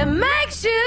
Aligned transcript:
it 0.00 0.06
makes 0.06 0.64
you 0.64 0.79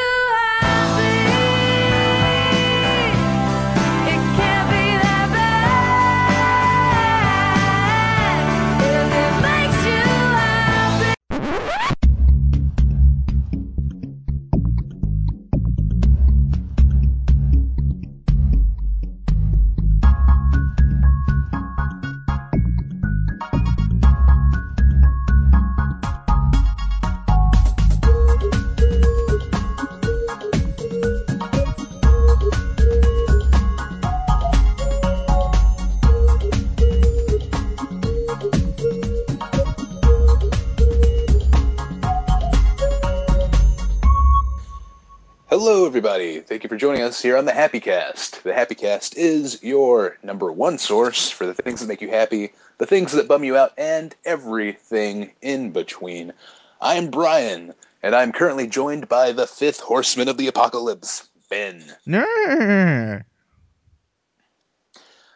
everybody. 46.06 46.42
Thank 46.42 46.64
you 46.64 46.68
for 46.68 46.76
joining 46.76 47.02
us 47.02 47.22
here 47.22 47.38
on 47.38 47.46
the 47.46 47.54
Happy 47.54 47.80
Cast. 47.80 48.44
The 48.44 48.54
Happy 48.54 48.76
Cast 48.76 49.16
is 49.16 49.64
your 49.64 50.18
number 50.22 50.52
one 50.52 50.78
source 50.78 51.30
for 51.30 51.46
the 51.46 51.54
things 51.54 51.80
that 51.80 51.88
make 51.88 52.02
you 52.02 52.10
happy, 52.10 52.52
the 52.78 52.86
things 52.86 53.14
that 53.14 53.26
bum 53.26 53.46
you 53.46 53.56
out, 53.56 53.72
and 53.78 54.14
everything 54.26 55.32
in 55.42 55.72
between. 55.72 56.34
I'm 56.82 57.10
Brian, 57.10 57.74
and 58.02 58.14
I'm 58.14 58.34
currently 58.34 58.68
joined 58.68 59.08
by 59.08 59.32
the 59.32 59.48
fifth 59.48 59.80
horseman 59.80 60.28
of 60.28 60.38
the 60.38 60.50
apocalypse, 60.50 61.30
Ben. 61.50 61.82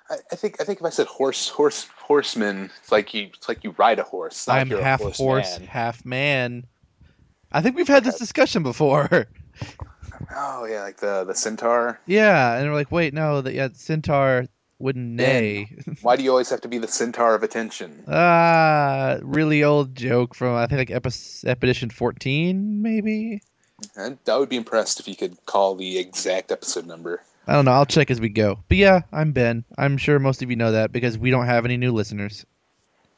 I, 0.10 0.16
I 0.34 0.36
think 0.36 0.60
I 0.60 0.66
think 0.66 0.82
if 0.82 0.86
I 0.86 0.90
said 0.90 1.08
horse 1.08 1.48
horse 1.48 1.88
horseman, 1.96 2.72
it's 2.82 2.92
like 2.92 3.14
you 3.14 3.30
it's 3.34 3.48
like 3.48 3.64
you 3.64 3.74
ride 3.78 4.00
a 4.00 4.04
horse. 4.04 4.46
Not 4.46 4.58
I'm 4.58 4.70
half 4.70 5.00
horse, 5.00 5.18
horseman. 5.18 5.66
half 5.66 6.04
man. 6.04 6.66
I 7.54 7.62
think 7.62 7.78
we've 7.78 7.88
had 7.88 8.04
this 8.04 8.20
discussion 8.20 8.64
before. 8.64 9.28
Oh 10.36 10.66
yeah, 10.66 10.82
like 10.84 10.98
the 10.98 11.24
the 11.24 11.34
centaur. 11.36 12.00
yeah, 12.06 12.56
and 12.58 12.68
we're 12.70 12.76
like, 12.76 12.92
wait, 12.92 13.14
no, 13.14 13.42
that 13.42 13.54
yeah, 13.54 13.70
centaur 13.74 14.46
wouldn't 14.80 15.16
neigh. 15.16 15.76
Why 16.02 16.16
do 16.16 16.24
you 16.24 16.30
always 16.30 16.50
have 16.50 16.62
to 16.62 16.68
be 16.68 16.78
the 16.78 16.88
centaur 16.88 17.34
of 17.34 17.44
attention? 17.44 18.04
ah, 18.08 19.18
really 19.22 19.64
old 19.64 19.96
joke 19.96 20.36
from 20.36 20.56
I 20.56 20.68
think 20.68 20.80
like 20.80 20.92
epi- 20.92 21.48
Expedition 21.50 21.90
14, 21.90 22.82
maybe. 22.82 23.42
And 23.96 24.18
I 24.28 24.38
would 24.38 24.50
be 24.50 24.58
impressed 24.58 25.00
if 25.00 25.08
you 25.08 25.16
could 25.16 25.38
call 25.46 25.76
the 25.76 25.98
exact 26.00 26.52
episode 26.52 26.86
number. 26.86 27.22
I 27.48 27.54
don't 27.54 27.66
know. 27.66 27.72
I'll 27.72 27.86
check 27.86 28.12
as 28.12 28.20
we 28.20 28.30
go. 28.30 28.60
But 28.68 28.78
yeah, 28.78 29.02
I'm 29.12 29.32
Ben. 29.32 29.64
I'm 29.78 29.98
sure 29.98 30.20
most 30.20 30.42
of 30.42 30.50
you 30.50 30.56
know 30.56 30.74
that 30.74 30.92
because 30.92 31.18
we 31.18 31.30
don't 31.30 31.46
have 31.46 31.64
any 31.64 31.78
new 31.78 31.94
listeners. 31.94 32.46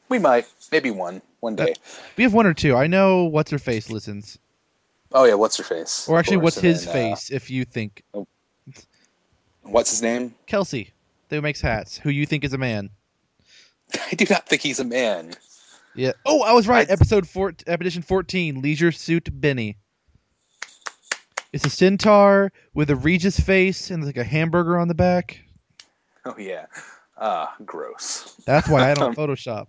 We 0.08 0.18
might, 0.18 0.46
maybe 0.70 0.90
one, 0.90 1.22
one 1.40 1.56
day. 1.56 1.74
We 2.16 2.24
have 2.24 2.34
one 2.34 2.46
or 2.46 2.54
two. 2.54 2.76
I 2.76 2.86
know 2.86 3.24
what's 3.24 3.50
her 3.50 3.58
face 3.58 3.90
listens, 3.90 4.38
Oh 5.12 5.24
yeah, 5.24 5.34
what's 5.34 5.56
her 5.56 5.64
face? 5.64 6.08
or 6.08 6.18
actually, 6.18 6.36
course, 6.36 6.56
what's 6.56 6.60
his 6.60 6.84
then, 6.86 7.12
uh, 7.12 7.16
face? 7.16 7.30
If 7.30 7.50
you 7.50 7.64
think 7.64 8.02
what's 9.62 9.90
his 9.90 10.02
name? 10.02 10.34
Kelsey, 10.46 10.90
who 11.30 11.40
makes 11.40 11.60
hats, 11.60 11.98
who 11.98 12.10
you 12.10 12.26
think 12.26 12.44
is 12.44 12.52
a 12.52 12.58
man. 12.58 12.90
I 14.12 14.14
do 14.14 14.24
not 14.30 14.46
think 14.48 14.62
he's 14.62 14.78
a 14.80 14.84
man. 14.84 15.34
Yeah. 15.96 16.12
Oh, 16.24 16.42
I 16.42 16.52
was 16.52 16.68
right. 16.68 16.88
I- 16.88 16.92
Episode 16.92 17.26
four, 17.28 17.48
Expedition 17.48 18.02
fourteen, 18.02 18.60
Leisure 18.62 18.92
Suit 18.92 19.28
Benny. 19.32 19.76
It's 21.52 21.64
a 21.66 21.70
centaur 21.70 22.52
with 22.74 22.90
a 22.90 22.96
Regis 22.96 23.40
face 23.40 23.90
and 23.90 24.04
like 24.04 24.16
a 24.16 24.22
hamburger 24.22 24.78
on 24.78 24.86
the 24.86 24.94
back. 24.94 25.40
Oh 26.24 26.36
yeah, 26.38 26.66
ah, 27.18 27.56
gross. 27.64 28.36
That's 28.46 28.68
why 28.68 28.88
I 28.88 28.94
don't 28.94 29.16
Photoshop. 29.16 29.66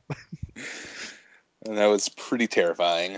And 1.66 1.78
that 1.78 1.88
was 1.88 2.10
pretty 2.10 2.46
terrifying. 2.46 3.18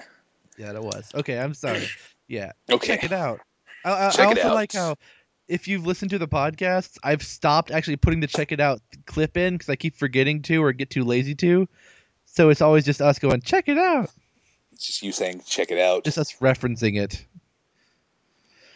yeah, 0.58 0.72
it 0.72 0.82
was. 0.82 1.10
Okay, 1.14 1.38
I'm 1.40 1.54
sorry. 1.54 1.86
Yeah, 2.28 2.52
Okay, 2.72 2.88
check 2.88 3.04
it 3.04 3.12
out. 3.12 3.40
I, 3.86 3.92
I, 3.92 4.12
I 4.20 4.26
also 4.26 4.54
like 4.54 4.72
how 4.72 4.96
if 5.48 5.68
you've 5.68 5.86
listened 5.86 6.12
to 6.12 6.18
the 6.18 6.28
podcasts, 6.28 6.98
I've 7.04 7.22
stopped 7.24 7.72
actually 7.72 7.98
putting 7.98 8.20
the 8.20 8.28
check 8.28 8.52
it 8.52 8.60
out 8.60 8.82
clip 9.06 9.38
in 9.38 9.56
because 9.56 9.70
I 9.70 9.76
keep 9.76 9.96
forgetting 9.96 10.42
to 10.44 10.64
or 10.64 10.72
get 10.72 10.90
too 10.90 11.04
lazy 11.04 11.36
to. 11.36 11.68
So 12.26 12.50
it's 12.50 12.62
always 12.62 12.86
just 12.86 13.02
us 13.02 13.20
going 13.20 13.42
check 13.42 13.68
it 13.68 13.78
out, 13.78 14.10
it's 14.72 14.88
just 14.88 15.04
you 15.04 15.12
saying 15.12 15.44
check 15.46 15.72
it 15.72 15.80
out. 15.80 16.04
just 16.04 16.18
us 16.18 16.34
referencing 16.40 17.00
it. 17.00 17.26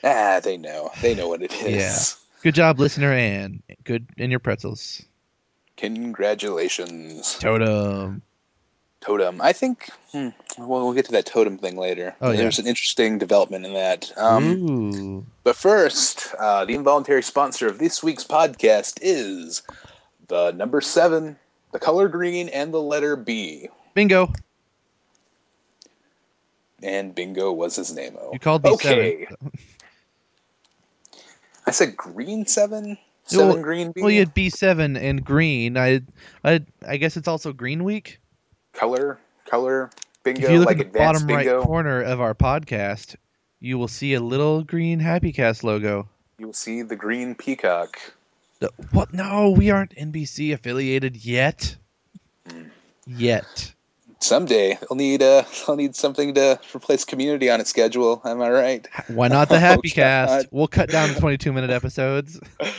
ah, 0.04 0.40
they 0.44 0.58
know. 0.58 0.92
They 1.02 1.16
know 1.16 1.28
what 1.28 1.42
it 1.42 1.54
is. 1.54 1.76
Yeah. 1.76 1.98
Good 2.44 2.56
job, 2.56 2.80
listener, 2.80 3.12
and 3.12 3.64
good 3.84 4.08
in 4.18 4.30
your 4.30 4.40
pretzels. 4.40 5.04
Congratulations, 5.76 7.38
Totem. 7.40 8.22
Totem. 9.08 9.42
I 9.42 9.54
think. 9.54 9.90
Hmm, 10.12 10.30
well, 10.58 10.84
we'll 10.84 10.94
get 10.94 11.06
to 11.06 11.12
that 11.14 11.26
totem 11.26 11.58
thing 11.58 11.78
later. 11.78 12.16
Oh, 12.22 12.32
yeah. 12.32 12.38
There's 12.38 12.60
an 12.60 12.68
interesting 12.68 13.18
development 13.18 13.66
in 13.66 13.74
that. 13.74 14.12
Um, 14.18 15.26
But 15.44 15.56
first, 15.56 16.34
uh, 16.40 16.66
the 16.66 16.76
involuntary 16.76 17.24
sponsor 17.24 17.68
of 17.68 17.80
this 17.80 18.04
week's 18.04 18.24
podcast 18.24 19.00
is 19.02 19.64
the 20.28 20.52
number 20.52 20.82
seven, 20.82 21.38
the 21.72 21.80
color 21.80 22.08
green, 22.10 22.50
and 22.50 22.74
the 22.74 22.82
letter 22.82 23.16
B. 23.16 23.70
Bingo. 23.94 24.32
And 26.84 27.16
bingo 27.16 27.52
was 27.52 27.76
his 27.76 27.94
name. 27.96 28.16
Oh, 28.20 28.32
You 28.34 28.40
called 28.40 28.64
me 28.64 28.72
okay. 28.72 29.26
seven. 29.30 29.52
I 31.66 31.72
said 31.72 31.98
green 31.98 32.46
seven, 32.46 32.98
seven 33.26 33.48
Well- 33.48 33.64
green 33.64 33.92
B. 33.92 34.02
Well, 34.02 34.12
you 34.12 34.20
had 34.20 34.34
B 34.34 34.50
seven 34.50 34.96
and 34.96 35.24
green. 35.26 35.76
I, 35.78 36.02
I, 36.44 36.62
I 36.88 36.98
guess 36.98 37.18
it's 37.18 37.28
also 37.28 37.52
Green 37.52 37.84
Week. 37.84 38.20
Color, 38.78 39.20
color, 39.46 39.90
bingo, 40.24 40.44
if 40.46 40.52
you 40.52 40.60
look 40.60 40.68
like 40.68 40.80
at 40.80 40.94
the 40.94 41.00
bottom 41.00 41.26
bingo. 41.28 41.58
right 41.60 41.66
corner 41.66 42.02
of 42.02 42.22
our 42.22 42.34
podcast, 42.36 43.16
you 43.60 43.78
will 43.78 43.88
see 43.88 44.14
a 44.14 44.20
little 44.20 44.64
green 44.64 45.00
Happy 45.00 45.32
Cast 45.34 45.64
logo. 45.64 46.08
You 46.38 46.46
will 46.48 46.54
see 46.54 46.84
the 46.84 46.96
green 46.96 47.34
peacock. 47.36 47.98
The- 48.60 48.72
what? 48.92 49.14
No, 49.14 49.50
we 49.50 49.72
aren't 49.72 49.96
NBC 49.96 50.54
affiliated 50.54 51.18
yet. 51.26 51.76
Hmm. 52.50 52.64
Yet. 53.06 53.74
Someday 54.20 54.78
they'll 54.82 54.98
need 54.98 55.22
uh, 55.22 55.44
they'll 55.68 55.76
need 55.76 55.96
something 55.96 56.34
to 56.36 56.60
replace 56.76 57.06
Community 57.06 57.50
on 57.50 57.60
its 57.62 57.70
schedule. 57.70 58.22
Am 58.26 58.42
I 58.42 58.50
right? 58.50 58.88
Why 59.08 59.28
not 59.28 59.50
the 59.50 59.56
Oh, 59.58 59.60
Happy 59.60 59.90
God. 59.90 59.96
Cast? 59.96 60.48
We'll 60.52 60.68
cut 60.68 60.90
down 60.90 61.10
to 61.10 61.20
twenty-two 61.20 61.54
minute 61.54 61.70
episodes. 61.72 62.40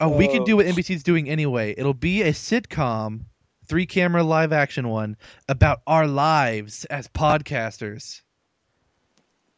Oh, 0.00 0.08
we 0.08 0.26
can 0.26 0.42
Oh. 0.42 0.44
do 0.46 0.56
what 0.56 0.66
NBC's 0.66 1.04
doing 1.04 1.28
anyway. 1.28 1.72
It'll 1.78 1.94
be 1.94 2.22
a 2.22 2.32
sitcom, 2.32 3.20
three 3.68 3.86
camera 3.86 4.22
live 4.22 4.52
action 4.52 4.88
one 4.88 5.16
about 5.48 5.80
our 5.86 6.06
lives 6.06 6.84
as 6.86 7.06
podcasters. 7.08 8.22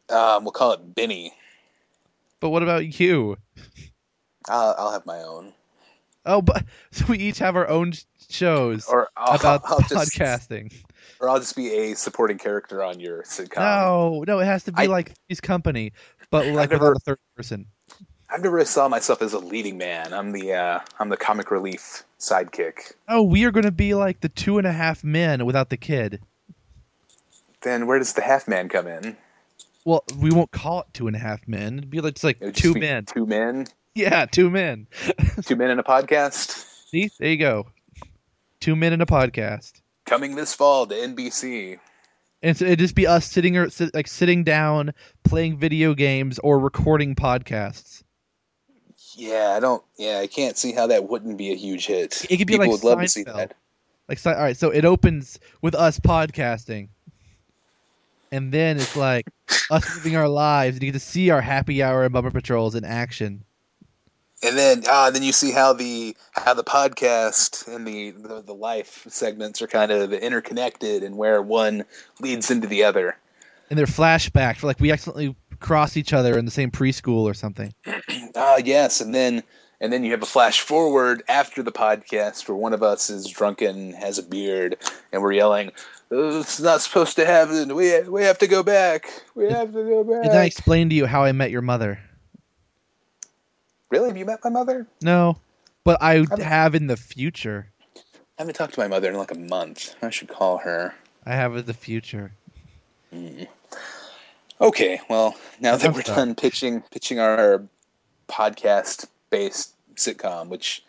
Um, 0.08 0.44
we'll 0.44 0.52
call 0.52 0.72
it 0.72 0.94
Benny. 0.94 1.32
But 2.40 2.50
what 2.50 2.62
about 2.62 2.98
you? 3.00 3.36
I'll, 4.48 4.74
I'll 4.78 4.92
have 4.92 5.06
my 5.06 5.18
own. 5.22 5.52
Oh, 6.26 6.42
but 6.42 6.64
so 6.90 7.06
we 7.08 7.18
each 7.18 7.38
have 7.38 7.56
our 7.56 7.68
own 7.68 7.92
shows 8.28 8.86
Or 8.88 9.08
I'll, 9.16 9.36
about 9.36 9.62
I'll 9.64 9.80
just, 9.80 10.18
podcasting. 10.18 10.72
or 11.20 11.28
I'll 11.30 11.38
just 11.38 11.56
be 11.56 11.72
a 11.72 11.94
supporting 11.94 12.38
character 12.38 12.82
on 12.82 13.00
your 13.00 13.22
sitcom. 13.22 13.58
no, 13.58 14.24
no, 14.26 14.38
it 14.40 14.44
has 14.44 14.64
to 14.64 14.72
be 14.72 14.82
I- 14.82 14.86
like 14.86 15.12
his 15.28 15.40
company, 15.40 15.92
but 16.30 16.46
like 16.46 16.70
never- 16.70 16.90
without 16.90 16.96
a 16.96 17.00
third 17.00 17.18
person. 17.36 17.66
I've 18.32 18.42
never 18.42 18.64
saw 18.64 18.86
myself 18.86 19.22
as 19.22 19.32
a 19.32 19.40
leading 19.40 19.76
man. 19.76 20.12
I'm 20.12 20.30
the 20.30 20.52
uh, 20.52 20.80
I'm 21.00 21.08
the 21.08 21.16
comic 21.16 21.50
relief 21.50 22.04
sidekick. 22.20 22.92
Oh, 23.08 23.22
we 23.22 23.44
are 23.44 23.50
going 23.50 23.64
to 23.64 23.72
be 23.72 23.94
like 23.94 24.20
the 24.20 24.28
two 24.28 24.58
and 24.58 24.66
a 24.66 24.72
half 24.72 25.02
men 25.02 25.44
without 25.46 25.70
the 25.70 25.76
kid. 25.76 26.20
Then 27.62 27.86
where 27.86 27.98
does 27.98 28.12
the 28.12 28.22
half 28.22 28.46
man 28.46 28.68
come 28.68 28.86
in? 28.86 29.16
Well, 29.84 30.04
we 30.18 30.30
won't 30.30 30.50
call 30.50 30.80
it 30.80 30.86
two 30.92 31.06
and 31.06 31.16
a 31.16 31.18
half 31.18 31.46
men. 31.48 31.78
It'd 31.78 31.90
be 31.90 32.00
like 32.00 32.12
it's 32.12 32.24
like 32.24 32.54
two 32.54 32.74
men. 32.74 33.06
Two 33.06 33.26
men. 33.26 33.66
Yeah, 33.94 34.26
two 34.26 34.50
men. 34.50 34.86
Two 35.44 35.56
men 35.56 35.70
in 35.70 35.78
a 35.78 35.82
podcast. 35.82 36.64
See, 36.88 37.10
there 37.18 37.30
you 37.30 37.36
go. 37.38 37.66
Two 38.60 38.76
men 38.76 38.92
in 38.92 39.00
a 39.00 39.06
podcast. 39.06 39.80
Coming 40.06 40.36
this 40.36 40.54
fall 40.54 40.86
to 40.86 40.94
NBC. 40.94 41.78
And 42.42 42.56
so 42.56 42.66
it'd 42.66 42.78
just 42.78 42.94
be 42.94 43.06
us 43.06 43.26
sitting 43.26 43.56
or 43.56 43.68
like 43.92 44.06
sitting 44.06 44.44
down, 44.44 44.92
playing 45.24 45.58
video 45.58 45.94
games 45.94 46.38
or 46.38 46.58
recording 46.58 47.14
podcasts. 47.14 48.02
Yeah, 49.20 49.52
I 49.54 49.60
don't. 49.60 49.82
Yeah, 49.98 50.18
I 50.20 50.26
can't 50.26 50.56
see 50.56 50.72
how 50.72 50.86
that 50.86 51.06
wouldn't 51.06 51.36
be 51.36 51.52
a 51.52 51.54
huge 51.54 51.86
hit. 51.86 52.24
It 52.30 52.38
could 52.38 52.46
be 52.46 52.54
People 52.54 52.60
like 52.60 52.70
would 52.70 52.84
love 52.84 53.00
to 53.02 53.08
see 53.08 53.24
that. 53.24 53.54
Like, 54.08 54.26
all 54.26 54.32
right, 54.32 54.56
so 54.56 54.70
it 54.70 54.86
opens 54.86 55.38
with 55.60 55.74
us 55.74 56.00
podcasting, 56.00 56.88
and 58.32 58.50
then 58.50 58.78
it's 58.78 58.96
like 58.96 59.26
us 59.70 59.94
living 59.94 60.16
our 60.16 60.26
lives, 60.26 60.76
and 60.76 60.82
you 60.82 60.90
get 60.90 60.98
to 60.98 61.04
see 61.04 61.28
our 61.28 61.42
happy 61.42 61.82
hour 61.82 62.02
and 62.02 62.14
bumper 62.14 62.30
patrols 62.30 62.74
in 62.74 62.82
action. 62.86 63.44
And 64.42 64.56
then, 64.56 64.84
ah, 64.88 65.10
then 65.10 65.22
you 65.22 65.32
see 65.32 65.52
how 65.52 65.74
the 65.74 66.16
how 66.32 66.54
the 66.54 66.64
podcast 66.64 67.68
and 67.68 67.86
the, 67.86 68.12
the 68.12 68.40
the 68.40 68.54
life 68.54 69.06
segments 69.10 69.60
are 69.60 69.66
kind 69.66 69.92
of 69.92 70.14
interconnected, 70.14 71.02
and 71.02 71.18
where 71.18 71.42
one 71.42 71.84
leads 72.20 72.50
into 72.50 72.66
the 72.66 72.84
other. 72.84 73.18
and 73.68 73.78
they're 73.78 73.84
flashbacks 73.84 74.56
for 74.56 74.66
like 74.66 74.80
we 74.80 74.90
accidentally 74.90 75.36
cross 75.60 75.98
each 75.98 76.14
other 76.14 76.38
in 76.38 76.46
the 76.46 76.50
same 76.50 76.70
preschool 76.70 77.24
or 77.24 77.34
something. 77.34 77.72
Ah, 78.42 78.56
yes, 78.56 79.02
and 79.02 79.14
then 79.14 79.42
and 79.82 79.92
then 79.92 80.02
you 80.02 80.10
have 80.12 80.22
a 80.22 80.26
flash 80.26 80.60
forward 80.60 81.22
after 81.28 81.62
the 81.62 81.70
podcast 81.72 82.48
where 82.48 82.56
one 82.56 82.72
of 82.72 82.82
us 82.82 83.10
is 83.10 83.26
drunken, 83.26 83.92
has 83.92 84.18
a 84.18 84.22
beard, 84.22 84.76
and 85.12 85.20
we're 85.20 85.32
yelling, 85.32 85.72
"Oh, 86.10 86.40
"It's 86.40 86.58
not 86.58 86.80
supposed 86.80 87.16
to 87.16 87.26
happen. 87.26 87.74
We 87.74 88.00
we 88.08 88.22
have 88.22 88.38
to 88.38 88.46
go 88.46 88.62
back. 88.62 89.10
We 89.34 89.44
have 89.50 89.72
to 89.74 89.84
go 89.84 90.04
back." 90.04 90.24
And 90.24 90.32
then 90.32 90.40
I 90.40 90.46
explain 90.46 90.88
to 90.88 90.94
you 90.94 91.04
how 91.04 91.22
I 91.22 91.32
met 91.32 91.50
your 91.50 91.60
mother. 91.60 92.00
really? 93.90 94.08
Have 94.08 94.16
you 94.16 94.24
met 94.24 94.40
my 94.42 94.50
mother? 94.50 94.86
No, 95.02 95.36
but 95.84 95.98
I 96.00 96.24
have 96.40 96.74
in 96.74 96.86
the 96.86 96.96
future. 96.96 97.66
I 97.96 98.42
haven't 98.42 98.54
talked 98.54 98.72
to 98.74 98.80
my 98.80 98.88
mother 98.88 99.10
in 99.10 99.16
like 99.18 99.32
a 99.32 99.38
month. 99.38 99.94
I 100.00 100.08
should 100.08 100.28
call 100.28 100.56
her. 100.58 100.94
I 101.26 101.34
have 101.34 101.54
in 101.56 101.66
the 101.66 101.74
future. 101.74 102.32
Okay, 104.60 105.00
well, 105.10 105.34
now 105.60 105.76
that 105.76 105.88
I'm 105.88 105.92
we're 105.94 106.02
sorry. 106.02 106.16
done 106.16 106.34
pitching 106.34 106.82
pitching 106.90 107.18
our 107.18 107.62
podcast 108.30 109.06
based 109.30 109.74
sitcom, 109.96 110.48
which 110.48 110.82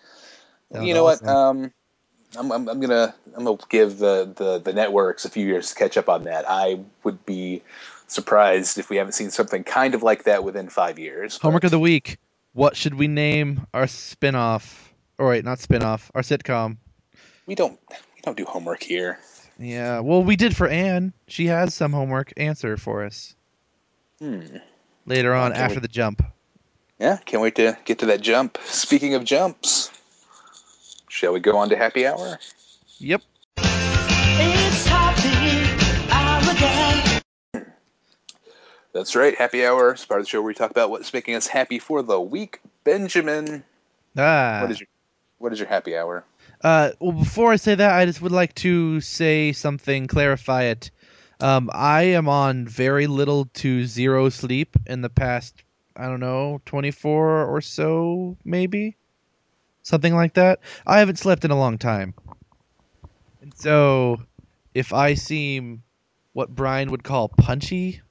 you 0.82 0.94
know 0.94 1.04
what, 1.04 1.26
um, 1.28 1.72
I'm, 2.38 2.52
I'm 2.52 2.70
I'm 2.70 2.80
gonna 2.80 3.14
I'm 3.36 3.44
gonna 3.44 3.58
give 3.70 3.98
the, 3.98 4.32
the 4.36 4.60
the 4.60 4.72
networks 4.74 5.26
a 5.26 5.30
few 5.30 5.46
years 5.46 5.70
to 5.70 5.76
catch 5.76 5.98
up 5.98 6.08
on 6.08 6.24
that. 6.24 6.46
I 6.48 6.80
would 7.04 7.26
be 7.26 7.62
surprised 8.08 8.78
if 8.78 8.90
we 8.90 8.98
haven't 8.98 9.14
seen 9.14 9.30
something 9.32 9.64
kind 9.64 9.94
of 9.96 10.04
like 10.04 10.24
that 10.24 10.44
within 10.44 10.70
five 10.70 10.98
years. 11.00 11.38
Homework 11.38 11.62
but- 11.64 11.68
of 11.68 11.72
the 11.72 11.80
week. 11.80 12.18
What 12.54 12.76
should 12.76 12.96
we 12.96 13.08
name 13.08 13.66
our 13.74 13.88
spin-off? 13.88 14.94
Or 15.18 15.30
wait, 15.30 15.46
not 15.46 15.60
spin-off. 15.60 16.12
Our 16.14 16.22
sitcom. 16.22 16.76
we 17.46 17.56
don't 17.56 17.80
we 17.90 18.22
don't 18.24 18.36
do 18.36 18.44
homework 18.44 18.84
here. 18.84 19.20
Yeah. 19.58 20.00
Well, 20.02 20.22
we 20.24 20.36
did 20.36 20.54
for 20.56 20.68
Anne. 20.68 21.14
She 21.28 21.46
has 21.48 21.74
some 21.74 21.94
homework 21.94 22.34
answer 22.36 22.76
for 22.76 23.06
us 23.06 23.36
Hmm. 24.20 24.58
later 25.06 25.34
on 25.34 25.54
after 25.54 25.76
we- 25.76 25.82
the 25.82 25.88
jump. 25.88 26.22
Yeah, 27.02 27.18
can't 27.26 27.42
wait 27.42 27.56
to 27.56 27.76
get 27.84 27.98
to 28.00 28.06
that 28.06 28.22
jump. 28.22 28.60
Speaking 28.64 29.16
of 29.16 29.24
jumps, 29.24 29.90
shall 31.10 31.34
we 31.34 31.40
go 31.40 31.58
on 31.58 31.70
to 31.70 31.76
happy 31.76 32.06
hour? 32.06 32.38
Yep. 33.00 33.24
It's 33.58 34.86
happy 34.86 36.12
hour 36.12 36.52
again. 37.56 37.74
That's 38.94 39.16
right, 39.16 39.36
happy 39.36 39.66
hour 39.66 39.96
is 39.96 40.06
part 40.06 40.20
of 40.20 40.28
the 40.28 40.30
show 40.30 40.42
where 40.42 40.50
we 40.50 40.54
talk 40.54 40.70
about 40.70 40.92
what's 40.92 41.12
making 41.12 41.34
us 41.34 41.48
happy 41.48 41.80
for 41.80 42.04
the 42.04 42.22
week. 42.22 42.60
Benjamin, 42.84 43.64
Ah. 44.16 44.60
what 44.62 44.70
is 44.70 44.80
your 44.80 44.88
what 45.40 45.52
is 45.52 45.58
your 45.58 45.70
happy 45.70 45.98
hour? 45.98 46.24
Uh, 46.64 46.92
well, 47.00 47.14
before 47.14 47.52
I 47.52 47.56
say 47.56 47.74
that, 47.74 47.96
I 47.98 48.06
just 48.06 48.22
would 48.22 48.32
like 48.32 48.54
to 48.56 49.02
say 49.02 49.54
something, 49.54 50.06
clarify 50.06 50.66
it. 50.66 50.92
Um, 51.40 51.72
I 51.74 52.04
am 52.04 52.30
on 52.30 52.68
very 52.68 53.08
little 53.08 53.46
to 53.56 53.88
zero 53.88 54.30
sleep 54.30 54.78
in 54.86 55.02
the 55.02 55.10
past, 55.10 55.64
I 55.96 56.08
don't 56.08 56.20
know, 56.20 56.62
24 56.66 57.46
or 57.46 57.62
so, 57.62 58.38
maybe? 58.44 58.98
Something 59.84 60.16
like 60.16 60.34
that. 60.36 60.60
I 60.86 61.00
haven't 61.00 61.18
slept 61.20 61.46
in 61.46 61.52
a 61.52 61.58
long 61.60 61.78
time. 61.78 62.16
And 63.42 63.54
so, 63.56 64.24
if 64.74 64.94
I 64.94 65.14
seem 65.16 65.84
what 66.34 66.56
Brian 66.56 66.92
would 66.92 67.04
call 67.04 67.30
punchy, 67.30 68.02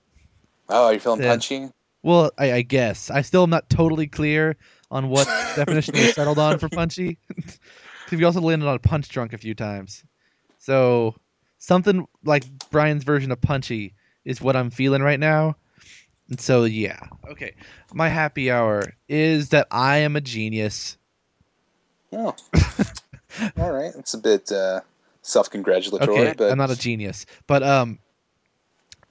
Oh, 0.68 0.86
are 0.86 0.94
you 0.94 1.00
feeling 1.00 1.20
Yeah. 1.20 1.26
punchy? 1.28 1.70
well, 2.02 2.30
I, 2.38 2.52
I 2.52 2.62
guess. 2.62 3.10
I 3.10 3.22
still 3.22 3.42
am 3.44 3.50
not 3.50 3.68
totally 3.70 4.06
clear 4.06 4.56
on 4.90 5.08
what 5.08 5.30
definition 5.54 5.98
we 5.98 6.06
settled 6.06 6.38
on 6.38 6.58
for 6.58 6.68
punchy. 6.68 7.18
Because 8.04 8.18
we 8.18 8.24
also 8.24 8.40
landed 8.40 8.66
on 8.66 8.78
punch 8.80 9.08
drunk 9.08 9.32
a 9.32 9.38
few 9.38 9.54
times. 9.54 10.04
So 10.58 11.14
something 11.58 12.06
like 12.24 12.44
Brian's 12.70 13.04
version 13.04 13.30
of 13.30 13.40
punchy 13.40 13.94
is 14.24 14.40
what 14.40 14.56
I'm 14.56 14.70
feeling 14.70 15.02
right 15.02 15.20
now. 15.20 15.56
And 16.30 16.40
so 16.40 16.64
yeah. 16.64 17.00
Okay. 17.28 17.54
My 17.92 18.08
happy 18.08 18.50
hour 18.50 18.94
is 19.08 19.50
that 19.50 19.66
I 19.70 19.98
am 19.98 20.16
a 20.16 20.20
genius. 20.20 20.96
Oh. 22.12 22.34
All 23.58 23.72
right. 23.72 23.92
It's 23.96 24.14
a 24.14 24.18
bit 24.18 24.50
uh, 24.50 24.80
self-congratulatory, 25.22 26.18
Okay, 26.18 26.34
but 26.36 26.50
I'm 26.50 26.58
not 26.58 26.70
a 26.70 26.78
genius. 26.78 27.26
But 27.46 27.62
um 27.62 27.98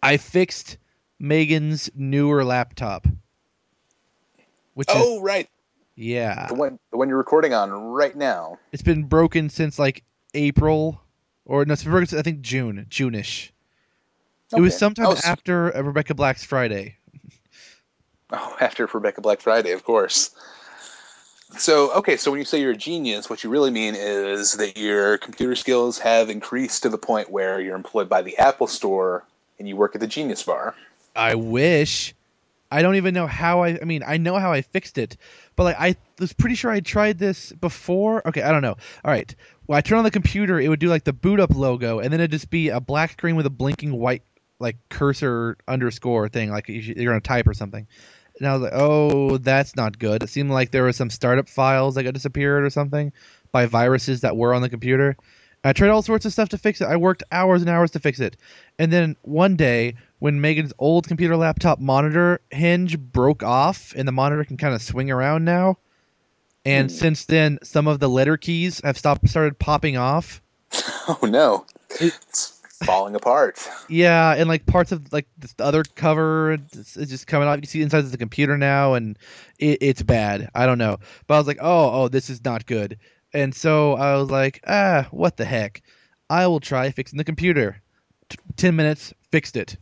I 0.01 0.17
fixed 0.17 0.77
Megan's 1.19 1.89
newer 1.93 2.43
laptop. 2.45 3.05
Which 4.73 4.89
is 4.89 4.95
Oh, 4.97 5.21
right. 5.21 5.49
yeah. 5.95 6.47
The 6.47 6.55
one 6.55 6.79
the 6.91 6.97
one 6.97 7.09
you're 7.09 7.17
recording 7.17 7.53
on 7.53 7.71
right 7.71 8.15
now. 8.15 8.57
It's 8.71 8.81
been 8.83 9.03
broken 9.03 9.49
since 9.49 9.77
like 9.77 10.03
April, 10.33 11.01
or 11.43 11.65
no, 11.65 11.73
it's 11.73 11.83
been 11.83 11.91
broken 11.91 12.07
since 12.07 12.19
I 12.19 12.23
think 12.23 12.39
June, 12.41 12.85
June-ish. 12.89 13.51
It 14.55 14.61
was 14.61 14.75
sometime 14.75 15.07
Oh, 15.07 15.17
after 15.23 15.65
Rebecca 15.65 16.15
Black's 16.15 16.43
Friday. 16.43 16.95
Oh, 18.31 18.57
after 18.61 18.85
Rebecca 18.85 19.21
Black 19.21 19.41
Friday, 19.41 19.71
of 19.71 19.83
course. 19.83 20.31
So, 21.57 21.91
okay, 21.93 22.15
so 22.15 22.29
when 22.29 22.39
you 22.39 22.45
say 22.45 22.61
you're 22.61 22.71
a 22.71 22.77
genius, 22.77 23.29
what 23.29 23.43
you 23.43 23.49
really 23.49 23.71
mean 23.71 23.95
is 23.95 24.53
that 24.53 24.77
your 24.77 25.17
computer 25.17 25.55
skills 25.55 25.97
have 25.99 26.29
increased 26.29 26.83
to 26.83 26.89
the 26.89 26.97
point 26.97 27.31
where 27.31 27.59
you're 27.59 27.75
employed 27.75 28.07
by 28.07 28.21
the 28.21 28.37
Apple 28.37 28.67
Store 28.67 29.25
and 29.57 29.67
you 29.67 29.75
work 29.75 29.95
at 29.95 30.01
the 30.01 30.07
Genius 30.07 30.43
Bar. 30.43 30.75
I 31.15 31.35
wish. 31.35 32.13
I 32.71 32.83
don't 32.83 32.95
even 32.95 33.15
know 33.15 33.25
how 33.25 33.63
I. 33.63 33.79
I 33.81 33.83
mean, 33.83 34.03
I 34.05 34.17
know 34.17 34.35
how 34.35 34.51
I 34.51 34.61
fixed 34.61 34.99
it, 34.99 35.17
but 35.55 35.63
like 35.63 35.75
I 35.79 35.95
was 36.19 36.33
pretty 36.33 36.53
sure 36.53 36.69
I 36.69 36.81
tried 36.81 37.17
this 37.17 37.51
before. 37.53 38.25
Okay, 38.27 38.43
I 38.43 38.51
don't 38.51 38.61
know. 38.61 38.75
All 39.03 39.11
right, 39.11 39.33
when 39.65 39.75
I 39.75 39.81
turn 39.81 39.97
on 39.97 40.03
the 40.03 40.11
computer, 40.11 40.59
it 40.59 40.67
would 40.67 40.79
do 40.79 40.87
like 40.87 41.03
the 41.03 41.13
boot 41.13 41.39
up 41.39 41.55
logo, 41.55 41.97
and 41.97 42.13
then 42.13 42.19
it'd 42.19 42.29
just 42.29 42.51
be 42.51 42.69
a 42.69 42.79
black 42.79 43.13
screen 43.13 43.35
with 43.35 43.47
a 43.47 43.49
blinking 43.49 43.91
white 43.91 44.21
like 44.59 44.77
cursor 44.89 45.57
underscore 45.67 46.29
thing, 46.29 46.51
like 46.51 46.65
you're 46.67 47.05
gonna 47.05 47.21
type 47.21 47.47
or 47.47 47.55
something. 47.55 47.87
And 48.39 48.47
I 48.47 48.53
was 48.53 48.61
like, 48.61 48.73
oh, 48.73 49.37
that's 49.37 49.75
not 49.75 49.99
good. 49.99 50.23
It 50.23 50.29
seemed 50.29 50.51
like 50.51 50.71
there 50.71 50.83
were 50.83 50.93
some 50.93 51.09
startup 51.09 51.49
files 51.49 51.95
that 51.95 52.03
got 52.03 52.13
disappeared 52.13 52.63
or 52.63 52.69
something 52.69 53.11
by 53.51 53.65
viruses 53.65 54.21
that 54.21 54.37
were 54.37 54.53
on 54.53 54.61
the 54.61 54.69
computer. 54.69 55.17
I 55.63 55.73
tried 55.73 55.89
all 55.89 56.01
sorts 56.01 56.25
of 56.25 56.31
stuff 56.31 56.49
to 56.49 56.57
fix 56.57 56.79
it. 56.79 56.85
I 56.85 56.95
worked 56.95 57.23
hours 57.33 57.61
and 57.61 57.69
hours 57.69 57.91
to 57.91 57.99
fix 57.99 58.21
it. 58.21 58.37
And 58.77 58.93
then 58.93 59.17
one 59.23 59.57
day, 59.57 59.95
when 60.19 60.39
Megan's 60.39 60.71
old 60.79 61.07
computer 61.07 61.35
laptop 61.35 61.79
monitor 61.79 62.39
hinge 62.49 62.97
broke 62.97 63.43
off, 63.43 63.93
and 63.97 64.07
the 64.07 64.13
monitor 64.13 64.45
can 64.45 64.55
kind 64.55 64.73
of 64.73 64.81
swing 64.81 65.11
around 65.11 65.43
now, 65.43 65.77
and 66.65 66.89
Hmm. 66.89 66.95
since 66.95 67.25
then, 67.25 67.59
some 67.61 67.87
of 67.87 67.99
the 67.99 68.07
letter 68.07 68.37
keys 68.37 68.79
have 68.85 68.97
stopped 68.97 69.27
started 69.27 69.59
popping 69.59 69.97
off. 69.97 70.41
Oh 71.07 71.19
no, 71.23 71.65
it's 71.99 72.58
falling 72.83 73.15
apart. 73.15 73.67
Yeah, 73.89 74.33
and 74.35 74.47
like 74.49 74.65
parts 74.65 74.91
of 74.91 75.11
like 75.13 75.27
this 75.37 75.53
other 75.59 75.83
cover 75.95 76.57
is 76.73 76.93
just 76.95 77.27
coming 77.27 77.47
off. 77.47 77.59
You 77.61 77.67
see 77.67 77.81
inside 77.81 77.99
of 77.99 78.11
the 78.11 78.17
computer 78.17 78.57
now, 78.57 78.93
and 78.93 79.17
it, 79.57 79.79
it's 79.81 80.01
bad. 80.01 80.49
I 80.55 80.65
don't 80.65 80.77
know, 80.77 80.97
but 81.27 81.35
I 81.35 81.37
was 81.37 81.47
like, 81.47 81.59
oh, 81.61 81.91
oh, 82.03 82.07
this 82.07 82.29
is 82.29 82.43
not 82.43 82.65
good. 82.65 82.97
And 83.33 83.53
so 83.53 83.93
I 83.93 84.15
was 84.15 84.29
like, 84.31 84.61
ah, 84.67 85.07
what 85.11 85.37
the 85.37 85.45
heck? 85.45 85.81
I 86.29 86.47
will 86.47 86.59
try 86.59 86.91
fixing 86.91 87.17
the 87.17 87.23
computer. 87.23 87.81
T- 88.29 88.37
Ten 88.55 88.75
minutes, 88.75 89.13
fixed 89.31 89.55
it. 89.55 89.77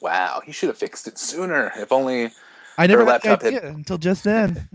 Wow, 0.00 0.42
you 0.46 0.52
should 0.52 0.68
have 0.68 0.76
fixed 0.78 1.06
it 1.08 1.18
sooner. 1.18 1.72
If 1.76 1.90
only 1.92 2.30
I 2.76 2.86
never 2.86 3.04
the 3.04 3.10
laptop 3.10 3.42
had- 3.42 3.54
until 3.64 3.96
just 3.98 4.24
then. 4.24 4.68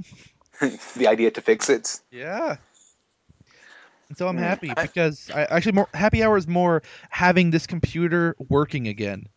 the 0.96 1.08
idea 1.08 1.32
to 1.32 1.42
fix 1.42 1.70
it. 1.70 2.00
Yeah. 2.12 2.58
And 4.10 4.18
so 4.18 4.28
I'm 4.28 4.38
Hmm, 4.38 4.38
happy 4.38 4.76
because 4.76 5.30
I 5.34 5.46
actually 5.46 5.74
more 5.74 5.90
happy 5.94 6.24
hour 6.24 6.38
is 6.38 6.48
more 6.48 6.82
having 7.10 7.52
this 7.52 7.68
computer 7.68 8.36
working 8.50 8.88
again 8.88 9.28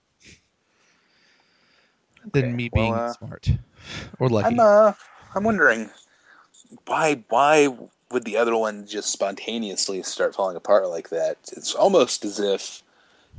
than 2.33 2.55
Okay, 2.55 2.57
me 2.57 2.69
well, 2.73 2.93
being 2.93 2.93
uh, 2.93 3.15
smart 3.19 3.51
or 4.19 4.29
lucky. 4.29 4.59
I'm 4.59 4.61
uh, 4.61 4.93
I'm 5.35 5.45
wondering 5.45 5.91
why 6.87 7.25
why 7.29 7.69
would 8.11 8.25
the 8.25 8.37
other 8.37 8.57
one 8.57 8.87
just 8.87 9.11
spontaneously 9.11 10.03
start 10.03 10.35
falling 10.35 10.57
apart 10.57 10.89
like 10.89 11.11
that? 11.11 11.39
It's 11.57 11.75
almost 11.75 12.25
as 12.25 12.41
if 12.41 12.83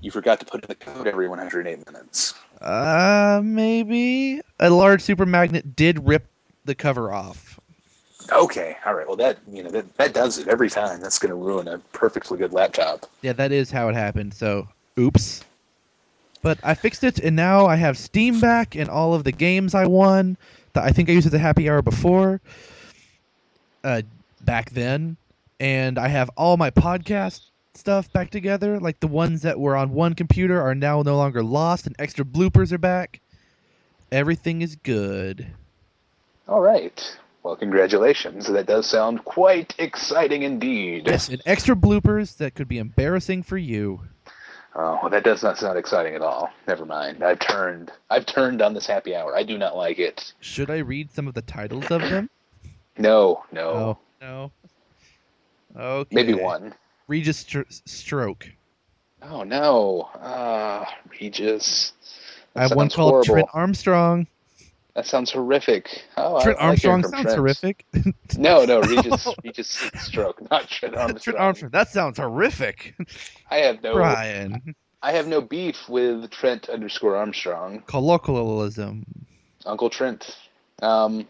you 0.02 0.12
forgot 0.12 0.40
to 0.42 0.46
put 0.46 0.64
in 0.64 0.68
the 0.68 0.76
code 0.76 1.08
every 1.08 1.28
108 1.28 1.86
minutes. 1.86 2.36
Uh, 2.62 3.42
maybe 3.44 4.42
a 4.60 4.70
large 4.70 5.02
super 5.02 5.26
magnet 5.26 5.76
did 5.76 6.08
rip 6.08 6.28
the 6.66 6.76
cover 6.76 7.12
off. 7.12 7.60
Okay, 8.32 8.78
all 8.86 8.94
right. 8.94 9.08
Well, 9.08 9.18
that 9.18 9.38
you 9.52 9.64
know 9.64 9.70
that, 9.72 9.96
that 9.98 10.14
does 10.14 10.38
it 10.38 10.48
every 10.48 10.70
time. 10.70 11.00
That's 11.02 11.20
going 11.20 11.30
to 11.30 11.36
ruin 11.36 11.68
a 11.68 11.78
perfectly 11.92 12.38
good 12.38 12.54
laptop. 12.54 13.06
Yeah, 13.22 13.34
that 13.34 13.52
is 13.52 13.72
how 13.72 13.90
it 13.90 13.96
happened. 13.96 14.34
So, 14.34 14.68
oops. 15.00 15.44
But 16.42 16.60
I 16.64 16.74
fixed 16.74 17.04
it, 17.04 17.20
and 17.20 17.36
now 17.36 17.66
I 17.66 17.76
have 17.76 17.98
Steam 17.98 18.40
back 18.40 18.76
and 18.76 18.90
all 18.90 19.14
of 19.14 19.24
the 19.24 19.32
games 19.32 19.74
I 19.74 19.86
won 19.86 20.38
that 20.74 20.84
I 20.84 20.92
think 20.92 21.10
I 21.10 21.14
used 21.14 21.26
at 21.26 21.32
the 21.32 21.40
happy 21.40 21.70
hour 21.70 21.82
before. 21.82 22.42
Uh, 23.84 24.02
back 24.42 24.70
then, 24.72 25.18
and 25.60 25.98
I 25.98 26.08
have 26.08 26.30
all 26.36 26.58
my 26.58 26.70
podcast 26.70 27.42
stuff 27.76 28.12
back 28.14 28.30
together. 28.30 28.80
Like 28.80 29.00
the 29.00 29.08
ones 29.08 29.42
that 29.44 29.60
were 29.60 29.76
on 29.76 29.92
one 29.92 30.14
computer 30.14 30.62
are 30.62 30.76
now 30.76 31.02
no 31.02 31.16
longer 31.18 31.44
lost, 31.44 31.88
and 31.88 31.96
extra 32.00 32.26
bloopers 32.26 32.72
are 32.72 32.78
back. 32.78 33.22
Everything 34.12 34.62
is 34.62 34.76
good. 34.76 35.48
All 36.48 36.62
right. 36.62 37.18
Well, 37.44 37.58
congratulations. 37.58 38.48
That 38.48 38.68
does 38.68 38.90
sound 38.90 39.26
quite 39.26 39.76
exciting 39.78 40.44
indeed. 40.44 41.08
Yes, 41.08 41.28
and 41.28 41.42
extra 41.46 41.76
bloopers 41.76 42.38
that 42.38 42.56
could 42.56 42.70
be 42.70 42.78
embarrassing 42.78 43.44
for 43.44 43.58
you. 43.58 44.00
Oh, 44.76 44.98
well, 45.02 45.10
that 45.12 45.24
does 45.24 45.44
not 45.44 45.58
sound 45.58 45.78
exciting 45.78 46.16
at 46.16 46.22
all. 46.22 46.50
Never 46.68 46.86
mind. 46.86 47.22
I've 47.24 47.40
turned. 47.40 47.92
I've 48.10 48.26
turned 48.26 48.62
on 48.62 48.74
this 48.74 48.88
happy 48.88 49.14
hour. 49.16 49.36
I 49.36 49.44
do 49.44 49.58
not 49.58 49.76
like 49.76 50.00
it. 50.00 50.34
Should 50.40 50.72
I 50.72 50.78
read 50.78 51.12
some 51.12 51.28
of 51.28 51.34
the 51.34 51.42
titles 51.44 51.92
of 51.92 52.02
them? 52.02 52.30
No, 52.98 53.44
no. 53.52 53.70
Oh 53.70 53.98
no. 54.22 54.52
Okay. 55.78 56.16
Maybe 56.16 56.34
one. 56.34 56.74
Regis 57.08 57.38
Str- 57.38 57.62
Stroke. 57.70 58.50
Oh 59.22 59.44
no. 59.44 60.10
Uh, 60.20 60.86
Regis. 61.20 61.92
That 62.54 62.60
I 62.60 62.64
have 62.64 62.76
one 62.78 62.90
called 62.90 63.12
horrible. 63.12 63.34
Trent 63.34 63.50
Armstrong. 63.54 64.28
That 64.96 65.08
sounds 65.08 65.32
horrific. 65.32 66.04
Oh, 66.18 66.42
Trent 66.44 66.60
like 66.60 66.68
Armstrong 66.68 67.04
sounds 67.04 67.24
Trent. 67.24 67.38
horrific. 67.38 67.86
No, 68.38 68.64
no, 68.66 68.80
Regis, 68.82 69.28
Regis 69.44 69.90
Stroke, 69.96 70.50
not 70.52 70.68
Trent 70.70 70.96
Armstrong. 70.96 71.20
Trent 71.20 71.38
Armstrong. 71.40 71.72
That 71.72 71.90
sounds 71.90 72.20
horrific. 72.20 72.96
I 73.50 73.58
have 73.58 73.82
no, 73.82 73.94
Brian. 73.94 74.76
I 75.02 75.14
have 75.14 75.28
no 75.28 75.42
beef 75.42 75.90
with 75.90 76.30
Trent 76.30 76.70
underscore 76.70 77.16
Armstrong, 77.16 77.82
Colloquialism. 77.88 79.06
Uncle 79.66 79.90
Trent. 79.90 80.38
Um, 80.82 81.28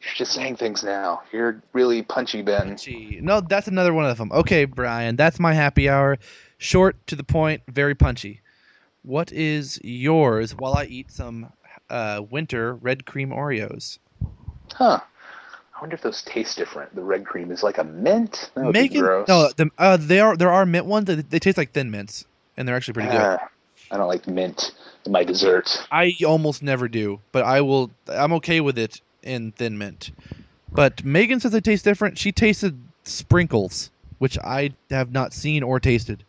you're 0.00 0.14
just 0.14 0.32
saying 0.32 0.56
things 0.56 0.82
now. 0.82 1.22
You're 1.32 1.60
really 1.74 2.02
punchy, 2.02 2.40
Ben. 2.40 2.76
Gee, 2.76 3.18
no, 3.20 3.40
that's 3.40 3.68
another 3.68 3.92
one 3.92 4.06
of 4.06 4.16
them. 4.16 4.32
Okay, 4.32 4.64
Brian, 4.64 5.16
that's 5.16 5.38
my 5.38 5.52
happy 5.52 5.88
hour. 5.88 6.18
Short 6.56 6.96
to 7.08 7.16
the 7.16 7.24
point, 7.24 7.62
very 7.68 7.94
punchy. 7.94 8.40
What 9.02 9.30
is 9.32 9.80
yours 9.82 10.54
while 10.54 10.74
I 10.74 10.84
eat 10.84 11.10
some 11.10 11.52
uh, 11.90 12.22
winter 12.30 12.74
red 12.74 13.06
cream 13.06 13.30
Oreos? 13.30 13.98
Huh. 14.74 15.00
I 15.78 15.80
wonder 15.80 15.94
if 15.94 16.02
those 16.02 16.22
taste 16.22 16.56
different. 16.58 16.94
The 16.94 17.02
red 17.02 17.24
cream 17.24 17.52
is 17.52 17.62
like 17.62 17.78
a 17.78 17.84
mint. 17.84 18.50
That 18.54 18.64
would 18.64 18.72
be 18.72 18.80
Megan, 18.80 19.00
gross. 19.00 19.28
no, 19.28 19.48
the, 19.56 19.70
uh, 19.78 19.96
they 19.96 20.18
are 20.18 20.36
there 20.36 20.50
are 20.50 20.66
mint 20.66 20.86
ones. 20.86 21.06
That, 21.06 21.30
they 21.30 21.38
taste 21.38 21.56
like 21.56 21.72
thin 21.72 21.90
mints, 21.90 22.26
and 22.56 22.66
they're 22.66 22.74
actually 22.74 22.94
pretty 22.94 23.10
good. 23.10 23.20
Ah, 23.20 23.48
I 23.92 23.96
don't 23.96 24.08
like 24.08 24.26
mint 24.26 24.72
in 25.06 25.12
my 25.12 25.22
dessert. 25.22 25.86
I 25.92 26.14
almost 26.26 26.64
never 26.64 26.88
do, 26.88 27.20
but 27.30 27.44
I 27.44 27.60
will. 27.60 27.92
I'm 28.08 28.32
okay 28.34 28.60
with 28.60 28.76
it 28.76 29.00
in 29.22 29.52
thin 29.52 29.78
mint. 29.78 30.10
But 30.72 31.04
Megan 31.04 31.38
says 31.38 31.52
they 31.52 31.60
taste 31.60 31.84
different. 31.84 32.18
She 32.18 32.32
tasted 32.32 32.76
sprinkles, 33.04 33.90
which 34.18 34.36
I 34.38 34.72
have 34.90 35.12
not 35.12 35.32
seen 35.32 35.62
or 35.62 35.78
tasted. 35.78 36.24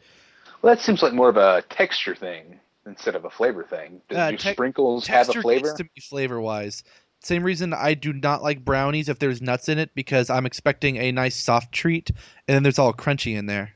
Well, 0.62 0.76
that 0.76 0.82
seems 0.84 1.02
like 1.02 1.14
more 1.14 1.30
of 1.30 1.38
a 1.38 1.64
texture 1.70 2.16
thing 2.16 2.60
instead 2.86 3.16
of 3.16 3.26
a 3.26 3.30
flavor 3.30 3.64
thing. 3.64 4.02
Do, 4.10 4.16
Uh, 4.16 4.32
do 4.32 4.38
te- 4.38 4.54
sprinkles 4.54 5.08
have 5.08 5.24
a 5.30 5.34
Texture 5.34 5.42
flavor? 5.42 5.74
to 5.74 5.84
me 5.84 6.02
flavor 6.02 6.40
wise. 6.42 6.84
Same 7.22 7.44
reason 7.44 7.74
I 7.74 7.96
do 7.96 8.14
not 8.14 8.42
like 8.42 8.64
brownies 8.64 9.10
if 9.10 9.20
there's 9.20 9.42
nuts 9.42 9.68
in 9.68 9.78
it 9.78 9.94
because 9.94 10.30
I'm 10.30 10.46
expecting 10.46 10.96
a 10.98 11.12
nice 11.12 11.36
soft 11.36 11.74
treat 11.74 12.10
and 12.10 12.56
then 12.56 12.64
there's 12.64 12.80
all 12.80 12.94
crunchy 12.94 13.38
in 13.38 13.46
there. 13.46 13.74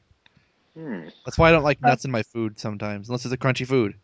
Hmm. 0.75 1.07
That's 1.25 1.37
why 1.37 1.49
I 1.49 1.51
don't 1.51 1.63
like 1.63 1.81
nuts 1.81 2.05
in 2.05 2.11
my 2.11 2.23
food 2.23 2.57
sometimes, 2.59 3.09
unless 3.09 3.25
it's 3.25 3.33
a 3.33 3.37
crunchy 3.37 3.67
food. 3.67 3.95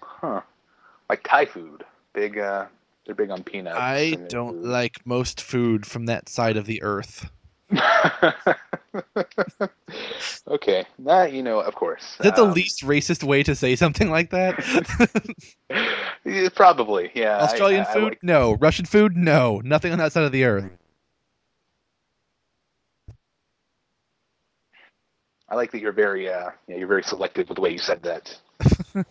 Huh. 0.00 0.40
Like 1.10 1.22
Thai 1.24 1.44
food. 1.46 1.84
Big. 2.12 2.38
Uh, 2.38 2.66
they're 3.04 3.14
big 3.14 3.30
on 3.30 3.42
peanuts. 3.42 3.78
I 3.78 4.16
don't 4.28 4.62
food. 4.62 4.64
like 4.66 5.06
most 5.06 5.40
food 5.40 5.84
from 5.86 6.06
that 6.06 6.28
side 6.28 6.56
of 6.56 6.66
the 6.66 6.82
earth. 6.82 7.28
okay. 10.48 10.84
That 11.00 11.32
you 11.32 11.42
know, 11.42 11.60
of 11.60 11.74
course. 11.74 12.02
Is 12.02 12.18
that 12.24 12.36
the 12.36 12.44
Um, 12.44 12.52
least 12.52 12.82
racist 12.82 13.22
way 13.22 13.42
to 13.42 13.54
say 13.54 13.76
something 13.76 14.10
like 14.10 14.30
that? 14.30 14.56
yeah, 16.24 16.48
Probably. 16.54 17.10
Yeah. 17.14 17.38
Australian 17.38 17.84
I, 17.86 17.90
I 17.90 17.92
food? 17.92 18.02
like- 18.04 18.22
No. 18.22 18.54
Russian 18.54 18.86
food? 18.86 19.16
No. 19.16 19.60
Nothing 19.64 19.92
on 19.92 19.98
that 19.98 20.12
side 20.12 20.24
of 20.24 20.32
the 20.32 20.44
earth. 20.44 20.70
I 25.48 25.54
like 25.54 25.72
that 25.72 25.80
you're 25.80 25.92
very. 25.92 26.28
Uh, 26.30 26.50
yeah, 26.66 26.76
you're 26.76 26.88
very 26.88 27.02
selective 27.02 27.48
with 27.48 27.56
the 27.56 27.62
way 27.62 27.70
you 27.70 27.78
said 27.78 28.02
that. 28.02 28.38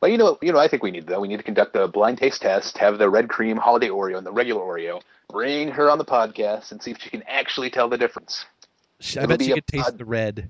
well, 0.00 0.10
you 0.10 0.18
know, 0.18 0.38
you 0.42 0.52
know, 0.52 0.58
I 0.58 0.68
think 0.68 0.82
we 0.82 0.90
need 0.90 1.06
though. 1.06 1.20
We 1.20 1.28
need 1.28 1.38
to 1.38 1.42
conduct 1.42 1.74
a 1.76 1.88
blind 1.88 2.18
taste 2.18 2.42
test. 2.42 2.76
Have 2.78 2.98
the 2.98 3.08
red 3.08 3.28
cream 3.30 3.56
holiday 3.56 3.88
Oreo 3.88 4.18
and 4.18 4.26
the 4.26 4.32
regular 4.32 4.60
Oreo. 4.60 5.00
Bring 5.34 5.72
her 5.72 5.90
on 5.90 5.98
the 5.98 6.04
podcast 6.04 6.70
and 6.70 6.80
see 6.80 6.92
if 6.92 7.00
she 7.02 7.10
can 7.10 7.24
actually 7.26 7.68
tell 7.68 7.88
the 7.88 7.98
difference. 7.98 8.46
I 9.00 9.24
It'll 9.24 9.26
bet 9.26 9.40
a 9.42 9.54
could 9.54 9.66
taste 9.66 9.84
pod- 9.86 9.98
the 9.98 10.04
red. 10.04 10.48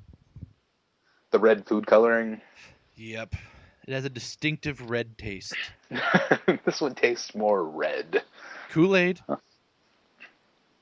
The 1.31 1.39
red 1.39 1.67
food 1.67 1.87
coloring. 1.87 2.43
Yep. 2.97 3.35
It 3.89 3.95
has 3.95 4.05
a 4.05 4.11
distinctive 4.11 4.91
red 4.91 5.17
taste. 5.17 5.55
this 6.67 6.83
one 6.83 6.95
tastes 6.95 7.35
more 7.35 7.65
red. 7.65 8.23
Kool 8.73 8.95
Aid. 8.95 9.21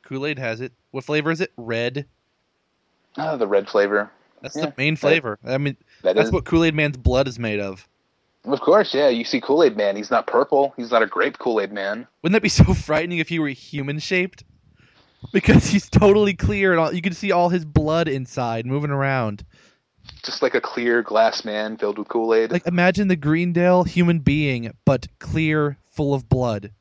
Kool 0.03 0.27
Aid 0.27 0.41
has 0.41 0.61
it. 0.61 0.73
What 0.91 1.05
flavor 1.05 1.31
is 1.31 1.41
it? 1.41 1.53
Red. 1.57 2.07
Ah, 3.17 3.37
the 3.37 3.47
red 3.47 3.69
flavor. 3.69 4.11
That's 4.41 4.57
Yeah, 4.57 4.67
the 4.67 4.75
main 4.77 4.95
that- 4.95 5.01
flavor. 5.01 5.39
I 5.45 5.59
mean, 5.59 5.77
That 6.03 6.17
that's 6.17 6.27
is- 6.27 6.33
what 6.33 6.45
Kool 6.45 6.65
Aid 6.65 6.75
Man's 6.75 6.97
blood 6.97 7.29
is 7.29 7.39
made 7.39 7.61
of. 7.61 7.87
Of 8.45 8.61
course, 8.61 8.93
yeah. 8.93 9.09
You 9.09 9.25
see 9.25 9.41
Kool 9.41 9.63
Aid 9.63 9.77
Man. 9.77 9.97
He's 9.97 10.11
not 10.11 10.27
purple. 10.27 10.75
He's 10.77 10.91
not 10.91 11.03
a 11.03 11.07
grape 11.07 11.39
Kool 11.39 11.61
Aid 11.61 11.73
Man. 11.73 12.07
Wouldn't 12.23 12.35
that 12.35 12.43
be 12.43 12.49
so 12.49 12.75
frightening 12.75 13.19
if 13.19 13.29
he 13.29 13.39
were 13.39 13.49
human 13.49 13.99
shaped? 13.99 14.45
Because 15.33 15.67
he's 15.67 15.89
totally 15.89 16.35
clear 16.35 16.73
and 16.73 16.81
all, 16.81 16.93
you 16.93 17.03
can 17.03 17.13
see 17.13 17.31
all 17.31 17.49
his 17.49 17.65
blood 17.65 18.09
inside 18.09 18.67
moving 18.67 18.91
around. 18.91 19.45
Just 20.25 20.43
like 20.43 20.55
a 20.55 20.61
clear 20.61 21.03
glass 21.03 21.45
man 21.45 21.77
filled 21.77 21.99
with 21.99 22.09
Kool 22.09 22.35
Aid. 22.35 22.51
Like 22.51 22.67
imagine 22.67 23.07
the 23.07 23.15
Greendale 23.15 23.85
human 23.85 24.19
being, 24.19 24.73
but 24.85 25.07
clear, 25.21 25.77
full 25.91 26.13
of 26.13 26.29
blood. 26.29 26.73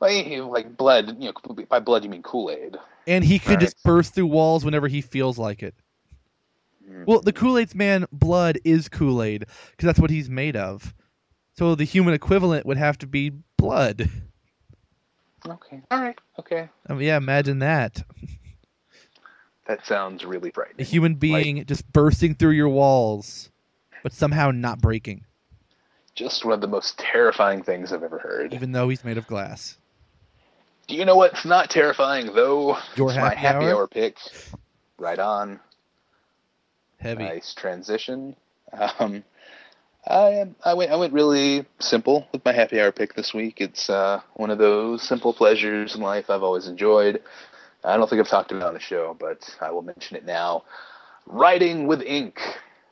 like 0.00 0.76
blood. 0.76 1.20
You 1.20 1.32
know, 1.32 1.54
by 1.68 1.80
blood 1.80 2.04
you 2.04 2.10
mean 2.10 2.22
Kool 2.22 2.50
Aid. 2.50 2.76
And 3.08 3.24
he 3.24 3.40
could 3.40 3.58
just 3.58 3.82
burst 3.82 4.14
through 4.14 4.26
walls 4.26 4.64
whenever 4.64 4.86
he 4.86 5.00
feels 5.00 5.38
like 5.38 5.62
it. 5.64 5.74
Mm. 6.88 7.06
Well, 7.06 7.20
the 7.20 7.32
Kool 7.32 7.58
Aid's 7.58 7.74
man 7.74 8.06
blood 8.12 8.58
is 8.64 8.88
Kool 8.88 9.22
Aid 9.22 9.40
because 9.40 9.86
that's 9.86 9.98
what 9.98 10.10
he's 10.10 10.30
made 10.30 10.56
of. 10.56 10.94
So 11.56 11.74
the 11.74 11.84
human 11.84 12.14
equivalent 12.14 12.66
would 12.66 12.76
have 12.78 12.98
to 12.98 13.06
be 13.06 13.32
blood. 13.56 14.08
Okay. 15.46 15.80
All 15.90 16.00
right. 16.00 16.18
Okay. 16.38 16.68
I 16.88 16.92
mean, 16.94 17.06
yeah, 17.06 17.16
imagine 17.16 17.60
that. 17.60 18.02
That 19.66 19.84
sounds 19.86 20.24
really 20.24 20.50
frightening. 20.50 20.80
A 20.80 20.84
human 20.84 21.14
being 21.16 21.64
just 21.66 21.90
bursting 21.92 22.34
through 22.34 22.52
your 22.52 22.68
walls, 22.70 23.50
but 24.02 24.12
somehow 24.12 24.50
not 24.50 24.80
breaking, 24.80 25.24
Just 26.14 26.44
one 26.44 26.54
of 26.54 26.60
the 26.62 26.66
most 26.68 26.98
terrifying 26.98 27.62
things 27.62 27.92
I've 27.92 28.02
ever 28.02 28.18
heard. 28.18 28.54
even 28.54 28.72
though 28.72 28.88
he's 28.88 29.04
made 29.04 29.18
of 29.18 29.26
glass. 29.26 29.76
Do 30.86 30.94
you 30.96 31.04
know 31.04 31.16
what's 31.16 31.44
not 31.44 31.68
terrifying 31.68 32.32
though? 32.34 32.78
Your 32.96 33.10
It's 33.10 33.18
my 33.18 33.34
happy 33.34 33.36
happy 33.36 33.64
hour? 33.66 33.74
hour 33.74 33.86
pick. 33.86 34.16
Right 34.98 35.18
on. 35.18 35.60
Heavy. 36.98 37.24
Nice 37.24 37.54
transition. 37.54 38.36
Um, 38.98 39.24
I 40.06 40.46
I 40.64 40.74
went 40.74 40.90
I 40.90 40.96
went 40.96 41.12
really 41.12 41.64
simple 41.78 42.26
with 42.32 42.44
my 42.44 42.52
happy 42.52 42.80
hour 42.80 42.92
pick 42.92 43.14
this 43.14 43.32
week. 43.34 43.60
It's 43.60 43.88
uh, 43.90 44.20
one 44.34 44.50
of 44.50 44.58
those 44.58 45.02
simple 45.02 45.32
pleasures 45.32 45.94
in 45.94 46.00
life 46.00 46.30
I've 46.30 46.42
always 46.42 46.66
enjoyed. 46.66 47.22
I 47.84 47.96
don't 47.96 48.08
think 48.08 48.20
I've 48.20 48.28
talked 48.28 48.50
about 48.50 48.64
it 48.64 48.68
on 48.68 48.74
the 48.74 48.80
show, 48.80 49.16
but 49.18 49.48
I 49.60 49.70
will 49.70 49.82
mention 49.82 50.16
it 50.16 50.24
now. 50.24 50.64
Writing 51.26 51.86
with 51.86 52.02
ink, 52.02 52.40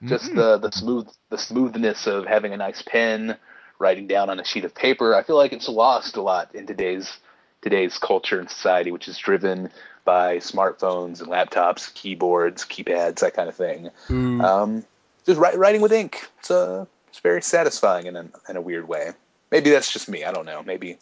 just 0.04 0.30
Mm. 0.30 0.36
the 0.36 0.58
the 0.58 0.72
smooth 0.72 1.08
the 1.30 1.38
smoothness 1.38 2.06
of 2.06 2.26
having 2.26 2.52
a 2.52 2.56
nice 2.56 2.82
pen, 2.82 3.36
writing 3.78 4.06
down 4.06 4.30
on 4.30 4.38
a 4.38 4.44
sheet 4.44 4.64
of 4.64 4.74
paper. 4.74 5.14
I 5.14 5.22
feel 5.22 5.36
like 5.36 5.52
it's 5.52 5.68
lost 5.68 6.16
a 6.16 6.22
lot 6.22 6.54
in 6.54 6.66
today's 6.66 7.18
today's 7.62 7.98
culture 7.98 8.38
and 8.38 8.48
society, 8.50 8.92
which 8.92 9.08
is 9.08 9.18
driven 9.18 9.70
by 10.06 10.38
smartphones 10.38 11.20
and 11.20 11.28
laptops, 11.30 11.92
keyboards, 11.92 12.64
keypads, 12.64 13.20
that 13.20 13.34
kind 13.34 13.50
of 13.50 13.54
thing. 13.54 13.90
Boo. 14.08 14.40
Um, 14.40 14.84
just 15.26 15.38
writing 15.38 15.82
with 15.82 15.92
ink. 15.92 16.26
It's 16.38 16.50
uh, 16.50 16.86
it's 17.08 17.18
very 17.18 17.42
satisfying 17.42 18.06
in 18.06 18.16
a, 18.16 18.26
in 18.48 18.56
a 18.56 18.60
weird 18.62 18.88
way. 18.88 19.10
Maybe 19.50 19.70
that's 19.70 19.92
just 19.92 20.08
me. 20.08 20.24
I 20.24 20.32
don't 20.32 20.46
know. 20.46 20.62
Maybe. 20.62 20.96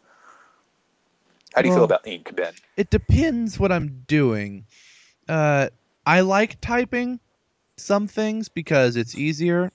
How 1.54 1.62
do 1.62 1.68
you 1.68 1.75
feel 1.75 1.84
about 1.84 2.04
ink, 2.04 2.34
Ben? 2.34 2.52
it 2.76 2.90
depends 2.90 3.61
what 3.61 3.70
I'm 3.70 4.02
doing. 4.08 4.66
Uh, 5.28 5.68
I 6.04 6.23
like 6.23 6.61
typing 6.61 7.20
some 7.76 8.08
things 8.08 8.49
because 8.49 8.96
it's 8.96 9.14
easier 9.14 9.70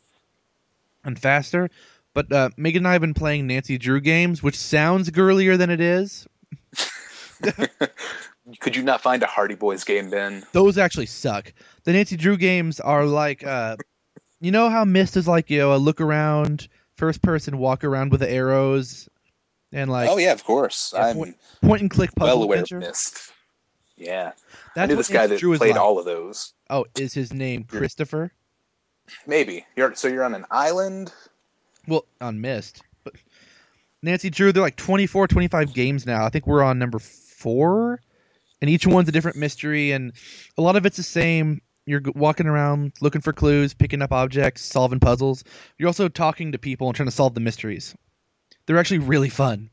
and 1.06 1.18
faster. 1.18 1.70
But 2.14 2.32
uh, 2.34 2.50
Megan 2.58 2.82
and 2.82 2.88
I 2.88 2.94
have 2.94 3.02
been 3.02 3.14
playing 3.14 3.48
Nancy 3.48 3.78
Drew 3.78 4.02
games, 4.02 4.44
which 4.44 4.58
sounds 4.58 5.10
girlier 5.10 5.56
than 5.56 5.70
it 5.70 5.80
is. 5.80 6.28
Could 8.60 8.76
you 8.76 8.84
not 8.84 9.02
find 9.02 9.22
a 9.24 9.28
Hardy 9.28 9.56
Boys 9.56 9.84
game, 9.84 10.10
Ben? 10.10 10.44
Those 10.54 10.78
actually 10.78 11.06
suck. 11.06 11.54
The 11.84 11.94
Nancy 11.94 12.16
Drew 12.18 12.38
games 12.38 12.80
are 12.80 13.06
like, 13.06 13.44
uh, 13.46 13.78
you 14.42 14.52
know 14.52 14.70
how 14.70 14.86
Myst 14.86 15.18
is 15.18 15.28
like, 15.28 15.50
you 15.50 15.60
know, 15.60 15.74
a 15.74 15.78
look 15.78 16.02
around, 16.02 16.68
first 16.96 17.22
person 17.22 17.58
walk 17.58 17.84
around 17.84 18.12
with 18.12 18.22
the 18.22 18.32
arrows, 18.32 19.08
and 19.72 19.90
like 19.92 20.10
oh 20.10 20.18
yeah, 20.18 20.32
of 20.32 20.44
course. 20.44 20.94
Yeah, 20.96 21.08
I'm 21.08 21.16
point- 21.16 21.38
point 21.62 21.82
and 21.82 21.92
click 21.92 22.10
puzzle 22.16 22.38
well 22.38 22.44
aware 22.44 22.60
adventure. 22.60 22.78
of 22.78 22.84
Myst. 22.84 23.32
Yeah, 23.98 24.32
That's 24.76 24.84
I 24.84 24.86
knew 24.88 24.96
this 24.96 25.10
guy 25.10 25.20
Nancy 25.22 25.34
that 25.36 25.40
Drew 25.42 25.58
played 25.58 25.72
like. 25.72 25.80
all 25.82 26.00
of 26.00 26.06
those. 26.06 26.54
Oh, 26.70 26.86
is 26.98 27.14
his 27.14 27.34
name 27.34 27.66
Christopher? 27.66 28.32
Maybe 29.28 29.66
you're 29.76 29.94
so 29.96 30.08
you're 30.08 30.24
on 30.24 30.34
an 30.36 30.46
island. 30.50 31.12
Well, 31.88 32.06
on 32.22 32.40
Myst. 32.40 32.82
But 33.04 33.16
Nancy 34.02 34.30
Drew, 34.30 34.52
they're 34.52 34.64
like 34.64 34.76
24, 34.78 35.28
25 35.28 35.74
games 35.74 36.06
now. 36.06 36.24
I 36.24 36.30
think 36.30 36.48
we're 36.48 36.64
on 36.64 36.80
number 36.80 37.00
four, 37.00 38.00
and 38.62 38.70
each 38.70 38.86
one's 38.88 39.10
a 39.10 39.12
different 39.12 39.38
mystery, 39.38 39.92
and 39.92 40.14
a 40.58 40.62
lot 40.62 40.76
of 40.76 40.86
it's 40.86 40.98
the 40.98 41.04
same. 41.04 41.62
you're 41.86 42.02
walking 42.16 42.46
around 42.48 42.92
looking 43.02 43.22
for 43.22 43.34
clues, 43.34 43.74
picking 43.74 44.02
up 44.02 44.12
objects, 44.12 44.62
solving 44.62 45.00
puzzles. 45.00 45.44
You're 45.78 45.88
also 45.88 46.08
talking 46.10 46.52
to 46.52 46.58
people 46.60 46.88
and 46.88 46.96
trying 46.96 47.08
to 47.10 47.16
solve 47.16 47.34
the 47.34 47.40
mysteries. 47.40 47.96
They're 48.66 48.78
actually 48.78 49.00
really 49.00 49.30
fun. 49.30 49.70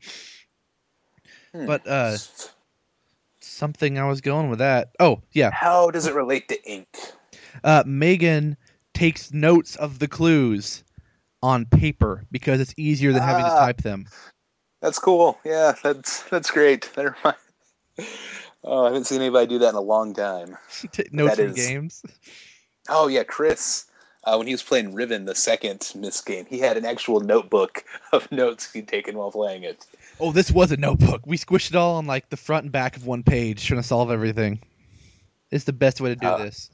Hmm. 1.53 1.65
But 1.67 1.87
uh 1.87 2.17
something 3.39 3.97
I 3.97 4.07
was 4.07 4.21
going 4.21 4.49
with 4.49 4.59
that. 4.59 4.89
Oh, 4.99 5.21
yeah. 5.31 5.51
how 5.51 5.91
does 5.91 6.07
it 6.07 6.13
relate 6.15 6.47
to 6.49 6.63
ink? 6.69 6.87
Uh 7.63 7.83
Megan 7.85 8.57
takes 8.93 9.31
notes 9.31 9.75
of 9.75 9.99
the 9.99 10.07
clues 10.07 10.83
on 11.43 11.65
paper 11.65 12.25
because 12.31 12.59
it's 12.59 12.73
easier 12.77 13.13
than 13.13 13.21
having 13.21 13.45
to 13.45 13.51
Ah. 13.51 13.59
type 13.59 13.81
them. 13.83 14.07
That's 14.81 14.97
cool. 14.99 15.37
Yeah, 15.45 15.73
that's 15.83 16.23
that's 16.23 16.49
great. 16.51 16.89
That 16.95 17.15
remind- 17.15 17.37
Oh, 18.63 18.83
I 18.83 18.87
haven't 18.87 19.05
seen 19.05 19.21
anybody 19.21 19.47
do 19.47 19.59
that 19.59 19.69
in 19.69 19.75
a 19.75 19.81
long 19.81 20.13
time. 20.13 20.57
Notes 21.11 21.35
That 21.37 21.39
is- 21.39 21.55
games. 21.55 22.03
Oh 22.89 23.07
yeah, 23.07 23.23
Chris. 23.23 23.83
Uh, 24.23 24.35
when 24.37 24.47
he 24.47 24.53
was 24.53 24.63
playing 24.63 24.93
Riven, 24.93 25.25
the 25.25 25.35
second 25.35 25.91
Myst 25.93 26.25
game, 26.25 26.45
he 26.49 26.57
had 26.59 26.77
an 26.77 26.85
actual 26.85 27.19
notebook 27.19 27.83
of 28.13 28.31
notes 28.31 28.71
he'd 28.71 28.87
taken 28.87 29.17
while 29.17 29.29
playing 29.31 29.63
it. 29.63 29.85
Oh, 30.21 30.31
this 30.31 30.51
was 30.51 30.71
a 30.71 30.77
notebook. 30.77 31.21
We 31.25 31.37
squished 31.37 31.69
it 31.71 31.75
all 31.75 31.95
on 31.97 32.05
like 32.07 32.29
the 32.29 32.37
front 32.37 32.63
and 32.63 32.71
back 32.71 32.95
of 32.95 33.05
one 33.05 33.23
page, 33.23 33.65
trying 33.65 33.81
to 33.81 33.85
solve 33.87 34.09
everything. 34.09 34.59
It's 35.51 35.65
the 35.65 35.73
best 35.73 35.99
way 35.99 36.09
to 36.09 36.15
do 36.15 36.27
Uh, 36.27 36.37
this. 36.37 36.69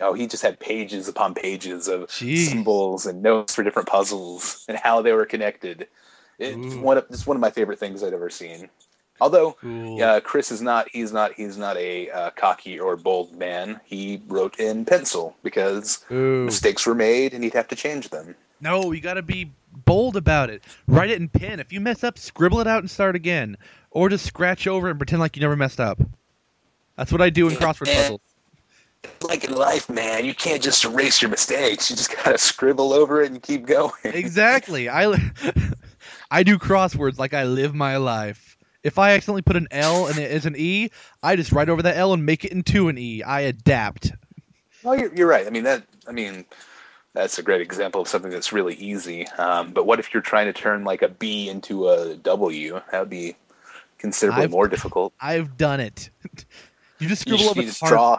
Oh, 0.00 0.14
he 0.14 0.26
just 0.26 0.42
had 0.42 0.58
pages 0.58 1.06
upon 1.06 1.34
pages 1.34 1.86
of 1.86 2.04
Jeez. 2.08 2.46
symbols 2.48 3.04
and 3.04 3.22
notes 3.22 3.54
for 3.54 3.62
different 3.62 3.88
puzzles 3.88 4.64
and 4.68 4.78
how 4.78 5.02
they 5.02 5.12
were 5.12 5.26
connected. 5.26 5.86
It's 6.38 6.74
Ooh. 6.76 6.80
one 6.80 6.96
of 6.96 7.04
it's 7.10 7.26
one 7.26 7.36
of 7.36 7.42
my 7.42 7.50
favorite 7.50 7.78
things 7.78 8.02
I've 8.02 8.14
ever 8.14 8.30
seen. 8.30 8.70
Although 9.22 9.52
Cool. 9.60 10.02
uh, 10.02 10.20
Chris 10.20 10.50
is 10.50 10.60
not 10.60 10.88
he's 10.90 11.12
not 11.12 11.32
he's 11.34 11.56
not 11.56 11.76
a 11.76 12.10
uh, 12.10 12.30
cocky 12.30 12.80
or 12.80 12.96
bold 12.96 13.32
man. 13.38 13.80
He 13.84 14.20
wrote 14.26 14.58
in 14.58 14.84
pencil 14.84 15.36
because 15.44 16.04
Ooh. 16.10 16.44
mistakes 16.44 16.84
were 16.84 16.96
made 16.96 17.32
and 17.32 17.44
he'd 17.44 17.54
have 17.54 17.68
to 17.68 17.76
change 17.76 18.08
them. 18.08 18.34
No, 18.60 18.90
you 18.90 19.00
got 19.00 19.14
to 19.14 19.22
be 19.22 19.52
bold 19.84 20.16
about 20.16 20.50
it. 20.50 20.64
Write 20.88 21.10
it 21.10 21.20
in 21.20 21.28
pen. 21.28 21.60
If 21.60 21.72
you 21.72 21.80
mess 21.80 22.02
up, 22.02 22.18
scribble 22.18 22.58
it 22.58 22.66
out 22.66 22.80
and 22.80 22.90
start 22.90 23.14
again, 23.14 23.56
or 23.92 24.08
just 24.08 24.26
scratch 24.26 24.66
over 24.66 24.90
and 24.90 24.98
pretend 24.98 25.20
like 25.20 25.36
you 25.36 25.40
never 25.40 25.56
messed 25.56 25.78
up. 25.78 26.00
That's 26.96 27.12
what 27.12 27.22
I 27.22 27.30
do 27.30 27.46
in 27.46 27.54
Yeah, 27.54 27.60
crossword 27.60 27.94
puzzles. 27.94 28.20
Like 29.22 29.44
in 29.44 29.54
life, 29.54 29.88
man, 29.88 30.24
you 30.24 30.34
can't 30.34 30.60
just 30.60 30.84
erase 30.84 31.22
your 31.22 31.30
mistakes. 31.30 31.88
You 31.90 31.94
just 31.94 32.12
gotta 32.16 32.38
scribble 32.38 32.92
over 32.92 33.22
it 33.22 33.30
and 33.30 33.40
keep 33.40 33.66
going. 33.66 33.92
Exactly. 34.02 34.88
I 34.88 35.14
I 36.30 36.42
do 36.42 36.58
crosswords 36.58 37.20
like 37.20 37.34
I 37.34 37.44
live 37.44 37.72
my 37.72 37.98
life. 37.98 38.51
If 38.82 38.98
I 38.98 39.12
accidentally 39.12 39.42
put 39.42 39.56
an 39.56 39.68
L 39.70 40.06
and 40.08 40.18
it 40.18 40.30
is 40.30 40.44
an 40.46 40.54
E, 40.56 40.90
I 41.22 41.36
just 41.36 41.52
write 41.52 41.68
over 41.68 41.82
that 41.82 41.96
L 41.96 42.12
and 42.12 42.26
make 42.26 42.44
it 42.44 42.52
into 42.52 42.88
an 42.88 42.98
E. 42.98 43.22
I 43.22 43.40
adapt. 43.42 44.12
Well, 44.82 44.98
you're, 44.98 45.14
you're 45.14 45.28
right. 45.28 45.46
I 45.46 45.50
mean 45.50 45.64
that. 45.64 45.84
I 46.08 46.12
mean, 46.12 46.44
that's 47.14 47.38
a 47.38 47.42
great 47.42 47.60
example 47.60 48.00
of 48.00 48.08
something 48.08 48.30
that's 48.30 48.52
really 48.52 48.74
easy. 48.74 49.28
Um, 49.38 49.70
but 49.72 49.86
what 49.86 50.00
if 50.00 50.12
you're 50.12 50.22
trying 50.22 50.46
to 50.46 50.52
turn 50.52 50.82
like 50.84 51.02
a 51.02 51.08
B 51.08 51.48
into 51.48 51.88
a 51.88 52.16
W? 52.16 52.80
That 52.90 53.00
would 53.00 53.10
be 53.10 53.36
considerably 53.98 54.44
I've- 54.44 54.52
more 54.52 54.66
difficult. 54.66 55.12
I've 55.20 55.56
done 55.56 55.78
it. 55.78 56.10
you 56.98 57.08
just 57.08 57.26
You 57.28 57.38
scribble 57.38 57.54
you 57.62 57.62
the 57.62 57.62
just 57.68 57.80
part- 57.80 57.90
draw, 57.92 58.18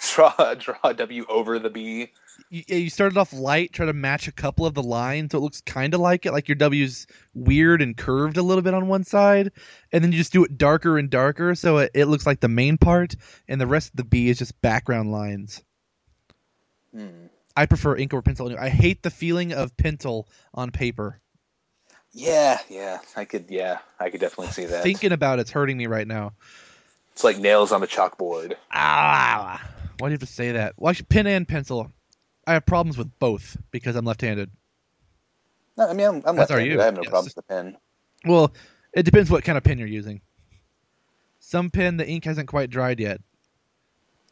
draw, 0.36 0.54
draw 0.54 0.76
a 0.84 0.94
W 0.94 1.26
over 1.28 1.58
the 1.58 1.68
B. 1.70 2.10
you, 2.50 2.62
you 2.68 2.90
started 2.90 3.18
off 3.18 3.32
light, 3.32 3.72
try 3.72 3.86
to 3.86 3.92
match 3.92 4.28
a 4.28 4.32
couple 4.32 4.66
of 4.66 4.74
the 4.74 4.82
lines 4.82 5.32
so 5.32 5.38
it 5.38 5.42
looks 5.42 5.60
kind 5.60 5.94
of 5.94 6.00
like 6.00 6.26
it, 6.26 6.32
like 6.32 6.48
your 6.48 6.56
W's 6.56 7.06
weird 7.34 7.82
and 7.82 7.96
curved 7.96 8.36
a 8.36 8.42
little 8.42 8.62
bit 8.62 8.74
on 8.74 8.88
one 8.88 9.04
side, 9.04 9.52
and 9.92 10.02
then 10.02 10.12
you 10.12 10.18
just 10.18 10.32
do 10.32 10.44
it 10.44 10.58
darker 10.58 10.98
and 10.98 11.10
darker 11.10 11.54
so 11.54 11.78
it, 11.78 11.90
it 11.94 12.06
looks 12.06 12.26
like 12.26 12.40
the 12.40 12.48
main 12.48 12.78
part, 12.78 13.14
and 13.48 13.60
the 13.60 13.66
rest 13.66 13.90
of 13.90 13.96
the 13.96 14.04
B 14.04 14.28
is 14.28 14.38
just 14.38 14.60
background 14.60 15.12
lines. 15.12 15.62
Hmm. 16.94 17.26
I 17.56 17.66
prefer 17.66 17.96
ink 17.96 18.14
or 18.14 18.22
pencil. 18.22 18.56
I 18.56 18.68
hate 18.68 19.02
the 19.02 19.10
feeling 19.10 19.52
of 19.52 19.76
pencil 19.76 20.28
on 20.54 20.70
paper. 20.70 21.20
Yeah, 22.12 22.58
yeah, 22.68 23.00
I 23.16 23.24
could. 23.24 23.46
Yeah, 23.48 23.78
I 24.00 24.10
could 24.10 24.20
definitely 24.20 24.52
see 24.52 24.64
that. 24.66 24.82
Thinking 24.82 25.12
about 25.12 25.40
it's 25.40 25.50
hurting 25.50 25.76
me 25.76 25.86
right 25.86 26.06
now. 26.06 26.32
It's 27.12 27.24
like 27.24 27.38
nails 27.38 27.72
on 27.72 27.82
a 27.82 27.86
chalkboard. 27.86 28.54
Ah, 28.72 29.60
why 29.98 30.08
do 30.08 30.12
you 30.12 30.14
have 30.14 30.20
to 30.20 30.26
say 30.26 30.52
that? 30.52 30.74
Well, 30.76 30.90
actually, 30.90 31.06
pen 31.06 31.26
and 31.26 31.46
pencil. 31.46 31.90
I 32.48 32.54
have 32.54 32.64
problems 32.64 32.96
with 32.96 33.10
both 33.18 33.58
because 33.70 33.94
I'm 33.94 34.06
left-handed. 34.06 34.50
No, 35.76 35.86
I 35.86 35.92
mean, 35.92 36.06
I'm, 36.06 36.22
I'm 36.24 36.34
left-handed. 36.34 36.80
I 36.80 36.84
have 36.86 36.94
no 36.94 37.02
yes. 37.02 37.10
problem 37.10 37.26
with 37.26 37.34
the 37.34 37.42
pen. 37.42 37.76
Well, 38.24 38.54
it 38.94 39.02
depends 39.02 39.30
what 39.30 39.44
kind 39.44 39.58
of 39.58 39.64
pen 39.64 39.78
you're 39.78 39.86
using. 39.86 40.22
Some 41.40 41.68
pen, 41.68 41.98
the 41.98 42.08
ink 42.08 42.24
hasn't 42.24 42.48
quite 42.48 42.70
dried 42.70 43.00
yet. 43.00 43.20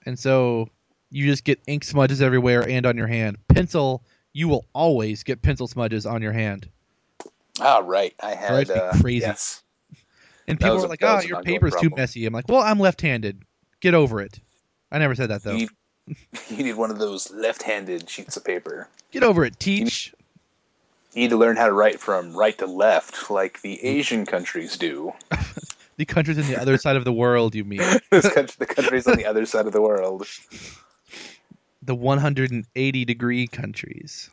And 0.07 0.19
so 0.19 0.71
you 1.11 1.27
just 1.27 1.45
get 1.45 1.61
ink 1.67 1.85
smudges 1.85 2.23
everywhere 2.23 2.67
and 2.67 2.87
on 2.87 2.97
your 2.97 3.07
hand. 3.07 3.37
Pencil, 3.49 4.03
you 4.33 4.49
will 4.49 4.65
always 4.73 5.23
get 5.23 5.43
pencil 5.43 5.69
smudges 5.69 6.07
on 6.07 6.23
your 6.23 6.33
hand. 6.33 6.71
Ah, 7.61 7.83
right. 7.85 8.15
I 8.23 8.35
had. 8.35 8.71
Uh, 8.71 8.93
crazy. 8.99 9.27
Yes. 9.27 9.63
And 10.49 10.59
people 10.59 10.77
are 10.77 10.87
a- 10.87 10.89
like, 10.89 11.03
oh, 11.03 11.21
your 11.21 11.43
paper's 11.43 11.77
too 11.77 11.91
messy. 11.95 12.25
I'm 12.25 12.33
like, 12.33 12.49
well, 12.49 12.63
I'm 12.63 12.81
left 12.81 13.03
handed. 13.03 13.43
Get 13.81 13.93
over 13.93 14.23
it. 14.23 14.41
I 14.91 14.99
never 14.99 15.15
said 15.15 15.29
that, 15.29 15.43
though. 15.43 15.57
You, 15.57 15.69
you 16.49 16.65
need 16.65 16.75
one 16.75 16.91
of 16.91 16.99
those 16.99 17.31
left-handed 17.33 18.09
sheets 18.09 18.37
of 18.37 18.45
paper. 18.45 18.89
Get 19.11 19.23
over 19.23 19.45
it, 19.45 19.59
teach. 19.59 20.15
You 21.13 21.23
need 21.23 21.31
to 21.31 21.37
learn 21.37 21.57
how 21.57 21.67
to 21.67 21.73
write 21.73 21.99
from 21.99 22.37
right 22.37 22.57
to 22.59 22.67
left, 22.67 23.31
like 23.31 23.63
the 23.63 23.83
Asian 23.85 24.27
countries 24.27 24.77
do. 24.77 25.13
The 25.97 26.05
countries 26.05 26.39
on 26.39 26.47
the 26.47 26.61
other 26.61 26.77
side 26.77 26.97
of 26.97 27.05
the 27.05 27.13
world, 27.13 27.55
you 27.55 27.65
mean. 27.65 27.79
Country, 28.11 28.55
the 28.59 28.67
countries 28.67 29.07
on 29.07 29.17
the 29.17 29.25
other 29.25 29.47
side 29.47 29.67
of 29.67 29.73
the 29.73 29.81
world. 29.81 30.27
The 31.83 31.95
180 31.95 33.05
degree 33.07 33.47
countries. 33.47 34.31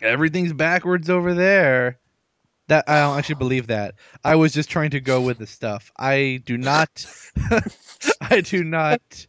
Everything's 0.00 0.52
backwards 0.52 1.10
over 1.10 1.34
there. 1.34 1.98
That 2.68 2.84
I 2.88 3.00
don't 3.00 3.18
actually 3.18 3.36
believe 3.36 3.68
that. 3.68 3.94
I 4.24 4.36
was 4.36 4.52
just 4.52 4.70
trying 4.70 4.90
to 4.90 5.00
go 5.00 5.20
with 5.20 5.38
the 5.38 5.46
stuff. 5.46 5.90
I 5.96 6.42
do 6.44 6.56
not 6.56 7.06
I 8.20 8.40
do 8.40 8.62
not 8.62 9.26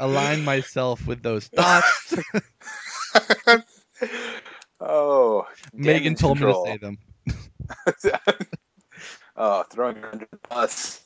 align 0.00 0.44
myself 0.44 1.06
with 1.06 1.22
those 1.22 1.46
thoughts. 1.56 2.16
Oh, 4.80 5.46
Megan 5.74 6.14
told 6.14 6.38
control. 6.38 6.64
me 6.66 6.78
to 6.78 6.78
say 6.78 6.78
them. 6.78 6.98
oh, 9.36 9.62
throwing 9.70 9.96
her 9.96 10.08
under 10.12 10.26
the 10.30 10.38
bus. 10.48 11.02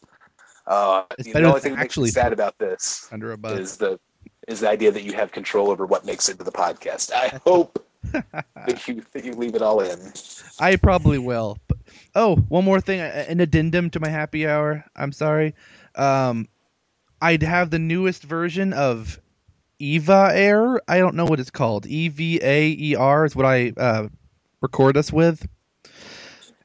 Uh, 0.67 1.03
It's 1.19 1.27
the 1.29 1.33
better 1.35 1.47
only 1.47 1.61
thing 1.61 1.75
actually 1.77 2.11
sad 2.11 2.33
about 2.33 2.57
this 2.59 3.09
Under 3.13 3.33
a 3.33 3.37
bus. 3.37 3.59
is 3.59 3.77
the 3.77 3.99
is 4.47 4.61
the 4.61 4.69
idea 4.69 4.91
that 4.93 5.03
you 5.03 5.13
have 5.15 5.33
control 5.33 5.71
over 5.71 5.87
what 5.87 6.05
makes 6.05 6.29
it 6.29 6.39
to 6.39 6.45
the 6.45 6.53
podcast. 6.53 7.11
I 7.13 7.41
hope 7.45 7.85
that 8.13 8.87
you 8.87 9.03
that 9.13 9.25
you 9.25 9.33
leave 9.33 9.55
it 9.57 9.63
all 9.63 9.81
in. 9.81 9.99
I 10.61 10.77
probably 10.77 11.19
will. 11.19 11.59
But, 11.67 11.79
oh, 12.15 12.37
one 12.49 12.65
more 12.65 12.81
thing, 12.81 13.01
an 13.01 13.41
addendum 13.41 13.91
to 13.91 14.01
my 14.01 14.09
happy 14.09 14.47
hour. 14.47 14.85
I'm 14.95 15.13
sorry. 15.13 15.55
Um, 15.97 16.47
I'd 17.25 17.43
have 17.43 17.71
the 17.71 17.79
newest 17.79 18.23
version 18.23 18.75
of 18.75 19.19
Evaer. 19.81 20.79
I 20.87 20.99
don't 20.99 21.15
know 21.15 21.25
what 21.25 21.41
it's 21.41 21.51
called. 21.51 21.87
E 21.87 22.09
V 22.09 22.39
A 22.43 22.69
E 22.69 22.95
R 22.97 23.25
is 23.25 23.35
what 23.35 23.47
I 23.47 23.73
uh, 23.79 24.09
record 24.61 24.99
us 24.99 25.11
with. 25.11 25.49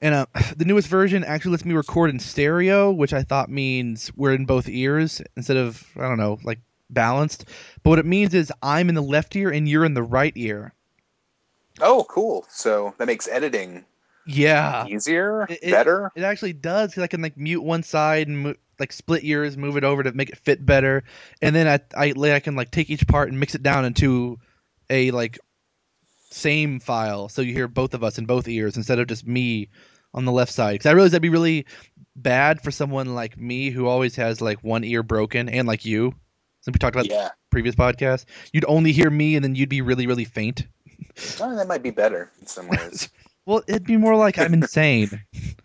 And 0.02 0.14
uh, 0.16 0.26
the 0.58 0.66
newest 0.66 0.90
version 0.90 1.24
actually 1.24 1.52
lets 1.52 1.64
me 1.64 1.74
record 1.76 2.10
in 2.10 2.20
stereo, 2.20 2.92
which 2.92 3.14
I 3.14 3.24
thought 3.24 3.50
means 3.50 4.12
we're 4.18 4.34
in 4.34 4.46
both 4.46 4.68
ears 4.68 5.22
instead 5.38 5.56
of 5.56 5.88
I 5.96 6.02
don't 6.02 6.18
know, 6.18 6.40
like 6.44 6.60
balanced. 6.90 7.46
But 7.84 7.92
what 7.92 8.00
it 8.00 8.06
means 8.06 8.34
is 8.34 8.52
I'm 8.62 8.90
in 8.90 8.96
the 8.96 9.02
left 9.02 9.34
ear 9.38 9.50
and 9.52 9.68
you're 9.68 9.86
in 9.86 9.94
the 9.94 10.04
right 10.04 10.34
ear. 10.36 10.74
Oh, 11.80 12.06
cool. 12.10 12.46
So 12.50 12.94
that 12.98 13.08
makes 13.08 13.30
editing 13.30 13.86
Yeah. 14.26 14.86
easier, 14.88 15.44
It- 15.50 15.60
it- 15.62 15.72
better. 15.72 16.12
It 16.16 16.24
actually 16.24 16.52
does 16.52 16.92
because 16.92 17.04
I 17.04 17.08
can 17.08 17.22
like 17.22 17.38
mute 17.38 17.62
one 17.64 17.84
side 17.84 18.28
and 18.28 18.58
like 18.80 18.92
split 18.92 19.24
ears, 19.24 19.58
move 19.58 19.78
it 19.78 19.84
over 19.84 20.04
to 20.04 20.12
make 20.12 20.30
it 20.30 20.38
fit 20.38 20.66
better, 20.66 21.04
and 21.42 21.56
then 21.56 21.68
I 21.68 21.80
I, 21.96 22.14
I 22.34 22.40
can 22.40 22.56
like 22.56 22.72
take 22.72 22.90
each 22.90 23.08
part 23.08 23.30
and 23.30 23.40
mix 23.40 23.56
it 23.56 23.64
down 23.64 23.86
into 23.86 24.40
a 24.90 25.12
like 25.12 25.40
same 26.32 26.80
file, 26.80 27.30
so 27.30 27.42
you 27.42 27.54
hear 27.54 27.68
both 27.68 27.94
of 27.94 28.04
us 28.04 28.18
in 28.18 28.26
both 28.26 28.48
ears 28.48 28.78
instead 28.78 29.00
of 29.00 29.08
just 29.08 29.26
me 29.28 29.70
on 30.14 30.26
the 30.26 30.32
left 30.32 30.52
side. 30.52 30.74
Because 30.74 30.88
I 30.88 30.92
realize 30.94 31.12
that'd 31.12 31.22
be 31.22 31.30
really 31.30 31.66
bad 32.16 32.62
for 32.62 32.72
someone 32.72 33.16
like 33.16 33.38
me 33.38 33.70
who 33.70 33.88
always 33.88 34.16
has 34.16 34.42
like 34.42 34.64
one 34.64 34.84
ear 34.84 35.04
broken, 35.04 35.50
and 35.50 35.68
like 35.68 35.86
you, 35.86 36.14
since 36.62 36.74
we 36.74 36.80
talked 36.80 36.96
about 36.96 37.10
yeah, 37.10 37.30
the 37.30 37.32
previous 37.52 37.76
podcast, 37.76 38.26
you'd 38.54 38.66
only 38.68 38.92
hear 38.92 39.10
me, 39.10 39.36
and 39.36 39.44
then 39.44 39.56
you'd 39.56 39.70
be 39.70 39.82
really 39.82 40.08
really 40.08 40.26
faint. 40.26 40.68
oh, 41.42 41.56
that 41.56 41.68
might 41.68 41.84
be 41.84 41.92
better 41.92 42.32
in 42.40 42.48
some 42.48 42.68
ways. 42.68 43.10
Well, 43.46 43.64
it'd 43.68 43.86
be 43.86 43.98
more 43.98 44.16
like 44.16 44.38
I'm 44.38 44.54
insane. 44.54 45.22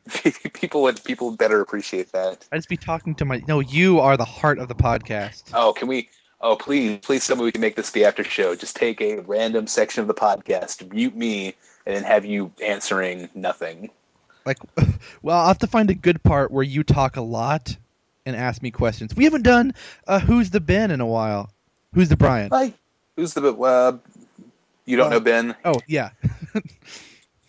people 0.55 0.83
would 0.83 1.03
people 1.05 1.31
would 1.31 1.39
better 1.39 1.61
appreciate 1.61 2.13
that. 2.13 2.47
I'd 2.53 2.57
just 2.59 2.69
be 2.69 2.77
talking 2.77 3.15
to 3.17 3.25
my. 3.25 3.43
No, 3.47 3.61
you 3.61 4.01
are 4.01 4.17
the 4.17 4.25
heart 4.25 4.59
of 4.59 4.69
the 4.69 4.75
podcast. 4.75 5.51
Oh, 5.53 5.73
can 5.73 5.89
we? 5.89 6.09
Oh, 6.41 6.57
please, 6.57 6.99
please 7.01 7.27
tell 7.27 7.37
me 7.37 7.45
we 7.45 7.53
can 7.53 7.61
make 7.61 7.77
this 7.77 7.91
the 7.91 8.05
after 8.05 8.23
show. 8.25 8.55
Just 8.55 8.77
take 8.77 9.01
a 9.01 9.21
random 9.21 9.67
section 9.67 10.03
of 10.03 10.09
the 10.09 10.15
podcast, 10.15 10.91
mute 10.93 11.17
me, 11.17 11.55
and 11.87 11.97
then 11.97 12.03
have 12.05 12.25
you 12.25 12.53
answering 12.63 13.29
nothing. 13.35 13.91
Like, 14.45 14.59
well, 15.23 15.39
I'll 15.39 15.47
have 15.49 15.59
to 15.61 15.67
find 15.67 15.89
a 15.91 15.95
good 15.95 16.23
part 16.23 16.51
where 16.51 16.63
you 16.65 16.85
talk 16.85 17.17
a 17.17 17.23
lot 17.23 17.77
and 18.27 18.37
ask 18.37 18.63
me 18.63 18.71
questions. 18.71 19.15
We 19.15 19.25
haven't 19.25 19.43
done 19.43 19.73
uh, 20.07 20.21
Who's 20.21 20.51
the 20.51 20.61
Ben 20.61 20.91
in 20.91 21.01
a 21.01 21.07
while. 21.07 21.51
Who's 21.95 22.09
the 22.09 22.17
Brian? 22.17 22.51
Hi. 22.51 22.73
Who's 23.17 23.33
the 23.35 23.53
uh, 23.55 23.97
you 24.87 24.97
don't 24.97 25.07
Uh, 25.07 25.11
know 25.11 25.21
Ben? 25.21 25.55
Oh 25.65 25.81
yeah. 25.87 26.11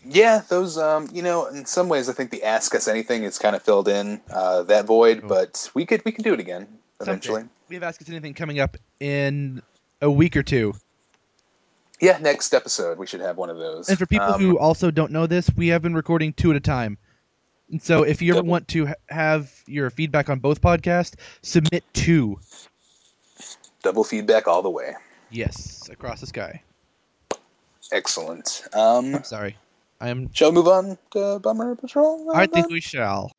Yeah, 0.08 0.42
those 0.48 0.78
um, 0.78 1.08
you 1.12 1.22
know, 1.22 1.46
in 1.46 1.66
some 1.66 1.88
ways 1.88 2.08
I 2.08 2.12
think 2.12 2.30
the 2.30 2.42
ask 2.44 2.74
us 2.74 2.86
anything 2.86 3.24
is 3.24 3.38
kind 3.38 3.56
of 3.56 3.62
filled 3.62 3.88
in 3.88 4.20
uh, 4.30 4.62
that 4.64 4.84
void, 4.86 5.22
Oh. 5.24 5.28
but 5.28 5.70
we 5.74 5.84
could 5.84 6.02
we 6.04 6.12
can 6.12 6.22
do 6.22 6.32
it 6.32 6.40
again 6.40 6.68
eventually. 7.00 7.40
Someday. 7.40 7.52
We 7.68 7.74
have 7.74 7.82
Ask 7.82 8.00
Us 8.00 8.08
Anything 8.08 8.32
coming 8.34 8.60
up 8.60 8.76
in 9.00 9.60
a 10.00 10.08
week 10.10 10.36
or 10.36 10.42
two. 10.44 10.74
Yeah, 12.00 12.18
next 12.18 12.54
episode 12.54 12.98
we 12.98 13.06
should 13.06 13.20
have 13.20 13.36
one 13.36 13.50
of 13.50 13.56
those. 13.58 13.88
And 13.88 13.98
for 13.98 14.06
people 14.06 14.26
Um, 14.34 14.40
who 14.40 14.58
also 14.58 14.90
don't 14.92 15.10
know 15.10 15.26
this, 15.26 15.50
we 15.56 15.68
have 15.68 15.82
been 15.82 15.94
recording 15.94 16.32
two 16.34 16.50
at 16.50 16.56
a 16.56 16.60
time. 16.60 16.96
And 17.72 17.82
so 17.82 18.04
if 18.04 18.22
you 18.22 18.32
ever 18.32 18.38
Double. 18.38 18.50
want 18.50 18.68
to 18.68 18.94
have 19.08 19.52
your 19.66 19.90
feedback 19.90 20.30
on 20.30 20.38
both 20.38 20.60
podcasts, 20.60 21.14
submit 21.42 21.82
two. 21.94 22.38
double 23.82 24.04
feedback 24.04 24.46
all 24.46 24.62
the 24.62 24.70
way. 24.70 24.94
Yes, 25.30 25.88
across 25.90 26.20
the 26.20 26.26
sky. 26.28 26.62
Excellent. 27.92 28.62
Um, 28.72 29.22
Sorry. 29.24 29.56
I 29.98 30.10
am 30.10 30.30
shall 30.32 30.50
we 30.50 30.56
move 30.56 30.68
on 30.68 30.98
to 31.12 31.38
Bummer 31.40 31.74
Patrol? 31.74 32.30
I 32.34 32.44
think 32.46 32.68
we 32.68 32.80
shall. 32.82 33.32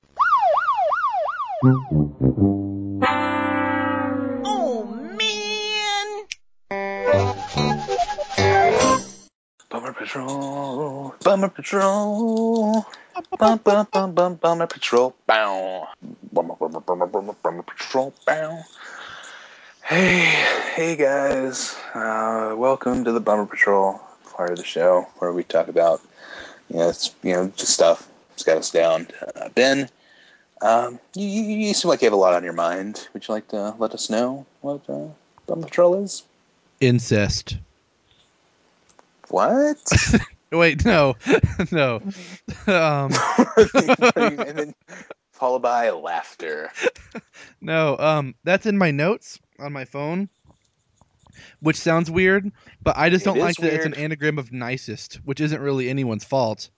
Oh 4.41 4.86
man! 5.13 6.26
Bummer 9.70 9.93
Patrol, 9.93 11.13
Bummer 11.24 11.50
Patrol, 11.50 12.86
bum 13.38 13.60
bum 13.63 13.88
bum 13.91 14.13
bum 14.13 14.36
Bummer 14.36 14.65
Patrol, 14.65 15.13
bow, 15.28 15.88
Bummer 16.34 16.56
Bummer 16.56 16.80
Bummer 16.80 17.06
Bummer 17.06 17.34
Bummer 17.43 17.62
Patrol, 17.62 18.15
bow. 18.26 18.63
Hey, 19.84 20.43
hey 20.74 20.96
guys, 20.96 21.76
uh, 21.93 22.56
welcome 22.58 23.04
to 23.04 23.12
the 23.12 23.20
Bummer 23.20 23.46
Patrol 23.46 24.02
part 24.38 24.52
of 24.52 24.58
the 24.58 24.63
show 24.63 25.08
where 25.17 25.34
we 25.34 25.43
talk 25.43 25.67
about, 25.67 26.00
you 26.69 26.77
know, 26.77 26.89
it's, 26.89 27.15
you 27.23 27.34
know, 27.34 27.51
just 27.56 27.73
stuff 27.73 28.10
It's 28.34 28.43
got 28.43 28.58
us 28.58 28.71
down. 28.71 29.08
Uh, 29.36 29.49
ben, 29.49 29.89
um, 30.62 30.99
you, 31.15 31.27
you, 31.27 31.73
seem 31.73 31.89
like 31.89 32.01
you 32.01 32.06
have 32.08 32.13
a 32.13 32.17
lot 32.17 32.34
on 32.34 32.43
your 32.43 32.53
mind. 32.53 33.08
Would 33.13 33.27
you 33.27 33.34
like 33.34 33.47
to 33.49 33.75
let 33.77 33.93
us 33.93 34.10
know 34.10 34.45
what 34.62 34.82
uh, 34.89 35.08
Bummer 35.45 35.63
Patrol 35.63 35.95
is? 35.95 36.23
Incest. 36.80 37.58
What? 39.30 39.77
Wait, 40.51 40.86
no. 40.86 41.15
no. 41.71 42.01
um 42.67 43.12
and 44.15 44.58
then 44.58 44.75
followed 45.32 45.62
by 45.62 45.89
laughter. 45.89 46.71
no, 47.62 47.97
um 47.97 48.34
that's 48.43 48.65
in 48.65 48.77
my 48.77 48.91
notes 48.91 49.39
on 49.60 49.73
my 49.73 49.84
phone. 49.84 50.30
Which 51.60 51.78
sounds 51.78 52.10
weird, 52.12 52.52
but 52.82 52.97
I 52.97 53.10
just 53.10 53.26
don't 53.26 53.39
like 53.39 53.58
that 53.58 53.73
it's 53.73 53.86
an 53.86 53.93
anagram 53.93 54.38
of 54.38 54.52
nicest, 54.52 55.15
which 55.26 55.39
isn't 55.41 55.62
really 55.62 55.89
anyone's 55.89 56.23
fault. 56.23 56.69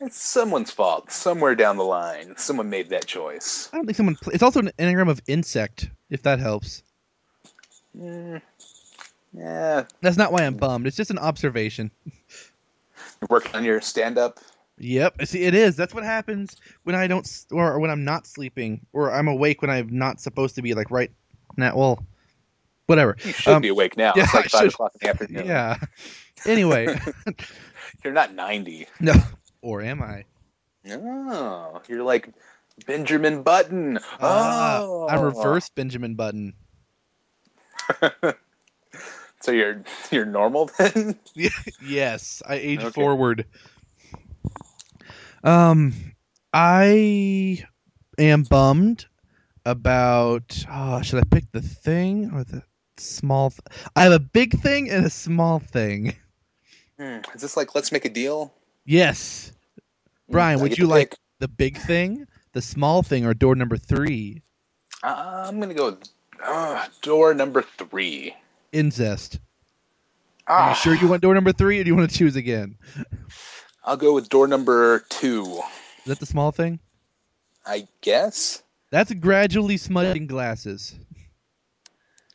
It's 0.00 0.20
someone's 0.20 0.70
fault. 0.70 1.12
Somewhere 1.12 1.54
down 1.54 1.76
the 1.76 1.84
line, 1.84 2.34
someone 2.36 2.70
made 2.70 2.88
that 2.88 3.06
choice. 3.06 3.68
I 3.72 3.76
don't 3.76 3.84
think 3.84 3.96
someone. 3.96 4.16
Pl- 4.16 4.32
it's 4.32 4.42
also 4.42 4.60
an 4.60 4.70
anagram 4.78 5.08
of 5.08 5.20
insect, 5.26 5.90
if 6.08 6.22
that 6.22 6.38
helps. 6.38 6.82
Mm, 7.96 8.40
yeah, 9.32 9.84
That's 10.00 10.16
not 10.16 10.32
why 10.32 10.44
I'm 10.44 10.54
bummed. 10.54 10.86
It's 10.86 10.96
just 10.96 11.10
an 11.10 11.18
observation. 11.18 11.90
you're 12.06 13.28
working 13.28 13.54
on 13.54 13.64
your 13.64 13.80
stand-up. 13.80 14.40
Yep. 14.78 15.26
See, 15.26 15.42
it 15.42 15.54
is. 15.54 15.76
That's 15.76 15.92
what 15.92 16.04
happens 16.04 16.56
when 16.84 16.96
I 16.96 17.06
don't, 17.06 17.28
or 17.50 17.78
when 17.78 17.90
I'm 17.90 18.04
not 18.04 18.26
sleeping, 18.26 18.86
or 18.94 19.12
I'm 19.12 19.28
awake 19.28 19.60
when 19.60 19.70
I'm 19.70 19.90
not 19.90 20.20
supposed 20.20 20.54
to 20.54 20.62
be. 20.62 20.72
Like 20.72 20.90
right 20.90 21.10
now. 21.58 21.76
Well, 21.76 22.06
whatever. 22.90 23.16
You 23.24 23.32
should 23.32 23.56
Um, 23.56 23.62
be 23.62 23.68
awake 23.68 23.96
now. 23.96 24.12
yeah, 24.16 24.22
it's 24.24 24.34
like 24.34 24.46
I 24.46 24.48
five 24.48 24.68
o'clock 24.68 24.92
in 24.94 24.98
the 25.06 25.10
afternoon. 25.10 25.46
Yeah. 25.46 25.76
Anyway, 26.46 26.98
You're 28.04 28.12
not 28.12 28.34
ninety. 28.34 28.86
no. 29.00 29.14
Or 29.62 29.82
am 29.82 30.02
I? 30.02 30.24
No, 30.84 31.82
you're 31.88 32.02
like 32.02 32.30
Benjamin 32.86 33.42
Button. 33.42 33.98
Ah, 34.20 34.80
oh, 34.82 35.06
I'm 35.08 35.20
reverse 35.22 35.68
Benjamin 35.70 36.14
Button. 36.14 36.54
So 39.40 39.52
you're 39.52 39.82
you're 40.10 40.26
normal 40.26 40.70
then. 40.78 41.18
yes, 41.80 42.42
I 42.46 42.56
age 42.56 42.82
Okay. 42.82 42.92
forward. 42.92 43.46
Um, 45.42 45.92
I 46.52 47.64
am 48.18 48.42
bummed 48.42 49.06
about. 49.64 50.64
Oh, 50.70 51.00
should 51.02 51.20
I 51.20 51.24
pick 51.30 51.50
the 51.52 51.62
thing 51.62 52.30
or 52.34 52.44
the 52.44 52.62
small? 53.00 53.50
Th- 53.50 53.60
I 53.96 54.02
have 54.04 54.12
a 54.12 54.18
big 54.20 54.60
thing 54.60 54.90
and 54.90 55.04
a 55.06 55.10
small 55.10 55.58
thing. 55.58 56.14
Hmm, 56.98 57.18
Is 57.34 57.42
this 57.42 57.56
like 57.56 57.74
let's 57.74 57.92
make 57.92 58.04
a 58.04 58.10
deal? 58.10 58.54
Yes, 58.84 59.52
Hmm, 60.28 60.32
Brian, 60.32 60.60
I 60.60 60.62
would 60.62 60.78
you 60.78 60.86
like 60.86 61.10
pick. 61.10 61.18
the 61.38 61.48
big 61.48 61.78
thing, 61.78 62.26
the 62.52 62.62
small 62.62 63.02
thing, 63.02 63.24
or 63.26 63.34
door 63.34 63.54
number 63.54 63.76
three? 63.76 64.42
Uh, 65.02 65.44
I'm 65.48 65.60
gonna 65.60 65.74
go 65.74 65.98
uh, 66.42 66.86
door 67.02 67.34
number 67.34 67.62
three. 67.62 68.34
Incest. 68.72 69.40
Are 70.56 70.64
Ah, 70.64 70.68
you 70.70 70.74
sure 70.74 70.94
you 70.94 71.08
want 71.08 71.22
door 71.22 71.34
number 71.34 71.52
three, 71.52 71.80
or 71.80 71.84
do 71.84 71.88
you 71.88 71.96
want 71.96 72.10
to 72.10 72.16
choose 72.16 72.36
again? 72.36 72.76
I'll 73.84 73.96
go 73.96 74.14
with 74.14 74.28
door 74.28 74.46
number 74.46 75.00
two. 75.08 75.60
Is 76.04 76.04
that 76.06 76.18
the 76.20 76.26
small 76.26 76.50
thing? 76.52 76.80
I 77.66 77.88
guess. 78.00 78.62
That's 78.90 79.12
gradually 79.14 79.76
smudging 79.76 80.26
glasses. 80.26 80.94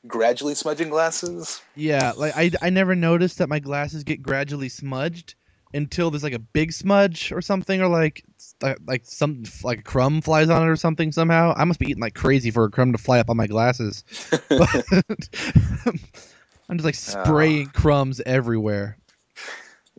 Gradually 0.08 0.56
smudging 0.56 0.90
glasses. 0.90 1.62
Yeah, 1.76 2.14
like 2.16 2.36
I, 2.36 2.52
I 2.62 2.70
never 2.70 2.96
noticed 2.96 3.38
that 3.40 3.50
my 3.50 3.60
glasses 3.60 4.04
get 4.04 4.22
gradually 4.22 4.70
smudged 4.70 5.36
until 5.74 6.12
there's 6.12 6.24
like 6.24 6.34
a 6.34 6.40
big 6.40 6.72
smudge 6.72 7.32
or 7.32 7.42
something, 7.42 7.82
or 7.82 7.88
like 7.88 8.24
like, 8.62 8.78
uh, 8.78 8.80
like 8.88 9.02
some 9.06 9.44
like 9.64 9.80
a 9.80 9.84
crumb 9.84 10.22
flies 10.22 10.50
on 10.50 10.64
it 10.64 10.70
or 10.70 10.76
something 10.76 11.12
somehow. 11.12 11.54
I 11.56 11.64
must 11.66 11.80
be 11.80 11.88
eating 11.88 12.02
like 12.02 12.16
crazy 12.16 12.52
for 12.52 12.66
a 12.66 12.70
crumb 12.70 12.92
to 12.92 12.98
fly 12.98 13.20
up 13.20 13.30
on 13.30 13.38
my 13.38 13.48
glasses. 13.48 14.04
But 14.50 14.86
I'm 16.70 16.78
just 16.78 16.86
like 16.86 16.96
spraying 16.96 17.72
ah. 17.76 17.80
crumbs 17.80 18.22
everywhere. 18.26 18.98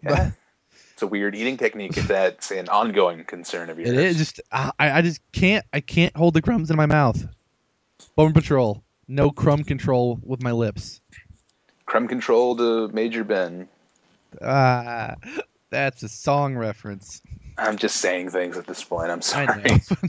Yeah. 0.02 0.30
It's 0.92 1.02
a 1.02 1.06
weird 1.06 1.34
eating 1.34 1.58
technique 1.58 1.98
if 1.98 2.08
that's 2.08 2.50
an 2.50 2.70
ongoing 2.70 3.24
concern 3.24 3.68
of 3.68 3.78
yours. 3.78 3.90
It 3.90 3.98
is 3.98 4.16
just 4.16 4.40
I, 4.50 4.72
I 4.78 5.02
just 5.02 5.20
can't 5.32 5.64
I 5.72 5.80
can't 5.80 6.16
hold 6.16 6.32
the 6.32 6.40
crumbs 6.40 6.70
in 6.70 6.76
my 6.76 6.86
mouth. 6.86 7.22
Bone 8.16 8.32
Patrol, 8.32 8.82
no 9.08 9.30
crumb 9.30 9.64
control 9.64 10.18
with 10.22 10.42
my 10.42 10.52
lips. 10.52 11.00
Crumb 11.86 12.08
control 12.08 12.56
to 12.56 12.88
Major 12.88 13.24
Ben. 13.24 13.68
Ah, 14.42 15.14
that's 15.70 16.02
a 16.02 16.08
song 16.08 16.56
reference. 16.56 17.22
I'm 17.58 17.76
just 17.76 17.96
saying 17.98 18.30
things 18.30 18.56
at 18.56 18.66
this 18.66 18.82
point. 18.84 19.10
I'm 19.10 19.22
sorry. 19.22 19.46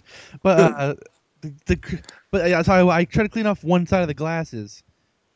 but 0.44 0.60
uh, 0.60 0.96
the, 1.42 1.54
the 1.66 2.02
but 2.32 2.54
I 2.54 2.60
I 2.60 3.06
tried 3.06 3.24
to 3.24 3.30
clean 3.30 3.46
off 3.46 3.64
one 3.64 3.86
side 3.86 4.02
of 4.02 4.08
the 4.08 4.14
glasses, 4.14 4.84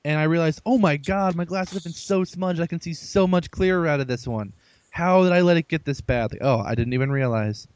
and 0.03 0.19
I 0.19 0.23
realized, 0.23 0.61
oh 0.65 0.77
my 0.77 0.97
god, 0.97 1.35
my 1.35 1.45
glasses 1.45 1.75
have 1.75 1.83
been 1.83 1.93
so 1.93 2.23
smudged. 2.23 2.59
I 2.59 2.67
can 2.67 2.81
see 2.81 2.93
so 2.93 3.27
much 3.27 3.51
clearer 3.51 3.87
out 3.87 3.99
of 3.99 4.07
this 4.07 4.27
one. 4.27 4.53
How 4.89 5.23
did 5.23 5.31
I 5.31 5.41
let 5.41 5.57
it 5.57 5.69
get 5.69 5.85
this 5.85 6.01
bad? 6.01 6.33
Like, 6.33 6.41
oh, 6.41 6.59
I 6.59 6.75
didn't 6.75 6.93
even 6.93 7.11
realize. 7.11 7.67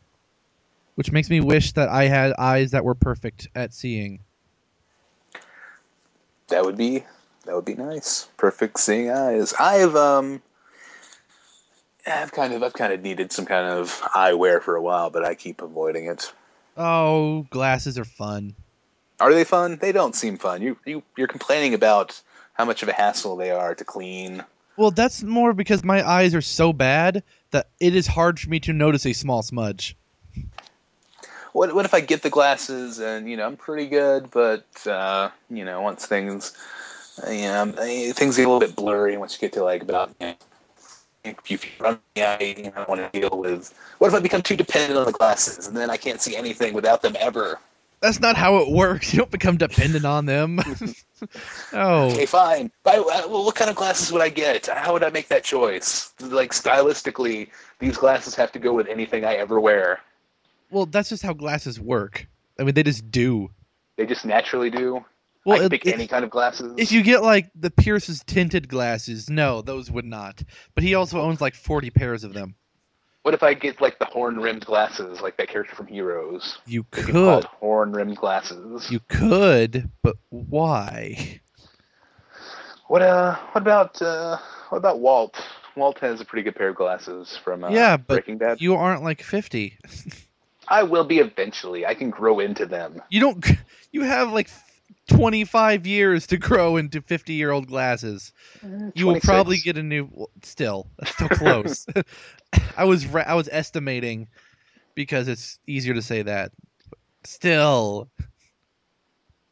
Which 0.95 1.11
makes 1.11 1.29
me 1.29 1.39
wish 1.39 1.73
that 1.73 1.89
I 1.89 2.05
had 2.05 2.33
eyes 2.37 2.71
that 2.71 2.85
were 2.85 2.95
perfect 2.95 3.47
at 3.55 3.73
seeing. 3.73 4.19
That 6.47 6.65
would 6.65 6.77
be 6.77 7.03
that 7.45 7.55
would 7.55 7.65
be 7.65 7.75
nice. 7.75 8.27
Perfect 8.37 8.79
seeing 8.79 9.09
eyes. 9.09 9.53
I've 9.59 9.95
um 9.95 10.41
I've 12.07 12.31
kind 12.31 12.53
of 12.53 12.63
I've 12.63 12.73
kind 12.73 12.93
of 12.93 13.01
needed 13.01 13.31
some 13.31 13.45
kind 13.45 13.67
of 13.67 13.99
eyewear 14.13 14.61
for 14.61 14.75
a 14.75 14.81
while, 14.81 15.09
but 15.09 15.25
I 15.25 15.35
keep 15.35 15.61
avoiding 15.61 16.05
it. 16.05 16.31
Oh, 16.77 17.47
glasses 17.49 17.97
are 17.97 18.05
fun. 18.05 18.55
Are 19.19 19.33
they 19.33 19.43
fun? 19.43 19.77
They 19.77 19.91
don't 19.91 20.15
seem 20.15 20.37
fun. 20.37 20.61
You 20.61 20.77
you 20.85 21.03
you're 21.17 21.27
complaining 21.27 21.73
about 21.73 22.21
how 22.53 22.65
much 22.65 22.83
of 22.83 22.89
a 22.89 22.93
hassle 22.93 23.35
they 23.35 23.51
are 23.51 23.73
to 23.75 23.83
clean. 23.83 24.43
Well, 24.77 24.91
that's 24.91 25.23
more 25.23 25.53
because 25.53 25.83
my 25.83 26.07
eyes 26.07 26.35
are 26.35 26.41
so 26.41 26.73
bad 26.73 27.23
that 27.51 27.69
it 27.79 27.95
is 27.95 28.07
hard 28.07 28.39
for 28.39 28.49
me 28.49 28.59
to 28.61 28.73
notice 28.73 29.05
a 29.05 29.13
small 29.13 29.41
smudge. 29.41 29.95
What 31.55 31.73
what 31.73 31.85
if 31.85 31.93
I 31.93 32.01
get 32.01 32.21
the 32.21 32.29
glasses 32.29 32.99
and 32.99 33.29
you 33.29 33.37
know 33.37 33.45
I'm 33.45 33.55
pretty 33.55 33.87
good, 33.87 34.29
but 34.29 34.65
uh, 34.85 35.29
you 35.49 35.63
know 35.63 35.81
once 35.81 36.05
things 36.05 36.51
you 37.29 37.43
know 37.43 37.71
things 38.11 38.35
get 38.35 38.45
a 38.45 38.51
little 38.51 38.59
bit 38.59 38.75
blurry 38.75 39.15
once 39.15 39.35
you 39.35 39.39
get 39.39 39.53
to 39.53 39.63
like 39.63 39.81
about 39.81 40.13
you 40.19 40.27
know, 40.27 40.35
if 41.23 41.49
you 41.49 41.57
run 41.79 41.97
the 42.13 42.23
eye, 42.23 42.55
you 42.57 42.63
know, 42.63 42.71
I 42.75 42.77
don't 42.79 42.89
want 42.89 43.13
to 43.13 43.21
deal 43.21 43.37
with. 43.39 43.73
What 43.99 44.09
if 44.09 44.13
I 44.13 44.19
become 44.19 44.41
too 44.41 44.57
dependent 44.57 44.99
on 44.99 45.05
the 45.05 45.13
glasses 45.13 45.65
and 45.65 45.77
then 45.77 45.89
I 45.89 45.95
can't 45.95 46.19
see 46.19 46.35
anything 46.35 46.73
without 46.73 47.01
them 47.01 47.15
ever? 47.21 47.57
That's 48.01 48.19
not 48.19 48.35
how 48.35 48.57
it 48.57 48.69
works. 48.69 49.13
You 49.13 49.19
don't 49.19 49.31
become 49.31 49.55
dependent 49.55 50.03
on 50.03 50.25
them. 50.25 50.59
oh, 51.73 52.09
Okay, 52.11 52.25
fine. 52.25 52.69
But, 52.83 53.05
well, 53.05 53.45
what 53.45 53.55
kind 53.55 53.69
of 53.69 53.77
glasses 53.77 54.11
would 54.11 54.21
I 54.21 54.27
get? 54.27 54.67
How 54.67 54.91
would 54.91 55.03
I 55.03 55.09
make 55.09 55.29
that 55.29 55.45
choice? 55.45 56.11
Like 56.19 56.51
stylistically, 56.51 57.47
these 57.79 57.95
glasses 57.95 58.35
have 58.35 58.51
to 58.51 58.59
go 58.59 58.73
with 58.73 58.87
anything 58.87 59.23
I 59.23 59.35
ever 59.35 59.57
wear. 59.57 60.01
Well, 60.71 60.85
that's 60.85 61.09
just 61.09 61.23
how 61.23 61.33
glasses 61.33 61.79
work. 61.79 62.27
I 62.59 62.63
mean, 62.63 62.73
they 62.73 62.83
just 62.83 63.09
do. 63.11 63.49
They 63.97 64.05
just 64.05 64.25
naturally 64.25 64.69
do. 64.69 65.03
Well, 65.45 65.61
I 65.61 65.65
it- 65.65 65.69
pick 65.71 65.85
it- 65.85 65.93
any 65.93 66.07
kind 66.07 66.23
of 66.23 66.29
glasses. 66.31 66.73
if 66.77 66.91
you 66.91 67.03
get 67.03 67.21
like 67.21 67.49
the 67.55 67.69
Pierce's 67.71 68.23
tinted 68.25 68.67
glasses, 68.67 69.29
no, 69.29 69.61
those 69.61 69.91
would 69.91 70.05
not. 70.05 70.41
But 70.73 70.83
he 70.83 70.95
also 70.95 71.21
owns 71.21 71.39
like 71.41 71.53
40 71.55 71.89
pairs 71.91 72.23
of 72.23 72.33
them. 72.33 72.55
What 73.21 73.33
if 73.33 73.41
I 73.41 73.53
get 73.55 73.81
like 73.81 73.97
the 73.99 74.05
horn 74.05 74.39
rimmed 74.39 74.65
glasses, 74.65 75.19
like 75.21 75.37
that 75.37 75.47
character 75.49 75.75
from 75.75 75.87
Heroes? 75.87 76.59
You 76.67 76.85
They 76.91 77.01
could, 77.03 77.43
horn 77.45 77.91
rimmed 77.91 78.17
glasses. 78.17 78.89
you 78.91 78.99
could, 79.07 79.89
but 80.03 80.15
why? 80.29 81.39
What 82.87 83.01
uh? 83.01 83.35
What 83.51 83.61
about 83.61 83.99
uh? 84.01 84.37
What 84.69 84.77
about 84.77 84.99
Walt? 84.99 85.41
Walt 85.75 85.97
has 85.99 86.21
a 86.21 86.25
pretty 86.25 86.43
good 86.43 86.55
pair 86.55 86.69
of 86.69 86.75
glasses 86.75 87.35
from 87.43 87.63
uh, 87.63 87.69
Yeah, 87.69 87.97
but 87.97 88.07
Breaking 88.07 88.37
Bad. 88.37 88.61
You 88.61 88.75
aren't 88.75 89.03
like 89.03 89.21
50. 89.21 89.77
I 90.67 90.83
will 90.83 91.03
be 91.03 91.19
eventually. 91.19 91.85
I 91.85 91.93
can 91.95 92.09
grow 92.09 92.39
into 92.39 92.65
them. 92.65 93.01
You 93.09 93.19
don't. 93.21 93.45
You 93.91 94.01
have 94.03 94.31
like 94.31 94.49
25 95.09 95.85
years 95.85 96.27
to 96.27 96.37
grow 96.37 96.77
into 96.77 97.01
50 97.01 97.33
year 97.33 97.51
old 97.51 97.67
glasses. 97.67 98.33
You 98.95 99.05
will 99.05 99.13
26. 99.13 99.25
probably 99.25 99.57
get 99.57 99.77
a 99.77 99.83
new. 99.83 100.09
well, 100.11 100.29
Still, 100.43 100.87
that's 100.97 101.11
still 101.11 101.29
close. 101.29 101.85
I 102.77 102.85
was 102.85 103.05
ra- 103.07 103.25
I 103.25 103.35
was 103.35 103.49
estimating 103.51 104.27
because 104.95 105.27
it's 105.27 105.59
easier 105.67 105.93
to 105.93 106.01
say 106.01 106.23
that. 106.23 106.51
Still, 107.23 108.09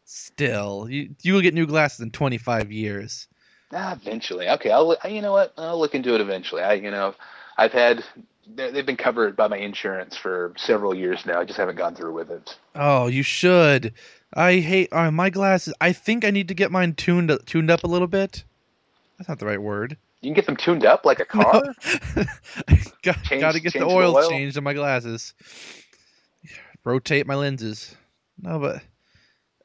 still, 0.06 0.88
you 0.90 1.16
you 1.22 1.34
will 1.34 1.42
get 1.42 1.54
new 1.54 1.66
glasses 1.68 2.00
in 2.00 2.12
25 2.12 2.72
years. 2.72 3.28
Ah, 3.74 3.94
eventually. 3.94 4.48
Okay, 4.50 4.72
I'll. 4.72 4.96
You 5.10 5.22
know 5.22 5.32
what? 5.34 5.54
I'll 5.58 5.80
look 5.80 5.96
into 5.96 6.16
it 6.16 6.22
eventually. 6.22 6.62
I, 6.62 6.74
you 6.74 6.92
know, 6.92 7.16
I've 7.58 7.74
had. 7.74 8.04
They- 8.48 8.72
They've 8.72 8.86
been 8.86 8.98
covered 8.98 9.36
by 9.36 9.48
my 9.48 9.58
insurance 9.58 10.16
for 10.18 10.54
several 10.58 10.94
years 10.96 11.26
now. 11.26 11.40
I 11.40 11.46
just 11.46 11.58
haven't 11.58 11.76
gone 11.78 11.96
through 11.96 12.14
with 12.14 12.30
it. 12.32 12.58
Oh, 12.76 13.08
you 13.08 13.24
should. 13.24 13.94
I 14.34 14.58
hate 14.60 14.90
uh, 14.92 15.12
my 15.12 15.30
glasses. 15.30 15.74
I 15.80 15.94
think 15.94 16.26
I 16.26 16.32
need 16.32 16.48
to 16.48 16.54
get 16.54 16.72
mine 16.72 16.94
tuned 16.96 17.38
tuned 17.46 17.70
up 17.72 17.84
a 17.84 17.88
little 17.88 18.08
bit. 18.08 18.44
That's 19.18 19.30
not 19.30 19.40
the 19.40 19.46
right 19.46 19.62
word. 19.62 19.98
You 20.22 20.30
can 20.30 20.34
get 20.36 20.46
them 20.46 20.56
tuned 20.58 20.86
up 20.86 21.06
like 21.06 21.20
a 21.20 21.26
car. 21.26 21.62
got, 23.04 23.22
Change- 23.24 23.42
got 23.42 23.52
to 23.54 23.60
get 23.60 23.74
the 23.74 23.80
change 23.80 23.90
the 23.90 23.96
oil, 23.96 24.16
oil? 24.18 24.30
changed 24.30 24.58
on 24.58 24.64
my 24.64 24.74
glasses. 24.74 25.34
Rotate 26.84 27.28
my 27.28 27.36
lenses. 27.36 27.96
No, 28.42 28.60
but 28.60 28.82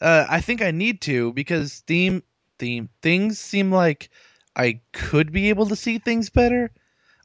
uh, 0.00 0.26
I 0.28 0.40
think 0.40 0.62
I 0.62 0.70
need 0.70 1.00
to 1.02 1.32
because 1.32 1.80
theme 1.86 2.22
theme 2.58 2.88
things 3.02 3.38
seem 3.38 3.72
like 3.72 4.10
I 4.54 4.80
could 4.92 5.32
be 5.32 5.48
able 5.48 5.66
to 5.66 5.76
see 5.76 5.98
things 5.98 6.30
better. 6.30 6.70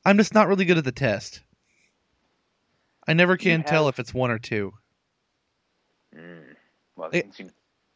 I'm 0.06 0.18
just 0.18 0.34
not 0.34 0.48
really 0.48 0.66
good 0.66 0.78
at 0.78 0.84
the 0.84 0.92
test. 0.92 1.42
I 3.08 3.14
never 3.14 3.38
can 3.38 3.64
tell 3.64 3.88
if 3.90 4.00
it's 4.00 4.14
one 4.14 4.32
or 4.32 4.40
two. 4.40 4.74
Mm. 6.16 6.56
Well, 6.96 7.10
It- 7.12 7.38
you 7.40 7.50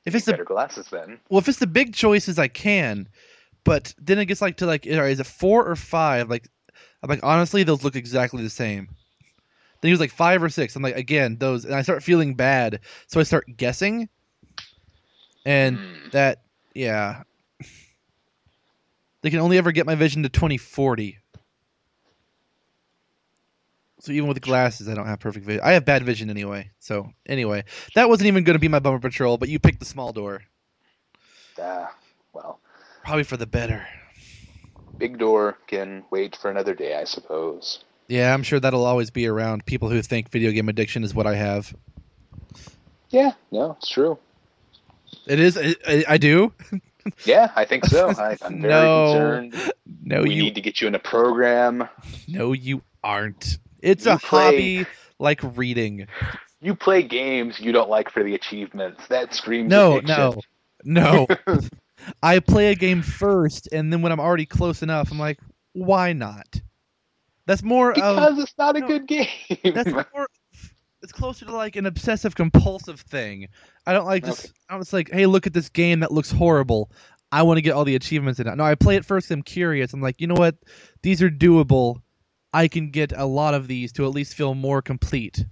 If 0.06 0.16
it's 0.16 0.26
the 0.26 0.38
glasses 0.38 0.88
then. 0.90 1.20
well, 1.30 1.40
if 1.40 1.50
it's 1.50 1.60
the 1.60 1.68
big 1.68 1.94
choices, 1.94 2.40
I 2.40 2.48
can. 2.48 3.10
But 3.64 3.94
then 3.98 4.20
it 4.20 4.26
gets 4.26 4.42
like 4.42 4.58
to 4.58 4.66
like, 4.66 4.86
is 4.86 5.20
it 5.20 5.26
four 5.26 5.66
or 5.68 5.76
five? 5.76 6.30
Like, 6.30 6.48
I'm 7.04 7.10
like, 7.10 7.24
honestly, 7.24 7.64
those 7.64 7.84
look 7.84 7.96
exactly 7.98 8.42
the 8.42 8.50
same. 8.50 8.88
Then 9.82 9.90
he 9.90 9.92
was 9.92 10.00
like 10.00 10.12
five 10.12 10.42
or 10.42 10.50
six. 10.50 10.76
I'm 10.76 10.82
like, 10.82 10.96
again, 10.96 11.38
those, 11.38 11.66
and 11.66 11.76
I 11.76 11.82
start 11.82 12.04
feeling 12.04 12.36
bad, 12.36 12.80
so 13.08 13.20
I 13.20 13.24
start 13.24 13.46
guessing, 13.58 14.10
and 15.46 15.78
Mm. 15.78 16.12
that, 16.12 16.42
yeah, 16.74 17.24
they 19.22 19.30
can 19.30 19.40
only 19.40 19.58
ever 19.58 19.72
get 19.72 19.86
my 19.86 19.96
vision 19.96 20.24
to 20.24 20.30
2040. 20.30 21.18
So 24.00 24.12
even 24.12 24.28
with 24.28 24.42
glasses, 24.42 24.88
I 24.88 24.94
don't 24.94 25.08
have 25.08 25.20
perfect 25.20 25.46
vision. 25.46 25.62
I 25.64 25.72
have 25.72 25.86
bad 25.86 26.04
vision 26.04 26.30
anyway. 26.30 26.70
So 26.80 27.10
anyway, 27.26 27.64
that 27.96 28.10
wasn't 28.10 28.28
even 28.28 28.44
going 28.44 28.54
to 28.56 28.60
be 28.60 28.68
my 28.68 28.80
bumper 28.80 29.00
patrol, 29.10 29.38
but 29.38 29.50
you 29.50 29.60
picked 29.60 29.80
the 29.80 29.86
small 29.86 30.14
door, 30.14 30.44
Ah, 31.60 31.92
well, 32.34 32.60
probably 33.04 33.24
for 33.24 33.38
the 33.38 33.48
better. 33.48 33.88
big 35.00 35.18
door 35.18 35.58
can 35.68 36.04
wait 36.12 36.36
for 36.36 36.52
another 36.52 36.76
day, 36.76 36.96
I 36.96 37.06
suppose. 37.06 37.84
Yeah, 38.08 38.34
I'm 38.34 38.44
sure 38.44 38.60
that'll 38.60 38.86
always 38.86 39.10
be 39.10 39.28
around. 39.28 39.66
People 39.66 39.90
who 39.90 40.02
think 40.02 40.30
video 40.30 40.52
game 40.52 40.70
addiction 40.70 41.04
is 41.04 41.14
what 41.16 41.26
I 41.28 41.36
have. 41.36 41.74
Yeah, 43.10 43.32
no, 43.52 43.72
it's 43.80 43.90
true. 43.90 44.18
It 45.26 45.40
is. 45.40 45.58
I, 45.58 45.76
I, 45.88 46.06
I 46.10 46.18
do. 46.18 46.54
Yeah, 47.26 47.50
I 47.56 47.64
think 47.64 47.86
so. 47.86 48.10
I, 48.10 48.38
I'm 48.42 48.62
very 48.62 48.88
No. 48.88 49.06
concerned. 49.06 49.74
No, 50.04 50.22
we 50.24 50.36
you. 50.36 50.44
need 50.44 50.56
to 50.56 50.62
get 50.62 50.82
you 50.82 50.90
in 50.90 50.96
a 50.96 51.00
program. 51.00 51.88
No, 52.28 52.52
you 52.52 52.82
aren't. 53.02 53.58
It's 53.88 54.06
You 54.06 54.12
a 54.12 54.18
play- 54.20 54.44
hobby 54.44 54.86
like 55.20 55.40
reading. 55.56 56.08
You 56.62 56.76
play 56.76 57.04
games 57.04 57.60
you 57.60 57.72
don't 57.72 57.90
like 57.90 58.10
for 58.12 58.24
the 58.24 58.36
achievements. 58.36 59.08
That 59.08 59.34
screams 59.34 59.70
No, 59.70 59.98
addiction. 59.98 60.42
no, 60.84 61.28
no. 61.48 61.60
I 62.24 62.40
play 62.40 62.72
a 62.72 62.76
game 62.76 63.02
first, 63.02 63.70
and 63.72 63.92
then 63.92 64.02
when 64.02 64.12
I'm 64.12 64.20
already 64.20 64.46
close 64.46 64.82
enough, 64.84 65.12
I'm 65.12 65.20
like, 65.20 65.40
why 65.74 66.14
not? 66.14 66.62
That's 67.46 67.64
more 67.64 67.90
of. 67.92 67.96
Because 67.96 68.40
it's 68.40 68.54
not 68.58 68.76
a 68.76 68.82
no, 68.82 68.88
good 68.88 69.08
game. 69.08 69.28
That's 69.64 69.92
more. 70.14 70.28
It's 71.04 71.12
closer 71.12 71.46
to 71.46 71.56
like 71.56 71.76
an 71.76 71.86
obsessive 71.86 72.36
compulsive 72.36 73.00
thing. 73.02 73.48
I 73.86 73.94
don't 73.94 74.06
like 74.06 74.26
just. 74.26 74.46
Okay. 74.46 74.54
I 74.70 74.74
don't 74.74 74.82
just 74.82 74.94
like, 74.94 75.10
hey, 75.12 75.26
look 75.28 75.48
at 75.48 75.54
this 75.54 75.70
game 75.70 76.02
that 76.02 76.12
looks 76.12 76.32
horrible. 76.32 76.92
I 77.32 77.44
want 77.44 77.58
to 77.58 77.62
get 77.62 77.72
all 77.74 77.86
the 77.86 77.96
achievements 77.96 78.40
in 78.40 78.48
it. 78.48 78.56
No, 78.56 78.64
I 78.64 78.76
play 78.76 78.96
it 78.96 79.06
first. 79.06 79.30
I'm 79.32 79.44
curious. 79.44 79.94
I'm 79.94 80.02
like, 80.02 80.20
you 80.22 80.28
know 80.28 80.36
what? 80.36 80.56
These 81.04 81.22
are 81.22 81.30
doable. 81.30 82.02
I 82.58 82.68
can 82.68 82.90
get 82.90 83.12
a 83.16 83.26
lot 83.26 83.54
of 83.54 83.68
these 83.68 83.92
to 83.94 84.06
at 84.06 84.14
least 84.14 84.34
feel 84.34 84.56
more 84.56 84.82
complete. 84.82 85.46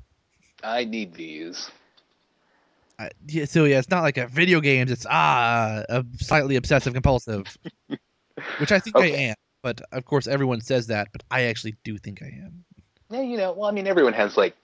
I 0.63 0.85
need 0.85 1.13
these. 1.13 1.69
I, 2.97 3.11
yeah, 3.27 3.45
so 3.45 3.65
yeah, 3.65 3.77
it's 3.77 3.91
not 3.91 4.01
like 4.01 4.17
a 4.17 4.25
video 4.25 4.59
games. 4.59 4.89
It's 4.89 5.05
ah, 5.07 5.83
a 5.87 6.03
slightly 6.17 6.55
obsessive 6.55 6.93
compulsive, 6.93 7.45
which 8.57 8.71
I 8.71 8.79
think 8.79 8.97
I 8.97 9.05
am. 9.05 9.35
But 9.61 9.81
of 9.91 10.03
course, 10.03 10.25
everyone 10.25 10.61
says 10.61 10.87
that. 10.87 11.09
But 11.11 11.21
I 11.29 11.43
actually 11.43 11.75
do 11.83 11.99
think 11.99 12.23
I 12.23 12.41
am. 12.43 12.65
Yeah, 13.11 13.21
you 13.21 13.37
know, 13.37 13.51
well, 13.51 13.69
I 13.69 13.71
mean, 13.71 13.85
everyone 13.85 14.13
has 14.13 14.35
like, 14.35 14.55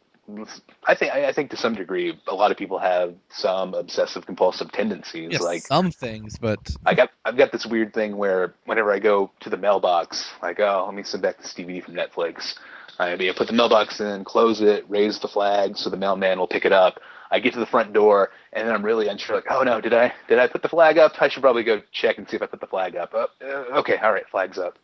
I 0.88 0.95
think, 0.95 1.13
I 1.13 1.31
think 1.34 1.49
to 1.51 1.57
some 1.57 1.75
degree, 1.75 2.17
a 2.27 2.36
lot 2.36 2.51
of 2.51 2.57
people 2.57 2.79
have 2.79 3.15
some 3.29 3.73
obsessive 3.73 4.25
compulsive 4.25 4.71
tendencies. 4.71 5.29
Yes, 5.31 5.41
like, 5.41 5.63
some 5.63 5.91
things, 5.91 6.38
but 6.39 6.60
I 6.86 6.93
got, 6.93 7.10
I've 7.25 7.38
got 7.38 7.51
this 7.51 7.65
weird 7.65 7.93
thing 7.93 8.15
where 8.15 8.53
whenever 8.65 8.93
I 8.93 8.99
go 8.99 9.31
to 9.41 9.49
the 9.49 9.57
mailbox, 9.57 10.29
like, 10.41 10.60
oh, 10.60 10.84
let 10.86 10.95
me 10.95 11.03
send 11.03 11.23
back 11.23 11.38
this 11.38 11.53
DVD 11.53 11.84
from 11.84 11.95
Netflix. 11.95 12.55
I 12.99 13.15
mean, 13.15 13.29
I 13.29 13.34
put 13.34 13.47
the 13.47 13.53
mailbox 13.53 13.99
in, 13.99 14.23
close 14.23 14.62
it, 14.62 14.86
raise 14.88 15.19
the 15.19 15.27
flag 15.27 15.75
so 15.75 15.89
the 15.89 15.97
mailman 15.97 16.38
will 16.38 16.47
pick 16.47 16.65
it 16.65 16.71
up. 16.71 16.99
I 17.31 17.39
get 17.39 17.53
to 17.53 17.60
the 17.60 17.65
front 17.65 17.93
door, 17.93 18.29
and 18.53 18.67
then 18.67 18.75
I'm 18.75 18.84
really 18.84 19.07
unsure. 19.07 19.38
Like, 19.38 19.45
oh 19.49 19.63
no, 19.63 19.79
did 19.79 19.93
I 19.93 20.13
did 20.27 20.38
I 20.38 20.47
put 20.47 20.62
the 20.62 20.69
flag 20.69 20.97
up? 20.97 21.13
I 21.21 21.29
should 21.29 21.41
probably 21.41 21.63
go 21.63 21.81
check 21.91 22.17
and 22.17 22.29
see 22.29 22.36
if 22.36 22.41
I 22.41 22.45
put 22.45 22.60
the 22.60 22.67
flag 22.67 22.97
up. 22.97 23.12
Oh, 23.13 23.27
uh, 23.41 23.79
okay, 23.79 23.95
all 23.97 24.12
right, 24.12 24.27
flag's 24.29 24.57
up. 24.57 24.77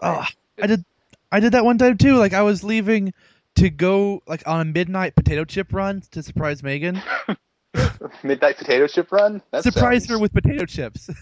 oh, 0.00 0.26
I 0.60 0.66
did 0.66 0.84
I 1.30 1.40
did 1.40 1.52
that 1.52 1.64
one 1.64 1.78
time 1.78 1.96
too. 1.96 2.16
Like 2.16 2.34
I 2.34 2.42
was 2.42 2.64
leaving 2.64 3.14
to 3.58 3.70
go 3.70 4.22
like 4.26 4.46
on 4.46 4.60
a 4.60 4.64
midnight 4.64 5.14
potato 5.14 5.44
chip 5.44 5.72
run 5.72 6.02
to 6.12 6.22
surprise 6.22 6.62
Megan. 6.62 7.02
Midnight 8.22 8.56
potato 8.56 8.86
chip 8.86 9.10
run. 9.12 9.42
That 9.50 9.64
surprise 9.64 10.04
sounds- 10.04 10.10
her 10.10 10.18
with 10.18 10.32
potato 10.32 10.64
chips. 10.64 11.10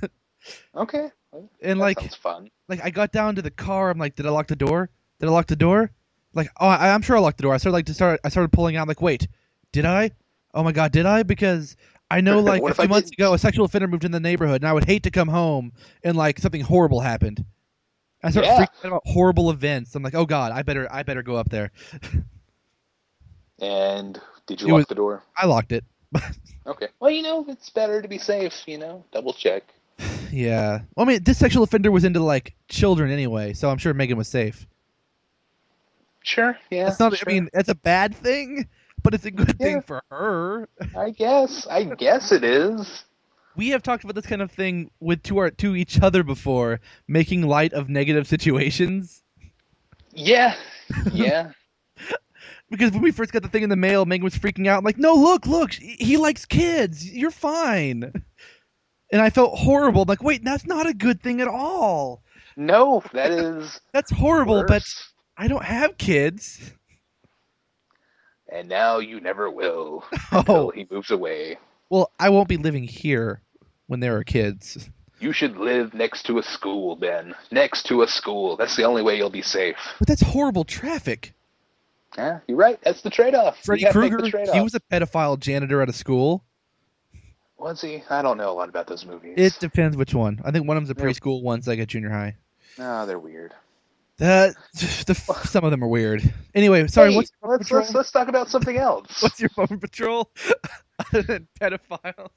Okay. 0.76 1.10
and 1.32 1.50
that 1.60 1.76
like 1.76 2.14
fun. 2.14 2.48
like 2.68 2.80
I 2.84 2.90
got 2.90 3.10
down 3.10 3.34
to 3.34 3.42
the 3.42 3.50
car. 3.50 3.90
I'm 3.90 3.98
like, 3.98 4.14
did 4.14 4.26
I 4.26 4.30
lock 4.30 4.46
the 4.46 4.54
door? 4.54 4.88
Did 5.18 5.28
I 5.28 5.32
lock 5.32 5.48
the 5.48 5.56
door? 5.56 5.90
Like, 6.34 6.50
oh, 6.60 6.68
I, 6.68 6.90
I'm 6.94 7.02
sure 7.02 7.16
I 7.16 7.18
locked 7.18 7.38
the 7.38 7.42
door. 7.42 7.52
I 7.52 7.56
started 7.56 7.74
like 7.74 7.86
to 7.86 7.94
start. 7.94 8.20
I 8.22 8.28
started 8.28 8.52
pulling 8.52 8.76
out. 8.76 8.86
Like, 8.86 9.02
wait, 9.02 9.26
did 9.72 9.84
I? 9.84 10.12
Oh 10.54 10.62
my 10.62 10.70
god, 10.70 10.92
did 10.92 11.04
I? 11.04 11.24
Because 11.24 11.76
I 12.10 12.20
know 12.20 12.38
like 12.42 12.62
a 12.62 12.74
few 12.74 12.86
months 12.86 13.10
ago, 13.10 13.34
a 13.34 13.38
sexual 13.38 13.64
offender 13.64 13.88
moved 13.88 14.04
in 14.04 14.12
the 14.12 14.20
neighborhood, 14.20 14.62
and 14.62 14.68
I 14.68 14.72
would 14.72 14.84
hate 14.84 15.02
to 15.02 15.10
come 15.10 15.26
home 15.26 15.72
and 16.04 16.16
like 16.16 16.38
something 16.38 16.60
horrible 16.60 17.00
happened. 17.00 17.44
I 18.26 18.30
start 18.30 18.46
Yeah. 18.46 18.58
freaking 18.58 18.78
out 18.80 18.84
about 18.86 19.02
horrible 19.06 19.50
events. 19.50 19.94
I'm 19.94 20.02
like, 20.02 20.14
oh 20.14 20.26
god, 20.26 20.52
I 20.52 20.62
better, 20.62 20.86
I 20.92 21.02
better 21.02 21.22
go 21.22 21.36
up 21.36 21.48
there. 21.48 21.70
And 23.60 24.20
did 24.46 24.60
you 24.60 24.68
It 24.68 24.70
lock 24.72 24.78
was- 24.78 24.86
the 24.86 24.94
door? 24.94 25.22
I 25.36 25.46
locked 25.46 25.72
it. 25.72 25.84
Okay. 26.66 26.88
Well, 26.98 27.10
you 27.10 27.22
know, 27.22 27.44
it's 27.48 27.70
better 27.70 28.02
to 28.02 28.08
be 28.08 28.18
safe. 28.18 28.64
You 28.66 28.78
know, 28.78 29.04
double 29.12 29.32
check. 29.32 29.62
yeah. 30.32 30.80
Well, 30.96 31.06
I 31.06 31.08
mean, 31.08 31.22
this 31.22 31.38
sexual 31.38 31.62
offender 31.62 31.90
was 31.92 32.04
into 32.04 32.20
like 32.20 32.54
children 32.68 33.10
anyway, 33.10 33.52
so 33.52 33.70
I'm 33.70 33.78
sure 33.78 33.94
Megan 33.94 34.18
was 34.18 34.28
safe. 34.28 34.66
Sure. 36.22 36.58
Yeah. 36.70 36.86
That's 36.86 36.98
not. 36.98 37.16
sure. 37.16 37.28
I 37.28 37.32
mean, 37.32 37.48
it's 37.54 37.68
a 37.68 37.74
bad 37.76 38.14
thing, 38.16 38.66
but 39.02 39.14
it's 39.14 39.24
a 39.26 39.30
good 39.30 39.54
Yeah. 39.60 39.66
thing 39.66 39.82
for 39.82 40.02
her. 40.10 40.68
I 40.96 41.10
guess. 41.10 41.66
I 41.68 41.84
guess 41.84 42.32
it 42.32 42.42
is. 42.42 43.04
We 43.56 43.68
have 43.70 43.82
talked 43.82 44.04
about 44.04 44.14
this 44.14 44.26
kind 44.26 44.42
of 44.42 44.50
thing 44.50 44.90
with 45.00 45.22
to 45.24 45.38
our 45.38 45.50
to 45.50 45.74
each 45.76 46.00
other 46.00 46.22
before, 46.22 46.80
making 47.08 47.42
light 47.42 47.72
of 47.72 47.88
negative 47.88 48.26
situations. 48.26 49.22
Yeah. 50.12 50.54
Yeah. 51.12 51.50
Because 52.70 52.92
when 52.92 53.02
we 53.02 53.10
first 53.10 53.32
got 53.32 53.42
the 53.42 53.48
thing 53.48 53.64
in 53.64 53.70
the 53.70 53.76
mail, 53.76 54.06
Megan 54.06 54.22
was 54.24 54.36
freaking 54.36 54.68
out. 54.68 54.78
I'm 54.78 54.84
like, 54.84 54.98
no, 54.98 55.14
look, 55.14 55.46
look, 55.46 55.72
he 55.72 56.16
likes 56.16 56.44
kids. 56.44 57.08
You're 57.08 57.30
fine. 57.32 58.12
And 59.12 59.22
I 59.22 59.30
felt 59.30 59.58
horrible. 59.58 60.02
I'm 60.02 60.08
like, 60.08 60.22
wait, 60.22 60.44
that's 60.44 60.66
not 60.66 60.86
a 60.86 60.94
good 60.94 61.20
thing 61.22 61.40
at 61.40 61.48
all. 61.48 62.22
no, 62.56 63.02
that 63.12 63.30
is. 63.32 63.80
That's 63.92 64.10
horrible, 64.10 64.64
but. 64.66 64.82
I 65.36 65.48
don't 65.48 65.64
have 65.64 65.98
kids. 65.98 66.72
And 68.52 68.68
now 68.68 68.98
you 68.98 69.20
never 69.20 69.50
will 69.50 70.04
oh. 70.32 70.38
until 70.38 70.56
Oh, 70.56 70.70
he 70.70 70.86
moves 70.90 71.10
away. 71.10 71.58
well, 71.90 72.10
I 72.18 72.30
won't 72.30 72.48
be 72.48 72.56
living 72.56 72.84
here. 72.84 73.42
When 73.86 74.00
they 74.00 74.10
were 74.10 74.24
kids. 74.24 74.88
You 75.18 75.32
should 75.32 75.56
live 75.56 75.94
next 75.94 76.24
to 76.26 76.38
a 76.38 76.42
school, 76.42 76.96
Ben. 76.96 77.34
Next 77.50 77.84
to 77.86 78.02
a 78.02 78.08
school. 78.08 78.56
That's 78.56 78.76
the 78.76 78.84
only 78.84 79.02
way 79.02 79.16
you'll 79.16 79.30
be 79.30 79.42
safe. 79.42 79.76
But 79.98 80.08
that's 80.08 80.20
horrible 80.20 80.64
traffic. 80.64 81.32
Yeah, 82.18 82.40
you're 82.46 82.58
right. 82.58 82.78
That's 82.82 83.02
the 83.02 83.10
trade-off. 83.10 83.58
Freddy 83.64 83.82
you 83.82 83.86
gotta 83.86 83.98
make 83.98 84.10
Krueger, 84.12 84.30
trade-off. 84.30 84.54
he 84.54 84.60
was 84.60 84.74
a 84.74 84.80
pedophile 84.80 85.38
janitor 85.38 85.80
at 85.82 85.88
a 85.88 85.92
school. 85.92 86.44
Was 87.58 87.80
he? 87.80 88.02
I 88.10 88.22
don't 88.22 88.36
know 88.36 88.50
a 88.50 88.52
lot 88.52 88.68
about 88.68 88.86
those 88.86 89.06
movies. 89.06 89.34
It 89.36 89.58
depends 89.58 89.96
which 89.96 90.14
one. 90.14 90.40
I 90.44 90.50
think 90.50 90.68
one 90.68 90.76
of 90.76 90.86
them's 90.86 90.90
a 90.90 91.02
preschool, 91.02 91.42
one's 91.42 91.66
like 91.66 91.78
a 91.78 91.86
junior 91.86 92.10
high. 92.10 92.36
No, 92.78 93.06
they're 93.06 93.18
weird. 93.18 93.54
That 94.18 94.54
the 94.74 95.14
some 95.44 95.64
of 95.64 95.70
them 95.70 95.82
are 95.82 95.88
weird. 95.88 96.22
Anyway, 96.54 96.86
sorry. 96.88 97.12
Hey, 97.12 97.16
what's 97.16 97.32
your 97.42 97.50
let's, 97.50 97.70
let's 97.70 97.94
let's 97.94 98.10
talk 98.10 98.28
about 98.28 98.50
something 98.50 98.76
else. 98.76 99.22
What's 99.22 99.40
your 99.40 99.50
Bummer 99.56 99.78
Patrol 99.78 100.30
other 100.98 101.22
than 101.22 101.48
pedophiles? 101.60 102.30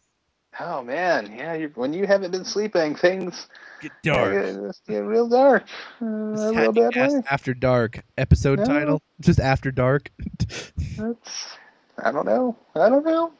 Oh 0.59 0.83
man, 0.83 1.33
yeah. 1.37 1.53
You, 1.53 1.71
when 1.75 1.93
you 1.93 2.05
haven't 2.05 2.31
been 2.31 2.45
sleeping, 2.45 2.95
things 2.95 3.47
Get 3.81 3.91
dark. 4.03 4.33
just 4.67 4.85
get 4.85 4.99
real 4.99 5.29
dark. 5.29 5.63
Uh, 6.01 6.05
a 6.05 6.53
real 6.53 6.53
Happy 6.53 6.79
bad 6.81 6.95
way. 6.95 7.21
After 7.31 7.53
Dark 7.53 8.01
episode 8.17 8.59
No. 8.59 8.65
title. 8.65 9.01
Just 9.21 9.39
After 9.39 9.71
Dark. 9.71 10.11
That's, 10.97 11.57
I 11.97 12.11
don't 12.11 12.25
know. 12.25 12.57
I 12.75 12.89
don't 12.89 13.05
know. 13.05 13.31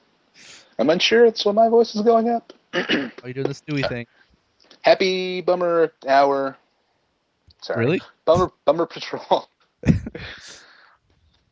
I'm 0.78 0.90
unsure. 0.90 1.26
It's 1.26 1.44
when 1.46 1.56
my 1.56 1.68
voice 1.68 1.94
is 1.94 2.02
going 2.04 2.30
up. 2.30 2.54
Are 2.74 3.28
you 3.28 3.34
doing 3.34 3.48
the 3.48 3.54
Stewie 3.54 3.88
thing? 3.88 4.06
Happy 4.82 5.42
bummer 5.42 5.92
hour. 6.08 6.58
Sorry. 7.62 7.86
Really? 7.86 8.02
Bummer 8.24 8.52
Bummer 8.64 8.86
Patrol. 8.86 9.50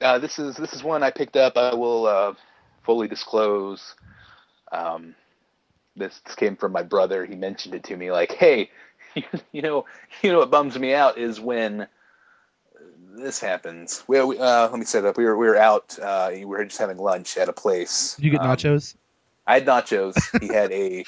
uh, 0.01 0.19
this 0.19 0.39
is 0.39 0.55
this 0.55 0.71
is 0.73 0.81
one 0.81 1.03
I 1.03 1.11
picked 1.11 1.35
up. 1.35 1.57
I 1.57 1.75
will 1.75 2.05
uh, 2.05 2.33
fully 2.83 3.09
disclose. 3.09 3.95
Um, 4.71 5.13
this, 5.97 6.21
came 6.35 6.55
from 6.55 6.71
my 6.71 6.83
brother. 6.83 7.25
He 7.25 7.35
mentioned 7.35 7.75
it 7.75 7.83
to 7.85 7.97
me, 7.97 8.11
like, 8.11 8.31
"Hey, 8.33 8.69
you, 9.15 9.23
you 9.51 9.61
know, 9.61 9.85
you 10.21 10.31
know 10.31 10.39
what 10.39 10.51
bums 10.51 10.77
me 10.77 10.93
out 10.93 11.17
is 11.17 11.39
when 11.39 11.87
this 13.15 13.39
happens." 13.39 14.03
We, 14.07 14.21
we 14.23 14.37
uh, 14.39 14.69
let 14.69 14.77
me 14.79 14.85
set 14.85 15.03
it 15.03 15.07
up. 15.07 15.17
We 15.17 15.25
were 15.25 15.37
we 15.37 15.47
were 15.47 15.57
out. 15.57 15.97
Uh, 15.99 16.31
we 16.33 16.45
were 16.45 16.63
just 16.65 16.79
having 16.79 16.97
lunch 16.97 17.37
at 17.37 17.49
a 17.49 17.53
place. 17.53 18.15
Did 18.15 18.25
you 18.25 18.31
get 18.31 18.41
Um, 18.41 18.47
nachos? 18.47 18.95
I 19.47 19.55
had 19.55 19.65
nachos. 19.65 20.15
He 20.39 20.47
had 20.53 20.71
a 20.71 21.03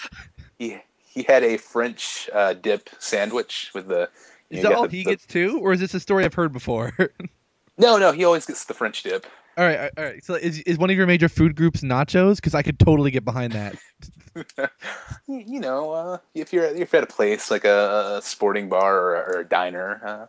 he 0.58 0.78
he 0.98 1.24
had 1.24 1.44
a 1.44 1.58
French 1.58 2.30
uh, 2.34 2.54
dip 2.54 2.90
sandwich 3.00 3.72
with 3.74 3.88
the. 3.88 4.10
Is 4.50 4.64
know, 4.64 4.70
that 4.70 4.78
all 4.78 4.88
the- 4.88 4.98
he 4.98 5.04
the- 5.04 5.12
gets 5.12 5.26
too, 5.28 5.60
or 5.62 5.74
is 5.74 5.80
this 5.80 5.94
a 5.94 6.00
story 6.00 6.26
I've 6.26 6.34
heard 6.34 6.52
before? 6.54 6.94
No, 7.82 7.98
no, 7.98 8.12
he 8.12 8.26
always 8.26 8.46
gets 8.46 8.66
the 8.66 8.74
French 8.74 9.04
dip. 9.04 9.26
all 9.58 9.64
right, 9.66 9.90
all 9.98 10.04
right. 10.04 10.22
So 10.22 10.34
is 10.34 10.60
is 10.64 10.78
one 10.78 10.90
of 10.90 10.98
your 10.98 11.08
major 11.08 11.30
food 11.30 11.56
groups 11.56 11.80
nachos? 11.80 12.36
Because 12.36 12.54
I 12.54 12.62
could 12.62 12.78
totally 12.78 13.10
get 13.10 13.24
behind 13.24 13.54
that. 13.54 13.74
you, 15.28 15.60
know, 15.60 15.92
uh, 15.92 16.18
if 16.34 16.54
you're 16.54 16.66
if 16.66 16.94
you're 16.94 17.02
at 17.02 17.10
a 17.10 17.14
place 17.14 17.52
like 17.52 17.66
a, 17.66 18.18
a 18.18 18.22
sporting 18.22 18.70
bar 18.70 18.98
or, 18.98 19.16
or 19.16 19.40
a 19.42 19.46
diner, 19.46 20.02
uh, 20.04 20.26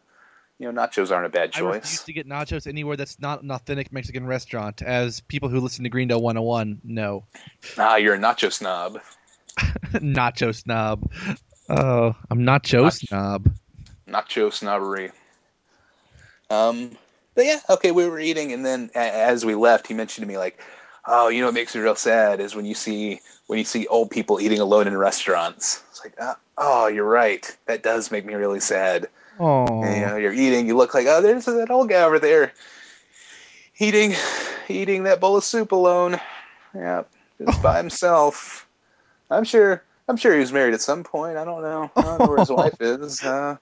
you 0.59 0.71
know, 0.71 0.81
nachos 0.81 1.11
aren't 1.11 1.27
a 1.27 1.31
bad 1.31 1.53
choice. 1.53 1.63
I 1.63 1.77
refuse 1.77 2.05
to 2.05 2.13
get 2.13 2.29
nachos 2.29 2.67
anywhere 2.67 2.97
that's 2.97 3.19
not 3.19 3.43
an 3.43 3.51
authentic 3.51 3.93
Mexican 3.93 4.27
restaurant, 4.27 4.83
as 4.83 5.21
people 5.21 5.49
who 5.49 5.61
listen 5.61 5.85
to 5.85 5.91
Greendale 5.91 6.21
101 6.21 6.81
know. 6.85 7.25
Ah, 7.79 7.97
you're 7.97 8.15
a 8.15 8.19
nacho 8.19 8.53
snob. 8.53 9.01
nacho 9.95 10.55
snob. 10.55 11.11
Oh, 11.69 12.15
I'm 12.31 12.41
nacho 12.41 12.83
Nach- 12.85 12.93
snob. 12.93 13.51
Nacho 14.07 14.53
snobbery. 14.53 15.13
Um, 16.51 16.97
but 17.35 17.47
yeah, 17.47 17.61
okay, 17.71 17.93
we 17.93 18.07
were 18.07 18.19
eating, 18.21 18.53
and 18.53 18.67
then 18.67 18.91
as 18.95 19.47
we 19.47 19.55
left, 19.55 19.87
he 19.87 19.95
mentioned 19.95 20.25
to 20.25 20.29
me 20.29 20.37
like, 20.37 20.61
"Oh, 21.11 21.29
you 21.29 21.41
know 21.41 21.49
what 21.49 21.55
makes 21.55 21.75
me 21.75 21.81
real 21.81 21.95
sad 21.97 22.41
is 22.41 22.55
when 22.55 22.65
you 22.65 22.75
see 22.75 23.21
when 23.49 23.59
you 23.59 23.65
see 23.65 23.87
old 23.89 24.11
people 24.11 24.41
eating 24.41 24.61
alone 24.61 24.87
in 24.87 24.97
restaurants." 24.97 25.83
It's 25.91 26.05
like, 26.05 26.15
uh, 26.21 26.35
"Oh, 26.57 26.87
you're 26.87 27.05
right. 27.05 27.57
That 27.67 27.83
does 27.83 28.11
make 28.11 28.25
me 28.25 28.35
really 28.35 28.61
sad." 28.61 29.09
Oh, 29.39 29.83
you 29.83 30.05
know, 30.05 30.17
you're 30.17 30.35
eating, 30.35 30.67
you 30.67 30.77
look 30.77 30.93
like, 30.93 31.07
oh, 31.07 31.23
there's 31.23 31.47
that 31.47 31.71
old 31.71 31.89
guy 31.89 32.03
over 32.03 32.19
there 32.19 32.53
eating, 33.79 34.15
eating 34.69 35.05
that 35.05 35.19
bowl 35.19 35.37
of 35.37 35.45
soup 35.45 35.73
alone. 35.73 36.21
Yeah, 36.75 37.05
just 37.43 37.63
by 37.63 37.77
himself. 37.79 38.69
I'm 39.31 39.45
sure, 39.45 39.83
I'm 40.09 40.17
sure 40.17 40.35
he 40.35 40.41
was 40.41 40.53
married 40.53 40.75
at 40.75 40.83
some 40.83 41.03
point. 41.03 41.37
I 41.37 41.45
don't 41.45 41.63
know. 41.63 41.91
I 41.97 42.03
don't 42.03 42.19
know 42.19 42.29
where 42.29 42.39
his 42.39 42.51
wife 42.51 42.81
is. 42.81 43.23
Uh, 43.23 43.57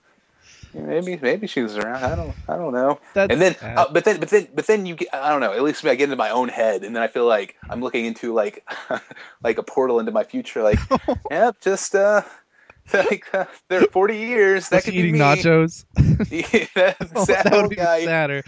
maybe, 0.75 1.19
maybe 1.21 1.47
she 1.47 1.63
was 1.63 1.77
around. 1.77 2.05
I 2.05 2.15
don't, 2.15 2.35
I 2.49 2.57
don't 2.57 2.73
know. 2.73 3.01
that's 3.15 3.33
And 3.33 3.41
then, 3.41 3.57
uh, 3.63 3.87
but 3.93 4.05
then, 4.05 4.21
but 4.21 4.29
then, 4.29 4.49
but 4.55 4.67
then 4.67 4.87
you 4.87 4.95
get, 4.97 5.09
I 5.15 5.31
don't 5.31 5.41
know. 5.41 5.53
At 5.53 5.63
least 5.63 5.85
I 5.85 5.95
get 5.95 6.05
into 6.05 6.17
my 6.17 6.31
own 6.31 6.49
head, 6.49 6.85
and 6.85 6.95
then 6.95 7.03
I 7.03 7.07
feel 7.09 7.27
like 7.27 7.57
I'm 7.69 7.81
looking 7.81 8.05
into 8.05 8.33
like, 8.35 8.67
like 9.43 9.59
a 9.59 9.63
portal 9.63 9.99
into 10.01 10.13
my 10.13 10.25
future. 10.25 10.63
Like, 10.63 10.79
yep, 11.31 11.57
just 11.61 11.95
uh, 11.95 12.23
like 12.93 13.33
uh, 13.35 13.45
they're 13.69 13.83
40 13.83 14.17
years. 14.17 14.69
That 14.69 14.77
Was 14.77 14.85
could 14.85 14.95
he 14.95 15.03
be 15.03 15.09
eating 15.09 15.21
me. 15.21 15.21
nachos. 15.21 15.85
Yeah, 16.31 16.67
that 16.75 16.97
Oh, 17.15 17.25
sad 17.25 17.53
old 17.53 17.75
guy. 17.77 18.05
sadder. 18.05 18.43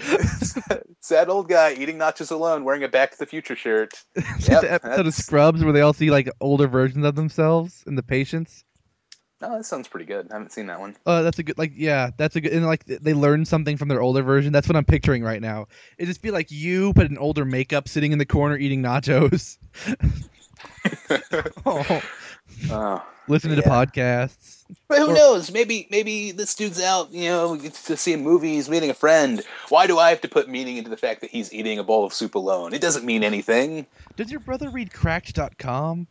sad 1.01 1.29
old 1.29 1.49
guy 1.49 1.73
eating 1.75 1.99
nachos 1.99 2.31
alone, 2.31 2.65
wearing 2.65 2.83
a 2.85 2.89
Back 2.89 3.13
to 3.13 3.19
the 3.19 3.27
Future 3.27 3.55
shirt. 3.57 3.93
Yep, 4.17 4.61
the 4.63 4.73
episode 4.73 5.07
of 5.07 5.15
Scrubs 5.15 5.63
where 5.63 5.73
they 5.73 5.81
all 5.83 5.93
see 5.93 6.11
like 6.11 6.29
older 6.41 6.67
versions 6.67 7.05
of 7.05 7.15
themselves 7.15 7.85
in 7.87 7.95
the 7.97 8.03
patients. 8.03 8.65
Oh, 9.43 9.57
that 9.57 9.65
sounds 9.65 9.89
pretty 9.89 10.05
good. 10.07 10.29
I 10.31 10.35
haven't 10.35 10.53
seen 10.53 10.67
that 10.67 10.81
one. 10.81 10.97
Oh, 11.07 11.23
that's 11.23 11.39
a 11.39 11.43
good 11.43 11.57
like 11.57 11.73
yeah, 11.75 12.11
that's 12.17 12.37
a 12.37 12.41
good 12.43 12.53
and 12.53 12.67
like 12.67 12.85
they 12.85 13.15
learn 13.15 13.45
something 13.47 13.77
from 13.79 13.89
their 13.89 14.03
older 14.03 14.23
version. 14.23 14.53
That's 14.53 14.69
what 14.69 14.77
I'm 14.77 14.85
picturing 14.85 15.23
right 15.23 15.41
now. 15.41 15.67
It 15.99 16.07
just 16.07 16.21
be 16.23 16.31
like 16.31 16.51
you, 16.51 16.93
but 16.93 17.09
an 17.11 17.17
older 17.19 17.45
makeup, 17.47 17.89
sitting 17.89 18.13
in 18.13 18.19
the 18.19 18.27
corner 18.27 18.57
eating 18.59 18.83
nachos. 18.83 19.57
oh, 21.67 22.03
Oh. 22.71 23.03
listening 23.29 23.57
to 23.57 23.63
Yeah. 23.65 23.71
podcasts. 23.73 24.65
But 24.89 24.99
who 24.99 25.11
Or- 25.11 25.15
knows? 25.15 25.51
Maybe 25.51 25.87
maybe 25.91 26.33
this 26.33 26.55
dude's 26.55 26.81
out, 26.81 27.11
you 27.13 27.29
know, 27.29 27.57
to 27.57 27.97
see 27.97 28.13
a 28.13 28.19
movie, 28.19 28.55
he's 28.55 28.69
meeting 28.69 28.91
a 28.91 28.95
friend. 28.95 29.43
Why 29.69 29.87
do 29.87 29.99
I 29.99 30.11
have 30.11 30.21
to 30.21 30.29
put 30.29 30.49
meaning 30.49 30.77
into 30.77 30.91
the 30.91 30.97
fact 30.97 31.23
that 31.23 31.31
he's 31.31 31.53
eating 31.53 31.79
a 31.79 31.85
bowl 31.85 32.05
of 32.05 32.13
soup 32.13 32.35
alone? 32.35 32.75
It 32.75 32.81
doesn't 32.81 33.05
mean 33.05 33.25
anything. 33.25 33.87
Does 34.17 34.31
your 34.31 34.41
brother 34.41 34.69
read 34.71 34.93
Cracked.com? 34.93 36.07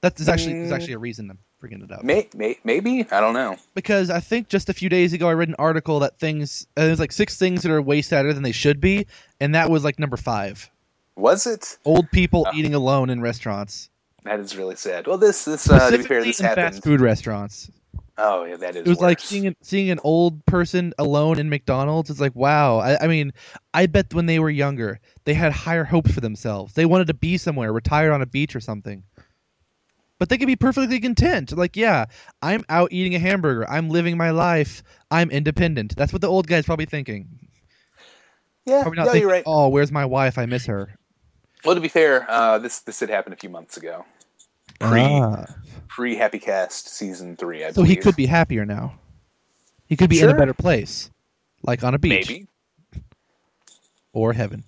That's 0.00 0.16
there's 0.18 0.28
actually 0.28 0.54
there's 0.54 0.70
Mm. 0.72 0.74
actually 0.74 0.92
a 0.94 0.98
reason 0.98 1.30
I'm 1.30 1.38
bringing 1.62 1.80
it 1.82 1.92
up. 1.92 2.02
May, 2.02 2.28
may, 2.34 2.58
maybe 2.64 3.06
I 3.12 3.20
don't 3.20 3.34
know. 3.34 3.56
because 3.74 4.10
I 4.10 4.18
think 4.20 4.48
just 4.48 4.68
a 4.68 4.74
few 4.74 4.88
days 4.88 5.12
ago 5.12 5.28
I 5.28 5.32
read 5.32 5.48
an 5.48 5.54
article 5.60 6.00
that 6.00 6.18
things 6.18 6.66
uh, 6.76 6.84
there's 6.86 6.98
like 7.00 7.12
six 7.12 7.38
things 7.38 7.62
that 7.62 7.70
are 7.70 7.80
way 7.80 8.02
sadder 8.02 8.32
than 8.34 8.42
they 8.42 8.50
should 8.52 8.80
be, 8.80 9.06
and 9.40 9.54
that 9.54 9.70
was 9.70 9.84
like 9.84 9.98
number 10.00 10.16
five. 10.16 10.68
Was 11.16 11.46
it? 11.46 11.78
Old 11.84 12.10
people 12.10 12.44
Oh. 12.48 12.52
eating 12.56 12.74
alone 12.74 13.08
in 13.10 13.20
restaurants, 13.20 13.88
That 14.24 14.40
is 14.40 14.56
really 14.56 14.74
sad. 14.76 15.06
Well, 15.06 15.18
this 15.18 15.44
this 15.44 15.70
uh, 15.70 15.88
to 15.90 15.98
be 15.98 16.02
fair, 16.04 16.24
this 16.24 16.40
in 16.40 16.46
happened. 16.46 16.72
fast 16.74 16.82
food 16.84 17.00
restaurants. 17.00 17.70
Oh 18.18 18.44
yeah, 18.44 18.56
that 18.56 18.74
is. 18.76 18.82
It 18.82 18.88
was 18.88 19.00
like 19.00 19.20
seeing 19.20 19.46
an, 19.46 19.56
seeing 19.62 19.88
an 19.90 20.00
old 20.04 20.44
person 20.46 20.92
alone 20.98 21.38
in 21.38 21.48
McDonald's. 21.48 22.10
It's 22.10 22.20
like 22.20 22.34
wow. 22.34 22.78
I, 22.78 23.04
I 23.04 23.06
mean, 23.06 23.32
I 23.72 23.86
bet 23.86 24.12
when 24.12 24.26
they 24.26 24.38
were 24.40 24.50
younger, 24.50 24.98
they 25.24 25.32
had 25.34 25.52
higher 25.52 25.84
hopes 25.84 26.12
for 26.12 26.20
themselves. 26.20 26.74
They 26.74 26.86
wanted 26.86 27.06
to 27.06 27.14
be 27.14 27.38
somewhere, 27.38 27.72
retired 27.72 28.12
on 28.12 28.20
a 28.20 28.26
beach 28.26 28.54
or 28.56 28.60
something. 28.60 29.04
But 30.22 30.28
they 30.28 30.38
could 30.38 30.46
be 30.46 30.54
perfectly 30.54 31.00
content. 31.00 31.50
Like, 31.50 31.76
yeah, 31.76 32.04
I'm 32.42 32.64
out 32.68 32.92
eating 32.92 33.16
a 33.16 33.18
hamburger. 33.18 33.68
I'm 33.68 33.88
living 33.88 34.16
my 34.16 34.30
life. 34.30 34.84
I'm 35.10 35.32
independent. 35.32 35.96
That's 35.96 36.12
what 36.12 36.22
the 36.22 36.28
old 36.28 36.46
guy's 36.46 36.64
probably 36.64 36.84
thinking. 36.84 37.28
Yeah, 38.64 38.82
Probably 38.82 38.98
not 38.98 39.06
no, 39.06 39.10
thinking, 39.10 39.22
you're 39.22 39.30
right. 39.32 39.42
oh, 39.44 39.66
where's 39.68 39.90
my 39.90 40.04
wife? 40.04 40.38
I 40.38 40.46
miss 40.46 40.64
her. 40.66 40.96
Well, 41.64 41.74
to 41.74 41.80
be 41.80 41.88
fair, 41.88 42.24
uh, 42.30 42.58
this 42.58 42.78
this 42.82 43.00
did 43.00 43.10
happen 43.10 43.32
a 43.32 43.36
few 43.36 43.50
months 43.50 43.76
ago, 43.76 44.04
pre 44.78 45.00
Ah. 45.00 45.44
pre 45.88 46.14
Happy 46.14 46.38
Cast 46.38 46.88
season 46.88 47.34
three. 47.34 47.64
I 47.64 47.72
So 47.72 47.82
he 47.82 47.96
could 47.96 48.14
be 48.14 48.26
happier 48.26 48.64
now. 48.64 48.94
He 49.88 49.96
could 49.96 50.08
be 50.08 50.20
in 50.20 50.28
a 50.30 50.36
better 50.36 50.54
place, 50.54 51.10
like 51.64 51.82
on 51.82 51.94
a 51.94 51.98
beach 51.98 52.28
maybe. 52.28 52.46
or 54.12 54.32
heaven. 54.34 54.62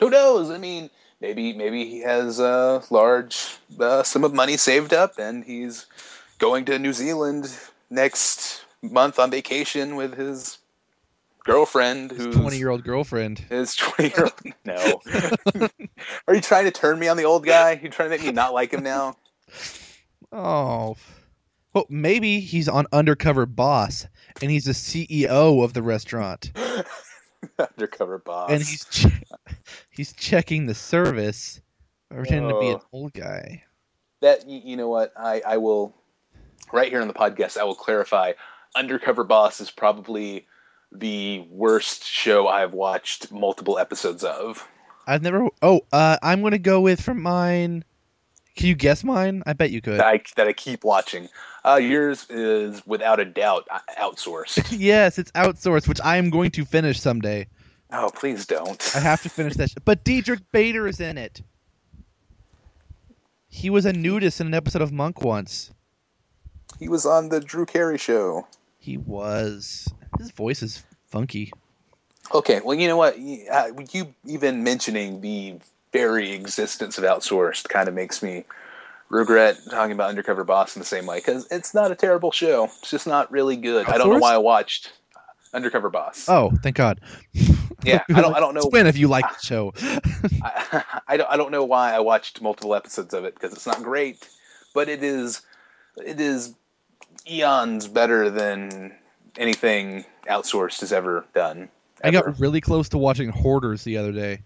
Who 0.00 0.10
knows? 0.10 0.50
I 0.50 0.58
mean, 0.58 0.90
maybe 1.24 1.54
maybe 1.54 1.86
he 1.86 2.00
has 2.00 2.38
a 2.38 2.82
large 2.90 3.56
uh, 3.80 4.02
sum 4.02 4.24
of 4.24 4.34
money 4.34 4.58
saved 4.58 4.92
up, 4.92 5.18
and 5.18 5.42
he's 5.44 5.86
going 6.38 6.66
to 6.66 6.78
New 6.78 6.92
Zealand 6.92 7.50
next 7.88 8.64
month 8.82 9.18
on 9.18 9.30
vacation 9.30 9.96
with 9.96 10.14
his 10.18 10.58
girlfriend, 11.44 12.10
His 12.10 12.26
who's 12.26 12.36
twenty-year-old 12.36 12.84
girlfriend. 12.84 13.38
His 13.38 13.74
twenty 13.74 14.12
year 14.14 14.24
old. 14.24 14.54
No. 14.66 15.00
Are 16.28 16.34
you 16.34 16.40
trying 16.42 16.64
to 16.66 16.70
turn 16.70 16.98
me 16.98 17.08
on 17.08 17.16
the 17.16 17.24
old 17.24 17.46
guy? 17.46 17.80
You 17.82 17.88
trying 17.88 18.10
to 18.10 18.16
make 18.16 18.24
me 18.24 18.32
not 18.32 18.52
like 18.52 18.72
him 18.72 18.82
now? 18.82 19.16
Oh. 20.30 20.96
Well, 21.72 21.86
maybe 21.88 22.40
he's 22.40 22.68
on 22.68 22.86
undercover 22.92 23.46
boss, 23.46 24.06
and 24.42 24.50
he's 24.50 24.64
the 24.66 24.72
CEO 24.72 25.64
of 25.64 25.72
the 25.72 25.82
restaurant, 25.82 26.52
Undercover 27.58 28.18
boss. 28.18 28.50
and 28.50 28.62
he's 28.62 28.84
he's 29.90 30.12
checking 30.12 30.66
the 30.66 30.74
service, 30.74 31.60
pretending 32.10 32.48
to 32.50 32.60
be 32.60 32.68
an 32.68 32.76
Oh. 32.76 32.86
old 32.92 33.12
guy. 33.12 33.62
that. 34.20 34.48
You 34.48 34.76
know 34.76 34.88
what? 34.88 35.12
I 35.16 35.42
I 35.46 35.56
will. 35.58 35.94
Right 36.72 36.90
here 36.90 37.00
on 37.02 37.08
the 37.08 37.14
podcast, 37.14 37.56
I 37.58 37.64
will 37.64 37.74
clarify. 37.74 38.32
Undercover 38.74 39.22
Boss 39.24 39.60
is 39.60 39.70
probably 39.70 40.46
the 40.90 41.46
worst 41.50 42.04
show 42.04 42.48
I've 42.48 42.72
watched 42.72 43.30
multiple 43.30 43.78
episodes 43.78 44.24
of. 44.24 44.66
I've 45.06 45.22
never. 45.22 45.48
Oh, 45.62 45.82
uh, 45.92 46.16
I'm 46.22 46.42
gonna 46.42 46.58
go 46.58 46.80
with 46.80 47.00
from 47.00 47.20
mine. 47.22 47.84
Can 48.56 48.68
you 48.68 48.74
guess 48.76 49.02
mine? 49.04 49.42
I 49.46 49.52
bet 49.52 49.70
you 49.72 49.80
could. 49.82 49.98
that 50.00 50.06
I 50.06 50.20
that 50.36 50.46
I 50.48 50.52
keep 50.52 50.84
watching. 50.84 51.28
Uh, 51.64 51.76
yours 51.76 52.26
is 52.30 52.86
without 52.86 53.18
a 53.20 53.24
doubt 53.24 53.66
outsourced. 53.98 54.68
yes, 54.78 55.18
it's 55.18 55.30
outsourced, 55.32 55.88
which 55.88 56.00
I 56.02 56.16
am 56.16 56.30
going 56.30 56.50
to 56.52 56.64
finish 56.64 57.00
someday. 57.00 57.46
Oh, 57.94 58.10
please 58.14 58.46
don't. 58.46 58.92
I 58.94 59.00
have 59.00 59.22
to 59.22 59.28
finish 59.28 59.54
that. 59.54 59.70
Sh- 59.70 59.76
but 59.84 60.04
Diedrich 60.04 60.40
Bader 60.52 60.86
is 60.86 61.00
in 61.00 61.18
it. 61.18 61.42
He 63.48 63.70
was 63.70 63.86
a 63.86 63.92
nudist 63.92 64.40
in 64.40 64.48
an 64.48 64.54
episode 64.54 64.82
of 64.82 64.92
Monk 64.92 65.22
once. 65.22 65.70
He 66.78 66.88
was 66.88 67.06
on 67.06 67.28
the 67.28 67.40
Drew 67.40 67.66
Carey 67.66 67.98
show. 67.98 68.46
He 68.78 68.96
was. 68.96 69.92
His 70.18 70.30
voice 70.30 70.62
is 70.62 70.82
funky. 71.06 71.52
Okay, 72.32 72.60
well, 72.64 72.76
you 72.76 72.88
know 72.88 72.96
what? 72.96 73.18
You 73.18 73.46
uh, 73.50 73.70
even 74.26 74.64
mentioning 74.64 75.20
the 75.20 75.56
very 75.92 76.32
existence 76.32 76.98
of 76.98 77.04
outsourced 77.04 77.68
kind 77.68 77.88
of 77.88 77.94
makes 77.94 78.22
me 78.22 78.44
regret 79.08 79.58
talking 79.70 79.92
about 79.92 80.08
Undercover 80.08 80.42
Boss 80.42 80.74
in 80.74 80.80
the 80.80 80.86
same 80.86 81.06
way 81.06 81.18
because 81.18 81.46
it's 81.50 81.74
not 81.74 81.92
a 81.92 81.94
terrible 81.94 82.32
show. 82.32 82.64
It's 82.64 82.90
just 82.90 83.06
not 83.06 83.30
really 83.30 83.56
good. 83.56 83.86
I 83.86 83.98
don't 83.98 84.10
know 84.10 84.18
why 84.18 84.34
I 84.34 84.38
watched 84.38 84.92
Undercover 85.54 85.88
Boss. 85.88 86.28
Oh, 86.28 86.52
thank 86.62 86.76
God. 86.76 87.00
yeah, 87.84 88.02
I 88.12 88.20
don't. 88.20 88.34
I 88.34 88.40
don't 88.40 88.54
know. 88.54 88.62
It's 88.62 88.72
win 88.72 88.86
if 88.86 88.98
you 88.98 89.08
like 89.08 89.24
the 89.28 89.46
show. 89.46 89.72
I, 90.42 90.84
I 91.08 91.16
don't. 91.16 91.30
I 91.30 91.36
don't 91.36 91.52
know 91.52 91.64
why 91.64 91.94
I 91.94 92.00
watched 92.00 92.42
multiple 92.42 92.74
episodes 92.74 93.14
of 93.14 93.24
it 93.24 93.34
because 93.34 93.52
it's 93.52 93.66
not 93.66 93.82
great, 93.82 94.28
but 94.74 94.88
it 94.88 95.02
is. 95.02 95.42
It 96.04 96.20
is 96.20 96.54
eons 97.30 97.86
better 97.86 98.28
than 98.30 98.94
anything 99.38 100.04
outsourced 100.28 100.80
has 100.80 100.92
ever 100.92 101.24
done. 101.34 101.68
I 102.02 102.10
got 102.10 102.38
really 102.38 102.60
close 102.60 102.88
to 102.90 102.98
watching 102.98 103.30
Hoarders 103.30 103.84
the 103.84 103.96
other 103.96 104.12
day. 104.12 104.42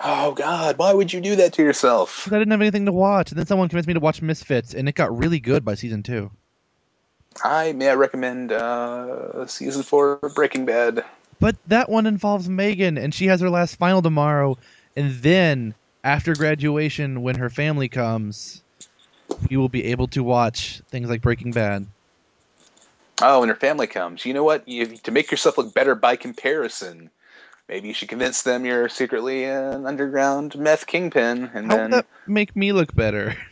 Oh 0.00 0.32
God! 0.32 0.78
Why 0.78 0.92
would 0.92 1.12
you 1.12 1.20
do 1.20 1.36
that 1.36 1.52
to 1.54 1.62
yourself? 1.62 2.26
I 2.32 2.38
didn't 2.38 2.52
have 2.52 2.60
anything 2.60 2.86
to 2.86 2.92
watch, 2.92 3.30
and 3.30 3.38
then 3.38 3.46
someone 3.46 3.68
convinced 3.68 3.88
me 3.88 3.94
to 3.94 4.00
watch 4.00 4.22
Misfits, 4.22 4.74
and 4.74 4.88
it 4.88 4.94
got 4.94 5.16
really 5.16 5.40
good 5.40 5.64
by 5.64 5.74
season 5.74 6.02
two. 6.02 6.30
I 7.44 7.72
may 7.72 7.90
I 7.90 7.94
recommend 7.94 8.52
uh, 8.52 9.46
season 9.46 9.82
four 9.82 10.18
of 10.22 10.34
Breaking 10.34 10.64
Bad. 10.64 11.04
But 11.40 11.56
that 11.68 11.88
one 11.88 12.06
involves 12.06 12.48
Megan, 12.48 12.98
and 12.98 13.14
she 13.14 13.26
has 13.26 13.40
her 13.40 13.50
last 13.50 13.76
final 13.76 14.02
tomorrow. 14.02 14.58
And 14.96 15.14
then, 15.22 15.74
after 16.02 16.34
graduation, 16.34 17.22
when 17.22 17.36
her 17.36 17.48
family 17.48 17.88
comes, 17.88 18.62
we 19.48 19.56
will 19.56 19.68
be 19.68 19.84
able 19.84 20.08
to 20.08 20.24
watch 20.24 20.82
things 20.90 21.08
like 21.08 21.22
Breaking 21.22 21.52
Bad. 21.52 21.86
Oh, 23.20 23.40
when 23.40 23.48
her 23.48 23.54
family 23.54 23.86
comes, 23.86 24.24
you 24.24 24.32
know 24.32 24.44
what? 24.44 24.66
You, 24.68 24.86
to 24.86 25.10
make 25.10 25.30
yourself 25.30 25.58
look 25.58 25.74
better 25.74 25.94
by 25.94 26.16
comparison, 26.16 27.10
maybe 27.68 27.88
you 27.88 27.94
should 27.94 28.08
convince 28.08 28.42
them 28.42 28.64
you're 28.64 28.88
secretly 28.88 29.44
an 29.44 29.86
underground 29.86 30.56
meth 30.58 30.86
kingpin, 30.86 31.50
and 31.54 31.66
How 31.66 31.76
then. 31.76 31.90
would 31.90 31.98
that 31.98 32.06
make 32.26 32.56
me 32.56 32.72
look 32.72 32.94
better? 32.94 33.36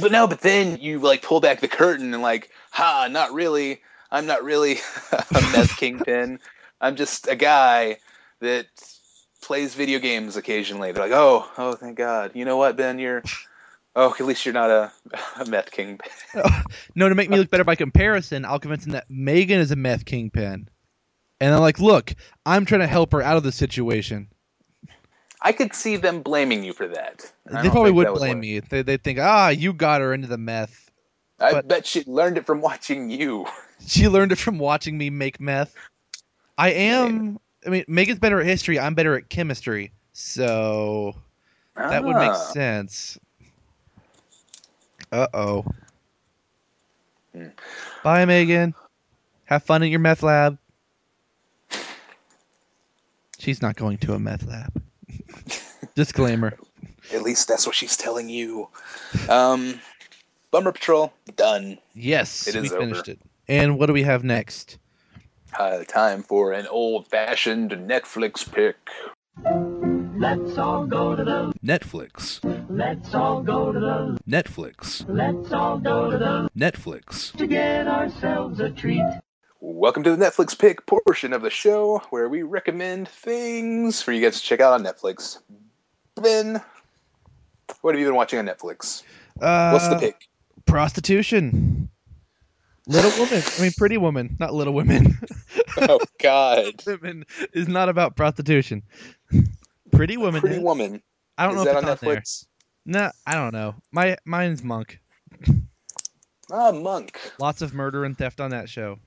But 0.00 0.10
no, 0.10 0.26
but 0.26 0.40
then 0.40 0.78
you 0.80 0.98
like 0.98 1.22
pull 1.22 1.40
back 1.40 1.60
the 1.60 1.68
curtain 1.68 2.12
and 2.12 2.20
like, 2.20 2.50
ha, 2.72 3.06
not 3.08 3.32
really. 3.32 3.80
I'm 4.10 4.26
not 4.26 4.42
really 4.42 4.78
a 5.12 5.40
meth 5.52 5.76
kingpin. 5.76 6.40
I'm 6.80 6.96
just 6.96 7.28
a 7.28 7.36
guy 7.36 7.98
that 8.40 8.66
plays 9.42 9.76
video 9.76 10.00
games 10.00 10.36
occasionally. 10.36 10.90
They're 10.90 11.04
like, 11.04 11.16
oh, 11.16 11.48
oh, 11.56 11.74
thank 11.74 11.96
God. 11.96 12.32
You 12.34 12.44
know 12.44 12.56
what, 12.56 12.76
Ben? 12.76 12.98
You're. 12.98 13.22
Oh, 13.94 14.12
at 14.18 14.26
least 14.26 14.44
you're 14.44 14.52
not 14.52 14.70
a, 14.70 14.92
a 15.40 15.46
meth 15.46 15.70
kingpin. 15.70 16.10
no, 16.96 17.08
to 17.08 17.14
make 17.14 17.30
me 17.30 17.38
look 17.38 17.48
better 17.48 17.64
by 17.64 17.76
comparison, 17.76 18.44
I'll 18.44 18.58
convince 18.58 18.82
them 18.84 18.92
that 18.92 19.06
Megan 19.08 19.60
is 19.60 19.70
a 19.70 19.76
meth 19.76 20.04
kingpin. 20.04 20.68
And 21.40 21.54
I'm 21.54 21.60
like, 21.60 21.78
look, 21.78 22.14
I'm 22.46 22.64
trying 22.64 22.80
to 22.80 22.86
help 22.86 23.12
her 23.12 23.22
out 23.22 23.36
of 23.36 23.42
the 23.42 23.52
situation. 23.52 24.28
I 25.42 25.52
could 25.52 25.74
see 25.74 25.96
them 25.96 26.22
blaming 26.22 26.64
you 26.64 26.72
for 26.72 26.88
that. 26.88 27.30
I 27.52 27.62
They 27.62 27.68
probably 27.68 27.92
would 27.92 28.08
blame 28.14 28.36
work. 28.38 28.40
me. 28.40 28.60
They, 28.60 28.82
they'd 28.82 29.04
think, 29.04 29.18
ah, 29.20 29.48
you 29.50 29.72
got 29.72 30.00
her 30.00 30.14
into 30.14 30.26
the 30.28 30.38
meth. 30.38 30.90
I 31.38 31.52
but- 31.52 31.68
bet 31.68 31.86
she 31.86 32.02
learned 32.06 32.38
it 32.38 32.46
from 32.46 32.60
watching 32.60 33.10
you. 33.10 33.46
She 33.86 34.08
learned 34.08 34.32
it 34.32 34.36
from 34.38 34.58
watching 34.58 34.96
me 34.96 35.10
make 35.10 35.38
meth. 35.38 35.74
I 36.56 36.70
am. 36.70 37.38
I 37.66 37.68
mean, 37.68 37.84
Megan's 37.86 38.18
better 38.18 38.40
at 38.40 38.46
history. 38.46 38.80
I'm 38.80 38.94
better 38.94 39.14
at 39.16 39.28
chemistry. 39.28 39.92
So 40.14 41.14
that 41.76 42.02
would 42.02 42.16
make 42.16 42.30
Ah. 42.30 42.34
sense. 42.52 43.18
Uh 45.12 45.26
oh. 45.34 45.66
Hmm. 47.34 47.48
Bye, 48.02 48.24
Megan. 48.24 48.74
Have 49.44 49.62
fun 49.62 49.82
at 49.82 49.90
your 49.90 50.00
meth 50.00 50.22
lab. 50.22 50.56
She's 53.38 53.62
not 53.62 53.76
going 53.76 53.98
to 53.98 54.14
a 54.14 54.18
meth 54.18 54.46
lab. 54.46 54.82
Disclaimer. 55.94 56.56
At 57.12 57.22
least 57.22 57.48
that's 57.48 57.66
what 57.66 57.74
she's 57.74 57.96
telling 57.96 58.28
you. 58.28 58.68
Um, 59.28 59.80
Bummer 60.50 60.72
Patrol 60.72 61.12
done. 61.36 61.78
Yes, 61.94 62.46
It 62.48 62.54
we 62.54 62.66
is 62.66 62.72
over. 62.72 62.80
finished 62.80 63.08
it. 63.08 63.20
And 63.48 63.78
what 63.78 63.86
do 63.86 63.92
we 63.92 64.02
have 64.02 64.24
next? 64.24 64.78
Uh, 65.58 65.84
time 65.84 66.22
for 66.22 66.52
an 66.52 66.66
old-fashioned 66.66 67.70
Netflix 67.70 68.50
pick. 68.50 68.76
Let's 70.18 70.56
all 70.58 70.86
go 70.86 71.14
to 71.14 71.22
the, 71.24 71.52
Netflix, 71.64 72.40
let's 72.70 73.14
all 73.14 73.42
go 73.42 73.70
to 73.70 73.78
the, 73.78 74.18
Netflix, 74.28 75.04
let's 75.08 75.52
all 75.52 75.78
go 75.78 76.10
to 76.10 76.16
the, 76.16 76.48
Netflix. 76.56 77.36
to 77.36 77.46
get 77.46 77.86
ourselves 77.86 78.58
a 78.60 78.70
treat. 78.70 79.04
Welcome 79.60 80.02
to 80.02 80.14
the 80.14 80.22
Netflix 80.22 80.58
pick 80.58 80.84
portion 80.86 81.32
of 81.32 81.40
the 81.42 81.50
show 81.50 82.02
where 82.10 82.28
we 82.28 82.42
recommend 82.42 83.08
things 83.08 84.02
for 84.02 84.12
you 84.12 84.20
guys 84.20 84.38
to 84.38 84.46
check 84.46 84.60
out 84.60 84.74
on 84.74 84.84
Netflix. 84.84 85.38
Ben, 86.16 86.60
what 87.80 87.94
have 87.94 88.00
you 88.00 88.06
been 88.06 88.14
watching 88.14 88.38
on 88.38 88.46
Netflix? 88.46 89.02
Uh, 89.40 89.70
What's 89.70 89.88
the 89.88 89.98
pick? 89.98 90.28
Prostitution. 90.66 91.88
Little 92.86 93.10
Woman. 93.18 93.42
I 93.58 93.62
mean, 93.62 93.72
Pretty 93.76 93.96
Woman, 93.96 94.36
not 94.38 94.52
Little 94.52 94.74
Women. 94.74 95.18
oh 95.78 96.00
God, 96.18 96.74
Women 96.86 97.24
is 97.52 97.66
not 97.66 97.88
about 97.88 98.14
prostitution. 98.14 98.82
Pretty 99.90 100.18
Woman. 100.18 100.42
Pretty 100.42 100.56
is. 100.56 100.62
Woman. 100.62 101.02
I 101.38 101.46
don't 101.46 101.56
Is 101.56 101.64
know 101.64 101.64
that 101.64 101.82
if 101.82 102.02
it's 102.02 102.02
on. 102.02 102.08
Netflix? 102.08 102.46
Nah, 102.84 103.10
I 103.26 103.34
don't 103.34 103.52
know. 103.52 103.74
My 103.90 104.16
mine's 104.24 104.62
Monk. 104.62 105.00
Ah, 106.52 106.70
Monk. 106.70 107.18
Lots 107.40 107.62
of 107.62 107.74
murder 107.74 108.04
and 108.04 108.16
theft 108.16 108.40
on 108.40 108.50
that 108.50 108.68
show. 108.68 108.98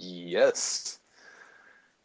Yes. 0.00 0.98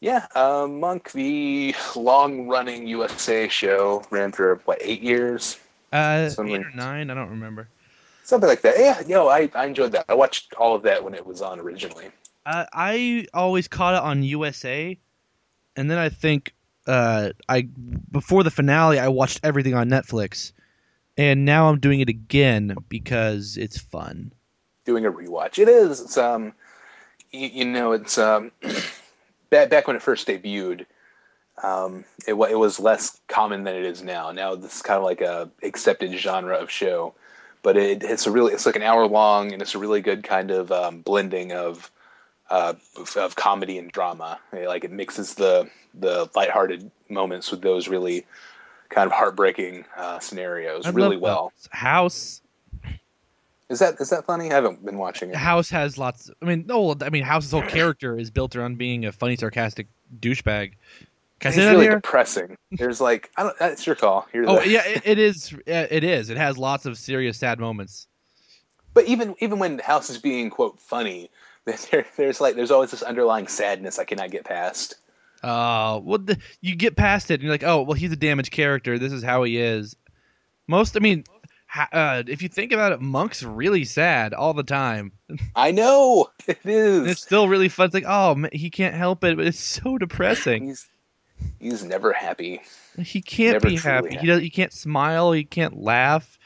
Yeah, 0.01 0.27
uh, 0.35 0.67
Monk, 0.69 1.11
the 1.13 1.73
long-running 1.95 2.87
USA 2.87 3.47
show, 3.47 4.03
ran 4.11 4.31
for 4.33 4.55
what 4.65 4.77
eight 4.81 5.01
years, 5.01 5.57
Uh, 5.93 6.27
Something- 6.29 6.55
eight 6.55 6.65
or 6.65 6.71
nine. 6.75 7.09
I 7.09 7.13
don't 7.13 7.29
remember. 7.29 7.69
something 8.23 8.49
like 8.49 8.61
that. 8.61 8.75
Yeah, 8.77 8.99
yo, 9.07 9.27
I, 9.29 9.49
I 9.55 9.65
enjoyed 9.65 9.93
that. 9.93 10.05
I 10.09 10.13
watched 10.15 10.53
all 10.55 10.75
of 10.75 10.81
that 10.83 11.03
when 11.03 11.13
it 11.13 11.25
was 11.25 11.41
on 11.41 11.59
originally. 11.59 12.07
Uh, 12.45 12.65
I 12.73 13.27
always 13.33 13.67
caught 13.67 13.93
it 13.93 14.01
on 14.01 14.21
USA, 14.23 14.97
and 15.75 15.89
then 15.89 15.97
I 15.97 16.09
think 16.09 16.53
uh, 16.87 17.29
I 17.47 17.61
before 18.11 18.43
the 18.43 18.51
finale 18.51 18.99
I 18.99 19.07
watched 19.07 19.39
everything 19.43 19.73
on 19.75 19.89
Netflix, 19.89 20.51
and 21.17 21.45
now 21.45 21.69
I'm 21.69 21.79
doing 21.79 22.01
it 22.01 22.09
again 22.09 22.75
because 22.89 23.57
it's 23.57 23.77
fun. 23.79 24.31
doing 24.85 25.05
a 25.05 25.11
rewatch. 25.11 25.57
It 25.59 25.67
is. 25.69 26.01
It's 26.01 26.17
um, 26.17 26.53
you, 27.31 27.47
you 27.47 27.65
know, 27.65 27.91
it's 27.91 28.17
um, 28.17 28.51
back 29.49 29.69
back 29.69 29.87
when 29.87 29.95
it 29.95 30.01
first 30.01 30.27
debuted. 30.27 30.85
Um, 31.63 32.03
it 32.27 32.33
it 32.33 32.59
was 32.59 32.79
less 32.79 33.19
common 33.27 33.63
than 33.63 33.75
it 33.75 33.85
is 33.85 34.03
now. 34.03 34.31
Now 34.31 34.55
this 34.55 34.77
is 34.77 34.81
kind 34.81 34.97
of 34.97 35.03
like 35.03 35.21
a 35.21 35.49
accepted 35.63 36.11
genre 36.13 36.55
of 36.57 36.69
show, 36.69 37.13
but 37.63 37.77
it, 37.77 38.03
it's 38.03 38.27
a 38.27 38.31
really 38.31 38.53
it's 38.53 38.65
like 38.65 38.75
an 38.75 38.81
hour 38.81 39.07
long 39.07 39.53
and 39.53 39.61
it's 39.61 39.75
a 39.75 39.79
really 39.79 40.01
good 40.01 40.23
kind 40.23 40.51
of 40.51 40.71
um, 40.71 41.01
blending 41.01 41.53
of 41.53 41.91
uh, 42.49 42.73
of- 43.15 43.35
comedy 43.35 43.77
and 43.77 43.91
drama. 43.91 44.39
Like 44.51 44.83
it 44.83 44.91
mixes 44.91 45.35
the 45.35 45.69
the 45.93 46.29
lighthearted 46.35 46.91
moments 47.09 47.51
with 47.51 47.61
those 47.61 47.87
really 47.87 48.25
kind 48.89 49.07
of 49.07 49.13
heartbreaking 49.13 49.85
uh, 49.97 50.19
scenarios 50.19 50.85
I 50.85 50.89
really 50.89 51.17
well. 51.17 51.53
House 51.69 52.41
Is 53.69 53.79
that 53.79 53.95
is 53.99 54.09
that 54.11 54.25
funny? 54.25 54.51
I 54.51 54.53
haven't 54.55 54.85
been 54.85 54.97
watching 54.97 55.29
it. 55.31 55.35
House 55.35 55.69
has 55.71 55.97
lots. 55.97 56.29
I 56.41 56.45
mean, 56.45 56.65
no, 56.67 56.95
I 57.01 57.09
mean 57.09 57.23
House's 57.23 57.51
whole 57.51 57.63
character 57.63 58.17
is 58.17 58.29
built 58.29 58.55
around 58.55 58.77
being 58.77 59.05
a 59.05 59.11
funny, 59.11 59.35
sarcastic 59.35 59.87
douchebag. 60.19 60.73
Can 61.39 61.49
It's 61.49 61.57
really 61.57 61.85
here? 61.85 61.95
depressing. 61.95 62.57
There's 62.71 63.01
like 63.01 63.31
I 63.37 63.43
don't. 63.43 63.57
That's 63.57 63.85
your 63.87 63.95
call. 63.95 64.27
You're 64.33 64.47
Oh 64.49 64.59
the- 64.59 64.69
yeah, 64.69 64.85
it, 64.85 65.01
it 65.05 65.19
is. 65.19 65.53
It 65.65 66.03
is. 66.03 66.29
It 66.29 66.37
has 66.37 66.57
lots 66.57 66.85
of 66.85 66.97
serious, 66.97 67.37
sad 67.39 67.59
moments. 67.59 68.07
But 68.93 69.05
even 69.05 69.35
even 69.39 69.57
when 69.59 69.79
House 69.79 70.09
is 70.09 70.19
being 70.19 70.49
quote 70.51 70.79
funny, 70.79 71.29
there, 71.65 72.05
there's 72.17 72.39
like 72.39 72.55
there's 72.55 72.71
always 72.71 72.91
this 72.91 73.01
underlying 73.03 73.47
sadness 73.47 73.97
I 73.99 74.05
cannot 74.05 74.29
get 74.31 74.45
past. 74.45 74.95
Uh, 75.43 75.99
well, 76.03 76.17
the, 76.19 76.37
you 76.61 76.75
get 76.75 76.95
past 76.95 77.29
it, 77.29 77.35
and 77.35 77.43
you're 77.43 77.51
like, 77.51 77.63
oh, 77.63 77.83
well, 77.83 77.93
he's 77.93 78.11
a 78.11 78.15
damaged 78.15 78.51
character. 78.51 78.97
This 78.97 79.11
is 79.13 79.21
how 79.21 79.43
he 79.43 79.57
is. 79.57 79.95
Most, 80.67 80.95
I 80.97 80.99
mean, 81.01 81.23
uh, 81.91 82.23
if 82.27 82.41
you 82.41 82.49
think 82.49 82.71
about 82.71 82.91
it, 82.91 83.01
Monk's 83.01 83.43
really 83.43 83.85
sad 83.85 84.33
all 84.33 84.53
the 84.53 84.63
time. 84.63 85.11
I 85.55 85.71
know 85.71 86.29
it 86.47 86.59
And 86.63 87.07
it's 87.07 87.21
still 87.21 87.47
really 87.47 87.69
fun. 87.69 87.87
It's 87.87 87.93
like, 87.93 88.05
oh, 88.07 88.35
ma- 88.35 88.49
he 88.51 88.69
can't 88.69 88.95
help 88.95 89.23
it, 89.23 89.37
but 89.37 89.45
it's 89.45 89.59
so 89.59 89.97
depressing. 89.97 90.67
He's 90.67 90.87
he's 91.59 91.83
never 91.83 92.13
happy. 92.13 92.61
He 92.99 93.21
can't 93.21 93.53
Never 93.53 93.69
be 93.69 93.77
truly 93.77 93.95
happy. 93.95 94.09
He 94.09 94.15
happy. 94.15 94.27
does. 94.27 94.41
He 94.41 94.49
can't 94.49 94.73
smile. 94.73 95.31
He 95.31 95.43
can't 95.43 95.77
laugh. 95.77 96.37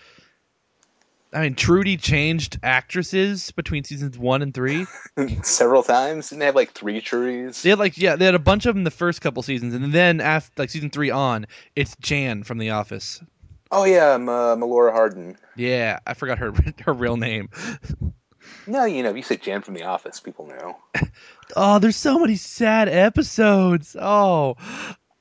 I 1.31 1.41
mean, 1.41 1.53
Trudy 1.53 1.95
changed 1.95 2.57
actresses 2.63 3.51
between 3.51 3.83
seasons 3.83 4.17
one 4.17 4.41
and 4.41 4.51
three. 4.51 4.87
Several 5.43 5.83
times. 5.83 6.29
Didn't 6.29 6.39
they 6.39 6.45
have 6.47 6.55
like 6.55 6.71
three 6.71 7.01
Trudies? 7.01 7.61
They 7.61 7.69
had 7.69 7.77
like 7.77 7.97
yeah, 7.99 8.15
they 8.15 8.25
had 8.25 8.33
a 8.33 8.39
bunch 8.39 8.65
of 8.65 8.73
them 8.73 8.83
the 8.83 8.89
first 8.91 9.21
couple 9.21 9.43
seasons, 9.43 9.75
and 9.75 9.93
then 9.93 10.21
after 10.21 10.51
like 10.59 10.71
season 10.71 10.89
three 10.89 11.11
on, 11.11 11.45
it's 11.75 11.95
Jan 11.97 12.43
from 12.43 12.57
The 12.57 12.71
Office. 12.71 13.21
Oh 13.71 13.85
yeah, 13.85 14.13
um, 14.13 14.27
uh, 14.29 14.55
Melora 14.55 14.91
Hardin. 14.91 15.37
Yeah, 15.55 15.99
I 16.07 16.13
forgot 16.13 16.39
her 16.39 16.53
her 16.85 16.93
real 16.93 17.17
name. 17.17 17.49
No, 18.65 18.85
you 18.85 19.03
know, 19.03 19.09
if 19.09 19.15
you 19.15 19.23
say 19.23 19.35
Jan 19.37 19.61
from 19.61 19.73
The 19.73 19.83
Office, 19.83 20.19
people 20.19 20.47
know. 20.47 20.77
Oh, 21.55 21.79
there's 21.79 21.95
so 21.95 22.19
many 22.19 22.35
sad 22.35 22.87
episodes. 22.87 23.95
Oh, 23.99 24.55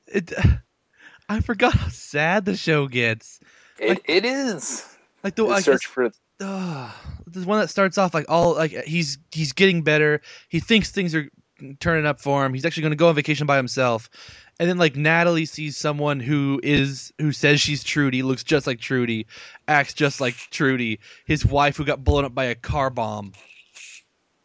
it. 0.07 0.31
I 1.29 1.39
forgot 1.41 1.73
how 1.73 1.89
sad 1.89 2.45
the 2.45 2.55
show 2.55 2.87
gets. 2.87 3.39
It, 3.79 3.89
Like- 3.89 4.05
it 4.07 4.25
is. 4.25 4.85
Like 5.23 5.35
the 5.35 5.45
The 5.45 5.61
search 5.61 5.85
for 5.87 6.11
uh, 6.39 6.91
there's 7.27 7.45
one 7.47 7.59
that 7.59 7.69
starts 7.69 7.97
off 7.97 8.13
like 8.13 8.25
all 8.29 8.53
like 8.55 8.71
he's 8.85 9.17
he's 9.31 9.51
getting 9.53 9.81
better. 9.83 10.21
He 10.49 10.59
thinks 10.59 10.91
things 10.91 11.13
are 11.15 11.27
turning 11.79 12.05
up 12.05 12.19
for 12.21 12.45
him. 12.45 12.53
He's 12.53 12.65
actually 12.65 12.81
going 12.83 12.91
to 12.91 12.97
go 12.97 13.09
on 13.09 13.15
vacation 13.15 13.45
by 13.47 13.57
himself. 13.57 14.09
And 14.59 14.69
then 14.69 14.77
like 14.77 14.97
Natalie 14.97 15.45
sees 15.45 15.77
someone 15.77 16.19
who 16.19 16.59
is 16.63 17.13
who 17.17 17.31
says 17.31 17.61
she's 17.61 17.81
Trudy, 17.83 18.21
looks 18.23 18.43
just 18.43 18.67
like 18.67 18.79
Trudy, 18.79 19.25
acts 19.69 19.93
just 19.93 20.19
like 20.19 20.35
Trudy, 20.51 20.99
his 21.25 21.45
wife 21.45 21.77
who 21.77 21.85
got 21.85 22.03
blown 22.03 22.25
up 22.25 22.35
by 22.35 22.43
a 22.45 22.55
car 22.55 22.89
bomb. 22.89 23.31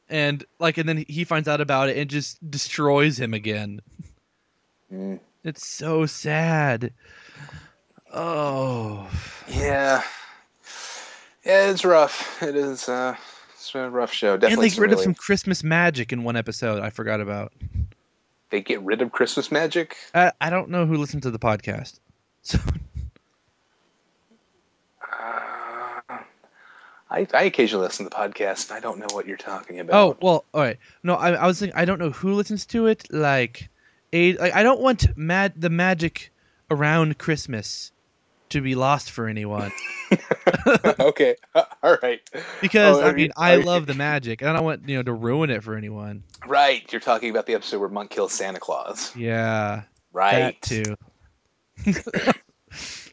And 0.09 0.45
like 0.61 0.79
and 0.79 0.89
then 0.89 1.05
he 1.09 1.25
finds 1.25 1.49
out 1.49 1.61
about 1.61 1.89
it 1.89 1.97
and 1.97 2.09
just 2.09 2.49
destroys 2.49 3.19
him 3.19 3.35
again. 3.35 3.81
Mm, 4.93 5.19
It's 5.43 5.67
so 5.67 6.07
sad. 6.07 6.93
Oh. 8.13 9.11
yeah, 9.49 10.03
yeah, 11.45 11.71
it's 11.71 11.85
rough. 11.85 12.41
It 12.41 12.55
is. 12.55 12.89
Uh, 12.89 13.17
it's 13.55 13.75
a 13.75 13.91
rough 13.91 14.13
show. 14.13 14.37
Definitely 14.37 14.67
And 14.67 14.73
they 14.73 14.75
get 14.77 14.81
rid 14.83 14.93
of 14.93 15.01
some 15.01 15.15
Christmas 15.15 15.65
magic 15.65 16.13
in 16.13 16.23
one 16.23 16.37
episode 16.37 16.81
I 16.81 16.91
forgot 16.91 17.21
about. 17.21 17.53
They 18.55 18.61
get 18.61 18.81
rid 18.83 19.03
of 19.03 19.11
Christmas 19.11 19.51
magic. 19.51 19.97
I, 20.15 20.31
I 20.41 20.49
don't 20.49 20.69
know 20.69 20.87
who 20.87 20.97
listened 20.97 21.25
to 21.25 21.33
the 21.33 21.41
podcast. 21.41 21.99
So 22.43 22.61
Uh, 25.03 26.19
I, 27.11 27.27
I 27.35 27.43
occasionally 27.43 27.87
listen 27.87 28.05
to 28.07 28.11
the 28.11 28.15
podcast. 28.15 28.71
I 28.71 28.79
don't 28.79 29.01
know 29.01 29.09
what 29.11 29.27
you're 29.27 29.37
talking 29.37 29.81
about. 29.81 29.97
Oh 29.97 30.17
well, 30.25 30.45
all 30.55 30.61
right. 30.61 30.79
No, 31.03 31.17
I, 31.17 31.33
I 31.33 31.49
was 31.49 31.59
thinking 31.59 31.77
I 31.77 31.85
don't 31.85 31.99
know 31.99 32.11
who 32.11 32.35
listens 32.35 32.65
to 32.67 32.87
it. 32.87 33.09
Like, 33.11 33.69
a 34.13 34.35
like 34.35 34.55
I 34.55 34.63
don't 34.63 34.81
want 34.81 35.17
mad 35.17 35.55
the 35.57 35.71
magic 35.71 36.31
around 36.71 37.19
Christmas 37.19 37.91
to 38.55 38.61
be 38.63 38.75
lost 38.75 39.11
for 39.11 39.27
anyone 39.29 39.71
okay. 41.01 41.37
All 41.83 41.99
right. 42.03 42.21
because 42.61 42.99
Oh, 42.99 43.03
I 43.05 43.13
mean 43.13 43.27
you- 43.27 43.31
I 43.37 43.55
are 43.55 43.59
you- 43.59 43.65
love 43.65 43.87
the 43.87 43.95
magic 43.95 44.41
and 44.41 44.51
I 44.51 44.55
don't 44.55 44.65
want 44.65 44.89
you 44.89 44.97
know 44.97 45.03
to 45.03 45.13
ruin 45.13 45.51
it 45.51 45.63
for 45.63 45.77
anyone. 45.77 46.23
Right. 46.47 46.91
You're 46.93 47.01
talking 47.01 47.31
about 47.31 47.47
the 47.47 47.55
episode 47.55 47.81
where 47.81 47.89
Monk 47.89 48.11
kills 48.11 48.33
Santa 48.33 48.59
Claus. 48.61 49.15
Yeah, 49.17 49.83
Right. 50.13 50.61
that 50.61 50.63
too. 50.63 50.97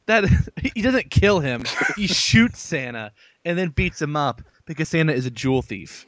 that 0.08 0.26
he 0.74 0.82
doesn't 0.82 1.10
kill 1.10 1.39
him. 1.39 1.64
He 1.96 2.08
shoots 2.08 2.60
Santa 2.60 3.12
and 3.46 3.58
then 3.58 3.70
beats 3.70 4.02
him 4.02 4.16
up 4.16 4.42
because 4.66 4.89
Santa 4.89 5.14
is 5.14 5.26
a 5.26 5.32
jewel 5.32 5.62
thief. 5.62 6.06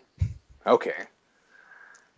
Okay. 0.68 0.94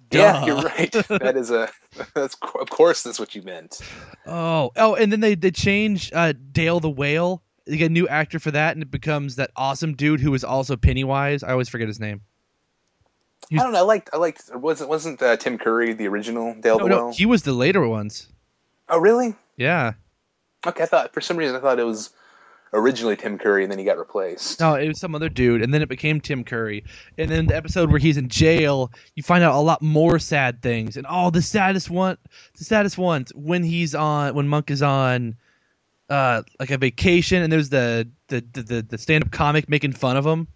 Duh. 0.09 0.19
Yeah, 0.19 0.45
you're 0.45 0.61
right. 0.61 0.91
That 1.07 1.35
is 1.35 1.51
a. 1.51 1.69
That's 2.13 2.35
of 2.59 2.69
course 2.69 3.03
that's 3.03 3.19
what 3.19 3.35
you 3.35 3.41
meant. 3.41 3.81
Oh, 4.25 4.71
oh, 4.75 4.95
and 4.95 5.11
then 5.11 5.19
they 5.19 5.35
they 5.35 5.51
change 5.51 6.11
uh, 6.13 6.33
Dale 6.51 6.79
the 6.79 6.89
whale. 6.89 7.41
They 7.65 7.77
get 7.77 7.87
a 7.87 7.93
new 7.93 8.07
actor 8.07 8.37
for 8.39 8.51
that, 8.51 8.75
and 8.75 8.83
it 8.83 8.91
becomes 8.91 9.37
that 9.37 9.51
awesome 9.55 9.95
dude 9.95 10.19
who 10.19 10.33
is 10.33 10.43
also 10.43 10.75
Pennywise. 10.75 11.41
I 11.41 11.51
always 11.51 11.69
forget 11.69 11.87
his 11.87 11.99
name. 11.99 12.21
I 13.51 13.57
don't 13.57 13.73
know. 13.73 13.79
I 13.79 13.81
liked. 13.81 14.09
I 14.13 14.17
liked. 14.17 14.49
Wasn't 14.55 14.89
wasn't 14.89 15.21
uh, 15.21 15.37
Tim 15.37 15.57
Curry 15.57 15.93
the 15.93 16.07
original 16.07 16.55
Dale 16.59 16.77
No, 16.79 16.83
the 16.83 16.89
no, 16.89 17.05
Whale? 17.05 17.13
he 17.13 17.25
was 17.25 17.43
the 17.43 17.53
later 17.53 17.87
ones. 17.87 18.27
Oh, 18.89 18.99
really? 18.99 19.35
Yeah. 19.57 19.93
Okay. 20.65 20.83
I 20.83 20.85
thought 20.85 21.13
for 21.13 21.21
some 21.21 21.37
reason 21.37 21.55
I 21.55 21.59
thought 21.59 21.79
it 21.79 21.83
was 21.83 22.11
originally 22.76 23.15
Tim 23.15 23.38
Curry 23.38 23.63
and 23.63 23.71
then 23.71 23.80
he 23.80 23.86
got 23.86 23.97
replaced. 23.97 24.59
No, 24.59 24.76
it 24.76 24.88
was 24.88 24.99
some 24.99 25.15
other 25.15 25.30
dude, 25.30 25.61
and 25.61 25.73
then 25.73 25.82
it 25.82 25.89
became 25.89 26.21
Tim 26.21 26.43
Curry. 26.43 26.84
And 27.17 27.32
then 27.32 27.47
the 27.47 27.55
episode 27.55 27.89
where 27.89 27.99
he's 27.99 28.17
in 28.17 28.30
jail, 28.30 28.91
you 29.15 29.23
find 29.23 29.43
out 29.43 29.55
a 29.55 29.59
lot 29.59 29.82
more 29.82 30.19
sad 30.19 30.61
things. 30.61 30.97
And 30.97 31.07
oh, 31.09 31.30
the 31.30 31.41
saddest 31.41 31.89
one, 31.89 32.17
the 32.57 32.63
saddest 32.63 32.97
ones 32.97 33.32
when 33.34 33.63
he's 33.63 33.95
on, 33.95 34.36
when 34.36 34.47
Monk 34.47 34.69
is 34.69 34.82
on, 34.84 35.36
uh, 36.09 36.43
like 36.59 36.69
a 36.69 36.78
vacation, 36.78 37.41
and 37.41 37.51
there's 37.51 37.69
the 37.69 38.07
the 38.28 38.43
the, 38.53 38.61
the, 38.61 38.82
the 38.84 38.97
stand 38.97 39.23
up 39.23 39.32
comic 39.32 39.67
making 39.69 39.93
fun 39.93 40.17
of 40.17 40.26
him. 40.26 40.47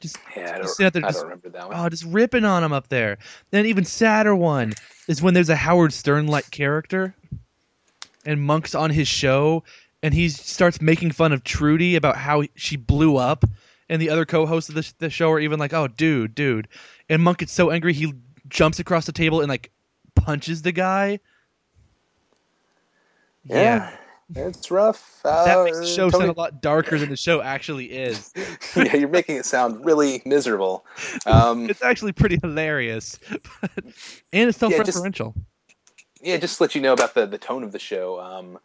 Just 0.00 0.16
Yeah, 0.36 0.54
I 0.54 0.58
don't, 0.58 0.80
out 0.80 0.96
I 0.96 1.00
just- 1.00 1.14
don't 1.18 1.24
remember 1.24 1.48
that 1.50 1.68
one. 1.68 1.76
Oh, 1.76 1.88
just 1.88 2.04
ripping 2.04 2.44
on 2.44 2.62
him 2.62 2.72
up 2.72 2.88
there. 2.88 3.18
Then 3.50 3.66
even 3.66 3.84
sadder 3.84 4.34
one 4.34 4.74
is 5.08 5.20
when 5.22 5.34
there's 5.34 5.48
a 5.48 5.56
Howard 5.56 5.92
Stern 5.92 6.28
like 6.28 6.50
character, 6.50 7.14
and 8.24 8.40
Monk's 8.40 8.74
on 8.74 8.90
his 8.90 9.08
show, 9.08 9.64
and 10.02 10.14
he 10.14 10.28
starts 10.28 10.80
making 10.80 11.10
fun 11.12 11.32
of 11.32 11.44
Trudy 11.44 11.96
about 11.96 12.16
how 12.16 12.44
she 12.54 12.76
blew 12.76 13.16
up, 13.16 13.44
and 13.88 14.00
the 14.02 14.10
other 14.10 14.24
co-hosts 14.24 14.68
of 14.68 14.74
the, 14.74 14.92
the 14.98 15.10
show 15.10 15.30
are 15.30 15.40
even 15.40 15.58
like, 15.58 15.72
"Oh, 15.72 15.88
dude, 15.88 16.34
dude," 16.34 16.68
and 17.08 17.22
Monk 17.22 17.38
gets 17.38 17.52
so 17.52 17.70
angry 17.70 17.92
he 17.92 18.12
jumps 18.48 18.78
across 18.78 19.06
the 19.06 19.12
table 19.12 19.40
and 19.40 19.48
like 19.48 19.70
punches 20.14 20.62
the 20.62 20.72
guy. 20.72 21.20
yeah, 23.44 23.90
it's 24.34 24.70
rough. 24.70 25.20
That 25.24 25.56
Uh, 25.58 25.64
makes 25.64 25.78
the 25.80 25.86
show 25.86 26.10
Tony- 26.10 26.26
sound 26.26 26.36
a 26.36 26.40
lot 26.40 26.60
darker 26.60 26.98
than 26.98 27.08
the 27.08 27.16
show 27.16 27.40
actually 27.40 27.86
is. 27.86 28.32
yeah, 28.76 28.94
you're 28.96 29.08
making 29.08 29.36
it 29.36 29.46
sound 29.46 29.84
really 29.84 30.22
miserable. 30.24 30.84
Um, 31.26 31.68
It's 31.70 31.82
actually 31.82 32.12
pretty 32.12 32.38
hilarious, 32.42 33.18
but, 33.60 33.70
and 33.76 33.86
it's 33.86 34.28
Yeah, 34.32 34.50
just- 34.50 34.58
self-referential. 34.98 35.34
yeah, 36.20 36.36
just 36.36 36.58
to 36.58 36.64
let 36.64 36.74
you 36.74 36.80
know 36.80 36.92
about 36.92 37.14
the, 37.14 37.26
the 37.26 37.38
tone 37.38 37.62
of 37.62 37.72
the 37.72 37.78
show. 37.78 38.20
Um, 38.20 38.58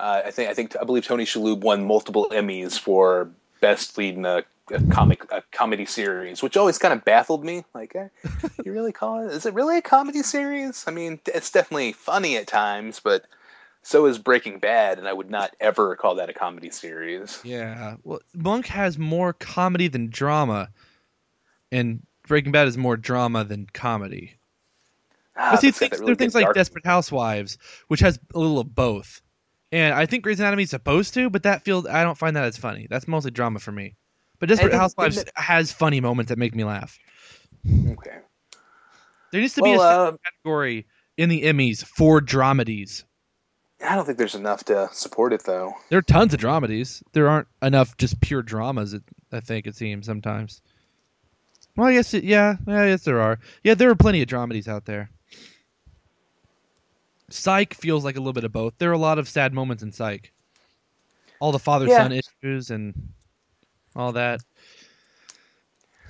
uh, 0.00 0.22
I 0.26 0.30
think 0.30 0.50
I 0.50 0.54
think 0.54 0.76
I 0.80 0.84
believe 0.84 1.04
Tony 1.04 1.24
Shalhoub 1.24 1.60
won 1.60 1.84
multiple 1.84 2.26
Emmys 2.30 2.78
for 2.78 3.30
best 3.60 3.98
lead 3.98 4.14
in 4.16 4.24
a, 4.24 4.42
a 4.70 4.82
comic 4.90 5.30
a 5.30 5.42
comedy 5.52 5.84
series, 5.84 6.42
which 6.42 6.56
always 6.56 6.78
kind 6.78 6.94
of 6.94 7.04
baffled 7.04 7.44
me. 7.44 7.64
Like, 7.74 7.94
eh, 7.94 8.08
you 8.64 8.72
really 8.72 8.92
call 8.92 9.26
it? 9.26 9.32
Is 9.32 9.44
it 9.44 9.54
really 9.54 9.76
a 9.76 9.82
comedy 9.82 10.22
series? 10.22 10.84
I 10.86 10.90
mean, 10.90 11.20
it's 11.26 11.50
definitely 11.50 11.92
funny 11.92 12.36
at 12.36 12.46
times, 12.46 13.00
but 13.00 13.26
so 13.82 14.06
is 14.06 14.18
Breaking 14.18 14.58
Bad, 14.58 14.98
and 14.98 15.06
I 15.06 15.12
would 15.12 15.30
not 15.30 15.54
ever 15.60 15.96
call 15.96 16.14
that 16.16 16.30
a 16.30 16.34
comedy 16.34 16.70
series. 16.70 17.40
Yeah. 17.44 17.96
Well, 18.02 18.20
Monk 18.34 18.66
has 18.66 18.98
more 18.98 19.32
comedy 19.34 19.88
than 19.88 20.08
drama, 20.08 20.70
and 21.70 22.02
Breaking 22.26 22.52
Bad 22.52 22.68
is 22.68 22.78
more 22.78 22.96
drama 22.96 23.44
than 23.44 23.66
comedy. 23.72 24.36
Ah, 25.36 25.52
But 25.52 25.60
see, 25.60 25.70
things, 25.70 25.92
really 25.92 26.06
there 26.06 26.12
are 26.12 26.16
things 26.16 26.34
like. 26.34 26.54
Desperate 26.54 26.86
Housewives, 26.86 27.58
which 27.88 28.00
has 28.00 28.18
a 28.34 28.38
little 28.38 28.58
of 28.58 28.74
both. 28.74 29.20
And 29.72 29.94
I 29.94 30.06
think 30.06 30.24
Grey's 30.24 30.40
Anatomy 30.40 30.64
is 30.64 30.70
supposed 30.70 31.14
to, 31.14 31.30
but 31.30 31.44
that 31.44 31.62
feels 31.62 31.86
I 31.86 32.02
don't 32.02 32.18
find 32.18 32.34
that 32.36 32.44
as 32.44 32.56
funny. 32.56 32.86
That's 32.90 33.06
mostly 33.06 33.30
drama 33.30 33.60
for 33.60 33.72
me. 33.72 33.94
But 34.38 34.48
Desperate 34.48 34.72
Housewives 34.72 35.22
has 35.36 35.70
funny 35.70 36.00
moments 36.00 36.30
that 36.30 36.38
make 36.38 36.54
me 36.54 36.64
laugh. 36.64 36.98
Okay. 37.68 38.18
There 39.30 39.40
needs 39.40 39.54
to 39.54 39.62
be 39.62 39.72
a 39.72 39.78
uh, 39.78 40.12
category 40.24 40.86
in 41.16 41.28
the 41.28 41.42
Emmys 41.42 41.84
for 41.84 42.20
dramedies. 42.20 43.04
I 43.86 43.94
don't 43.94 44.04
think 44.04 44.18
there's 44.18 44.34
enough 44.34 44.64
to 44.64 44.88
support 44.92 45.32
it, 45.32 45.44
though. 45.44 45.72
There 45.88 45.98
are 45.98 46.02
tons 46.02 46.34
of 46.34 46.40
dramedies. 46.40 47.02
There 47.12 47.28
aren't 47.28 47.48
enough 47.62 47.96
just 47.96 48.20
pure 48.20 48.42
dramas. 48.42 48.94
I 49.32 49.40
think 49.40 49.66
it 49.66 49.76
seems 49.76 50.06
sometimes. 50.06 50.60
Well, 51.76 51.86
I 51.86 51.94
guess 51.94 52.12
it, 52.12 52.24
yeah, 52.24 52.56
yeah, 52.66 52.86
yes 52.86 53.04
there 53.04 53.20
are. 53.20 53.38
Yeah, 53.62 53.74
there 53.74 53.90
are 53.90 53.94
plenty 53.94 54.20
of 54.20 54.28
dramedies 54.28 54.68
out 54.68 54.84
there. 54.84 55.10
Psych 57.30 57.74
feels 57.74 58.04
like 58.04 58.16
a 58.16 58.20
little 58.20 58.32
bit 58.32 58.44
of 58.44 58.52
both. 58.52 58.74
There 58.78 58.90
are 58.90 58.94
a 58.94 58.98
lot 58.98 59.18
of 59.18 59.28
sad 59.28 59.52
moments 59.54 59.82
in 59.82 59.92
Psych. 59.92 60.32
All 61.40 61.52
the 61.52 61.58
father 61.58 61.88
son 61.88 62.12
issues 62.12 62.70
and 62.70 63.12
all 63.96 64.12
that. 64.12 64.40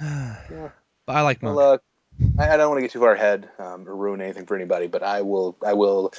But 1.07 1.17
I 1.17 1.23
like 1.23 1.43
Monk. 1.43 1.57
Well, 1.57 1.73
uh, 1.73 1.79
I, 2.39 2.51
I 2.51 2.57
don't 2.57 2.69
want 2.69 2.79
to 2.79 2.83
get 2.83 2.93
too 2.93 3.01
far 3.01 3.15
ahead 3.15 3.49
um, 3.59 3.89
or 3.89 3.97
ruin 3.97 4.21
anything 4.21 4.47
for 4.47 4.55
anybody, 4.55 4.87
but 4.87 5.03
I 5.03 5.23
will. 5.23 5.57
I 5.67 5.73
will 5.73 6.13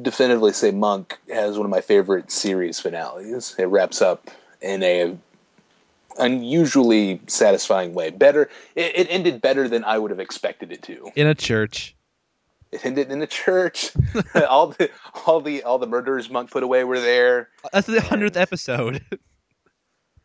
definitively 0.00 0.52
say 0.52 0.70
Monk 0.70 1.18
has 1.30 1.58
one 1.58 1.66
of 1.66 1.70
my 1.70 1.82
favorite 1.82 2.30
series 2.30 2.80
finales. 2.80 3.54
It 3.58 3.66
wraps 3.66 4.00
up 4.00 4.30
in 4.62 4.82
a 4.82 5.18
unusually 6.18 7.20
satisfying 7.26 7.92
way. 7.92 8.10
Better. 8.10 8.48
It, 8.74 8.96
it 8.96 9.06
ended 9.10 9.42
better 9.42 9.68
than 9.68 9.84
I 9.84 9.98
would 9.98 10.10
have 10.10 10.20
expected 10.20 10.72
it 10.72 10.82
to. 10.84 11.10
in 11.14 11.26
a 11.26 11.34
church. 11.34 11.94
It 12.72 12.86
ended 12.86 13.12
in 13.12 13.18
the 13.18 13.26
church. 13.26 13.92
all 14.48 14.68
the 14.68 14.90
all 15.26 15.40
the 15.40 15.62
all 15.62 15.78
the 15.78 15.86
murderers 15.86 16.30
Monk 16.30 16.50
put 16.50 16.62
away 16.62 16.84
were 16.84 17.00
there. 17.00 17.50
That's 17.72 17.86
the 17.86 18.00
hundredth 18.00 18.36
episode. 18.36 19.04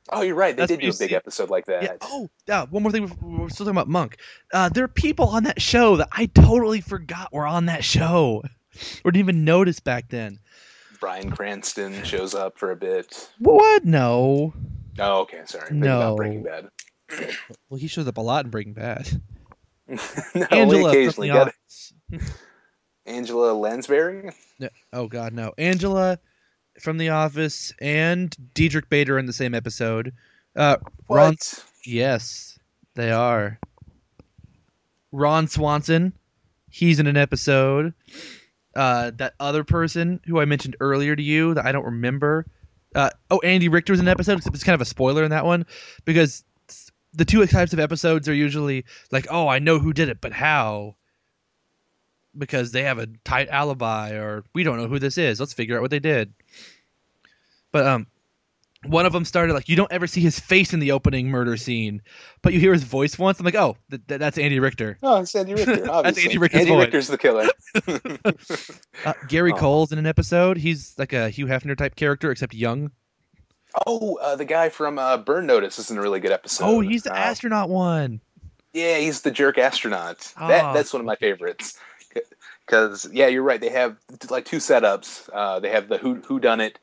Oh, 0.09 0.21
you're 0.21 0.35
right. 0.35 0.55
They 0.55 0.61
That's 0.61 0.71
did 0.71 0.79
do 0.79 0.87
a 0.87 0.91
big 0.91 1.09
see. 1.09 1.15
episode 1.15 1.49
like 1.49 1.65
that. 1.65 1.83
Yeah. 1.83 1.97
Oh, 2.01 2.29
yeah. 2.47 2.65
One 2.69 2.81
more 2.81 2.91
thing. 2.93 3.13
We're 3.21 3.49
still 3.49 3.65
talking 3.65 3.75
about 3.75 3.89
Monk. 3.89 4.17
Uh, 4.53 4.69
there 4.69 4.85
are 4.85 4.87
people 4.87 5.27
on 5.27 5.43
that 5.43 5.61
show 5.61 5.97
that 5.97 6.07
I 6.13 6.27
totally 6.27 6.79
forgot 6.79 7.33
were 7.33 7.45
on 7.45 7.65
that 7.65 7.83
show, 7.83 8.41
or 9.03 9.11
didn't 9.11 9.25
even 9.25 9.43
notice 9.43 9.81
back 9.81 10.07
then. 10.09 10.39
Bryan 11.01 11.29
Cranston 11.29 12.03
shows 12.03 12.33
up 12.33 12.57
for 12.57 12.71
a 12.71 12.75
bit. 12.77 13.29
What? 13.39 13.83
No. 13.83 14.53
Oh, 14.97 15.19
okay. 15.21 15.41
Sorry. 15.45 15.75
No. 15.75 16.15
Breaking 16.15 16.43
Bad. 16.43 16.69
Well, 17.69 17.77
he 17.77 17.87
shows 17.87 18.07
up 18.07 18.17
a 18.17 18.21
lot 18.21 18.45
in 18.45 18.51
Breaking 18.51 18.73
Bad. 18.73 19.09
no, 19.87 20.47
Angela 20.51 20.89
occasionally 20.89 21.27
got. 21.27 21.53
Angela 23.05 23.53
Lansbury. 23.53 24.31
No, 24.59 24.69
oh 24.93 25.07
God, 25.07 25.33
no. 25.33 25.53
Angela 25.57 26.19
from 26.79 26.97
The 26.97 27.09
Office 27.09 27.73
and 27.79 28.35
Diedrich 28.53 28.89
Bader 28.89 29.17
in 29.17 29.25
the 29.25 29.33
same 29.33 29.53
episode. 29.53 30.13
Uh, 30.55 30.77
Ron, 31.09 31.29
What? 31.31 31.63
yes, 31.85 32.59
they 32.95 33.11
are. 33.11 33.59
Ron 35.11 35.47
Swanson, 35.47 36.13
he's 36.69 36.99
in 36.99 37.07
an 37.07 37.17
episode. 37.17 37.93
Uh, 38.75 39.11
that 39.15 39.33
other 39.39 39.63
person 39.63 40.19
who 40.25 40.39
I 40.39 40.45
mentioned 40.45 40.75
earlier 40.79 41.15
to 41.15 41.23
you 41.23 41.55
that 41.55 41.65
I 41.65 41.71
don't 41.71 41.85
remember. 41.85 42.45
Uh, 42.93 43.09
oh, 43.31 43.39
Andy 43.39 43.69
Richter 43.69 43.93
was 43.93 43.99
in 43.99 44.07
an 44.07 44.11
episode, 44.11 44.37
except 44.37 44.55
it's 44.55 44.63
kind 44.63 44.75
of 44.75 44.81
a 44.81 44.85
spoiler 44.85 45.23
in 45.23 45.31
that 45.31 45.45
one 45.45 45.65
because 46.05 46.43
the 47.13 47.25
two 47.25 47.45
types 47.47 47.73
of 47.73 47.79
episodes 47.79 48.29
are 48.29 48.33
usually 48.33 48.85
like, 49.11 49.25
oh, 49.31 49.47
I 49.47 49.59
know 49.59 49.79
who 49.79 49.93
did 49.93 50.09
it, 50.09 50.21
but 50.21 50.33
how? 50.33 50.95
Because 52.37 52.71
they 52.71 52.83
have 52.83 52.99
a 52.99 53.07
tight 53.23 53.49
alibi, 53.49 54.11
or 54.11 54.43
we 54.53 54.63
don't 54.63 54.77
know 54.77 54.87
who 54.87 54.99
this 54.99 55.17
is. 55.17 55.39
Let's 55.39 55.53
figure 55.53 55.75
out 55.75 55.81
what 55.81 55.91
they 55.91 55.99
did. 55.99 56.33
But 57.71 57.85
um, 57.87 58.07
one 58.85 59.05
of 59.05 59.11
them 59.13 59.25
started 59.25 59.53
like 59.53 59.67
you 59.69 59.75
don't 59.75 59.91
ever 59.91 60.05
see 60.07 60.21
his 60.21 60.39
face 60.39 60.71
in 60.73 60.79
the 60.79 60.91
opening 60.91 61.29
murder 61.29 61.57
scene, 61.57 62.01
but 62.41 62.53
you 62.53 62.59
hear 62.59 62.73
his 62.73 62.83
voice 62.83 63.17
once. 63.17 63.39
I'm 63.39 63.45
like, 63.45 63.55
oh, 63.55 63.75
th- 63.89 64.01
th- 64.07 64.19
that's 64.19 64.37
Andy 64.37 64.59
Richter. 64.59 64.97
Oh, 65.03 65.21
it's 65.21 65.35
Andy 65.35 65.53
Richter. 65.55 65.85
Obviously. 65.91 66.23
Andy 66.23 66.37
Richter's 66.37 66.59
Andy 66.61 66.71
voice. 66.71 66.85
Richter's 66.85 67.07
the 67.07 67.17
killer. 67.17 67.47
Uh, 69.05 69.13
Gary 69.27 69.51
Oh. 69.53 69.57
Cole's 69.57 69.91
in 69.91 69.99
an 69.99 70.05
episode. 70.05 70.57
He's 70.57 70.97
like 70.97 71.13
a 71.13 71.29
Hugh 71.29 71.45
Hefner 71.47 71.77
type 71.77 71.95
character, 71.95 72.31
except 72.31 72.53
young. 72.53 72.91
oh, 73.85 74.15
uh, 74.21 74.35
the 74.35 74.45
guy 74.45 74.69
from 74.69 74.97
uh, 74.97 75.17
Burn 75.17 75.45
Notice 75.45 75.77
is 75.79 75.91
in 75.91 75.97
a 75.97 76.01
really 76.01 76.19
good 76.19 76.31
episode. 76.31 76.65
oh, 76.65 76.79
he's 76.79 77.03
the 77.03 77.13
Uh, 77.13 77.17
astronaut 77.17 77.69
one. 77.69 78.21
Yeah, 78.73 78.97
he's 78.97 79.21
the 79.21 79.31
jerk 79.31 79.57
astronaut. 79.57 80.33
That 80.39 80.63
Ah. 80.63 80.73
that's 80.73 80.93
one 80.93 80.99
of 80.99 81.05
my 81.05 81.15
favorites. 81.15 81.77
Because 82.67 83.09
yeah, 83.13 83.27
you're 83.27 83.43
right. 83.43 83.61
They 83.61 83.69
have 83.69 83.97
like 84.29 84.45
two 84.45 84.57
setups. 84.57 85.29
Uh, 85.31 85.59
they 85.59 85.69
have 85.69 85.87
the 85.87 85.97
who 85.97 86.15
who 86.15 86.39
done 86.39 86.59
it, 86.59 86.77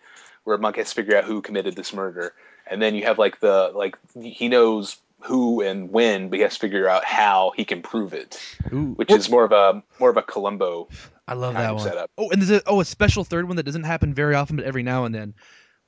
where 0.45 0.59
Monk 0.59 0.77
has 0.77 0.89
to 0.89 0.95
figure 0.95 1.17
out 1.17 1.25
who 1.25 1.43
committed 1.43 1.77
this 1.77 1.93
murder, 1.93 2.33
and 2.67 2.81
then 2.81 2.95
you 2.95 3.05
have 3.05 3.19
like 3.19 3.41
the 3.41 3.71
like 3.75 3.97
he 4.21 4.49
knows 4.49 4.97
who 5.21 5.61
and 5.61 5.91
when, 5.91 6.29
but 6.31 6.37
he 6.39 6.43
has 6.43 6.55
to 6.55 6.61
figure 6.61 6.89
out 6.89 7.05
how 7.05 7.53
he 7.57 7.65
can 7.65 7.83
prove 7.83 8.15
it, 8.15 8.41
Ooh, 8.73 8.95
which 8.97 9.11
is 9.11 9.31
more 9.31 9.45
of 9.45 9.53
a 9.53 9.83
more 10.01 10.11
of 10.11 10.17
a 10.17 10.23
Columbo 10.23 10.89
I 11.27 11.35
love 11.35 11.55
that 11.55 11.75
one. 11.75 11.83
setup. 11.83 12.11
Oh, 12.19 12.31
and 12.31 12.41
there's 12.41 12.51
a 12.51 12.63
oh 12.67 12.81
a 12.81 12.85
special 12.85 13.25
third 13.25 13.47
one 13.47 13.57
that 13.57 13.63
doesn't 13.65 13.85
happen 13.85 14.15
very 14.15 14.35
often, 14.35 14.57
but 14.57 14.65
every 14.65 14.83
now 14.83 15.05
and 15.05 15.15
then, 15.15 15.35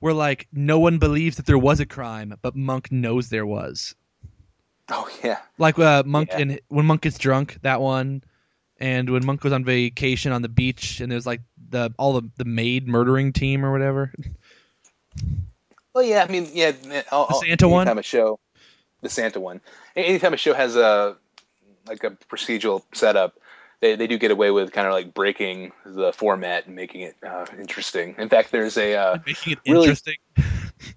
where 0.00 0.14
like 0.14 0.46
no 0.52 0.78
one 0.78 0.98
believes 0.98 1.36
that 1.36 1.46
there 1.46 1.58
was 1.58 1.80
a 1.80 1.86
crime, 1.86 2.34
but 2.42 2.54
Monk 2.54 2.92
knows 2.92 3.28
there 3.28 3.46
was. 3.46 3.94
Oh 4.88 5.08
yeah, 5.24 5.38
Like 5.58 5.78
uh, 5.78 6.02
Monk 6.06 6.28
Yeah. 6.30 6.38
and 6.38 6.60
when 6.68 6.86
Monk 6.86 7.02
gets 7.02 7.18
drunk, 7.18 7.58
that 7.62 7.80
one, 7.80 8.22
and 8.80 9.08
when 9.10 9.24
Monk 9.24 9.42
was 9.44 9.52
on 9.52 9.64
vacation 9.64 10.32
on 10.32 10.42
the 10.42 10.48
beach, 10.48 11.00
and 11.00 11.10
there's 11.10 11.26
like 11.26 11.40
the 11.70 11.92
all 11.98 12.20
the 12.20 12.30
the 12.36 12.44
maid 12.44 12.86
murdering 12.88 13.32
team 13.32 13.64
or 13.64 13.72
whatever. 13.72 14.12
Well, 15.94 16.04
yeah, 16.04 16.24
I 16.28 16.30
mean, 16.30 16.48
yeah, 16.52 16.72
I'll, 17.10 17.26
The 17.28 17.42
Santa 17.46 17.68
one? 17.68 17.82
Anytime 17.88 17.98
a 17.98 18.02
show, 18.02 18.38
the 19.00 19.08
Santa 19.08 19.40
one. 19.40 19.60
Anytime 19.94 20.34
a 20.34 20.36
show 20.36 20.52
has 20.54 20.76
a 20.76 21.16
like 21.86 22.04
a 22.04 22.10
procedural 22.10 22.82
setup, 22.92 23.38
they 23.80 23.96
they 23.96 24.06
do 24.06 24.18
get 24.18 24.30
away 24.30 24.50
with 24.50 24.72
kind 24.72 24.86
of 24.86 24.92
like 24.92 25.14
breaking 25.14 25.72
the 25.86 26.12
format 26.12 26.66
and 26.66 26.76
making 26.76 27.00
it 27.02 27.16
uh, 27.26 27.46
interesting. 27.58 28.14
In 28.18 28.28
fact, 28.28 28.52
there's 28.52 28.76
a 28.76 28.94
uh, 28.94 29.18
Making 29.26 29.52
it 29.54 29.58
Really- 29.66 29.84
interesting. 29.84 30.16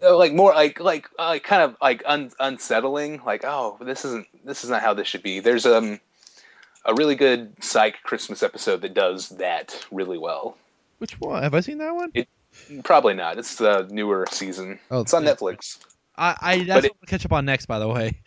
uh, 0.04 0.18
like 0.18 0.34
more 0.34 0.54
like 0.54 0.82
like 0.82 1.08
uh, 1.18 1.28
like 1.28 1.44
kind 1.44 1.62
of 1.64 1.78
like 1.82 2.04
un- 2.06 2.32
unsettling. 2.40 3.22
Like, 3.26 3.46
oh, 3.46 3.78
this 3.80 4.04
isn't 4.04 4.28
this 4.44 4.66
is 4.66 4.70
not 4.70 4.82
how 4.82 4.94
this 4.94 5.08
should 5.08 5.24
be. 5.24 5.40
There's 5.40 5.66
um 5.66 6.02
a 6.86 6.94
really 6.94 7.16
good 7.16 7.54
Psych 7.64 8.02
Christmas 8.04 8.42
episode 8.44 8.82
that 8.82 8.94
does 8.94 9.30
that 9.30 9.86
really 9.92 10.18
well. 10.18 10.58
Which 11.00 11.20
one? 11.20 11.44
Have 11.44 11.54
I 11.54 11.60
seen 11.62 11.78
that 11.80 11.96
one? 11.96 12.12
Probably 12.84 13.14
not. 13.14 13.38
It's 13.38 13.56
the 13.56 13.88
newer 13.90 14.26
season. 14.32 14.80
Oh, 14.92 15.02
it's 15.02 15.14
on 15.14 15.24
yeah. 15.24 15.34
Netflix. 15.34 15.78
I, 16.18 16.36
I 16.42 16.58
that's 16.64 16.70
what 16.70 16.86
it- 16.86 16.92
we'll 17.00 17.08
catch 17.08 17.26
up 17.26 17.32
on 17.34 17.46
next, 17.46 17.68
by 17.68 17.80
the 17.80 17.88
way. 17.88 18.20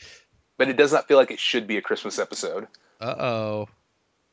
But 0.59 0.69
it 0.69 0.77
does 0.77 0.93
not 0.93 1.09
feel 1.09 1.17
like 1.19 1.31
it 1.31 1.39
should 1.41 1.67
be 1.67 1.77
a 1.77 1.83
Christmas 1.83 2.19
episode. 2.19 2.69
Uh 3.01 3.15
oh. 3.19 3.69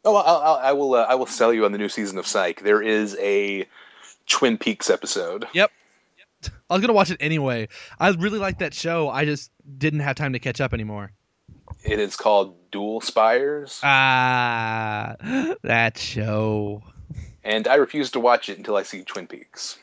Oh, 0.06 0.16
I'll, 0.16 0.38
I'll, 0.38 0.56
I 0.56 0.72
will. 0.74 0.94
Uh, 0.94 1.06
I 1.10 1.16
will 1.16 1.26
sell 1.26 1.54
you 1.54 1.66
on 1.66 1.72
the 1.72 1.78
new 1.78 1.90
season 1.90 2.18
of 2.18 2.26
Psych. 2.28 2.62
There 2.62 2.82
is 2.82 3.18
a 3.20 3.66
Twin 4.28 4.58
Peaks 4.58 4.90
episode. 4.90 5.46
Yep. 5.54 5.72
I 6.70 6.74
was 6.74 6.82
gonna 6.82 6.94
watch 6.94 7.10
it 7.12 7.18
anyway. 7.20 7.68
I 8.00 8.10
really 8.12 8.40
like 8.40 8.60
that 8.60 8.74
show. 8.74 9.10
I 9.10 9.26
just 9.26 9.52
didn't 9.78 10.00
have 10.02 10.16
time 10.16 10.34
to 10.34 10.40
catch 10.40 10.62
up 10.62 10.74
anymore. 10.74 11.12
It 11.84 12.00
is 12.00 12.16
called 12.16 12.56
Dual 12.72 13.02
Spires, 13.02 13.80
Ah, 13.84 15.16
that 15.64 15.98
show. 15.98 16.84
and 17.44 17.68
I 17.68 17.76
refuse 17.76 18.12
to 18.12 18.20
watch 18.20 18.50
it 18.50 18.58
until 18.58 18.76
I 18.76 18.84
see 18.84 19.04
Twin 19.04 19.28
Peaks. 19.28 19.78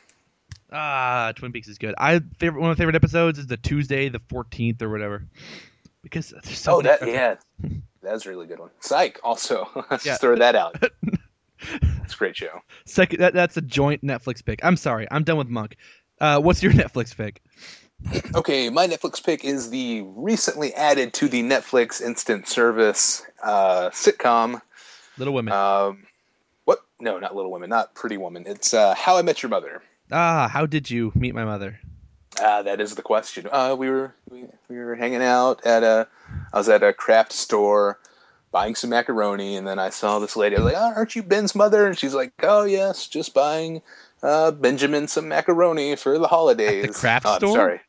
Ah, 0.72 1.32
Twin 1.36 1.52
Peaks 1.52 1.68
is 1.68 1.78
good. 1.78 1.94
I 1.98 2.20
favorite 2.38 2.60
one 2.60 2.70
of 2.70 2.76
my 2.76 2.80
favorite 2.80 2.96
episodes 2.96 3.38
is 3.38 3.46
the 3.46 3.56
Tuesday, 3.56 4.08
the 4.08 4.20
fourteenth 4.28 4.82
or 4.82 4.88
whatever, 4.90 5.24
because 6.02 6.30
there's 6.44 6.58
so 6.58 6.74
Oh, 6.76 6.82
that 6.82 7.06
yeah, 7.06 7.36
that's 8.02 8.26
a 8.26 8.28
really 8.28 8.46
good 8.46 8.58
one. 8.58 8.70
Psych, 8.80 9.18
also. 9.24 9.68
Let's 9.90 10.04
Yeah. 10.04 10.16
throw 10.16 10.36
that 10.36 10.54
out. 10.56 10.82
It's 12.04 12.14
a 12.14 12.18
great 12.18 12.36
show. 12.36 12.60
Second, 12.84 13.18
that, 13.20 13.32
that's 13.32 13.56
a 13.56 13.62
joint 13.62 14.02
Netflix 14.04 14.44
pick. 14.44 14.60
I'm 14.62 14.76
sorry, 14.76 15.08
I'm 15.10 15.24
done 15.24 15.38
with 15.38 15.48
Monk. 15.48 15.76
Uh, 16.20 16.38
what's 16.38 16.62
your 16.62 16.70
Netflix 16.72 17.16
pick? 17.16 17.40
Okay, 18.34 18.68
my 18.70 18.86
Netflix 18.86 19.22
pick 19.24 19.44
is 19.44 19.70
the 19.70 20.02
recently 20.02 20.72
added 20.74 21.14
to 21.14 21.28
the 21.28 21.42
Netflix 21.42 22.00
instant 22.00 22.46
service 22.48 23.22
uh, 23.42 23.90
sitcom. 23.90 24.60
Little 25.18 25.34
Women. 25.34 25.52
Um, 25.52 26.06
what? 26.64 26.80
No, 27.00 27.18
not 27.18 27.34
Little 27.34 27.50
Women, 27.50 27.70
not 27.70 27.94
Pretty 27.94 28.16
Woman. 28.16 28.44
It's 28.46 28.74
uh, 28.74 28.94
How 28.94 29.16
I 29.16 29.22
Met 29.22 29.42
Your 29.42 29.50
Mother. 29.50 29.82
ah, 30.12 30.48
how 30.48 30.66
did 30.66 30.90
you 30.90 31.12
meet 31.14 31.34
my 31.34 31.44
mother? 31.44 31.80
Uh, 32.40 32.62
that 32.62 32.80
is 32.80 32.94
the 32.94 33.02
question. 33.02 33.48
Uh, 33.50 33.74
we 33.78 33.88
were 33.88 34.14
we, 34.28 34.44
we 34.68 34.76
were 34.76 34.94
hanging 34.94 35.22
out 35.22 35.64
at 35.64 35.82
a 35.82 36.06
I 36.52 36.58
was 36.58 36.68
at 36.68 36.82
a 36.82 36.92
craft 36.92 37.32
store 37.32 37.98
buying 38.52 38.74
some 38.74 38.90
macaroni, 38.90 39.56
and 39.56 39.66
then 39.66 39.78
I 39.78 39.88
saw 39.90 40.18
this 40.18 40.36
lady. 40.36 40.56
I 40.56 40.60
was 40.60 40.72
like, 40.72 40.82
oh, 40.82 40.92
"Aren't 40.94 41.16
you 41.16 41.22
Ben's 41.22 41.54
mother?" 41.54 41.86
And 41.86 41.98
she's 41.98 42.14
like, 42.14 42.32
"Oh 42.42 42.64
yes, 42.64 43.06
just 43.08 43.32
buying 43.32 43.80
uh, 44.22 44.50
Benjamin 44.50 45.08
some 45.08 45.28
macaroni 45.28 45.96
for 45.96 46.18
the 46.18 46.28
holidays." 46.28 46.82
The 46.88 46.92
craft 46.92 47.26
Oh, 47.26 47.32
I'm 47.32 47.38
store? 47.38 47.54
sorry, 47.54 47.80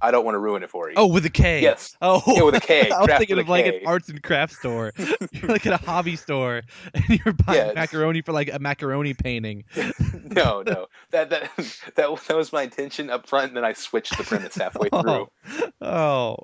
I 0.00 0.10
don't 0.10 0.24
want 0.24 0.34
to 0.34 0.38
ruin 0.38 0.62
it 0.62 0.70
for 0.70 0.88
you. 0.88 0.94
Oh, 0.96 1.06
with 1.06 1.26
a 1.26 1.30
K. 1.30 1.60
yes, 1.60 1.96
Oh, 2.00 2.22
Yeah, 2.26 2.42
with 2.42 2.54
a 2.54 2.60
K, 2.60 2.90
I 2.94 3.00
was 3.00 3.10
thinking 3.18 3.38
of 3.38 3.48
like 3.48 3.64
K. 3.64 3.78
an 3.78 3.86
arts 3.86 4.08
and 4.08 4.22
crafts 4.22 4.58
store. 4.58 4.92
you're 5.32 5.50
like 5.50 5.66
at 5.66 5.72
a 5.72 5.84
hobby 5.84 6.16
store, 6.16 6.62
and 6.94 7.04
you're 7.08 7.34
buying 7.34 7.74
macaroni 7.74 8.22
for 8.22 8.32
like 8.32 8.52
a 8.52 8.58
macaroni 8.58 9.14
painting. 9.14 9.64
no, 10.24 10.62
no, 10.62 10.86
that 11.10 11.30
that 11.30 11.50
that 11.96 12.24
that 12.26 12.36
was 12.36 12.52
my 12.52 12.62
intention 12.62 13.10
up 13.10 13.26
front, 13.26 13.48
and 13.48 13.56
then 13.56 13.64
I 13.64 13.72
switched 13.72 14.16
the 14.16 14.24
premise 14.24 14.54
halfway 14.54 14.88
oh. 14.92 15.02
through. 15.02 15.72
Oh, 15.80 16.36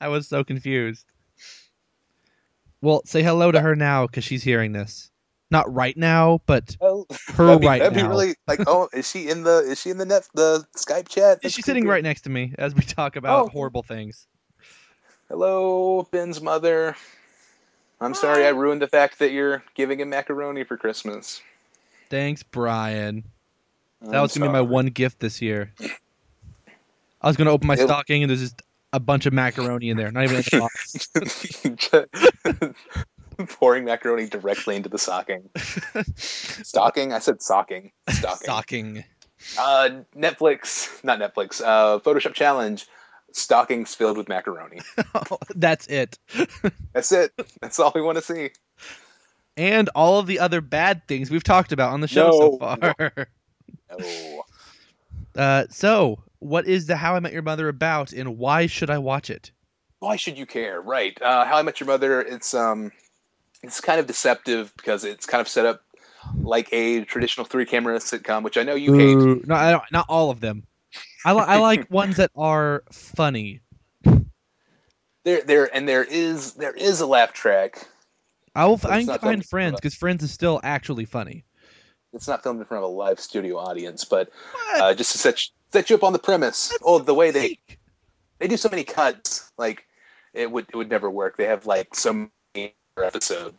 I 0.00 0.08
was 0.08 0.28
so 0.28 0.42
confused. 0.44 1.04
Well, 2.80 3.02
say 3.06 3.22
hello 3.22 3.50
to 3.50 3.60
her 3.60 3.76
now 3.76 4.06
because 4.06 4.24
she's 4.24 4.42
hearing 4.42 4.72
this. 4.72 5.10
Not 5.54 5.72
right 5.72 5.96
now, 5.96 6.40
but 6.46 6.76
Oh, 6.80 7.06
her 7.34 7.46
that'd 7.54 7.60
be, 7.60 7.66
right 7.68 7.78
that'd 7.78 7.96
now. 7.96 8.02
be 8.02 8.08
really 8.08 8.34
like. 8.48 8.58
Oh, 8.66 8.88
is 8.92 9.08
she 9.08 9.28
in 9.28 9.44
the? 9.44 9.58
Is 9.58 9.80
she 9.80 9.90
in 9.90 9.98
the 9.98 10.04
net? 10.04 10.28
The 10.34 10.66
Skype 10.76 11.06
chat? 11.08 11.42
That's 11.42 11.54
she's 11.54 11.64
sitting 11.64 11.86
right 11.86 12.02
next 12.02 12.22
to 12.22 12.28
me 12.30 12.52
as 12.58 12.74
we 12.74 12.82
talk 12.82 13.14
about 13.14 13.44
Oh. 13.44 13.48
horrible 13.50 13.84
things. 13.84 14.26
Hello, 15.28 16.08
Ben's 16.10 16.42
mother. 16.42 16.96
I'm 18.00 18.14
sorry 18.14 18.44
I 18.44 18.48
ruined 18.48 18.82
the 18.82 18.88
fact 18.88 19.20
that 19.20 19.30
you're 19.30 19.62
giving 19.76 20.00
him 20.00 20.08
macaroni 20.10 20.64
for 20.64 20.76
Christmas. 20.76 21.40
Thanks, 22.10 22.42
Brian. 22.42 23.22
That 24.02 24.16
I'm 24.16 24.22
was 24.22 24.36
gonna 24.36 24.50
be 24.50 24.54
my 24.54 24.60
one 24.60 24.86
gift 24.86 25.20
this 25.20 25.40
year. 25.40 25.72
I 27.22 27.28
was 27.28 27.36
gonna 27.36 27.52
open 27.52 27.68
my 27.68 27.74
It- 27.74 27.86
stocking 27.86 28.24
and 28.24 28.30
there's 28.30 28.40
just 28.40 28.60
a 28.92 28.98
bunch 28.98 29.24
of 29.26 29.32
macaroni 29.32 29.90
in 29.90 29.96
there, 29.96 30.10
not 30.10 30.24
even 30.24 30.38
in 30.38 30.42
the 30.50 30.58
box. 30.58 31.08
Pouring 33.48 33.84
macaroni 33.84 34.26
directly 34.28 34.76
into 34.76 34.88
the 34.88 34.98
stocking. 34.98 35.48
Stocking? 36.16 37.12
I 37.12 37.18
said 37.18 37.42
socking. 37.42 37.92
Stocking. 38.08 38.44
Stocking. 38.44 39.04
Uh, 39.58 39.90
Netflix, 40.16 41.02
not 41.04 41.18
Netflix. 41.18 41.60
Uh, 41.60 41.98
Photoshop 42.00 42.34
challenge. 42.34 42.86
Stockings 43.32 43.94
filled 43.94 44.16
with 44.16 44.28
macaroni. 44.28 44.80
That's 45.56 45.86
it. 45.88 46.18
That's 46.92 47.10
it. 47.12 47.32
That's 47.60 47.78
all 47.80 47.90
we 47.94 48.00
want 48.00 48.16
to 48.18 48.22
see. 48.22 48.50
And 49.56 49.88
all 49.94 50.18
of 50.18 50.26
the 50.26 50.38
other 50.38 50.60
bad 50.60 51.06
things 51.08 51.30
we've 51.30 51.44
talked 51.44 51.72
about 51.72 51.92
on 51.92 52.00
the 52.00 52.08
show 52.08 52.30
so 52.30 52.48
No. 52.50 52.58
far. 52.58 53.28
Oh. 53.90 54.42
Uh, 55.36 55.64
so, 55.68 56.22
what 56.38 56.64
is 56.64 56.86
the 56.86 56.94
How 56.94 57.16
I 57.16 57.18
Met 57.20 57.32
Your 57.32 57.42
Mother 57.42 57.66
about, 57.66 58.12
and 58.12 58.38
why 58.38 58.66
should 58.66 58.88
I 58.88 58.98
watch 58.98 59.30
it? 59.30 59.50
why 59.98 60.14
should 60.14 60.38
you 60.38 60.46
care? 60.46 60.80
Right. 60.80 61.20
Uh, 61.20 61.44
How 61.44 61.56
I 61.56 61.62
Met 61.62 61.80
Your 61.80 61.88
Mother. 61.88 62.20
It's 62.20 62.54
um, 62.54 62.92
it's 63.64 63.80
kind 63.80 63.98
of 63.98 64.06
deceptive 64.06 64.72
because 64.76 65.04
it's 65.04 65.26
kind 65.26 65.40
of 65.40 65.48
set 65.48 65.66
up 65.66 65.82
like 66.42 66.72
a 66.72 67.04
traditional 67.04 67.44
three 67.44 67.66
camera 67.66 67.98
sitcom, 67.98 68.42
which 68.42 68.56
I 68.56 68.62
know 68.62 68.74
you 68.74 68.92
hate. 68.92 69.46
No, 69.46 69.54
I 69.54 69.70
don't, 69.72 69.82
not 69.92 70.06
all 70.08 70.30
of 70.30 70.40
them. 70.40 70.64
I, 71.24 71.32
li- 71.32 71.44
I 71.46 71.58
like 71.58 71.86
ones 71.90 72.16
that 72.16 72.30
are 72.36 72.84
funny. 72.92 73.60
There, 75.24 75.42
there, 75.42 75.74
and 75.74 75.88
there 75.88 76.04
is 76.04 76.52
there 76.54 76.74
is 76.74 77.00
a 77.00 77.06
laugh 77.06 77.32
track. 77.32 77.88
I 78.54 78.66
will. 78.66 78.80
I 78.84 78.98
can 78.98 79.06
not 79.06 79.12
get 79.14 79.20
behind 79.22 79.46
Friends 79.46 79.80
because 79.80 79.94
Friends 79.94 80.22
is 80.22 80.30
still 80.30 80.60
actually 80.62 81.06
funny. 81.06 81.44
It's 82.12 82.28
not 82.28 82.42
filmed 82.42 82.60
in 82.60 82.66
front 82.66 82.84
of 82.84 82.90
a 82.90 82.92
live 82.92 83.18
studio 83.18 83.56
audience, 83.56 84.04
but 84.04 84.30
uh, 84.76 84.94
just 84.94 85.12
to 85.12 85.18
set 85.18 85.40
set 85.72 85.90
you 85.90 85.96
up 85.96 86.04
on 86.04 86.12
the 86.12 86.18
premise. 86.18 86.72
Oh, 86.82 86.98
the 86.98 87.14
way 87.14 87.30
they 87.30 87.58
they 88.38 88.46
do 88.46 88.56
so 88.56 88.68
many 88.68 88.84
cuts, 88.84 89.50
like 89.56 89.86
it 90.34 90.50
would 90.50 90.66
it 90.68 90.76
would 90.76 90.90
never 90.90 91.10
work. 91.10 91.36
They 91.36 91.46
have 91.46 91.66
like 91.66 91.94
so 91.94 92.12
many 92.12 92.28
per 92.28 92.30
episode. 93.02 93.54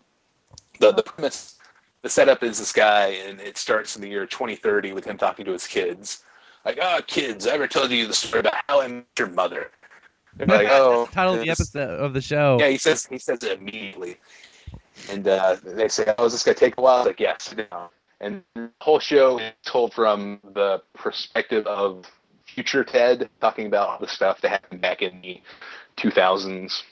The 0.79 0.91
the 0.91 1.03
premise, 1.03 1.57
the 2.01 2.09
setup 2.09 2.43
is 2.43 2.59
this 2.59 2.71
guy, 2.71 3.07
and 3.07 3.39
it 3.41 3.57
starts 3.57 3.95
in 3.95 4.01
the 4.01 4.09
year 4.09 4.25
2030 4.25 4.93
with 4.93 5.05
him 5.05 5.17
talking 5.17 5.45
to 5.45 5.51
his 5.51 5.67
kids. 5.67 6.23
Like, 6.63 6.79
ah, 6.81 7.01
kids, 7.05 7.47
I 7.47 7.51
ever 7.51 7.67
told 7.67 7.91
you 7.91 8.07
the 8.07 8.13
story 8.13 8.39
about 8.39 8.55
how 8.67 8.81
I 8.81 8.87
met 8.87 9.05
your 9.17 9.29
mother? 9.29 9.71
They're 10.35 10.47
like, 10.47 10.67
oh, 10.71 11.07
title 11.11 11.35
of 11.35 11.41
the 11.41 11.49
episode 11.49 11.99
of 11.99 12.13
the 12.13 12.21
show. 12.21 12.57
Yeah, 12.59 12.69
he 12.69 12.77
says 12.77 13.05
he 13.05 13.17
says 13.17 13.43
it 13.43 13.59
immediately, 13.59 14.17
and 15.09 15.27
uh, 15.27 15.57
they 15.63 15.87
say, 15.87 16.13
"Oh, 16.17 16.25
is 16.25 16.33
this 16.33 16.43
gonna 16.43 16.55
take 16.55 16.77
a 16.77 16.81
while?" 16.81 17.05
Like, 17.05 17.19
yes. 17.19 17.53
down." 17.53 17.89
And 18.21 18.43
the 18.55 18.69
whole 18.79 18.99
show 18.99 19.39
is 19.39 19.51
told 19.65 19.93
from 19.93 20.39
the 20.53 20.81
perspective 20.93 21.67
of 21.67 22.05
future 22.45 22.83
Ted, 22.83 23.29
talking 23.41 23.67
about 23.67 23.89
all 23.89 23.99
the 23.99 24.07
stuff 24.07 24.39
that 24.41 24.49
happened 24.49 24.81
back 24.81 25.01
in 25.01 25.21
the 25.21 25.41
2000s, 25.97 26.83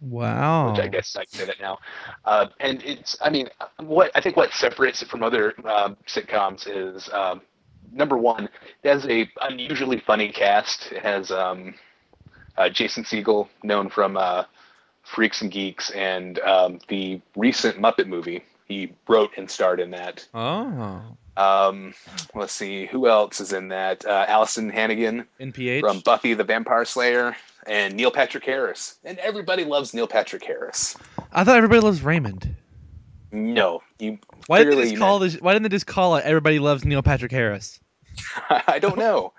Wow. 0.00 0.72
which 0.72 0.80
I 0.80 0.88
guess 0.88 1.16
I 1.16 1.24
can 1.24 1.40
say 1.40 1.44
that 1.46 1.60
now. 1.60 1.78
Uh, 2.24 2.46
and 2.58 2.82
it's, 2.82 3.16
I 3.20 3.30
mean, 3.30 3.48
what 3.78 4.10
I 4.14 4.20
think 4.20 4.36
what 4.36 4.52
separates 4.52 5.02
it 5.02 5.08
from 5.08 5.22
other 5.22 5.54
um, 5.68 5.96
sitcoms 6.06 6.66
is 6.66 7.08
um, 7.12 7.42
number 7.92 8.16
one, 8.16 8.48
it 8.82 8.88
has 8.88 9.06
a 9.06 9.30
unusually 9.42 10.00
funny 10.00 10.30
cast. 10.30 10.92
It 10.92 11.02
has 11.02 11.30
um, 11.30 11.74
uh, 12.56 12.68
Jason 12.68 13.04
Segel, 13.04 13.48
known 13.62 13.90
from 13.90 14.16
uh, 14.16 14.44
Freaks 15.02 15.42
and 15.42 15.50
Geeks 15.50 15.90
and 15.90 16.38
um, 16.40 16.78
the 16.88 17.20
recent 17.36 17.78
Muppet 17.78 18.06
movie. 18.06 18.44
He 18.66 18.92
wrote 19.08 19.30
and 19.36 19.50
starred 19.50 19.80
in 19.80 19.90
that. 19.90 20.26
Oh. 20.32 21.02
Um, 21.40 21.94
let's 22.34 22.52
see, 22.52 22.86
who 22.86 23.08
else 23.08 23.40
is 23.40 23.52
in 23.52 23.68
that? 23.68 24.04
Uh, 24.04 24.26
Alyson 24.28 24.70
Hannigan 24.70 25.26
NPH. 25.40 25.80
from 25.80 26.00
Buffy 26.00 26.34
the 26.34 26.44
Vampire 26.44 26.84
Slayer, 26.84 27.36
and 27.66 27.94
Neil 27.94 28.10
Patrick 28.10 28.44
Harris. 28.44 28.96
And 29.04 29.18
everybody 29.18 29.64
loves 29.64 29.94
Neil 29.94 30.06
Patrick 30.06 30.44
Harris. 30.44 30.96
I 31.32 31.44
thought 31.44 31.56
everybody 31.56 31.80
loves 31.80 32.02
Raymond. 32.02 32.54
No, 33.32 33.82
you. 33.98 34.18
Why 34.48 34.64
didn't 34.64 34.78
they 34.78 34.90
just 34.90 34.96
call 34.98 35.20
meant- 35.20 35.32
this? 35.32 35.40
Why 35.40 35.52
didn't 35.52 35.62
they 35.64 35.68
just 35.68 35.86
call 35.86 36.16
it 36.16 36.24
"Everybody 36.24 36.58
Loves 36.58 36.84
Neil 36.84 37.02
Patrick 37.02 37.30
Harris"? 37.30 37.78
I 38.50 38.78
don't 38.80 38.98
know. 38.98 39.32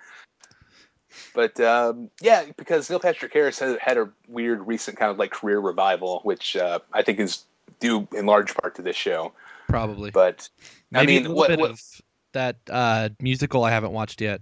But 1.35 1.59
um, 1.59 2.09
yeah, 2.21 2.45
because 2.57 2.89
Neil 2.89 2.99
Patrick 2.99 3.33
Harris 3.33 3.59
had, 3.59 3.77
had 3.79 3.97
a 3.97 4.09
weird 4.27 4.65
recent 4.65 4.97
kind 4.97 5.11
of 5.11 5.19
like 5.19 5.31
career 5.31 5.59
revival, 5.59 6.21
which 6.23 6.55
uh, 6.55 6.79
I 6.93 7.03
think 7.03 7.19
is 7.19 7.43
due 7.81 8.07
in 8.15 8.25
large 8.25 8.53
part 8.55 8.75
to 8.75 8.81
this 8.81 8.95
show. 8.95 9.33
Probably. 9.71 10.11
But 10.11 10.49
I 10.93 10.99
Maybe 11.01 11.13
mean, 11.13 11.25
a 11.25 11.29
little 11.29 11.37
what, 11.37 11.47
bit 11.49 11.59
what 11.59 11.71
of 11.71 11.81
that 12.33 12.57
uh, 12.69 13.09
musical 13.19 13.63
I 13.63 13.71
haven't 13.71 13.93
watched 13.93 14.21
yet. 14.21 14.41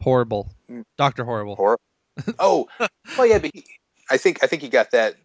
Horrible. 0.00 0.50
Mm. 0.70 0.84
Doctor 0.96 1.24
Horrible. 1.24 1.56
Hor- 1.56 1.78
oh, 2.38 2.68
well, 3.16 3.26
yeah, 3.26 3.38
but 3.38 3.50
he, 3.54 3.64
I 4.10 4.16
think 4.16 4.42
I 4.42 4.46
think 4.46 4.62
he 4.62 4.68
got 4.68 4.90
that 4.92 5.16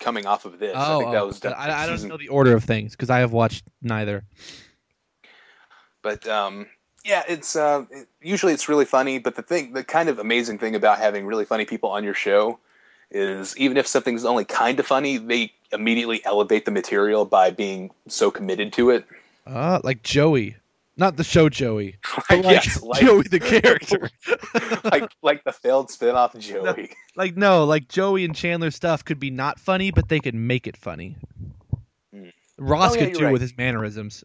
coming 0.00 0.26
off 0.26 0.44
of 0.44 0.58
this. 0.58 0.76
I 0.76 0.94
Oh, 0.94 0.98
think 0.98 1.12
that 1.12 1.22
oh, 1.22 1.26
was 1.26 1.40
done. 1.40 1.54
I, 1.54 1.84
I 1.84 1.86
don't 1.86 2.04
know 2.04 2.16
the 2.16 2.28
order 2.28 2.54
of 2.54 2.64
things 2.64 2.92
because 2.92 3.10
I 3.10 3.18
have 3.18 3.32
watched 3.32 3.64
neither. 3.82 4.24
But 6.02 6.26
um, 6.28 6.66
yeah, 7.04 7.24
it's 7.28 7.56
uh, 7.56 7.84
it, 7.90 8.08
usually 8.20 8.52
it's 8.52 8.68
really 8.68 8.84
funny. 8.84 9.18
But 9.18 9.36
the 9.36 9.42
thing, 9.42 9.72
the 9.72 9.84
kind 9.84 10.08
of 10.08 10.18
amazing 10.18 10.58
thing 10.58 10.74
about 10.74 10.98
having 10.98 11.26
really 11.26 11.44
funny 11.44 11.64
people 11.64 11.90
on 11.90 12.04
your 12.04 12.14
show 12.14 12.58
is 13.10 13.56
even 13.56 13.76
if 13.76 13.86
something's 13.86 14.24
only 14.24 14.44
kind 14.44 14.78
of 14.78 14.86
funny, 14.86 15.16
they 15.16 15.52
immediately 15.72 16.24
elevate 16.24 16.64
the 16.64 16.70
material 16.70 17.24
by 17.24 17.50
being 17.50 17.90
so 18.08 18.30
committed 18.30 18.72
to 18.74 18.90
it. 18.90 19.04
Uh, 19.46 19.80
like 19.84 20.02
Joey, 20.02 20.56
not 20.96 21.16
the 21.16 21.24
show 21.24 21.48
Joey, 21.48 21.96
but 22.28 22.30
Like, 22.30 22.44
like, 22.44 22.64
yes, 22.64 22.82
like- 22.82 23.00
Joey 23.00 23.22
the 23.22 23.40
character. 23.40 24.10
like 24.84 25.10
like 25.22 25.44
the 25.44 25.52
failed 25.52 25.90
spin-off 25.90 26.36
Joey. 26.38 26.90
like 27.16 27.36
no, 27.36 27.64
like 27.64 27.88
Joey 27.88 28.24
and 28.24 28.34
Chandler 28.34 28.70
stuff 28.70 29.04
could 29.04 29.20
be 29.20 29.30
not 29.30 29.58
funny, 29.60 29.90
but 29.90 30.08
they 30.08 30.20
could 30.20 30.34
make 30.34 30.66
it 30.66 30.76
funny. 30.76 31.16
Hmm. 32.12 32.28
Ross 32.58 32.92
Oh, 32.92 32.94
yeah, 32.94 33.00
could 33.00 33.08
you're 33.10 33.18
too 33.18 33.24
right. 33.26 33.32
with 33.32 33.42
his 33.42 33.56
mannerisms 33.56 34.24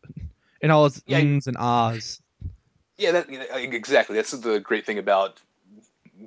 and 0.62 0.72
all 0.72 0.86
his 0.86 1.04
Yeah. 1.06 1.20
ings 1.20 1.48
and 1.48 1.58
ahs. 1.58 2.22
Yeah, 2.98 3.12
that, 3.14 3.28
exactly. 3.56 4.16
That's 4.16 4.32
the 4.32 4.60
great 4.60 4.86
thing 4.86 5.00
about 5.00 5.42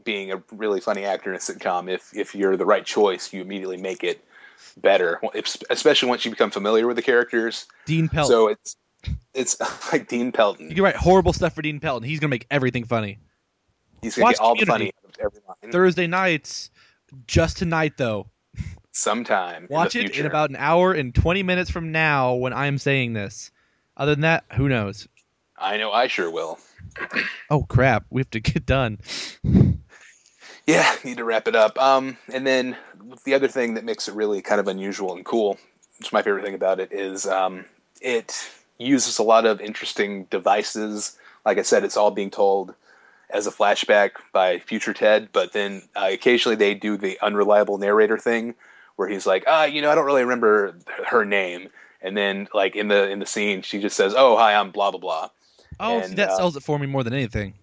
being 0.05 0.33
a 0.33 0.43
really 0.53 0.81
funny 0.81 1.05
actor 1.05 1.31
in 1.31 1.37
a 1.37 1.39
sitcom. 1.39 1.89
If 1.89 2.11
if 2.17 2.35
you're 2.35 2.57
the 2.57 2.65
right 2.67 2.85
choice, 2.85 3.33
you 3.33 3.41
immediately 3.43 3.77
make 3.77 4.03
it 4.03 4.25
better. 4.77 5.21
Especially 5.71 6.09
once 6.09 6.25
you 6.25 6.31
become 6.31 6.51
familiar 6.51 6.87
with 6.87 6.97
the 6.97 7.03
characters. 7.03 7.67
Dean 7.87 8.09
Pelton. 8.09 8.31
So 8.31 8.49
it's 8.49 8.77
it's 9.35 9.57
like 9.93 10.09
Dean 10.09 10.33
Pelton. 10.33 10.69
you 10.69 10.75
can 10.75 10.85
write 10.85 10.97
horrible 10.97 11.33
stuff 11.33 11.55
for 11.55 11.63
Dean 11.63 11.81
Pelton. 11.81 12.09
He's 12.09 12.21
gonna 12.21 12.31
make 12.31 12.47
everything 12.51 12.85
funny. 12.85 13.19
He's 14.03 14.17
gonna 14.17 14.25
watch 14.25 14.37
get 14.37 14.43
all 14.43 14.55
the 14.55 14.65
funny 14.67 14.93
every 15.19 15.41
line 15.47 15.73
Thursday 15.73 16.07
nights, 16.07 16.71
just 17.27 17.57
tonight 17.57 17.95
though. 17.97 18.29
sometime. 18.93 19.67
Watch 19.71 19.97
in 19.97 20.07
it 20.07 20.17
in 20.17 20.27
about 20.27 20.51
an 20.51 20.57
hour 20.57 20.93
and 20.93 21.15
twenty 21.15 21.43
minutes 21.43 21.71
from 21.71 21.93
now 21.93 22.35
when 22.35 22.53
I'm 22.53 22.79
saying 22.79 23.13
this. 23.13 23.51
Other 23.97 24.15
than 24.15 24.23
that, 24.23 24.45
who 24.57 24.69
knows? 24.69 25.09
I 25.57 25.77
know 25.77 25.93
I 25.93 26.09
sure 26.09 26.31
will. 26.31 26.59
Oh 27.51 27.63
crap, 27.63 28.05
we 28.11 28.21
have 28.21 28.31
to 28.31 28.41
get 28.41 28.67
done. 28.67 28.99
Yeah, 30.67 30.95
need 31.05 31.19
to 31.19 31.25
wrap 31.25 31.47
it 31.47 31.55
up. 31.55 31.81
Um, 31.81 32.17
and 32.33 32.47
then 32.47 32.77
the 33.25 33.35
other 33.35 33.49
thing 33.49 33.75
that 33.75 33.85
makes 33.85 34.09
it 34.09 34.15
really 34.15 34.43
kind 34.43 34.61
of 34.61 34.69
unusual 34.69 35.15
and 35.15 35.25
cool, 35.25 35.59
which 35.99 36.09
is 36.09 36.13
my 36.13 36.23
favorite 36.23 36.45
thing 36.45 36.55
about 36.55 36.81
it, 36.81 36.93
is 36.93 37.27
um, 37.27 37.65
it 38.01 38.51
uses 38.79 39.19
a 39.19 39.23
lot 39.23 39.47
of 39.47 39.61
interesting 39.61 40.25
devices. 40.25 41.17
Like 41.45 41.59
I 41.59 41.63
said, 41.63 41.85
it's 41.85 41.97
all 41.97 42.11
being 42.11 42.31
told 42.31 42.75
as 43.31 43.47
a 43.47 43.51
flashback 43.51 44.13
by 44.33 44.59
future 44.59 44.95
Ted, 44.95 45.29
but 45.33 45.53
then 45.53 45.83
uh, 45.97 46.09
occasionally 46.13 46.57
they 46.57 46.75
do 46.75 46.97
the 46.97 47.19
unreliable 47.21 47.79
narrator 47.79 48.19
thing, 48.19 48.55
where 48.97 49.09
he's 49.09 49.27
like, 49.27 49.45
"Ah, 49.47 49.65
you 49.65 49.83
know, 49.83 49.91
I 49.91 49.95
don't 49.95 50.07
really 50.07 50.23
remember 50.23 50.77
her 51.07 51.25
name," 51.25 51.69
and 52.01 52.17
then 52.17 52.49
like 52.55 52.77
in 52.77 52.89
the 52.89 53.09
in 53.11 53.19
the 53.19 53.27
scene, 53.27 53.63
she 53.63 53.81
just 53.81 53.97
says, 53.97 54.15
"Oh, 54.17 54.37
hi, 54.37 54.55
I'm 54.55 54.71
blah 54.71 54.91
blah 54.91 55.01
blah." 55.01 55.31
Oh, 55.81 56.01
see, 56.01 56.07
And, 56.07 56.19
that 56.19 56.31
uh, 56.31 56.37
sells 56.37 56.57
it 56.57 56.63
for 56.63 56.79
me 56.79 56.87
more 56.87 57.03
than 57.03 57.13
anything. 57.13 57.55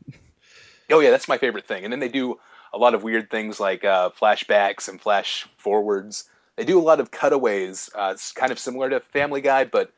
Oh 0.90 1.00
yeah, 1.00 1.12
that's 1.12 1.28
my 1.28 1.38
favorite 1.38 1.66
thing. 1.66 1.84
And 1.84 1.92
then 1.92 2.00
they 2.00 2.10
do 2.10 2.38
a 2.74 2.78
lot 2.78 2.94
of 2.94 3.04
weird 3.04 3.30
things 3.30 3.60
like 3.60 3.84
uh, 3.84 4.10
flashbacks 4.10 4.88
and 4.88 5.00
flash 5.02 5.48
forwards. 5.58 6.26
They 6.56 6.66
do 6.66 6.80
a 6.80 6.82
lot 6.82 7.00
of 7.00 7.12
cutaways. 7.12 7.90
Uh, 7.96 8.12
it's 8.14 8.32
kind 8.32 8.52
of 8.52 8.60
similar 8.60 8.90
to 8.90 9.00
Family 9.00 9.42
Guy, 9.42 9.66
but 9.66 9.92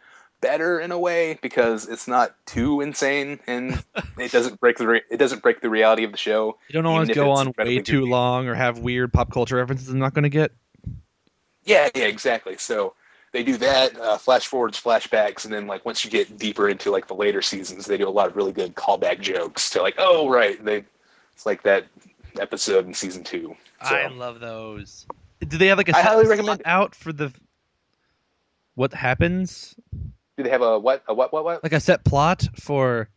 better 0.43 0.77
in 0.77 0.91
a 0.91 0.99
way 0.99 1.39
because 1.41 1.87
it's 1.87 2.05
not 2.05 2.35
too 2.45 2.81
insane 2.81 3.39
and 3.47 3.81
it 4.17 4.31
doesn't 4.31 4.59
break 4.59 4.77
the 4.77 4.85
re- 4.85 5.01
it 5.09 5.17
doesn't 5.17 5.41
break 5.41 5.61
the 5.61 5.69
reality 5.69 6.03
of 6.03 6.11
the 6.11 6.17
show. 6.17 6.57
You 6.67 6.73
don't 6.73 6.85
always 6.85 7.09
if 7.09 7.15
go 7.15 7.31
on 7.31 7.53
way 7.57 7.79
too 7.79 8.01
goofy. 8.01 8.11
long 8.11 8.47
or 8.47 8.53
have 8.53 8.79
weird 8.79 9.13
pop 9.13 9.31
culture 9.31 9.55
references 9.55 9.89
I'm 9.89 9.99
not 9.99 10.13
going 10.13 10.23
to 10.23 10.29
get. 10.29 10.51
Yeah, 11.63 11.89
yeah, 11.95 12.05
exactly. 12.05 12.57
So 12.57 12.93
they 13.31 13.41
do 13.41 13.55
that, 13.57 13.97
uh, 13.97 14.17
flash 14.17 14.45
forwards, 14.45 14.81
flashbacks, 14.81 15.45
and 15.45 15.53
then 15.53 15.65
like 15.65 15.85
once 15.85 16.03
you 16.03 16.11
get 16.11 16.37
deeper 16.37 16.67
into 16.67 16.91
like 16.91 17.07
the 17.07 17.15
later 17.15 17.41
seasons, 17.41 17.85
they 17.85 17.97
do 17.97 18.07
a 18.07 18.11
lot 18.11 18.27
of 18.27 18.35
really 18.35 18.51
good 18.51 18.75
callback 18.75 19.21
jokes 19.21 19.69
to 19.71 19.81
like, 19.81 19.95
oh 19.97 20.29
right, 20.29 20.63
they 20.63 20.83
it's 21.33 21.45
like 21.45 21.63
that 21.63 21.87
episode 22.39 22.85
in 22.85 22.93
season 22.93 23.23
two. 23.23 23.55
So. 23.87 23.95
I 23.95 24.07
love 24.07 24.39
those. 24.39 25.05
Do 25.39 25.57
they 25.57 25.67
have 25.67 25.77
like 25.77 25.89
a 25.89 25.97
I 25.97 26.01
set 26.01 26.11
highly 26.11 26.27
recommend 26.27 26.61
out 26.65 26.95
for 26.95 27.11
the 27.11 27.33
what 28.75 28.93
happens? 28.93 29.75
Do 30.37 30.43
they 30.43 30.49
have 30.49 30.61
a 30.61 30.79
what? 30.79 31.03
A 31.07 31.13
what? 31.13 31.31
What? 31.31 31.43
What? 31.43 31.63
Like 31.63 31.73
a 31.73 31.79
set 31.79 32.03
plot 32.03 32.47
for 32.55 33.09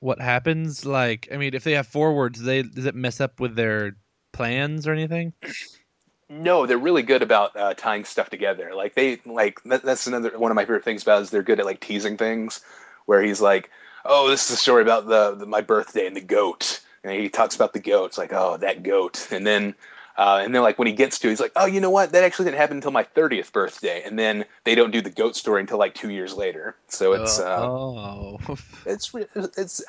what 0.00 0.20
happens? 0.20 0.84
Like, 0.84 1.28
I 1.32 1.36
mean, 1.36 1.54
if 1.54 1.64
they 1.64 1.72
have 1.72 1.86
forwards, 1.86 2.38
do 2.38 2.44
they 2.44 2.62
does 2.62 2.86
it 2.86 2.94
mess 2.94 3.20
up 3.20 3.40
with 3.40 3.54
their 3.54 3.96
plans 4.32 4.86
or 4.86 4.92
anything? 4.92 5.32
No, 6.28 6.66
they're 6.66 6.78
really 6.78 7.02
good 7.02 7.22
about 7.22 7.56
uh, 7.56 7.74
tying 7.74 8.04
stuff 8.04 8.30
together. 8.30 8.72
Like 8.74 8.94
they 8.94 9.20
like 9.26 9.62
that, 9.64 9.82
that's 9.82 10.06
another 10.06 10.38
one 10.38 10.50
of 10.50 10.54
my 10.54 10.62
favorite 10.62 10.84
things 10.84 11.02
about 11.02 11.22
is 11.22 11.30
they're 11.30 11.42
good 11.42 11.60
at 11.60 11.66
like 11.66 11.80
teasing 11.80 12.16
things, 12.16 12.60
where 13.06 13.22
he's 13.22 13.40
like, 13.40 13.70
"Oh, 14.04 14.28
this 14.28 14.44
is 14.44 14.52
a 14.52 14.56
story 14.56 14.82
about 14.82 15.06
the, 15.06 15.34
the 15.34 15.46
my 15.46 15.60
birthday 15.60 16.06
and 16.06 16.16
the 16.16 16.20
goat," 16.20 16.80
and 17.04 17.12
he 17.12 17.28
talks 17.28 17.54
about 17.54 17.72
the 17.72 17.80
goat. 17.80 18.06
It's 18.06 18.18
like, 18.18 18.32
"Oh, 18.32 18.56
that 18.58 18.82
goat," 18.82 19.28
and 19.30 19.46
then. 19.46 19.74
Uh, 20.18 20.42
and 20.44 20.54
then, 20.54 20.60
like 20.60 20.78
when 20.78 20.86
he 20.86 20.92
gets 20.92 21.18
to, 21.18 21.28
it, 21.28 21.30
he's 21.30 21.40
like, 21.40 21.52
"Oh, 21.56 21.64
you 21.64 21.80
know 21.80 21.88
what? 21.88 22.12
That 22.12 22.24
actually 22.24 22.44
didn't 22.44 22.58
happen 22.58 22.76
until 22.76 22.90
my 22.90 23.04
thirtieth 23.04 23.52
birthday." 23.54 24.02
And 24.04 24.18
then 24.18 24.44
they 24.64 24.74
don't 24.74 24.90
do 24.90 25.00
the 25.00 25.08
goat 25.08 25.34
story 25.34 25.62
until 25.62 25.78
like 25.78 25.94
two 25.94 26.10
years 26.10 26.34
later. 26.34 26.76
So 26.88 27.14
it's 27.14 27.38
uh, 27.38 27.60
oh, 27.60 28.38
it's 28.84 29.14
it's 29.56 29.82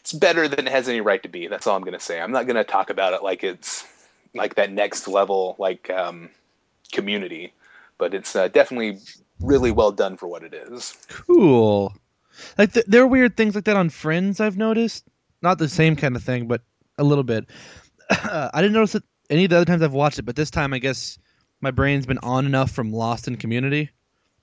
it's 0.00 0.12
better 0.12 0.48
than 0.48 0.66
it 0.66 0.70
has 0.70 0.88
any 0.88 1.00
right 1.00 1.22
to 1.22 1.28
be. 1.30 1.46
That's 1.46 1.66
all 1.66 1.76
I'm 1.76 1.84
gonna 1.84 2.00
say. 2.00 2.20
I'm 2.20 2.32
not 2.32 2.46
gonna 2.46 2.64
talk 2.64 2.90
about 2.90 3.14
it 3.14 3.22
like 3.22 3.42
it's 3.42 3.86
like 4.34 4.56
that 4.56 4.72
next 4.72 5.08
level 5.08 5.56
like 5.58 5.88
um, 5.90 6.30
community, 6.92 7.52
but 7.96 8.14
it's 8.14 8.36
uh, 8.36 8.48
definitely 8.48 8.98
really 9.40 9.70
well 9.70 9.92
done 9.92 10.16
for 10.16 10.26
what 10.26 10.42
it 10.42 10.54
is. 10.54 10.96
cool. 11.08 11.94
Like 12.56 12.72
th- 12.72 12.86
there 12.86 13.02
are 13.02 13.06
weird 13.06 13.36
things 13.36 13.54
like 13.54 13.64
that 13.64 13.76
on 13.76 13.90
Friends. 13.90 14.40
I've 14.40 14.56
noticed. 14.56 15.04
Not 15.42 15.58
the 15.58 15.68
same 15.68 15.96
kind 15.96 16.16
of 16.16 16.22
thing, 16.22 16.46
but 16.46 16.62
a 16.96 17.04
little 17.04 17.24
bit. 17.24 17.46
Uh, 18.10 18.48
I 18.54 18.62
didn't 18.62 18.72
notice 18.72 18.94
it 18.94 19.02
any 19.28 19.44
of 19.44 19.50
the 19.50 19.56
other 19.56 19.66
times 19.66 19.82
I've 19.82 19.92
watched 19.92 20.18
it, 20.18 20.22
but 20.22 20.34
this 20.34 20.50
time 20.50 20.72
I 20.72 20.78
guess 20.78 21.18
my 21.60 21.70
brain's 21.70 22.06
been 22.06 22.16
on 22.22 22.46
enough 22.46 22.70
from 22.70 22.90
Lost 22.90 23.28
and 23.28 23.38
Community 23.38 23.90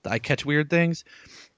that 0.04 0.14
I 0.14 0.20
catch 0.20 0.46
weird 0.46 0.70
things. 0.70 1.04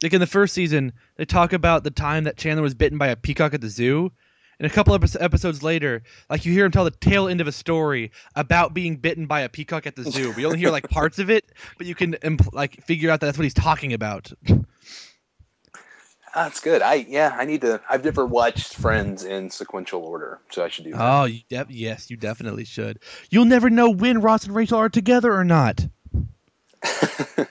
Like 0.01 0.13
in 0.13 0.21
the 0.21 0.27
first 0.27 0.53
season, 0.53 0.93
they 1.17 1.25
talk 1.25 1.53
about 1.53 1.83
the 1.83 1.91
time 1.91 2.23
that 2.23 2.37
Chandler 2.37 2.63
was 2.63 2.73
bitten 2.73 2.97
by 2.97 3.07
a 3.07 3.15
peacock 3.15 3.53
at 3.53 3.61
the 3.61 3.69
zoo. 3.69 4.11
And 4.59 4.65
a 4.65 4.73
couple 4.73 4.93
of 4.95 5.15
episodes 5.19 5.61
later, 5.61 6.01
like 6.29 6.45
you 6.45 6.51
hear 6.51 6.65
him 6.65 6.71
tell 6.71 6.83
the 6.83 6.91
tail 6.91 7.27
end 7.27 7.41
of 7.41 7.47
a 7.47 7.51
story 7.51 8.11
about 8.35 8.73
being 8.73 8.95
bitten 8.95 9.27
by 9.27 9.41
a 9.41 9.49
peacock 9.49 9.85
at 9.85 9.95
the 9.95 10.09
zoo. 10.09 10.31
We 10.31 10.45
only 10.45 10.57
hear 10.57 10.71
like 10.71 10.89
parts 10.89 11.19
of 11.19 11.29
it, 11.29 11.51
but 11.77 11.85
you 11.85 11.93
can 11.93 12.15
like 12.53 12.81
figure 12.83 13.11
out 13.11 13.19
that 13.19 13.27
that's 13.27 13.37
what 13.37 13.43
he's 13.43 13.53
talking 13.53 13.93
about. 13.93 14.31
That's 16.37 16.59
good. 16.59 16.83
I 16.83 17.05
yeah, 17.09 17.35
I 17.35 17.45
need 17.45 17.61
to. 17.61 17.81
I've 17.89 18.05
never 18.05 18.23
watched 18.23 18.75
Friends 18.75 19.23
in 19.23 19.49
sequential 19.49 20.03
order, 20.03 20.39
so 20.51 20.63
I 20.63 20.69
should 20.69 20.83
do 20.83 20.91
that. 20.91 21.01
Oh, 21.01 21.23
you 21.23 21.39
def- 21.49 21.71
yes, 21.71 22.11
you 22.11 22.15
definitely 22.15 22.63
should. 22.63 22.99
You'll 23.31 23.45
never 23.45 23.71
know 23.71 23.89
when 23.89 24.21
Ross 24.21 24.45
and 24.45 24.53
Rachel 24.53 24.77
are 24.77 24.87
together 24.87 25.33
or 25.33 25.43
not. 25.43 25.87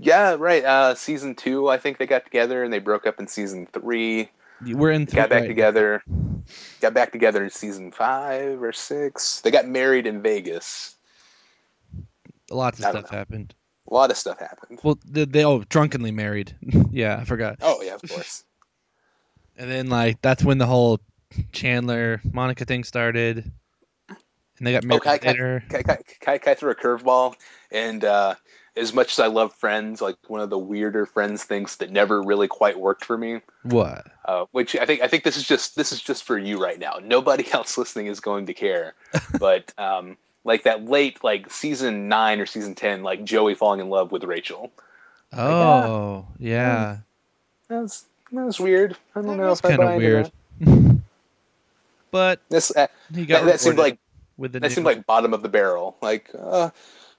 yeah, 0.00 0.34
right. 0.36 0.64
Uh, 0.64 0.96
season 0.96 1.36
two, 1.36 1.68
I 1.68 1.78
think 1.78 1.98
they 1.98 2.06
got 2.06 2.24
together, 2.24 2.64
and 2.64 2.72
they 2.72 2.80
broke 2.80 3.06
up 3.06 3.20
in 3.20 3.28
season 3.28 3.68
three. 3.72 4.28
We're 4.60 4.90
in 4.90 5.06
three 5.06 5.20
got 5.20 5.30
back 5.30 5.42
right 5.42 5.46
together. 5.46 6.02
Got 6.80 6.94
back 6.94 7.12
together 7.12 7.44
in 7.44 7.50
season 7.50 7.92
five 7.92 8.60
or 8.60 8.72
six. 8.72 9.40
They 9.42 9.52
got 9.52 9.68
married 9.68 10.08
in 10.08 10.20
Vegas. 10.20 10.96
Lots 12.50 12.80
of 12.80 12.86
stuff 12.86 13.12
know. 13.12 13.16
happened. 13.16 13.54
A 13.90 13.94
lot 13.94 14.10
of 14.10 14.16
stuff 14.16 14.38
happened. 14.38 14.80
Well, 14.82 14.98
they, 15.04 15.24
they 15.24 15.44
oh 15.44 15.62
drunkenly 15.68 16.10
married. 16.10 16.56
yeah, 16.90 17.18
I 17.20 17.24
forgot. 17.24 17.58
Oh 17.60 17.82
yeah, 17.82 17.94
of 17.94 18.02
course. 18.08 18.44
And 19.56 19.70
then 19.70 19.88
like 19.88 20.20
that's 20.20 20.42
when 20.42 20.58
the 20.58 20.66
whole 20.66 20.98
Chandler 21.52 22.20
Monica 22.32 22.64
thing 22.64 22.82
started, 22.82 23.52
and 24.08 24.66
they 24.66 24.72
got 24.72 24.84
Oh, 24.90 25.00
married 25.00 25.02
can 25.02 25.12
I, 25.12 25.18
can, 25.18 25.28
later. 25.28 25.62
I, 25.68 25.68
can, 25.68 25.76
I, 25.76 25.82
can, 25.82 26.34
I, 26.34 26.38
can 26.38 26.50
I 26.50 26.54
throw 26.54 26.70
a 26.72 26.74
curveball? 26.74 27.34
And 27.70 28.04
uh, 28.04 28.34
as 28.76 28.92
much 28.92 29.12
as 29.12 29.20
I 29.20 29.28
love 29.28 29.54
Friends, 29.54 30.00
like 30.00 30.16
one 30.26 30.40
of 30.40 30.50
the 30.50 30.58
weirder 30.58 31.06
Friends 31.06 31.44
things 31.44 31.76
that 31.76 31.90
never 31.90 32.20
really 32.22 32.48
quite 32.48 32.78
worked 32.80 33.04
for 33.04 33.16
me, 33.16 33.40
What? 33.62 34.06
uh, 34.24 34.46
which 34.52 34.74
I 34.76 34.86
think 34.86 35.02
I 35.02 35.06
think 35.08 35.22
this 35.22 35.36
is 35.36 35.46
just 35.46 35.76
this 35.76 35.92
is 35.92 36.00
just 36.00 36.24
for 36.24 36.36
you 36.38 36.60
right 36.60 36.78
now. 36.78 36.98
Nobody 37.02 37.46
else 37.52 37.78
listening 37.78 38.06
is 38.08 38.20
going 38.20 38.46
to 38.46 38.54
care. 38.54 38.94
but 39.38 39.72
um, 39.78 40.16
like 40.44 40.64
that 40.64 40.84
late 40.84 41.24
like 41.24 41.50
season 41.50 42.08
nine 42.08 42.40
or 42.40 42.46
season 42.46 42.74
ten, 42.74 43.02
like 43.02 43.24
Joey 43.24 43.54
falling 43.54 43.80
in 43.80 43.88
love 43.88 44.12
with 44.12 44.24
Rachel. 44.24 44.70
Oh, 45.32 46.26
yeah. 46.38 46.98
That's 47.68 48.04
that's 48.30 48.60
weird. 48.60 48.96
I 49.16 49.22
don't 49.22 49.36
That 49.36 49.36
know 49.38 49.50
was 49.50 49.58
if 49.58 49.64
I 49.64 49.68
kind 49.76 49.82
of 49.82 49.96
weird. 49.96 50.30
but 52.10 52.40
This 52.48 52.74
uh, 52.76 52.86
he 53.14 53.26
got 53.26 53.40
that, 53.40 53.46
that 53.52 53.60
seemed 53.60 53.78
like 53.78 53.98
with 54.36 54.52
the 54.52 54.60
that 54.60 54.68
new- 54.68 54.74
seemed 54.74 54.86
like 54.86 55.06
bottom 55.06 55.32
of 55.34 55.42
the 55.42 55.48
barrel. 55.48 55.96
Like 56.02 56.30
uh, 56.38 56.70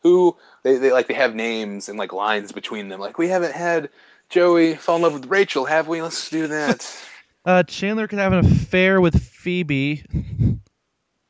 who 0.04 0.36
they, 0.64 0.78
they 0.78 0.92
like 0.92 1.08
they 1.08 1.14
have 1.14 1.36
names 1.36 1.90
and 1.90 1.98
like 1.98 2.14
lines 2.14 2.52
between 2.52 2.90
them. 2.90 3.00
Like 3.00 3.18
we 3.18 3.28
haven't 3.28 3.54
had 3.54 3.90
Joey 4.30 4.76
fall 4.76 4.98
in 4.98 5.02
love 5.02 5.14
with 5.14 5.26
Rachel, 5.26 5.66
have 5.66 5.88
we? 5.88 6.02
Let's 6.02 6.30
do 6.30 6.48
that. 6.48 6.96
uh, 7.46 7.64
Chandler 7.64 8.08
could 8.08 8.20
have 8.20 8.34
an 8.34 8.40
affair 8.46 9.02
with 9.02 9.22
Phoebe. 9.22 10.04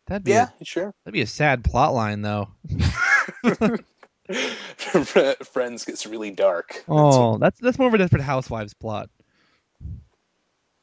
That'd 0.08 0.24
be 0.24 0.32
yeah, 0.32 0.50
a, 0.62 0.66
sure. 0.66 0.94
that'd 1.04 1.14
be 1.14 1.22
a 1.22 1.28
sad 1.28 1.64
plot 1.64 1.94
line 1.94 2.22
though. 2.22 2.50
Friends 5.44 5.86
gets 5.86 6.06
really 6.06 6.32
dark. 6.32 6.84
Oh, 6.88 7.38
that's 7.38 7.60
that's 7.60 7.80
more 7.80 7.88
of 7.88 7.94
a 7.94 7.98
Desperate 7.98 8.22
Housewives 8.22 8.74
plot. 8.74 9.10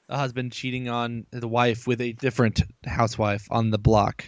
A 0.09 0.16
husband 0.16 0.53
cheating 0.53 0.89
on 0.89 1.27
the 1.31 1.49
wife 1.49 1.87
with 1.87 2.01
a 2.01 2.12
different 2.12 2.62
housewife 2.85 3.47
on 3.51 3.70
the 3.70 3.79
block. 3.79 4.25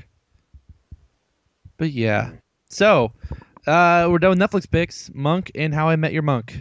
But 1.76 1.90
yeah, 1.90 2.30
so 2.70 3.12
uh, 3.66 4.06
we're 4.10 4.18
done 4.18 4.30
with 4.30 4.38
Netflix 4.38 4.70
picks. 4.70 5.10
Monk 5.12 5.50
and 5.54 5.74
How 5.74 5.88
I 5.88 5.96
Met 5.96 6.12
Your 6.12 6.22
Monk. 6.22 6.58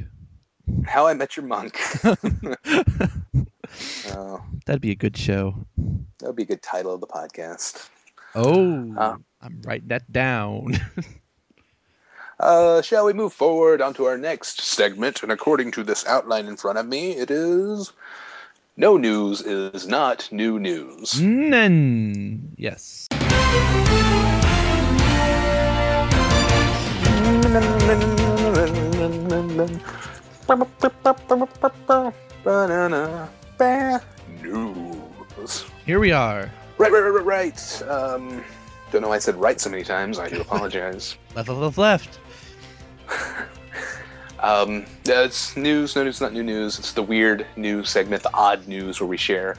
How 0.85 1.07
I 1.07 1.13
Met 1.13 1.37
Your 1.37 1.45
Monk. 1.45 1.77
oh, 4.07 4.43
That'd 4.65 4.81
be 4.81 4.91
a 4.91 4.95
good 4.95 5.15
show. 5.17 5.55
that 6.19 6.27
would 6.27 6.35
be 6.35 6.43
a 6.43 6.47
good 6.47 6.61
title 6.61 6.93
of 6.93 6.99
the 6.99 7.07
podcast. 7.07 7.89
Oh, 8.35 8.93
Uh. 8.97 9.17
I'm 9.41 9.61
writing 9.63 9.89
that 9.89 10.11
down. 10.11 10.73
Uh, 12.39 12.81
shall 12.81 13.05
we 13.05 13.13
move 13.13 13.31
forward 13.31 13.79
onto 13.79 14.03
our 14.03 14.17
next 14.17 14.59
segment? 14.59 15.23
And 15.23 15.31
according 15.31 15.71
to 15.73 15.83
this 15.83 16.05
outline 16.07 16.47
in 16.47 16.57
front 16.57 16.77
of 16.77 16.85
me, 16.85 17.11
it 17.11 17.31
is 17.31 17.93
no 18.75 18.97
news 18.97 19.39
is 19.41 19.87
not 19.87 20.27
new 20.31 20.59
news. 20.59 21.21
None. 21.21 22.51
Yes. 22.57 23.07
News. 34.41 35.65
Here 35.85 35.99
we 35.99 36.11
are. 36.11 36.49
Right, 36.77 36.91
right, 36.91 36.99
right, 37.01 37.09
right, 37.09 37.25
right. 37.25 37.81
Um, 37.83 38.43
don't 38.91 39.01
know 39.01 39.09
why 39.09 39.15
I 39.15 39.19
said 39.19 39.35
right 39.35 39.59
so 39.59 39.69
many 39.69 39.83
times. 39.83 40.19
I 40.19 40.29
do 40.29 40.41
apologize. 40.41 41.17
Left, 41.35 41.49
left, 41.49 41.77
left, 41.77 41.77
left. 41.77 42.19
Um, 44.43 44.85
it's 45.05 45.55
news. 45.55 45.95
No, 45.95 46.05
it's 46.05 46.19
not 46.19 46.33
new 46.33 46.43
news. 46.43 46.77
It's 46.77 46.91
the 46.91 47.01
weird 47.01 47.47
news 47.55 47.89
segment, 47.89 48.23
the 48.23 48.33
odd 48.33 48.67
news, 48.67 48.99
where 48.99 49.07
we 49.07 49.15
share 49.15 49.55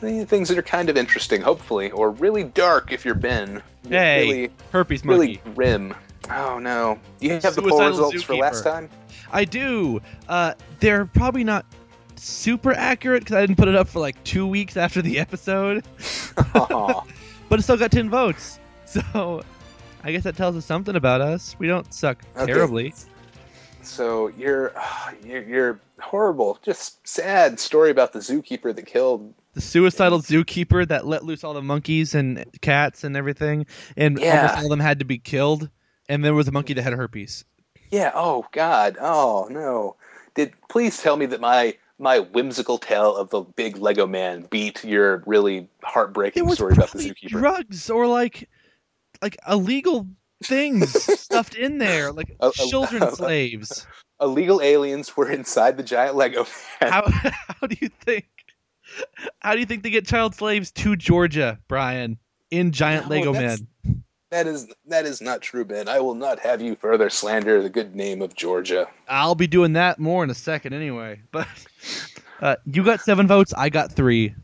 things 0.00 0.48
that 0.48 0.56
are 0.56 0.62
kind 0.62 0.88
of 0.88 0.96
interesting, 0.96 1.40
hopefully, 1.40 1.90
or 1.90 2.10
really 2.10 2.44
dark 2.44 2.92
if 2.92 3.04
you're 3.04 3.16
Ben. 3.16 3.62
Hey, 3.88 4.28
really, 4.28 4.50
herpes 4.70 5.04
monkey. 5.04 5.18
really 5.18 5.54
grim. 5.54 5.94
Oh 6.30 6.60
no! 6.60 7.00
You 7.20 7.30
have 7.30 7.54
the 7.56 7.62
poll 7.62 7.70
Suicidal 7.70 7.90
results 7.90 8.22
for 8.22 8.36
last 8.36 8.62
time. 8.62 8.88
I 9.32 9.44
do. 9.44 10.00
Uh, 10.28 10.54
they're 10.78 11.06
probably 11.06 11.42
not 11.42 11.66
super 12.22 12.72
accurate 12.72 13.22
because 13.22 13.36
I 13.36 13.40
didn't 13.42 13.56
put 13.56 13.68
it 13.68 13.74
up 13.74 13.88
for 13.88 13.98
like 14.00 14.22
two 14.24 14.46
weeks 14.46 14.76
after 14.76 15.02
the 15.02 15.18
episode, 15.18 15.84
but 16.54 17.58
it 17.58 17.62
still 17.62 17.76
got 17.76 17.90
ten 17.92 18.08
votes. 18.10 18.58
So 18.84 19.42
I 20.04 20.12
guess 20.12 20.24
that 20.24 20.36
tells 20.36 20.54
us 20.56 20.66
something 20.66 20.96
about 20.96 21.20
us. 21.20 21.56
We 21.58 21.66
don't 21.66 21.92
suck 21.94 22.22
Okay. 22.36 22.52
terribly. 22.52 22.92
so 23.82 24.28
you're, 24.28 24.72
you're 25.24 25.42
you're 25.42 25.80
horrible, 26.00 26.58
just 26.62 27.06
sad 27.06 27.58
story 27.58 27.90
about 27.90 28.12
the 28.12 28.18
zookeeper 28.18 28.74
that 28.74 28.86
killed. 28.86 29.32
The 29.54 29.60
suicidal 29.60 30.20
zookeeper 30.20 30.86
that 30.88 31.06
let 31.06 31.24
loose 31.24 31.44
all 31.44 31.54
the 31.54 31.62
monkeys 31.62 32.14
and 32.14 32.44
cats 32.62 33.04
and 33.04 33.16
everything, 33.16 33.66
and 33.96 34.18
Yeah. 34.18 34.36
almost 34.36 34.56
all 34.58 34.64
of 34.64 34.70
them 34.70 34.80
had 34.80 34.98
to 35.00 35.04
be 35.04 35.18
killed. 35.18 35.68
And 36.08 36.24
there 36.24 36.34
was 36.34 36.48
a 36.48 36.52
monkey 36.52 36.74
that 36.74 36.82
had 36.82 36.92
herpes. 36.92 37.44
Yeah. 37.90 38.10
Oh 38.14 38.46
God. 38.52 38.96
Oh 39.00 39.48
no. 39.50 39.96
Did 40.34 40.52
please 40.68 41.00
tell 41.00 41.16
me 41.16 41.26
that 41.26 41.40
my 41.40 41.76
my 42.02 42.18
whimsical 42.18 42.76
tale 42.78 43.16
of 43.16 43.30
the 43.30 43.40
big 43.40 43.76
Lego 43.78 44.06
man 44.06 44.42
beat 44.50 44.82
your 44.84 45.22
really 45.24 45.68
heartbreaking 45.84 46.44
was 46.44 46.56
story 46.56 46.72
about 46.74 46.90
the 46.90 46.98
probably 46.98 47.10
zookeeper? 47.10 47.28
drugs 47.30 47.88
or 47.88 48.06
like 48.08 48.48
like 49.22 49.36
illegal 49.48 50.08
things 50.42 50.90
stuffed 51.20 51.54
in 51.54 51.78
there, 51.78 52.10
like 52.12 52.34
A- 52.40 52.48
a- 52.48 52.52
children 52.52 53.08
slaves. 53.14 53.86
Illegal 54.20 54.60
aliens 54.60 55.16
were 55.16 55.30
inside 55.30 55.76
the 55.76 55.82
giant 55.82 56.16
Lego 56.16 56.44
man. 56.80 56.90
How 56.92 57.04
how 57.08 57.66
do 57.66 57.76
you 57.80 57.88
think? 57.88 58.26
How 59.40 59.54
do 59.54 59.60
you 59.60 59.66
think 59.66 59.82
they 59.84 59.90
get 59.90 60.06
child 60.06 60.34
slaves 60.34 60.70
to 60.72 60.96
Georgia, 60.96 61.58
Brian? 61.68 62.18
In 62.50 62.72
giant 62.72 63.08
No, 63.08 63.14
Lego 63.16 63.32
that's- 63.32 63.62
men. 63.84 64.02
That 64.32 64.46
is 64.46 64.66
that 64.86 65.04
is 65.04 65.20
not 65.20 65.42
true, 65.42 65.62
Ben. 65.62 65.88
I 65.88 66.00
will 66.00 66.14
not 66.14 66.38
have 66.38 66.62
you 66.62 66.74
further 66.74 67.10
slander 67.10 67.62
the 67.62 67.68
good 67.68 67.94
name 67.94 68.22
of 68.22 68.34
Georgia. 68.34 68.88
I'll 69.06 69.34
be 69.34 69.46
doing 69.46 69.74
that 69.74 69.98
more 69.98 70.24
in 70.24 70.30
a 70.30 70.34
second 70.34 70.72
anyway. 70.72 71.20
But 71.32 71.46
uh, 72.40 72.56
you 72.64 72.82
got 72.82 73.02
seven 73.02 73.28
votes. 73.28 73.52
I 73.52 73.68
got 73.68 73.92
three. 73.92 74.34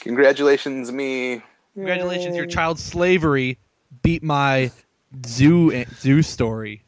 Congratulations, 0.00 0.90
me. 0.90 1.42
Congratulations, 1.74 2.34
your 2.34 2.46
child 2.46 2.80
slavery 2.80 3.56
beat 4.02 4.24
my 4.24 4.72
zoo 5.24 5.84
zoo 6.00 6.20
story. 6.22 6.82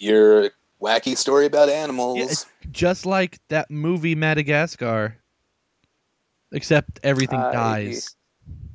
Your 0.00 0.50
wacky 0.80 1.16
story 1.16 1.46
about 1.46 1.68
animals. 1.68 2.18
Yeah, 2.18 2.24
it's 2.24 2.46
just 2.72 3.06
like 3.06 3.38
that 3.50 3.70
movie 3.70 4.16
Madagascar. 4.16 5.16
Except 6.50 6.98
everything 7.04 7.38
I- 7.38 7.52
dies. 7.52 8.16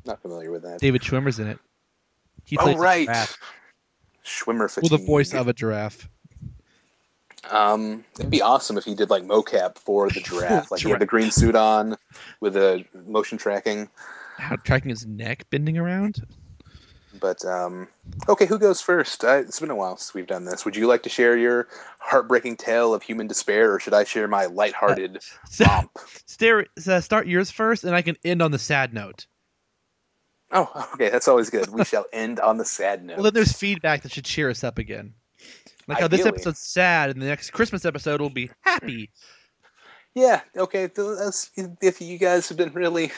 not 0.05 0.21
familiar 0.21 0.51
with 0.51 0.63
that. 0.63 0.79
David 0.79 1.01
Schwimmer's 1.01 1.39
in 1.39 1.47
it. 1.47 1.59
He 2.47 2.57
oh 2.57 2.63
plays 2.63 2.77
right. 2.77 3.09
Schwimmer 4.23 4.81
Well, 4.81 4.97
the 4.97 5.05
voice 5.05 5.33
of 5.33 5.49
a 5.49 5.53
giraffe. 5.53 6.09
Um, 7.49 8.05
it'd 8.17 8.31
be 8.31 8.41
awesome 8.41 8.77
if 8.77 8.85
he 8.85 8.95
did 8.95 9.09
like 9.09 9.23
mocap 9.23 9.77
for 9.77 10.09
the 10.09 10.19
giraffe. 10.21 10.71
Like 10.71 10.81
he 10.81 10.89
had 10.89 10.99
the 10.99 11.05
green 11.05 11.29
suit 11.29 11.55
on 11.55 11.97
with 12.39 12.53
the 12.53 12.85
motion 13.05 13.37
tracking. 13.37 13.89
How 14.37 14.55
tracking 14.55 14.89
his 14.89 15.05
neck 15.05 15.45
bending 15.49 15.77
around. 15.77 16.25
But 17.19 17.43
um, 17.43 17.89
okay, 18.29 18.45
who 18.45 18.57
goes 18.57 18.79
first? 18.79 19.25
It's 19.25 19.59
been 19.59 19.69
a 19.69 19.75
while 19.75 19.97
since 19.97 20.13
we've 20.13 20.27
done 20.27 20.45
this. 20.45 20.63
Would 20.63 20.75
you 20.75 20.87
like 20.87 21.03
to 21.03 21.09
share 21.09 21.35
your 21.35 21.67
heartbreaking 21.99 22.57
tale 22.57 22.93
of 22.93 23.03
human 23.03 23.27
despair, 23.27 23.73
or 23.73 23.79
should 23.79 23.93
I 23.93 24.05
share 24.05 24.27
my 24.27 24.45
lighthearted 24.45 25.19
So, 25.49 25.65
romp? 25.65 25.91
stare, 26.27 26.67
uh, 26.87 27.01
start 27.01 27.27
yours 27.27 27.51
first, 27.51 27.83
and 27.83 27.95
I 27.95 28.01
can 28.01 28.15
end 28.23 28.41
on 28.41 28.51
the 28.51 28.59
sad 28.59 28.93
note. 28.93 29.25
Oh, 30.51 30.89
okay, 30.93 31.09
that's 31.09 31.27
always 31.27 31.49
good. 31.49 31.69
We 31.69 31.83
shall 31.83 32.05
end 32.13 32.39
on 32.39 32.57
the 32.57 32.65
sad 32.65 33.03
note. 33.03 33.17
Well, 33.17 33.23
then 33.23 33.33
there's 33.33 33.51
feedback 33.51 34.03
that 34.03 34.11
should 34.11 34.25
cheer 34.25 34.49
us 34.49 34.63
up 34.63 34.77
again. 34.77 35.13
Like 35.87 35.99
how 35.99 36.07
this 36.07 36.25
episode's 36.25 36.59
sad, 36.59 37.09
and 37.09 37.21
the 37.21 37.25
next 37.25 37.51
Christmas 37.51 37.85
episode 37.85 38.21
will 38.21 38.29
be 38.29 38.49
happy. 38.61 39.09
Yeah, 40.17 40.41
okay. 40.57 40.89
If 41.79 42.01
you 42.01 42.17
guys 42.17 42.49
have 42.49 42.57
been 42.57 42.73
really, 42.73 43.11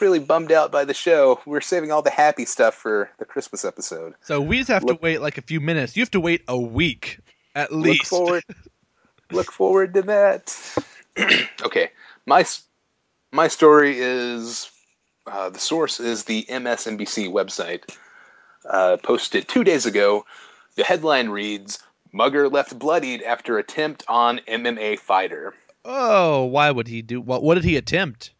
really 0.00 0.18
bummed 0.18 0.50
out 0.50 0.72
by 0.72 0.86
the 0.86 0.94
show, 0.94 1.40
we're 1.44 1.60
saving 1.60 1.92
all 1.92 2.00
the 2.00 2.08
happy 2.08 2.46
stuff 2.46 2.74
for 2.74 3.10
the 3.18 3.26
Christmas 3.26 3.66
episode. 3.66 4.14
So 4.22 4.40
we 4.40 4.56
just 4.56 4.68
have 4.68 4.82
Look- 4.82 4.98
to 4.98 5.02
wait 5.02 5.20
like 5.20 5.36
a 5.36 5.42
few 5.42 5.60
minutes. 5.60 5.94
You 5.94 6.00
have 6.00 6.10
to 6.12 6.20
wait 6.20 6.44
a 6.48 6.56
week 6.56 7.20
at 7.54 7.70
least. 7.70 8.10
Look 8.10 8.26
forward. 8.26 8.44
look 9.30 9.52
forward 9.52 9.92
to 9.92 10.02
that. 10.02 10.86
okay, 11.62 11.90
my 12.24 12.46
my 13.30 13.48
story 13.48 13.98
is 13.98 14.70
uh, 15.28 15.50
the 15.50 15.58
source 15.58 16.00
is 16.00 16.24
the 16.24 16.44
MSNBC 16.48 17.30
website. 17.30 17.96
Uh, 18.68 18.96
posted 19.02 19.48
two 19.48 19.64
days 19.64 19.86
ago. 19.86 20.24
The 20.76 20.84
headline 20.84 21.28
reads: 21.30 21.78
"Mugger 22.12 22.48
left 22.48 22.78
bloodied 22.78 23.22
after 23.22 23.58
attempt 23.58 24.04
on 24.08 24.40
MMA 24.48 24.98
fighter." 24.98 25.54
Oh, 25.84 26.44
why 26.44 26.70
would 26.70 26.88
he 26.88 27.02
do 27.02 27.20
what? 27.20 27.42
What 27.42 27.54
did 27.54 27.64
he 27.64 27.76
attempt? 27.76 28.32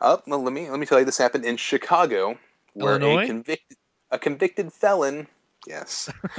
Uh, 0.00 0.18
well, 0.26 0.42
let 0.42 0.52
me 0.52 0.70
let 0.70 0.78
me 0.78 0.86
tell 0.86 0.98
you, 0.98 1.04
this 1.04 1.18
happened 1.18 1.44
in 1.44 1.56
Chicago, 1.56 2.38
where 2.74 3.00
Illinois? 3.00 3.24
a 3.24 3.26
convicted 3.26 3.78
a 4.10 4.18
convicted 4.18 4.72
felon. 4.72 5.26
Yes. 5.66 6.10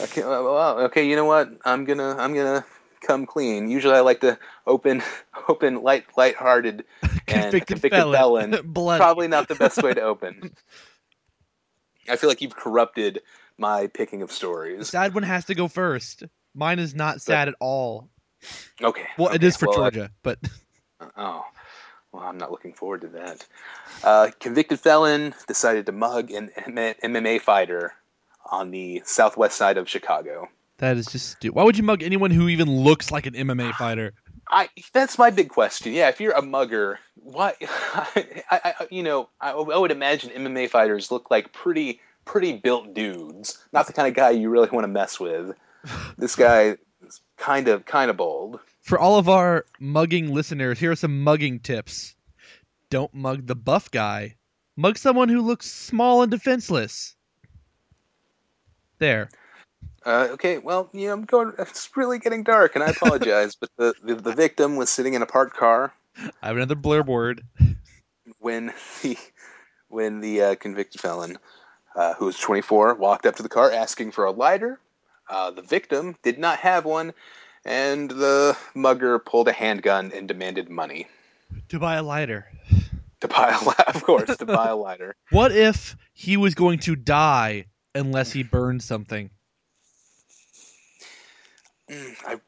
okay. 0.00 0.22
Well, 0.22 0.44
well, 0.44 0.78
okay. 0.80 1.08
You 1.08 1.16
know 1.16 1.24
what? 1.24 1.50
I'm 1.64 1.84
gonna 1.84 2.16
I'm 2.18 2.34
gonna 2.34 2.64
come 3.04 3.26
clean. 3.26 3.68
Usually, 3.70 3.94
I 3.94 4.00
like 4.00 4.20
to 4.20 4.38
open 4.66 5.02
open 5.48 5.82
light 5.82 6.04
lighthearted 6.16 6.84
and 7.02 7.18
Convicted 7.26 7.66
convicted 7.66 8.00
felon. 8.00 8.52
felon. 8.74 8.98
Probably 8.98 9.28
not 9.28 9.48
the 9.48 9.54
best 9.54 9.82
way 9.82 9.94
to 9.94 10.02
open. 10.02 10.50
I 12.08 12.16
feel 12.16 12.28
like 12.28 12.42
you've 12.42 12.56
corrupted 12.56 13.22
my 13.56 13.86
picking 13.86 14.22
of 14.22 14.28
The 14.28 14.34
stories. 14.34 14.88
sad 14.90 15.14
one 15.14 15.22
has 15.22 15.44
to 15.46 15.54
go 15.54 15.68
first. 15.68 16.24
Mine 16.54 16.78
is 16.78 16.94
not 16.94 17.20
sad 17.22 17.48
at 17.48 17.54
all. 17.60 18.08
Okay. 18.82 19.06
Well, 19.16 19.28
it 19.28 19.36
okay, 19.36 19.46
is 19.46 19.56
for 19.56 19.68
well, 19.68 19.78
I- 19.82 19.90
Georgia, 19.90 20.10
but 20.22 20.38
Oh, 21.16 21.44
well, 22.12 22.22
I'm 22.22 22.38
not 22.38 22.50
looking 22.50 22.72
forward 22.74 23.00
to 23.02 23.08
that. 23.08 23.46
Uh, 24.02 24.30
convicted 24.38 24.80
felon 24.80 25.34
decided 25.48 25.86
to 25.86 25.92
mug 25.92 26.30
an 26.30 26.50
M- 26.56 26.94
MMA 27.02 27.40
fighter 27.40 27.92
on 28.50 28.70
the 28.70 29.02
southwest 29.04 29.56
side 29.56 29.78
of 29.78 29.88
Chicago. 29.88 30.48
That 30.78 30.96
is 30.96 31.06
just 31.06 31.30
stupid. 31.30 31.54
Why 31.54 31.64
would 31.64 31.76
you 31.76 31.82
mug 31.82 32.02
anyone 32.02 32.30
who 32.30 32.48
even 32.48 32.70
looks 32.70 33.10
like 33.10 33.26
an 33.26 33.34
MMA 33.34 33.74
fighter? 33.78 34.12
I 34.50 34.68
that's 34.92 35.18
my 35.18 35.30
big 35.30 35.48
question. 35.48 35.92
Yeah, 35.92 36.08
if 36.08 36.20
you're 36.20 36.32
a 36.32 36.42
mugger, 36.42 36.98
why? 37.14 37.54
I, 37.62 38.44
I 38.50 38.86
you 38.90 39.02
know 39.02 39.28
I, 39.40 39.52
I 39.52 39.78
would 39.78 39.90
imagine 39.90 40.30
MMA 40.30 40.68
fighters 40.68 41.10
look 41.10 41.30
like 41.30 41.52
pretty 41.52 42.00
pretty 42.24 42.52
built 42.54 42.94
dudes, 42.94 43.64
not 43.72 43.86
the 43.86 43.92
kind 43.92 44.08
of 44.08 44.14
guy 44.14 44.30
you 44.30 44.50
really 44.50 44.68
want 44.70 44.84
to 44.84 44.88
mess 44.88 45.18
with. 45.20 45.54
This 46.16 46.34
guy 46.34 46.78
is 47.06 47.20
kind 47.36 47.68
of 47.68 47.84
kind 47.84 48.10
of 48.10 48.16
bold. 48.16 48.58
For 48.80 48.98
all 48.98 49.18
of 49.18 49.28
our 49.28 49.66
mugging 49.78 50.32
listeners, 50.32 50.78
here 50.78 50.92
are 50.92 50.96
some 50.96 51.22
mugging 51.22 51.60
tips. 51.60 52.14
Don't 52.88 53.12
mug 53.12 53.46
the 53.46 53.54
buff 53.54 53.90
guy. 53.90 54.36
Mug 54.76 54.96
someone 54.96 55.28
who 55.28 55.42
looks 55.42 55.70
small 55.70 56.22
and 56.22 56.30
defenseless. 56.30 57.16
There. 58.98 59.28
Uh, 60.06 60.28
okay, 60.32 60.58
well, 60.58 60.90
you 60.92 61.06
know, 61.08 61.14
I'm 61.14 61.24
going. 61.24 61.52
It's 61.58 61.88
really 61.96 62.18
getting 62.18 62.42
dark, 62.42 62.74
and 62.74 62.84
I 62.84 62.88
apologize. 62.90 63.54
but 63.56 63.70
the, 63.76 63.94
the 64.02 64.14
the 64.16 64.32
victim 64.34 64.76
was 64.76 64.90
sitting 64.90 65.14
in 65.14 65.22
a 65.22 65.26
parked 65.26 65.56
car 65.56 65.94
I 66.42 66.46
have 66.48 66.56
another 66.56 66.76
blurb 66.76 67.06
word. 67.06 67.42
when 68.38 68.72
the 69.02 69.16
when 69.88 70.20
the 70.20 70.42
uh, 70.42 70.54
convicted 70.56 71.00
felon, 71.00 71.38
uh, 71.96 72.14
who 72.14 72.26
was 72.26 72.38
24, 72.38 72.94
walked 72.94 73.26
up 73.26 73.36
to 73.36 73.42
the 73.42 73.48
car 73.48 73.70
asking 73.70 74.10
for 74.12 74.24
a 74.24 74.30
lighter. 74.30 74.78
Uh, 75.28 75.50
the 75.50 75.62
victim 75.62 76.16
did 76.22 76.38
not 76.38 76.58
have 76.58 76.84
one, 76.84 77.14
and 77.64 78.10
the 78.10 78.56
mugger 78.74 79.18
pulled 79.18 79.48
a 79.48 79.52
handgun 79.52 80.12
and 80.14 80.28
demanded 80.28 80.68
money 80.68 81.06
To 81.70 81.78
buy 81.78 81.96
a 81.96 82.02
lighter. 82.02 82.46
to 83.20 83.28
buy 83.28 83.56
a 83.58 83.64
li- 83.64 83.74
of 83.94 84.04
course 84.04 84.36
to 84.36 84.44
buy 84.46 84.68
a 84.68 84.76
lighter. 84.86 85.14
What 85.30 85.50
if 85.52 85.96
he 86.12 86.36
was 86.36 86.54
going 86.54 86.80
to 86.80 86.94
die 86.94 87.66
unless 87.94 88.32
he 88.32 88.42
burned 88.42 88.82
something? 88.82 89.30
Mm, 91.94 92.14
I 92.26 92.40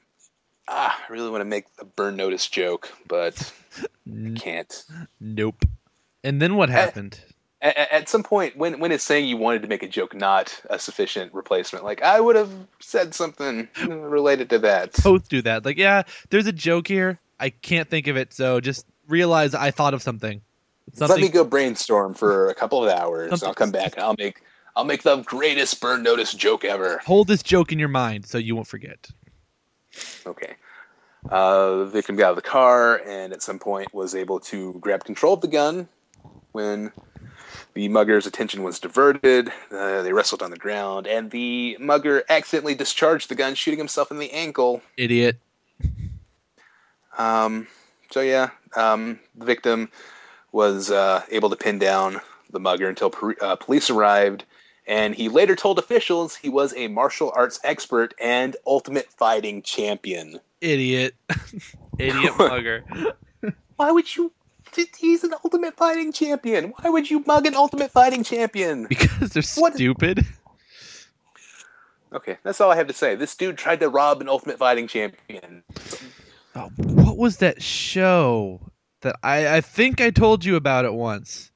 ah, 0.69 1.03
I 1.09 1.13
really 1.13 1.31
want 1.31 1.41
to 1.41 1.47
make 1.47 1.67
a 1.79 1.85
burn 1.85 2.17
notice 2.17 2.49
joke, 2.49 2.91
but 3.07 3.53
N- 4.07 4.37
can't. 4.37 4.85
Nope. 5.21 5.65
And 6.25 6.43
then 6.43 6.57
what 6.57 6.69
happened? 6.69 7.21
at, 7.63 7.77
at 7.91 8.09
some 8.09 8.23
point 8.23 8.57
when 8.57 8.79
when 8.81 8.93
it's 8.93 9.05
saying 9.05 9.27
you 9.27 9.37
wanted 9.37 9.63
to 9.63 9.69
make 9.69 9.83
a 9.83 9.89
joke 9.89 10.15
not 10.15 10.61
a 10.69 10.79
sufficient 10.79 11.33
replacement 11.33 11.85
like 11.87 12.03
i 12.03 12.21
would 12.21 12.37
have 12.37 12.51
said 12.81 13.15
something 13.15 13.67
related 13.89 14.51
to 14.51 14.59
that 14.59 14.93
Both 15.03 15.29
do 15.29 15.41
that. 15.43 15.65
Like, 15.65 15.79
yeah, 15.79 16.03
there's 16.31 16.47
a 16.47 16.53
joke 16.53 16.87
here. 16.87 17.19
I 17.41 17.51
can't 17.51 17.89
think 17.89 18.07
of 18.09 18.17
it, 18.17 18.33
so 18.35 18.61
just 18.61 18.87
realize 19.09 19.55
I 19.55 19.71
thought 19.71 19.95
of 19.95 20.03
something. 20.03 20.41
let 20.99 21.19
me 21.21 21.29
go 21.29 21.45
brainstorm 21.45 22.15
for 22.15 22.49
a 22.49 22.55
couple 22.55 22.85
of 22.85 22.91
hours 22.91 23.31
Something- 23.31 23.49
i'll 23.49 23.55
come 23.55 23.71
back 23.73 23.95
and 23.97 24.05
i'll 24.05 24.15
make 24.19 24.43
i'll 24.77 24.85
make 24.85 25.03
the 25.03 25.17
greatest 25.23 25.81
burn 25.81 26.03
notice 26.03 26.33
joke 26.35 26.65
ever 26.65 27.01
hold 27.05 27.27
this 27.29 27.43
joke 27.43 27.73
in 27.73 27.79
your 27.79 27.89
mind 27.89 28.27
so 28.27 28.39
you 28.39 28.55
won't 28.55 28.69
forget. 28.69 29.09
Okay 30.27 30.55
uh, 31.31 31.79
the 31.79 31.87
victim 31.87 32.17
got 32.17 32.27
out 32.27 32.31
of 32.31 32.37
the 32.37 32.43
car 32.43 33.01
and 33.07 33.33
at 33.33 33.43
some 33.43 33.59
point 33.59 33.93
was 33.93 34.15
able 34.15 34.39
to 34.39 34.75
grab 34.81 35.05
control 35.05 35.35
of 35.35 35.41
the 35.41 35.49
gun 35.49 35.89
when 36.53 36.93
the 37.75 37.89
mugger's 37.89 38.27
attention 38.27 38.63
was 38.63 38.79
diverted. 38.79 39.51
Uh, 39.71 40.03
they 40.03 40.13
wrestled 40.13 40.43
on 40.43 40.51
the 40.51 40.57
ground, 40.57 41.07
and 41.07 41.31
the 41.31 41.77
mugger 41.79 42.25
accidentally 42.29 42.75
discharged 42.75 43.29
the 43.29 43.35
gun, 43.35 43.55
shooting 43.55 43.79
himself 43.79 44.11
in 44.11 44.19
the 44.19 44.33
ankle. 44.33 44.81
Idiot. 44.97 45.39
Um, 47.19 47.67
so 48.11 48.21
yeah, 48.21 48.51
um, 48.77 49.19
the 49.35 49.45
victim 49.45 49.91
was 50.53 50.91
uh, 50.91 51.23
able 51.31 51.51
to 51.51 51.57
pin 51.57 51.79
down 51.79 52.21
the 52.51 52.61
mugger 52.61 52.89
until 52.89 53.11
per- 53.11 53.37
uh, 53.41 53.57
police 53.57 53.91
arrived, 53.91 54.45
and 54.87 55.15
he 55.15 55.29
later 55.29 55.57
told 55.57 55.79
officials 55.79 56.37
he 56.37 56.49
was 56.49 56.75
a 56.77 56.89
martial 56.89 57.33
arts 57.35 57.59
expert 57.65 58.15
and 58.21 58.57
ultimate 58.67 59.11
fighting 59.13 59.63
champion. 59.63 60.41
Idiot. 60.61 61.15
Idiot 61.99 62.33
mugger. 62.39 62.85
Why 63.77 63.91
would 63.91 64.15
you? 64.17 64.33
He's 64.99 65.25
an 65.25 65.33
ultimate 65.45 65.77
fighting 65.77 66.13
champion. 66.13 66.73
Why 66.79 66.91
would 66.91 67.09
you 67.11 67.21
mug 67.27 67.47
an 67.47 67.55
ultimate 67.55 67.91
fighting 67.93 68.23
champion? 68.25 68.87
Because 68.89 69.31
they're 69.31 69.43
What- 69.63 69.75
stupid. 69.75 70.27
Okay, 72.13 72.37
that's 72.43 72.61
all 72.61 72.71
I 72.71 72.77
have 72.77 72.87
to 72.87 72.93
say. 72.93 73.15
This 73.15 73.35
dude 73.35 73.59
tried 73.59 73.81
to 73.81 73.89
rob 73.89 74.21
an 74.21 74.29
ultimate 74.29 74.59
fighting 74.59 74.87
champion. 74.87 75.63
Oh, 76.55 76.71
what 76.77 77.17
was 77.19 77.39
that 77.39 77.63
show 77.63 78.71
that 79.03 79.17
I, 79.23 79.57
I 79.57 79.61
think 79.61 80.01
I 80.01 80.11
told 80.11 80.45
you 80.45 80.57
about 80.57 80.85
it 80.85 80.95
once 80.95 81.51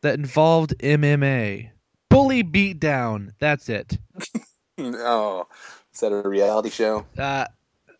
that 0.00 0.18
involved 0.18 0.74
MMA? 0.80 1.70
Bully 2.12 2.44
Beatdown. 2.44 3.32
That's 3.38 3.68
it. 3.68 3.98
Oh, 4.78 5.46
is 5.92 6.00
that 6.00 6.12
a 6.12 6.26
reality 6.28 6.70
show? 6.70 7.04
Uh, 7.18 7.44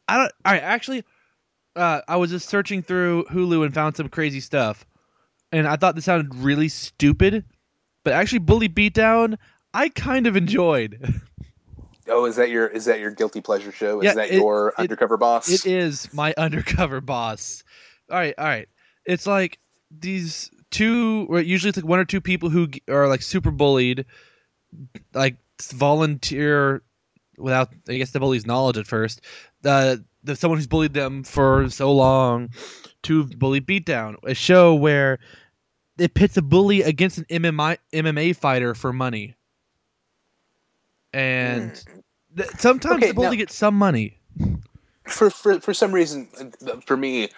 I 0.08 0.16
don't. 0.16 0.32
All 0.44 0.52
right, 0.52 0.62
actually, 0.62 1.04
uh, 1.76 2.00
I 2.08 2.16
was 2.16 2.30
just 2.30 2.48
searching 2.48 2.82
through 2.82 3.24
Hulu 3.30 3.64
and 3.64 3.74
found 3.74 3.94
some 3.94 4.08
crazy 4.08 4.40
stuff, 4.40 4.84
and 5.52 5.68
I 5.68 5.76
thought 5.76 5.94
this 5.94 6.06
sounded 6.06 6.34
really 6.34 6.68
stupid, 6.68 7.44
but 8.04 8.14
actually, 8.14 8.38
Bully 8.40 8.68
Beatdown, 8.70 9.36
I 9.74 9.90
kind 9.90 10.26
of 10.26 10.36
enjoyed. 10.36 11.20
Oh, 12.08 12.24
is 12.24 12.34
that 12.34 12.50
your 12.50 12.66
is 12.66 12.86
that 12.86 12.98
your 12.98 13.12
guilty 13.12 13.40
pleasure 13.40 13.70
show? 13.70 14.00
Is 14.00 14.06
Yeah, 14.06 14.14
that 14.14 14.30
it- 14.30 14.34
your 14.34 14.70
it- 14.70 14.74
undercover 14.78 15.16
boss? 15.16 15.48
It 15.48 15.66
is 15.66 16.12
my 16.12 16.34
undercover 16.38 17.00
boss. 17.00 17.62
All 18.10 18.16
right, 18.18 18.34
all 18.36 18.44
right. 18.44 18.68
It's 19.04 19.24
like 19.26 19.58
these 19.90 20.50
two, 20.72 21.26
or 21.30 21.40
usually 21.40 21.68
it's 21.68 21.78
like 21.78 21.86
one 21.86 22.00
or 22.00 22.04
two 22.04 22.20
people 22.20 22.50
who 22.50 22.68
are 22.88 23.06
like 23.06 23.22
super 23.22 23.52
bullied, 23.52 24.04
like 25.14 25.36
volunteer 25.72 26.82
without, 27.38 27.72
I 27.88 27.98
guess, 27.98 28.10
the 28.10 28.20
bully's 28.20 28.46
knowledge 28.46 28.78
at 28.78 28.86
first. 28.86 29.20
The 29.62 30.04
the 30.24 30.34
someone 30.36 30.58
who's 30.58 30.66
bullied 30.66 30.94
them 30.94 31.22
for 31.22 31.68
so 31.70 31.92
long 31.92 32.50
to 33.04 33.24
bully 33.24 33.60
beatdown. 33.60 34.16
A 34.24 34.34
show 34.34 34.74
where 34.74 35.18
it 35.98 36.14
pits 36.14 36.36
a 36.36 36.42
bully 36.42 36.82
against 36.82 37.18
an 37.18 37.26
MMA 37.30 37.78
MMA 37.92 38.34
fighter 38.34 38.74
for 38.74 38.92
money, 38.92 39.36
and 41.12 41.82
th- 42.36 42.48
sometimes. 42.58 42.96
Okay, 42.96 43.08
the 43.08 43.14
bully 43.14 43.28
now- 43.28 43.34
gets 43.34 43.54
some 43.54 43.74
money. 43.74 44.18
for 45.06 45.30
for 45.30 45.60
for 45.60 45.74
some 45.74 45.92
reason, 45.92 46.28
uh, 46.66 46.80
for 46.86 46.96
me, 46.96 47.28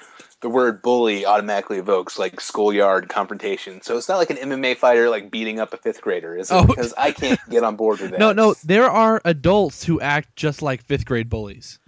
the 0.45 0.51
word 0.51 0.82
bully 0.82 1.24
automatically 1.24 1.78
evokes 1.78 2.18
like 2.18 2.38
schoolyard 2.38 3.09
confrontation. 3.09 3.80
So 3.80 3.97
it's 3.97 4.11
not 4.11 4.18
like 4.18 4.28
an 4.28 4.36
MMA 4.36 4.76
fighter 4.76 5.09
like 5.09 5.30
beating 5.30 5.59
up 5.59 5.72
a 5.72 5.78
fifth 5.78 6.03
grader, 6.03 6.36
is 6.36 6.51
it? 6.51 6.55
Oh. 6.55 6.66
Because 6.66 6.92
I 6.99 7.12
can't 7.12 7.40
get 7.49 7.64
on 7.64 7.76
board 7.76 8.01
with 8.01 8.11
that. 8.11 8.20
No, 8.20 8.32
no, 8.34 8.55
there 8.62 8.90
are 8.90 9.22
adults 9.24 9.82
who 9.84 10.03
act 10.03 10.36
just 10.36 10.61
like 10.61 10.82
fifth 10.82 11.07
grade 11.07 11.30
bullies. 11.30 11.78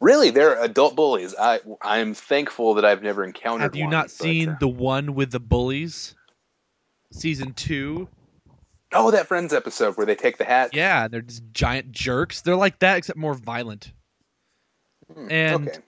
really, 0.00 0.30
they're 0.30 0.58
adult 0.64 0.96
bullies. 0.96 1.34
I 1.38 1.60
I'm 1.82 2.14
thankful 2.14 2.72
that 2.74 2.84
I've 2.86 3.02
never 3.02 3.22
encountered. 3.24 3.64
Have 3.64 3.76
you 3.76 3.84
one, 3.84 3.90
not 3.90 4.04
but, 4.06 4.10
seen 4.12 4.48
uh, 4.48 4.56
the 4.58 4.68
one 4.68 5.14
with 5.14 5.30
the 5.30 5.40
bullies? 5.40 6.14
season 7.12 7.52
two. 7.52 8.08
Oh, 8.94 9.10
that 9.10 9.26
Friends 9.26 9.52
episode 9.52 9.98
where 9.98 10.06
they 10.06 10.14
take 10.14 10.38
the 10.38 10.46
hat. 10.46 10.70
Yeah, 10.72 11.08
they're 11.08 11.20
just 11.20 11.42
giant 11.52 11.92
jerks. 11.92 12.40
They're 12.40 12.56
like 12.56 12.78
that, 12.78 12.96
except 12.96 13.18
more 13.18 13.34
violent. 13.34 13.92
Hmm, 15.12 15.30
And 15.30 15.68
okay. 15.68 15.78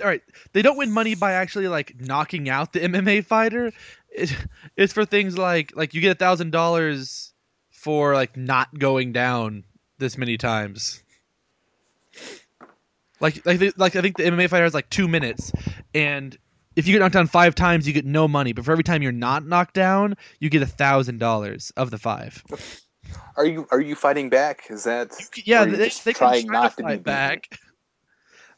All 0.00 0.06
right, 0.06 0.22
they 0.52 0.62
don't 0.62 0.76
win 0.76 0.92
money 0.92 1.14
by 1.14 1.32
actually 1.32 1.68
like 1.68 2.00
knocking 2.00 2.48
out 2.48 2.72
the 2.72 2.80
MMA 2.88 3.24
fighter. 3.24 3.72
It, 4.10 4.34
it's 4.76 4.92
for 4.92 5.04
things 5.04 5.36
like 5.36 5.76
like 5.76 5.94
you 5.94 6.00
get 6.00 6.12
a 6.12 6.18
thousand 6.18 6.50
dollars 6.50 7.32
for 7.70 8.14
like 8.14 8.36
not 8.36 8.78
going 8.78 9.12
down 9.12 9.64
this 9.98 10.16
many 10.16 10.36
times. 10.36 11.02
Like 13.20 13.44
like 13.46 13.58
they- 13.58 13.72
like 13.76 13.96
I 13.96 14.02
think 14.02 14.16
the 14.16 14.24
MMA 14.24 14.48
fighter 14.48 14.64
has 14.64 14.74
like 14.74 14.90
two 14.90 15.08
minutes, 15.08 15.52
and 15.94 16.36
if 16.76 16.86
you 16.86 16.92
get 16.92 16.98
knocked 17.00 17.14
down 17.14 17.26
five 17.26 17.54
times, 17.54 17.86
you 17.86 17.92
get 17.94 18.04
no 18.04 18.28
money. 18.28 18.52
But 18.52 18.64
for 18.64 18.72
every 18.72 18.84
time 18.84 19.02
you're 19.02 19.12
not 19.12 19.46
knocked 19.46 19.74
down, 19.74 20.16
you 20.38 20.50
get 20.50 20.62
a 20.62 20.66
thousand 20.66 21.18
dollars 21.18 21.72
of 21.76 21.90
the 21.90 21.98
five. 21.98 22.44
Are 23.36 23.46
you 23.46 23.66
are 23.70 23.80
you 23.80 23.94
fighting 23.94 24.28
back? 24.28 24.64
Is 24.70 24.84
that 24.84 25.12
Yeah, 25.44 25.60
or 25.60 25.64
are 25.64 25.68
you 25.68 25.76
they, 25.76 25.88
they 26.04 26.12
can 26.12 26.16
trying 26.16 26.46
try 26.46 26.52
not 26.52 26.70
to 26.70 26.76
to 26.76 26.82
be 26.82 26.82
fight 26.82 27.04
back, 27.04 27.58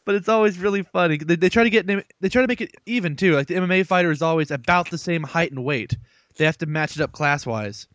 but 0.08 0.14
it's 0.14 0.30
always 0.30 0.58
really 0.58 0.84
funny. 0.84 1.18
They, 1.18 1.36
they 1.36 1.50
try 1.50 1.64
to 1.64 1.68
get 1.68 1.86
they 1.86 2.30
try 2.30 2.40
to 2.40 2.48
make 2.48 2.62
it 2.62 2.74
even 2.86 3.14
too. 3.14 3.34
Like 3.34 3.46
the 3.46 3.56
MMA 3.56 3.84
fighter 3.86 4.10
is 4.10 4.22
always 4.22 4.50
about 4.50 4.88
the 4.88 4.96
same 4.96 5.22
height 5.22 5.50
and 5.50 5.62
weight. 5.62 5.98
They 6.38 6.46
have 6.46 6.56
to 6.58 6.66
match 6.66 6.96
it 6.96 7.02
up 7.02 7.12
class 7.12 7.44
wise. 7.44 7.86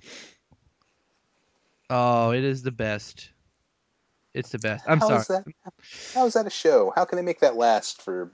Oh, 1.89 2.29
it 2.29 2.43
is 2.43 2.61
the 2.61 2.71
best. 2.71 3.31
It's 4.35 4.51
the 4.51 4.59
best. 4.59 4.85
I'm 4.87 4.99
How 4.99 5.07
sorry. 5.07 5.21
is 5.21 5.27
that? 5.29 5.45
How 6.13 6.27
is 6.27 6.33
that 6.33 6.45
a 6.45 6.51
show? 6.51 6.93
How 6.95 7.03
can 7.03 7.15
they 7.15 7.23
make 7.23 7.39
that 7.39 7.55
last 7.55 7.99
for 8.03 8.31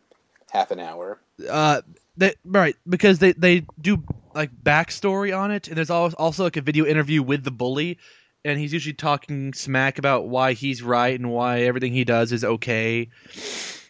half 0.51 0.71
an 0.71 0.81
hour? 0.81 1.21
uh 1.49 1.81
they 2.17 2.33
right 2.43 2.75
because 2.89 3.19
they 3.19 3.31
they 3.31 3.65
do 3.79 4.03
like 4.35 4.51
backstory 4.61 5.33
on 5.33 5.51
it 5.51 5.69
and 5.69 5.77
there's 5.77 5.89
always 5.89 6.13
also 6.15 6.43
like 6.43 6.57
a 6.57 6.61
video 6.61 6.85
interview 6.85 7.23
with 7.23 7.45
the 7.45 7.51
bully 7.51 7.97
and 8.45 8.59
he's 8.59 8.73
usually 8.73 8.93
talking 8.93 9.53
smack 9.53 9.97
about 9.97 10.27
why 10.27 10.53
he's 10.53 10.81
right 10.81 11.19
and 11.19 11.31
why 11.31 11.61
everything 11.61 11.93
he 11.93 12.03
does 12.03 12.31
is 12.31 12.43
okay 12.43 13.09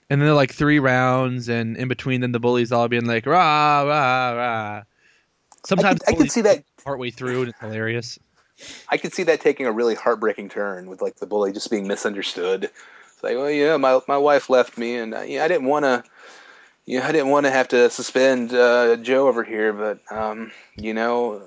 and 0.10 0.20
then 0.20 0.28
they're 0.28 0.34
like 0.34 0.54
three 0.54 0.80
rounds 0.80 1.50
and 1.50 1.78
in 1.78 1.88
between 1.88 2.22
them 2.22 2.32
the 2.32 2.40
bullies 2.40 2.72
all 2.72 2.88
being 2.88 3.06
like 3.06 3.26
rah 3.26 3.84
rah 3.84 4.32
rah 4.32 4.84
sometimes 5.66 6.00
I 6.08 6.14
can, 6.14 6.24
I 6.24 6.28
see 6.28 6.42
that. 6.42 6.64
partway 6.84 7.12
through 7.12 7.42
and 7.42 7.50
it's 7.50 7.60
hilarious 7.60 8.20
I 8.90 8.98
could 8.98 9.14
see 9.14 9.24
that 9.24 9.42
taking 9.42 9.66
a 9.66 9.72
really 9.72 9.96
heartbreaking 9.96 10.50
turn 10.50 10.90
with 10.90 11.02
like 11.02 11.16
the 11.16 11.26
bully 11.26 11.52
just 11.52 11.72
being 11.72 11.88
misunderstood. 11.88 12.66
It's 12.66 13.24
like, 13.24 13.38
well, 13.38 13.50
yeah, 13.50 13.78
my 13.78 14.00
my 14.08 14.18
wife 14.18 14.50
left 14.50 14.78
me, 14.78 14.96
and 14.96 15.14
uh, 15.14 15.22
yeah, 15.22 15.44
I 15.44 15.48
didn't 15.48 15.68
want 15.68 15.86
to. 15.86 16.04
Yeah, 16.90 17.08
I 17.08 17.12
didn't 17.12 17.30
want 17.30 17.46
to 17.46 17.52
have 17.52 17.68
to 17.68 17.88
suspend 17.92 18.52
uh, 18.52 18.96
Joe 18.96 19.28
over 19.28 19.44
here, 19.44 19.74
but 19.74 20.00
um, 20.12 20.52
you 20.76 20.96
know, 20.96 21.44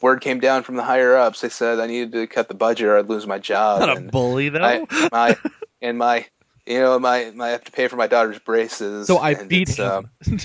word 0.00 0.22
came 0.22 0.40
down 0.40 0.62
from 0.62 0.76
the 0.76 0.82
higher 0.82 1.14
ups. 1.14 1.42
They 1.42 1.50
said 1.50 1.78
I 1.78 1.86
needed 1.86 2.12
to 2.12 2.26
cut 2.26 2.48
the 2.48 2.54
budget 2.54 2.86
or 2.86 2.96
I'd 2.96 3.10
lose 3.10 3.26
my 3.26 3.38
job. 3.38 3.80
not 3.80 3.90
a 3.90 3.96
and 3.96 4.10
bully 4.10 4.48
though 4.48 4.64
I, 4.64 5.08
my 5.12 5.36
and 5.82 5.98
my 5.98 6.26
you 6.64 6.80
know 6.80 6.98
my, 6.98 7.30
my 7.34 7.48
I 7.48 7.50
have 7.50 7.64
to 7.64 7.72
pay 7.72 7.88
for 7.88 7.96
my 7.96 8.06
daughter's 8.06 8.38
braces. 8.38 9.06
so 9.06 9.18
i 9.18 9.34
beat 9.34 9.68
it's, 9.68 9.78
him 9.78 9.86
um, 9.86 10.10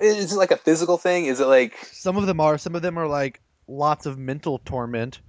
is 0.00 0.32
it 0.32 0.36
like 0.36 0.50
a 0.50 0.56
physical 0.56 0.98
thing? 0.98 1.26
Is 1.26 1.38
it 1.38 1.46
like 1.46 1.76
some 1.84 2.16
of 2.16 2.26
them 2.26 2.40
are 2.40 2.58
some 2.58 2.74
of 2.74 2.82
them 2.82 2.98
are 2.98 3.06
like 3.06 3.40
lots 3.68 4.04
of 4.04 4.18
mental 4.18 4.58
torment 4.58 5.20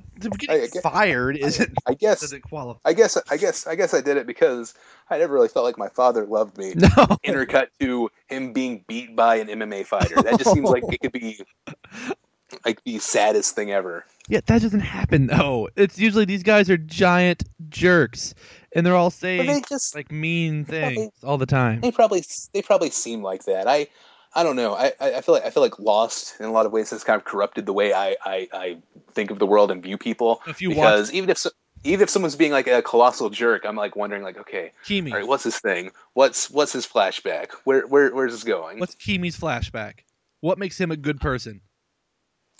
but 0.00 0.38
getting 0.38 0.50
I 0.64 0.66
get- 0.68 0.82
fired 0.82 1.36
isn't 1.36 1.72
I 1.86 1.94
guess 1.94 2.20
doesn't 2.20 2.42
qualify 2.42 2.80
I 2.84 2.92
guess 2.92 3.16
I 3.30 3.36
guess 3.36 3.66
I 3.66 3.74
guess 3.74 3.92
I 3.94 4.00
did 4.00 4.16
it 4.16 4.26
because 4.26 4.74
I 5.10 5.18
never 5.18 5.34
really 5.34 5.48
felt 5.48 5.64
like 5.66 5.76
my 5.78 5.88
father 5.88 6.24
loved 6.26 6.56
me. 6.58 6.72
no 6.76 6.88
Intercut 7.24 7.66
to 7.80 8.10
him 8.28 8.52
being 8.52 8.84
beat 8.88 9.14
by 9.14 9.36
an 9.36 9.48
MMA 9.48 9.84
fighter. 9.86 10.16
That 10.22 10.38
just 10.38 10.52
seems 10.54 10.68
like 10.70 10.84
it 10.88 11.00
could 11.00 11.12
be 11.12 11.40
like 12.64 12.82
the 12.84 12.98
saddest 12.98 13.54
thing 13.54 13.72
ever. 13.72 14.04
Yeah, 14.28 14.40
that 14.46 14.62
doesn't 14.62 14.80
happen 14.80 15.26
though. 15.26 15.68
It's 15.76 15.98
usually 15.98 16.24
these 16.24 16.42
guys 16.42 16.70
are 16.70 16.76
giant 16.76 17.44
jerks, 17.68 18.34
and 18.74 18.86
they're 18.86 18.94
all 18.96 19.10
saying 19.10 19.46
they 19.46 19.62
just 19.68 19.94
like 19.94 20.10
mean 20.12 20.64
Probably- 20.64 20.94
things 20.94 21.12
all 21.24 21.38
the 21.38 21.46
time. 21.46 21.80
they 21.80 21.90
probably 21.90 22.22
they 22.52 22.62
probably 22.62 22.90
seem 22.90 23.22
like 23.22 23.44
that. 23.44 23.66
I 23.68 23.88
I 24.34 24.42
don't 24.42 24.56
know. 24.56 24.74
I, 24.74 24.92
I 24.98 25.20
feel 25.20 25.34
like 25.34 25.44
I 25.44 25.50
feel 25.50 25.62
like 25.62 25.78
Lost 25.78 26.40
in 26.40 26.46
a 26.46 26.52
lot 26.52 26.64
of 26.64 26.72
ways 26.72 26.90
has 26.90 27.04
kind 27.04 27.16
of 27.16 27.24
corrupted 27.24 27.66
the 27.66 27.72
way 27.72 27.92
I 27.92 28.16
I, 28.24 28.48
I 28.52 28.76
think 29.12 29.30
of 29.30 29.38
the 29.38 29.46
world 29.46 29.70
and 29.70 29.82
view 29.82 29.98
people. 29.98 30.42
If 30.46 30.62
you 30.62 30.70
watch 30.70 30.78
because 30.78 31.12
even 31.12 31.30
if 31.30 31.38
so, 31.38 31.50
even 31.84 32.02
if 32.02 32.10
someone's 32.10 32.36
being 32.36 32.52
like 32.52 32.66
a 32.66 32.80
colossal 32.82 33.28
jerk, 33.28 33.64
I'm 33.66 33.76
like 33.76 33.96
wondering 33.96 34.22
like, 34.22 34.38
okay, 34.38 34.72
Keamy, 34.86 35.10
all 35.12 35.18
right, 35.18 35.26
what's 35.26 35.44
his 35.44 35.58
thing? 35.58 35.90
What's 36.14 36.50
what's 36.50 36.72
his 36.72 36.86
flashback? 36.86 37.52
Where 37.64 37.86
where 37.86 38.14
where's 38.14 38.32
this 38.32 38.44
going? 38.44 38.78
what's 38.78 38.94
Keamy's 38.94 39.38
flashback? 39.38 40.00
What 40.40 40.58
makes 40.58 40.80
him 40.80 40.90
a 40.90 40.96
good 40.96 41.20
person? 41.20 41.60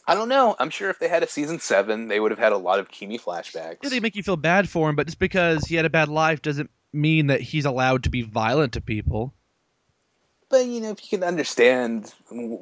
I 0.07 0.15
don't 0.15 0.29
know. 0.29 0.57
I'm 0.59 0.71
sure 0.71 0.91
if 0.91 0.99
they 0.99 1.09
had 1.09 1.23
a 1.23 1.29
season 1.29 1.61
seven, 1.61 2.09
they 2.09 2.19
would 2.19 2.33
have 2.33 2.39
had 2.39 2.53
a 2.53 2.59
lot 2.59 2.81
of 2.81 2.89
Keamy 2.89 3.21
flashbacks. 3.21 3.79
Yeah, 3.83 3.91
they 3.91 4.01
make 4.01 4.17
you 4.17 4.23
feel 4.23 4.37
bad 4.37 4.69
for 4.69 4.91
him, 4.91 4.97
but 4.97 5.07
just 5.07 5.21
because 5.21 5.65
he 5.65 5.77
had 5.77 5.85
a 5.85 5.91
bad 5.91 6.09
life 6.09 6.43
doesn't 6.43 6.71
mean 6.93 7.29
that 7.29 7.41
he's 7.41 7.65
allowed 7.65 8.03
to 8.05 8.11
be 8.11 8.23
violent 8.23 8.73
to 8.73 8.81
people. 8.81 9.33
But 10.53 10.67
you 10.67 10.81
know, 10.81 10.91
if 10.91 11.03
you 11.03 11.19
can 11.19 11.27
understand 11.27 12.15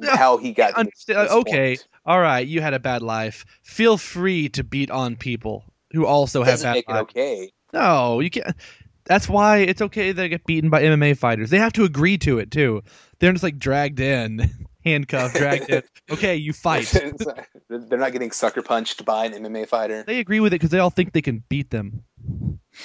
how 0.07 0.39
he 0.39 0.53
got 0.53 0.71
to 0.71 0.79
Understand? 0.79 1.19
Uh, 1.19 1.23
this 1.25 1.33
Okay, 1.33 1.69
point, 1.69 1.89
all 2.07 2.21
right, 2.21 2.47
you 2.47 2.63
had 2.63 2.73
a 2.73 2.79
bad 2.79 3.03
life. 3.03 3.45
Feel 3.63 3.99
free 3.99 4.49
to 4.51 4.65
beat 4.65 4.91
on 4.91 5.17
people 5.17 5.65
who 5.93 6.07
also 6.07 6.43
have 6.43 6.53
doesn't 6.53 6.69
bad 6.69 6.75
make 6.75 6.89
it 6.89 6.93
okay. 6.93 7.53
No, 7.75 8.21
you 8.21 8.31
can't. 8.31 8.57
That's 9.05 9.29
why 9.29 9.59
it's 9.59 9.83
okay 9.83 10.13
they 10.13 10.29
get 10.29 10.47
beaten 10.47 10.71
by 10.71 10.83
MMA 10.83 11.19
fighters. 11.19 11.51
They 11.51 11.59
have 11.59 11.73
to 11.75 11.85
agree 11.85 12.17
to 12.19 12.39
it 12.39 12.51
too. 12.53 12.83
They're 13.19 13.33
just 13.33 13.43
like 13.43 13.59
dragged 13.59 13.99
in, 13.99 14.51
handcuffed, 14.85 15.35
dragged 15.35 15.69
in. 15.69 15.83
Okay, 16.11 16.37
you 16.37 16.53
fight. 16.53 16.93
They're 17.69 17.99
not 17.99 18.13
getting 18.13 18.33
sucker 18.33 18.63
punched 18.63 19.05
by 19.05 19.27
an 19.27 19.33
MMA 19.33 19.69
fighter. 19.69 20.03
They 20.05 20.19
agree 20.19 20.41
with 20.41 20.53
it 20.53 20.57
because 20.57 20.71
they 20.71 20.81
all 20.81 20.91
think 20.91 21.13
they 21.13 21.23
can 21.23 21.45
beat 21.49 21.71
them. 21.71 22.03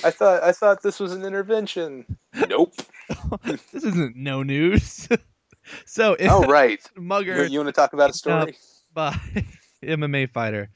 I 0.04 0.12
thought 0.12 0.44
I 0.44 0.52
thought 0.52 0.84
this 0.84 1.00
was 1.00 1.14
an 1.14 1.24
intervention. 1.26 2.18
Nope. 2.50 2.74
This 3.44 3.84
isn't 3.84 4.16
no 4.16 4.44
news. 4.44 5.08
so, 5.86 6.14
if 6.14 6.32
oh 6.32 6.44
right. 6.44 6.82
Mugger 6.98 7.44
You, 7.46 7.52
you 7.52 7.60
want 7.60 7.68
to 7.68 7.74
talk 7.74 7.94
about 7.94 8.10
a 8.10 8.14
story? 8.14 8.56
by 8.94 9.12
MMA 9.84 10.30
fighter. 10.32 10.70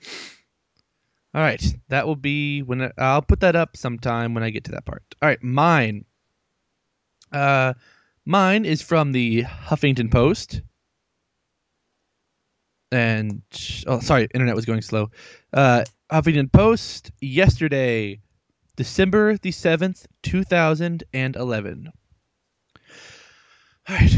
All 1.33 1.41
right, 1.41 1.63
that 1.89 2.07
will 2.07 2.15
be 2.15 2.63
when 2.63 2.81
I, 2.81 2.91
I'll 2.97 3.21
put 3.21 3.41
that 3.41 3.55
up 3.55 3.77
sometime 3.77 4.33
when 4.33 4.43
I 4.43 4.49
get 4.49 4.65
to 4.65 4.71
that 4.71 4.85
part. 4.85 5.03
All 5.21 5.29
right, 5.29 5.41
mine. 5.43 6.05
Uh, 7.31 7.73
mine 8.25 8.65
is 8.65 8.81
from 8.81 9.11
the 9.11 9.43
Huffington 9.43 10.11
Post. 10.11 10.61
And 12.91 13.43
oh, 13.85 13.99
sorry, 13.99 14.27
internet 14.33 14.55
was 14.55 14.65
going 14.65 14.81
slow. 14.81 15.11
Uh, 15.53 15.83
Huffington 16.11 16.51
Post 16.51 17.11
yesterday, 17.21 18.19
December 18.75 19.37
the 19.37 19.51
seventh, 19.51 20.07
two 20.23 20.43
thousand 20.43 21.03
and 21.13 21.35
eleven. 21.35 21.91
All 23.89 23.95
right, 23.95 24.17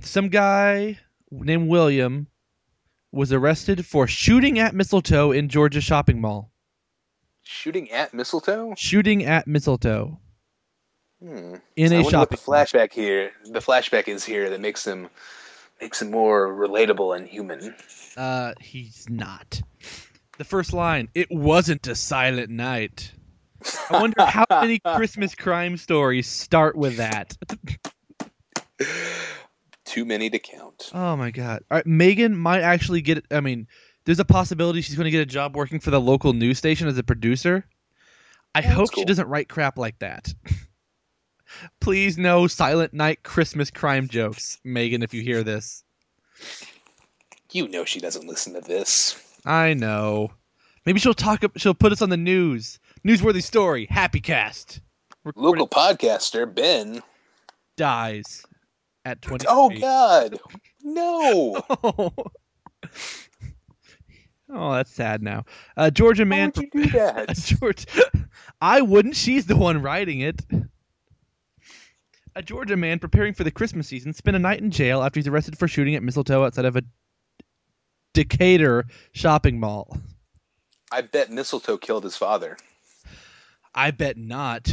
some 0.00 0.28
guy 0.28 0.98
named 1.30 1.68
William 1.68 2.26
was 3.12 3.32
arrested 3.32 3.86
for 3.86 4.06
shooting 4.08 4.58
at 4.58 4.74
mistletoe 4.74 5.30
in 5.30 5.48
Georgia 5.48 5.80
shopping 5.80 6.20
mall. 6.20 6.50
Shooting 7.42 7.90
at 7.92 8.12
mistletoe? 8.14 8.74
Shooting 8.76 9.24
at 9.24 9.46
mistletoe 9.46 10.18
Hmm. 11.22 11.54
in 11.76 11.92
I 11.92 11.96
a 11.96 12.02
wonder 12.02 12.18
what 12.18 12.30
the 12.30 12.36
shopping 12.36 12.38
mall. 12.48 12.64
flashback 12.64 12.92
here. 12.92 13.30
The 13.44 13.60
flashback 13.60 14.08
is 14.08 14.24
here 14.24 14.50
that 14.50 14.60
makes 14.60 14.84
him 14.84 15.08
makes 15.80 16.02
him 16.02 16.10
more 16.10 16.48
relatable 16.48 17.16
and 17.16 17.28
human. 17.28 17.76
Uh, 18.16 18.54
he's 18.60 19.08
not. 19.08 19.62
The 20.38 20.44
first 20.44 20.72
line: 20.72 21.08
"It 21.14 21.30
wasn't 21.30 21.86
a 21.86 21.94
silent 21.94 22.50
night." 22.50 23.12
I 23.88 24.00
wonder 24.00 24.24
how 24.24 24.46
many 24.50 24.80
Christmas 24.80 25.36
crime 25.36 25.76
stories 25.76 26.26
start 26.26 26.74
with 26.74 26.96
that. 26.96 27.36
Too 29.84 30.04
many 30.04 30.30
to 30.30 30.38
count. 30.38 30.90
Oh 30.94 31.16
my 31.16 31.30
god! 31.30 31.64
All 31.70 31.76
right, 31.78 31.86
Megan 31.86 32.36
might 32.36 32.62
actually 32.62 33.02
get. 33.02 33.24
I 33.30 33.40
mean, 33.40 33.66
there's 34.04 34.20
a 34.20 34.24
possibility 34.24 34.80
she's 34.80 34.96
going 34.96 35.04
to 35.04 35.10
get 35.10 35.20
a 35.20 35.26
job 35.26 35.56
working 35.56 35.80
for 35.80 35.90
the 35.90 36.00
local 36.00 36.32
news 36.32 36.58
station 36.58 36.88
as 36.88 36.98
a 36.98 37.02
producer. 37.02 37.64
I 38.54 38.60
That's 38.60 38.74
hope 38.74 38.94
she 38.94 39.04
doesn't 39.04 39.28
write 39.28 39.48
crap 39.48 39.78
like 39.78 39.98
that. 39.98 40.32
Please, 41.80 42.16
no 42.16 42.46
Silent 42.46 42.94
Night 42.94 43.22
Christmas 43.22 43.70
crime 43.70 44.08
jokes, 44.08 44.58
Megan. 44.64 45.02
If 45.02 45.12
you 45.12 45.22
hear 45.22 45.42
this, 45.42 45.84
You 47.50 47.68
know 47.68 47.84
she 47.84 48.00
doesn't 48.00 48.26
listen 48.26 48.54
to 48.54 48.60
this. 48.60 49.22
I 49.44 49.74
know. 49.74 50.30
Maybe 50.86 51.00
she'll 51.00 51.14
talk. 51.14 51.42
She'll 51.56 51.74
put 51.74 51.92
us 51.92 52.02
on 52.02 52.10
the 52.10 52.16
news. 52.16 52.78
Newsworthy 53.06 53.42
story. 53.42 53.86
Happy 53.90 54.20
Cast. 54.20 54.80
Local 55.36 55.68
podcaster 55.68 56.52
Ben. 56.52 57.02
dies 57.76 58.44
at 59.04 59.22
20. 59.22 59.46
Oh 59.48 59.70
God, 59.80 60.38
no! 60.82 61.62
Oh. 61.82 62.12
Oh, 64.54 64.72
that's 64.72 64.92
sad 64.92 65.22
now. 65.22 65.44
Uh, 65.78 65.88
Georgia 65.90 66.26
man. 66.26 66.52
would 66.54 66.64
you 66.74 66.84
do 66.84 66.90
that? 66.90 67.34
George, 67.36 67.86
I 68.60 68.82
wouldn't. 68.82 69.16
She's 69.16 69.46
the 69.46 69.56
one 69.56 69.80
writing 69.80 70.20
it. 70.20 70.42
A 72.36 72.42
Georgia 72.42 72.76
man 72.76 72.98
preparing 72.98 73.32
for 73.32 73.44
the 73.44 73.50
Christmas 73.50 73.88
season 73.88 74.12
spent 74.12 74.36
a 74.36 74.40
night 74.40 74.60
in 74.60 74.70
jail 74.70 75.02
after 75.02 75.20
he's 75.20 75.26
arrested 75.26 75.58
for 75.58 75.68
shooting 75.68 75.94
at 75.94 76.02
mistletoe 76.02 76.44
outside 76.44 76.64
of 76.66 76.76
a 76.76 76.82
Decatur 78.12 78.84
shopping 79.12 79.58
mall. 79.58 79.96
I 80.90 81.00
bet 81.00 81.30
mistletoe 81.30 81.78
killed 81.78 82.04
his 82.04 82.16
father. 82.16 82.58
I 83.74 83.90
bet 83.90 84.18
not. 84.18 84.70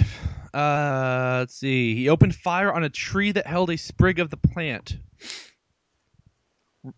Uh, 0.53 1.37
let's 1.39 1.55
see. 1.55 1.95
He 1.95 2.09
opened 2.09 2.35
fire 2.35 2.71
on 2.71 2.83
a 2.83 2.89
tree 2.89 3.31
that 3.31 3.45
held 3.45 3.69
a 3.69 3.77
sprig 3.77 4.19
of 4.19 4.29
the 4.29 4.37
plant. 4.37 4.97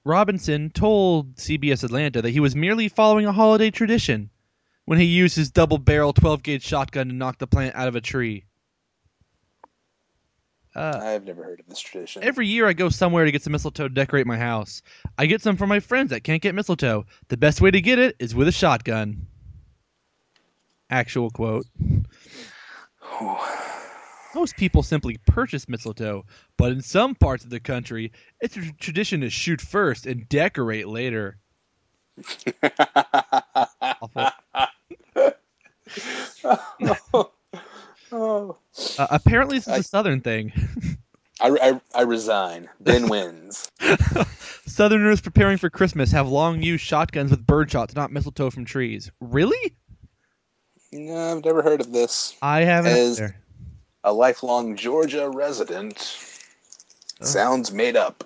Robinson 0.06 0.69
told 0.69 1.36
CBS 1.36 1.84
Atlanta 1.84 2.22
that 2.22 2.30
he 2.30 2.40
was 2.40 2.56
merely 2.56 2.88
following 2.88 3.26
a 3.26 3.34
holiday 3.34 3.72
tradition 3.72 4.30
when 4.86 4.99
he 4.99 5.06
used 5.06 5.36
his 5.36 5.52
double 5.52 5.78
barrel 5.78 6.14
12 6.14 6.44
gauge 6.44 6.64
shotgun 6.64 7.07
to 7.07 7.14
knock 7.14 7.38
the 7.40 7.48
plant 7.48 7.76
out 7.76 7.88
of 7.88 7.95
a 7.95 8.02
tree. 8.02 8.45
Uh, 10.73 10.99
I've 11.03 11.26
never 11.26 11.44
heard 11.44 11.60
of 11.60 11.68
this 11.68 11.82
tradition. 11.82 12.23
Every 12.23 12.48
year 12.48 12.65
I 12.65 12.73
go 12.73 12.90
somewhere 12.90 13.26
to 13.26 13.32
get 13.32 13.41
some 13.41 13.52
mistletoe 13.52 13.90
to 13.90 13.94
decorate 13.94 14.26
my 14.26 14.38
house. 14.38 14.82
I 15.18 15.26
get 15.26 15.41
some 15.41 15.57
for 15.57 15.68
my 15.68 15.82
friends 15.82 16.11
that 16.11 16.23
can't 16.23 16.41
get 16.41 16.56
mistletoe. 16.56 17.06
The 17.28 17.38
best 17.38 17.60
way 17.60 17.72
to 17.72 17.82
get 17.82 17.99
it 17.99 18.15
is 18.19 18.34
with 18.34 18.48
a 18.48 18.53
shotgun. 18.53 19.28
Actual 20.90 21.30
quote. 21.30 21.65
Most 24.34 24.56
people 24.56 24.82
simply 24.84 25.18
purchase 25.28 25.68
mistletoe, 25.68 26.26
but 26.58 26.72
in 26.72 26.82
some 26.82 27.16
parts 27.16 27.44
of 27.44 27.50
the 27.50 27.60
country, 27.60 28.12
it's 28.40 28.56
a 28.56 28.62
tradition 28.80 29.22
to 29.22 29.30
shoot 29.30 29.60
first 29.62 30.06
and 30.06 30.28
decorate 30.30 30.88
later. 30.88 31.38
Oh. 36.44 37.28
Uh, 38.14 39.08
apparently, 39.10 39.58
this 39.58 39.68
is 39.68 39.74
I- 39.74 39.78
a 39.78 39.84
southern 39.84 40.20
thing. 40.20 40.52
I, 41.40 41.50
I, 41.62 41.82
I 41.96 42.02
resign. 42.02 42.68
Ben 42.82 43.08
wins. 43.08 43.72
Southerners 44.68 45.22
preparing 45.22 45.58
for 45.58 45.70
Christmas 45.70 46.12
have 46.12 46.28
long 46.28 46.62
used 46.62 46.84
shotguns 46.84 47.32
with 47.32 47.48
birdshot 47.48 47.88
to 47.90 47.96
knock 47.96 48.12
mistletoe 48.12 48.50
from 48.50 48.66
trees. 48.66 49.10
Really? 49.22 49.76
No, 50.92 51.32
I've 51.38 51.46
never 51.46 51.62
heard 51.62 51.82
of 51.82 51.92
this. 51.92 52.36
I 52.42 52.62
haven't. 52.62 52.94
As- 52.94 53.20
either. 53.20 53.36
A 54.04 54.12
lifelong 54.12 54.76
Georgia 54.76 55.30
resident. 55.30 56.18
Sounds 57.22 57.72
made 57.72 57.96
up. 57.96 58.24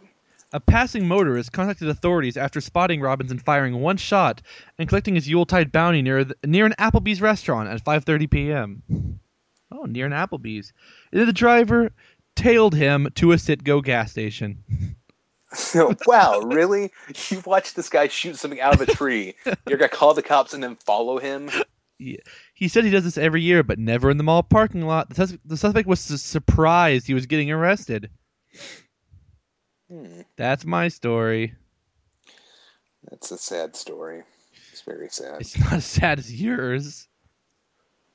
A 0.54 0.60
passing 0.62 1.06
motorist 1.06 1.52
contacted 1.52 1.90
authorities 1.90 2.38
after 2.38 2.62
spotting 2.62 3.02
Robinson 3.02 3.40
firing 3.40 3.82
one 3.82 3.98
shot 3.98 4.42
and 4.80 4.88
collecting 4.88 5.16
his 5.16 5.28
Yuletide 5.28 5.74
bounty 5.74 6.02
near 6.02 6.24
the, 6.24 6.38
near 6.46 6.66
an 6.66 6.76
Applebee's 6.80 7.22
restaurant 7.22 7.68
at 7.68 7.84
5:30 7.84 8.32
p.m. 8.32 9.20
Oh, 9.70 9.84
near 9.84 10.06
an 10.06 10.14
Applebee's. 10.14 10.72
And 11.12 11.20
then 11.20 11.28
the 11.28 11.34
driver 11.34 11.92
tailed 12.36 12.74
him 12.74 13.10
to 13.16 13.34
a 13.34 13.36
Citgo 13.36 13.84
gas 13.84 14.12
station. 14.12 14.96
wow, 16.06 16.40
really? 16.40 16.92
You 17.30 17.42
watched 17.46 17.76
this 17.76 17.90
guy 17.90 18.08
shoot 18.08 18.38
something 18.38 18.62
out 18.62 18.76
of 18.76 18.82
a 18.82 18.86
tree. 18.86 19.36
You're 19.68 19.78
gonna 19.78 19.90
call 19.90 20.14
the 20.14 20.22
cops 20.22 20.54
and 20.54 20.64
then 20.64 20.76
follow 20.78 21.18
him? 21.18 21.50
He 21.98 22.68
said 22.68 22.84
he 22.84 22.90
does 22.92 23.04
this 23.04 23.18
every 23.18 23.42
year, 23.42 23.64
but 23.64 23.80
never 23.80 24.10
in 24.10 24.18
the 24.18 24.24
mall 24.24 24.44
parking 24.44 24.82
lot. 24.82 25.10
The, 25.10 25.16
sus- 25.16 25.38
the 25.46 25.58
suspect 25.58 25.88
was 25.88 26.00
su- 26.00 26.18
surprised 26.18 27.08
he 27.08 27.14
was 27.14 27.26
getting 27.26 27.52
arrested. 27.52 28.10
Hmm, 29.90 30.22
That's 30.38 30.66
my 30.66 30.88
story. 30.88 31.56
that's 33.10 33.32
a 33.32 33.38
sad 33.38 33.76
story. 33.76 34.24
It's 34.72 34.82
very 34.82 35.10
sad. 35.10 35.42
It's 35.42 35.58
not 35.58 35.74
as 35.74 35.86
sad 35.86 36.20
as 36.20 36.42
yours. 36.42 37.08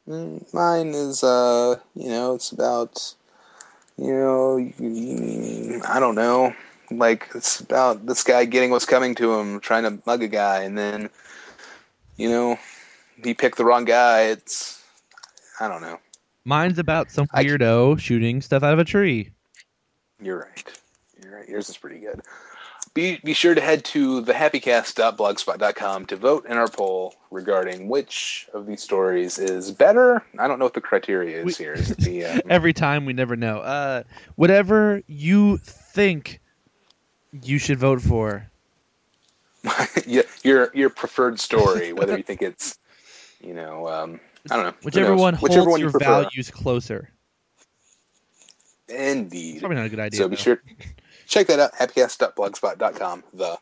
Mm, 0.08 0.52
Mine 0.52 0.88
is, 0.94 1.22
uh, 1.22 1.78
you 1.94 2.08
know, 2.08 2.34
it's 2.34 2.50
about, 2.52 3.14
you 3.96 4.12
know, 4.12 4.56
mm, 4.78 5.84
I 5.86 6.00
don't 6.00 6.14
know. 6.14 6.54
Like, 6.90 7.28
it's 7.34 7.60
about 7.60 8.06
this 8.06 8.22
guy 8.22 8.44
getting 8.44 8.70
what's 8.70 8.86
coming 8.86 9.14
to 9.16 9.34
him, 9.34 9.60
trying 9.60 9.84
to 9.84 10.02
mug 10.06 10.22
a 10.22 10.28
guy, 10.28 10.62
and 10.62 10.76
then, 10.78 11.10
you 12.16 12.28
know, 12.28 12.58
he 13.22 13.34
picked 13.34 13.56
the 13.58 13.64
wrong 13.64 13.84
guy. 13.84 14.22
It's, 14.22 14.82
I 15.60 15.68
don't 15.68 15.82
know. 15.82 15.98
Mine's 16.44 16.78
about 16.78 17.10
some 17.10 17.26
weirdo 17.28 17.98
shooting 18.00 18.40
stuff 18.40 18.62
out 18.62 18.72
of 18.72 18.78
a 18.78 18.84
tree. 18.84 19.30
You're 20.22 20.38
right. 20.38 20.80
You're 21.22 21.36
right. 21.36 21.48
Yours 21.48 21.68
is 21.68 21.76
pretty 21.76 21.98
good. 22.00 22.22
Be, 22.92 23.20
be 23.22 23.34
sure 23.34 23.54
to 23.54 23.60
head 23.60 23.84
to 23.86 24.22
thehappycast.blogspot.com 24.22 26.06
to 26.06 26.16
vote 26.16 26.44
in 26.46 26.56
our 26.56 26.66
poll 26.66 27.14
regarding 27.30 27.88
which 27.88 28.48
of 28.52 28.66
these 28.66 28.82
stories 28.82 29.38
is 29.38 29.70
better. 29.70 30.24
I 30.38 30.48
don't 30.48 30.58
know 30.58 30.64
what 30.64 30.74
the 30.74 30.80
criteria 30.80 31.38
is 31.38 31.44
We- 31.44 31.52
here. 31.64 31.74
Is 31.74 31.94
the 31.96 32.24
um, 32.26 32.40
Every 32.48 32.72
time 32.72 33.04
we 33.04 33.12
never 33.12 33.36
know. 33.36 33.58
Uh, 33.58 34.02
whatever 34.34 35.02
you 35.06 35.58
think 35.58 36.40
you 37.42 37.58
should 37.58 37.78
vote 37.78 38.00
for. 38.00 38.50
your 40.42 40.70
your 40.74 40.88
preferred 40.90 41.38
story, 41.38 41.92
whether 41.92 42.16
you 42.16 42.22
think 42.22 42.40
it's, 42.42 42.78
you 43.40 43.54
know, 43.54 43.88
um, 43.88 44.20
I 44.50 44.56
don't 44.56 44.66
know, 44.66 44.74
Whichever 44.82 45.16
one 45.16 45.34
holds 45.34 45.50
whichever 45.54 45.70
one 45.70 45.80
you 45.80 45.84
your 45.86 45.90
prefer. 45.92 46.22
values 46.24 46.50
closer. 46.50 47.10
Indeed. 48.88 49.60
Probably 49.60 49.76
not 49.76 49.86
a 49.86 49.88
good 49.88 50.00
idea. 50.00 50.18
So 50.18 50.28
be 50.28 50.36
though. 50.36 50.42
sure 50.42 50.62
check 51.26 51.46
that 51.46 51.60
out. 51.60 51.72
Happycast.blogspot.com. 51.74 53.24
The 53.32 53.58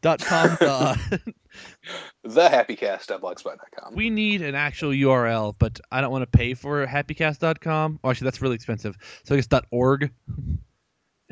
Dot 0.00 0.20
com. 0.20 0.56
Uh, 0.60 0.94
thehappycast.blogspot.com. 2.26 3.94
we 3.94 4.08
need 4.08 4.40
an 4.42 4.54
actual 4.54 4.90
URL, 4.90 5.54
but 5.58 5.80
I 5.90 6.00
don't 6.00 6.12
want 6.12 6.22
to 6.30 6.38
pay 6.38 6.54
for 6.54 6.86
happycast.com. 6.86 8.00
Oh, 8.02 8.10
actually, 8.10 8.26
that's 8.26 8.40
really 8.40 8.54
expensive. 8.54 8.96
So 9.24 9.34
I 9.34 9.38
guess 9.38 9.46
dot 9.48 9.66
.org. 9.72 10.10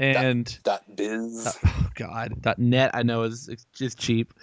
And 0.02 0.58
Dot 0.64 0.82
biz. 0.96 1.44
dot- 1.44 1.58
oh 1.64 1.88
god, 1.94 2.42
dot 2.42 2.58
.net 2.58 2.90
I 2.92 3.02
know 3.04 3.22
is 3.22 3.48
is 3.78 3.94
cheap. 3.94 4.34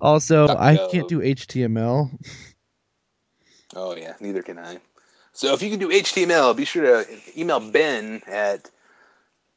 Also, 0.00 0.46
Dot 0.46 0.56
I 0.58 0.76
gov. 0.76 0.90
can't 0.92 1.08
do 1.08 1.18
HTML. 1.18 2.10
Oh 3.74 3.96
yeah, 3.96 4.14
neither 4.20 4.42
can 4.42 4.58
I. 4.58 4.78
So 5.32 5.52
if 5.54 5.62
you 5.62 5.70
can 5.70 5.78
do 5.80 5.88
HTML, 5.88 6.56
be 6.56 6.64
sure 6.64 7.04
to 7.04 7.40
email 7.40 7.58
Ben 7.60 8.22
at 8.26 8.70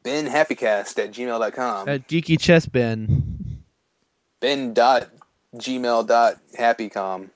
benhappycast 0.04 0.98
at 1.04 1.12
gmail.com. 1.12 1.88
At 1.90 2.08
Geeky 2.08 2.40
Chess 2.40 2.66
Ben. 2.66 3.64
ben 4.40 4.74
dot 4.74 5.10
gmail 5.56 6.08
dot 6.08 6.38
happycom. 6.58 7.30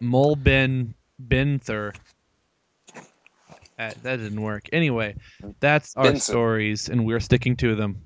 Mole 0.00 0.36
Ben 0.36 0.94
Benther. 1.20 1.92
That, 3.78 4.02
that 4.04 4.16
didn't 4.16 4.40
work. 4.40 4.68
Anyway, 4.72 5.16
that's 5.60 5.94
our 5.96 6.04
Benson. 6.04 6.20
stories, 6.20 6.88
and 6.88 7.04
we're 7.06 7.20
sticking 7.20 7.56
to 7.56 7.74
them. 7.74 8.02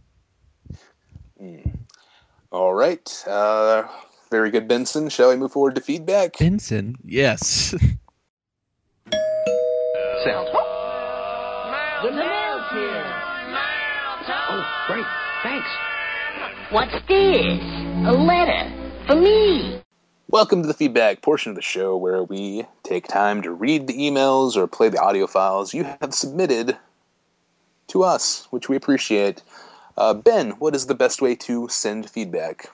All 2.50 2.74
right. 2.74 3.24
Uh, 3.26 3.84
very 4.30 4.50
good, 4.50 4.66
Benson. 4.66 5.08
Shall 5.08 5.28
we 5.30 5.36
move 5.36 5.52
forward 5.52 5.76
to 5.76 5.80
feedback? 5.80 6.38
Benson, 6.38 6.96
yes. 7.04 7.70
Sound. 10.24 10.48
The 12.02 12.12
mail's 12.12 12.70
here. 12.72 13.04
Oh, 14.48 14.64
great. 14.88 15.06
Thanks. 15.42 15.68
What's 16.70 16.92
this? 17.08 17.60
A 18.06 18.12
letter 18.12 18.72
for 19.06 19.16
me. 19.16 19.79
Welcome 20.32 20.62
to 20.62 20.68
the 20.68 20.74
feedback 20.74 21.22
portion 21.22 21.50
of 21.50 21.56
the 21.56 21.62
show 21.62 21.96
where 21.96 22.22
we 22.22 22.64
take 22.84 23.08
time 23.08 23.42
to 23.42 23.50
read 23.50 23.88
the 23.88 23.98
emails 23.98 24.56
or 24.56 24.68
play 24.68 24.88
the 24.88 25.00
audio 25.00 25.26
files 25.26 25.74
you 25.74 25.82
have 25.82 26.14
submitted 26.14 26.76
to 27.88 28.04
us, 28.04 28.46
which 28.50 28.68
we 28.68 28.76
appreciate. 28.76 29.42
Uh, 29.96 30.14
ben, 30.14 30.52
what 30.52 30.76
is 30.76 30.86
the 30.86 30.94
best 30.94 31.20
way 31.20 31.34
to 31.34 31.68
send 31.68 32.08
feedback? 32.08 32.70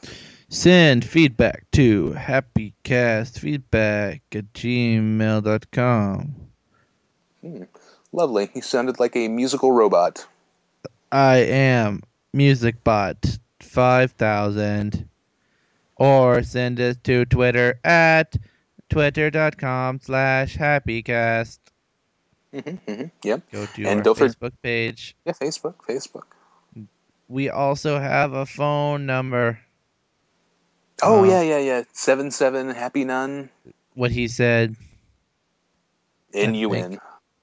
Send 0.51 1.03
feedback 1.03 1.65
to 1.73 2.11
happycastfeedback 2.11 4.21
at 4.33 4.53
gmail.com. 4.53 6.35
Lovely. 8.13 8.51
You 8.55 8.61
sounded 8.61 9.01
like 9.01 9.17
a 9.17 9.29
musical 9.29 9.73
robot. 9.73 10.27
I 11.11 11.39
am 11.39 12.03
MusicBot 12.35 13.39
5000. 13.61 15.09
Or 15.97 16.43
send 16.43 16.79
us 16.81 16.97
to 17.05 17.25
Twitter 17.25 17.81
at 17.85 18.37
twitter.com 18.91 20.01
slash 20.01 20.57
happycast. 20.57 21.59
hmm 22.53 22.59
hmm 22.61 23.03
Yep. 23.25 23.43
Go 23.53 23.67
to 23.67 23.85
And 23.87 23.99
our 23.99 24.03
don't 24.03 24.19
for- 24.19 24.29
Facebook 24.29 24.53
page. 24.63 25.17
Yeah, 25.25 25.33
Facebook. 25.33 25.75
Facebook. 25.89 26.25
We 27.29 27.49
also 27.51 27.99
have 27.99 28.33
a 28.35 28.47
phone 28.47 29.05
number. 29.07 29.59
Oh, 31.03 31.25
Uh, 31.25 31.29
yeah, 31.29 31.43
yeah, 31.43 31.59
yeah. 31.59 31.83
7 31.93 32.31
7 32.31 32.71
Happy 32.71 33.05
Nun. 33.05 33.51
What 33.95 34.11
he 34.11 34.29
said. 34.29 34.77
N 36.35 36.55
U. 36.55 36.73
N. 36.75 36.99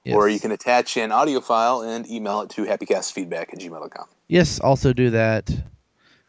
Or 0.06 0.28
you 0.28 0.38
can 0.38 0.52
attach 0.52 0.96
an 0.96 1.12
audio 1.12 1.40
file 1.40 1.80
and 1.82 2.06
email 2.08 2.42
it 2.42 2.50
to 2.50 2.64
happycastfeedback 2.64 3.52
at 3.54 3.58
gmail.com. 3.58 4.06
Yes, 4.28 4.60
also 4.60 4.92
do 4.92 5.10
that. 5.10 5.50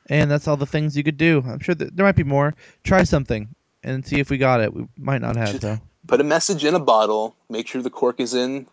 And 0.10 0.30
that's 0.30 0.48
all 0.48 0.58
the 0.58 0.66
things 0.66 0.96
you 0.96 1.04
could 1.04 1.18
do. 1.18 1.44
I'm 1.48 1.60
sure 1.60 1.76
that 1.76 1.96
there 1.96 2.06
might 2.06 2.16
be 2.16 2.24
more. 2.24 2.54
Try 2.84 3.04
something 3.04 3.50
and 3.84 4.06
see 4.06 4.20
if 4.20 4.30
we 4.30 4.38
got 4.38 4.62
it. 4.62 4.74
We 4.74 4.88
might 4.98 5.22
not 5.22 5.36
have 5.36 5.60
though. 5.60 5.80
Put 6.08 6.22
a 6.22 6.24
message 6.24 6.64
in 6.64 6.76
a 6.76 6.80
bottle, 6.80 7.36
make 7.50 7.68
sure 7.68 7.82
the 7.82 7.90
cork 7.90 8.20
is 8.20 8.34
in 8.36 8.68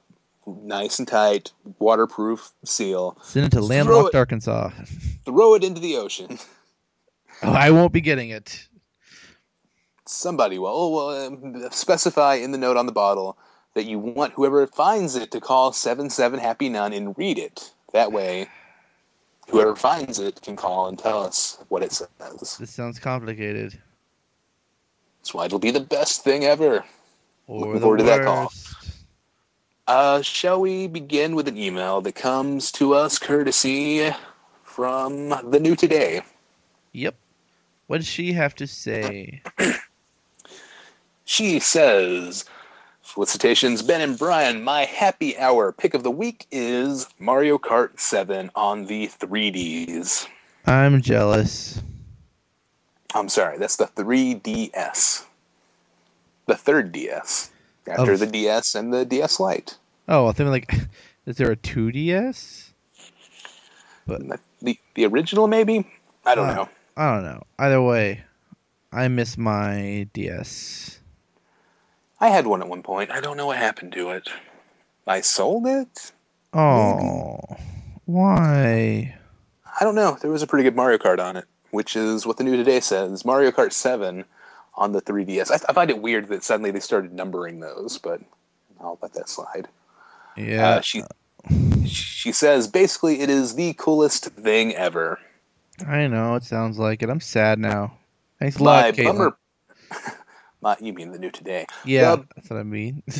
nice 0.46 0.98
and 0.98 1.08
tight, 1.08 1.52
waterproof 1.78 2.50
seal. 2.64 3.16
Send 3.22 3.46
it 3.46 3.50
to 3.50 3.58
Throw 3.58 3.66
landlocked 3.66 4.14
it. 4.14 4.18
Arkansas. 4.18 4.70
Throw 5.24 5.54
it 5.54 5.64
into 5.64 5.80
the 5.80 5.96
ocean. 5.96 6.38
Oh, 7.44 7.50
I 7.50 7.72
won't 7.72 7.92
be 7.92 8.00
getting 8.00 8.30
it. 8.30 8.68
Somebody 10.06 10.58
will 10.58 10.68
oh, 10.68 10.90
well, 10.90 11.26
um, 11.26 11.68
specify 11.72 12.34
in 12.34 12.52
the 12.52 12.58
note 12.58 12.76
on 12.76 12.86
the 12.86 12.92
bottle 12.92 13.36
that 13.74 13.84
you 13.84 13.98
want 13.98 14.34
whoever 14.34 14.64
finds 14.68 15.16
it 15.16 15.32
to 15.32 15.40
call 15.40 15.72
seven 15.72 16.08
seven 16.08 16.38
Happy 16.38 16.68
Nun 16.68 16.92
and 16.92 17.18
read 17.18 17.38
it. 17.38 17.72
That 17.92 18.12
way, 18.12 18.46
whoever 19.48 19.76
finds 19.76 20.18
it 20.18 20.40
can 20.42 20.56
call 20.56 20.88
and 20.88 20.98
tell 20.98 21.22
us 21.22 21.58
what 21.68 21.82
it 21.82 21.92
says. 21.92 22.56
This 22.58 22.70
sounds 22.70 22.98
complicated. 22.98 23.78
That's 25.20 25.34
why 25.34 25.46
it'll 25.46 25.58
be 25.58 25.70
the 25.70 25.80
best 25.80 26.24
thing 26.24 26.44
ever. 26.44 26.84
Or 27.46 27.60
Looking 27.66 27.80
forward 27.80 27.98
to 27.98 28.04
that 28.04 28.24
call. 28.24 28.52
Uh, 29.86 30.22
shall 30.22 30.60
we 30.60 30.86
begin 30.86 31.34
with 31.34 31.48
an 31.48 31.58
email 31.58 32.00
that 32.00 32.14
comes 32.14 32.72
to 32.72 32.94
us 32.94 33.18
courtesy 33.18 34.10
from 34.62 35.34
the 35.50 35.60
new 35.60 35.76
today? 35.76 36.22
Yep. 36.92 37.14
What 37.88 37.98
does 37.98 38.06
she 38.06 38.32
have 38.32 38.54
to 38.56 38.66
say? 38.66 39.42
She 41.24 41.60
says, 41.60 42.44
with 43.16 43.28
citations, 43.28 43.82
Ben 43.82 44.00
and 44.00 44.18
Brian, 44.18 44.62
my 44.62 44.84
happy 44.84 45.36
hour 45.38 45.72
pick 45.72 45.94
of 45.94 46.02
the 46.02 46.10
week 46.10 46.46
is 46.50 47.08
Mario 47.18 47.58
Kart 47.58 47.98
7 47.98 48.50
on 48.54 48.86
the 48.86 49.08
3Ds. 49.08 50.28
I'm 50.66 51.02
jealous. 51.02 51.80
I'm 53.14 53.28
sorry, 53.28 53.58
that's 53.58 53.76
the 53.76 53.86
3DS. 53.86 55.26
The 56.46 56.54
third 56.56 56.92
DS. 56.92 57.50
After 57.86 58.16
the 58.16 58.26
DS 58.26 58.74
and 58.74 58.92
the 58.94 59.04
DS 59.04 59.40
Lite. 59.40 59.76
Oh, 60.08 60.28
I 60.28 60.32
think 60.32 60.50
like, 60.50 60.72
is 61.26 61.36
there 61.36 61.50
a 61.50 61.56
2DS? 61.56 62.70
The, 64.06 64.38
the, 64.62 64.78
the 64.94 65.06
original, 65.06 65.46
maybe? 65.48 65.86
I 66.24 66.34
don't 66.34 66.48
Uh, 66.50 66.54
know. 66.54 66.68
I 66.96 67.14
don't 67.14 67.24
know. 67.24 67.42
Either 67.58 67.82
way, 67.82 68.22
I 68.92 69.08
miss 69.08 69.36
my 69.36 70.08
DS. 70.12 70.98
I 72.22 72.28
had 72.28 72.46
one 72.46 72.62
at 72.62 72.68
one 72.68 72.84
point. 72.84 73.10
I 73.10 73.20
don't 73.20 73.36
know 73.36 73.46
what 73.46 73.56
happened 73.56 73.92
to 73.94 74.10
it. 74.10 74.28
I 75.08 75.22
sold 75.22 75.66
it? 75.66 76.12
Oh, 76.54 77.40
why? 78.04 79.16
I 79.80 79.84
don't 79.84 79.96
know. 79.96 80.16
There 80.22 80.30
was 80.30 80.40
a 80.40 80.46
pretty 80.46 80.62
good 80.62 80.76
Mario 80.76 80.98
Kart 80.98 81.18
on 81.18 81.36
it, 81.36 81.46
which 81.72 81.96
is 81.96 82.24
what 82.24 82.36
the 82.36 82.44
new 82.44 82.56
today 82.56 82.78
says. 82.78 83.24
Mario 83.24 83.50
Kart 83.50 83.72
7 83.72 84.24
on 84.76 84.92
the 84.92 85.02
3DS. 85.02 85.50
I, 85.50 85.56
I 85.68 85.72
find 85.72 85.90
it 85.90 86.00
weird 86.00 86.28
that 86.28 86.44
suddenly 86.44 86.70
they 86.70 86.78
started 86.78 87.12
numbering 87.12 87.58
those, 87.58 87.98
but 87.98 88.20
I'll 88.80 89.00
let 89.02 89.14
that 89.14 89.28
slide. 89.28 89.66
Yeah. 90.36 90.68
Uh, 90.68 90.80
she 90.80 91.02
she 91.84 92.30
says 92.30 92.68
basically 92.68 93.20
it 93.20 93.30
is 93.30 93.56
the 93.56 93.74
coolest 93.74 94.26
thing 94.26 94.76
ever. 94.76 95.18
I 95.84 96.06
know. 96.06 96.36
It 96.36 96.44
sounds 96.44 96.78
like 96.78 97.02
it. 97.02 97.10
I'm 97.10 97.18
sad 97.18 97.58
now. 97.58 97.98
Thanks 98.38 98.58
a 98.58 98.62
lot, 98.62 98.94
Caitlin. 98.94 99.04
bummer. 99.06 99.36
My, 100.62 100.76
you 100.80 100.92
mean 100.92 101.10
the 101.10 101.18
new 101.18 101.30
today? 101.30 101.66
Yeah, 101.84 102.16
that's 102.34 102.48
what 102.48 102.60
I 102.60 102.62
mean. 102.62 103.02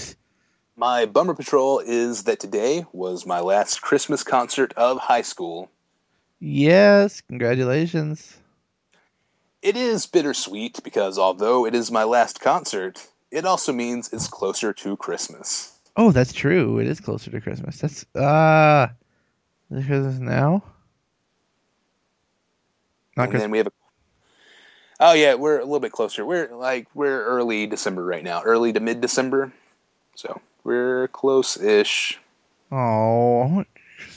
My 0.77 1.05
bummer 1.05 1.35
patrol 1.35 1.81
is 1.81 2.23
that 2.23 2.41
today 2.41 2.87
was 2.93 3.27
my 3.27 3.41
last 3.41 3.83
Christmas 3.83 4.23
concert 4.23 4.73
of 4.75 4.99
high 4.99 5.21
school. 5.21 5.71
yes, 6.41 7.21
congratulations. 7.21 8.39
It 9.61 9.77
is 9.77 10.07
bittersweet 10.07 10.83
because 10.83 11.19
although 11.19 11.67
it 11.67 11.75
is 11.75 11.91
my 11.91 12.05
last 12.05 12.41
concert, 12.41 13.07
it 13.31 13.45
also 13.45 13.73
means 13.73 14.13
it's 14.13 14.29
closer 14.29 14.73
to 14.73 14.97
Christmas. 14.97 15.79
Oh, 15.97 16.11
that's 16.11 16.33
true. 16.33 16.79
It 16.79 16.87
is 16.87 17.01
closer 17.01 17.31
to 17.31 17.41
Christmas. 17.41 17.79
That's 17.79 18.07
uh, 18.17 18.89
is 19.71 19.85
it 19.85 19.87
Christmas 19.87 20.19
now? 20.19 20.65
Not 23.17 23.25
and 23.25 23.31
Christmas. 23.31 23.43
then 23.43 23.51
we 23.51 23.59
have 23.59 23.67
a 23.67 23.73
Oh 25.01 25.13
yeah, 25.13 25.35
we're 25.35 25.59
a 25.59 25.65
little 25.65 25.81
bit 25.81 25.93
closer. 25.93 26.25
We're 26.25 26.55
like 26.55 26.87
we're 26.95 27.25
early 27.25 27.67
December 27.67 28.05
right 28.05 28.23
now, 28.23 28.43
early 28.43 28.73
to 28.73 28.81
mid 28.81 29.01
December. 29.01 29.53
So 30.15 30.41
we're 30.65 31.09
close-ish. 31.09 32.19
Oh, 32.71 33.65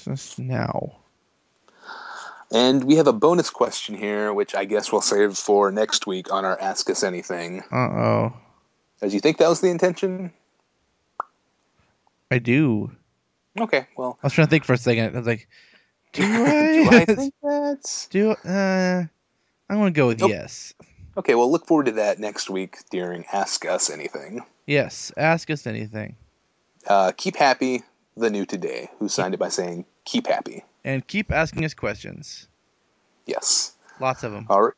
just 0.03 0.39
now. 0.39 0.97
And 2.51 2.83
we 2.83 2.95
have 2.95 3.07
a 3.07 3.13
bonus 3.13 3.49
question 3.49 3.95
here, 3.95 4.33
which 4.33 4.53
I 4.55 4.65
guess 4.65 4.91
we'll 4.91 5.01
save 5.01 5.37
for 5.37 5.71
next 5.71 6.05
week 6.05 6.31
on 6.31 6.45
our 6.45 6.59
Ask 6.61 6.89
Us 6.89 7.03
Anything. 7.03 7.63
Uh 7.71 7.75
oh, 7.75 8.33
As 9.01 9.13
you 9.13 9.19
think 9.19 9.37
that 9.37 9.49
was 9.49 9.61
the 9.61 9.69
intention? 9.69 10.31
I 12.31 12.39
do. 12.39 12.91
Okay, 13.59 13.87
well, 13.97 14.19
I 14.21 14.27
was 14.27 14.33
trying 14.33 14.47
to 14.47 14.51
think 14.51 14.65
for 14.65 14.73
a 14.73 14.77
second. 14.77 15.15
I 15.15 15.17
was 15.17 15.27
like, 15.27 15.47
do 16.13 16.21
do 16.21 16.45
I? 16.45 17.01
I 17.01 17.05
think 17.05 17.33
that's 17.41 18.07
do 18.07 18.31
uh, 18.31 19.05
I'm 19.69 19.77
gonna 19.77 19.91
go 19.91 20.07
with 20.07 20.19
Nope. 20.19 20.29
yes. 20.29 20.73
okay? 21.17 21.35
Well, 21.35 21.51
look 21.51 21.65
forward 21.65 21.87
to 21.87 21.91
that 21.93 22.19
next 22.19 22.49
week 22.49 22.77
during 22.91 23.25
Ask 23.33 23.65
Us 23.65 23.89
Anything. 23.89 24.41
Yes, 24.67 25.11
ask 25.17 25.49
us 25.51 25.67
anything, 25.67 26.15
Uh, 26.87 27.11
keep 27.15 27.35
happy, 27.35 27.83
the 28.17 28.29
new 28.31 28.45
today, 28.45 28.89
who 28.99 29.07
signed 29.09 29.33
it 29.35 29.37
by 29.39 29.49
saying 29.49 29.85
"keep 30.05 30.27
happy." 30.27 30.63
and 30.83 31.05
keep 31.07 31.31
asking 31.31 31.65
us 31.65 31.73
questions. 31.73 32.47
Yes. 33.25 33.73
Lots 33.99 34.23
of 34.23 34.31
them. 34.31 34.45
All 34.49 34.61
right. 34.63 34.73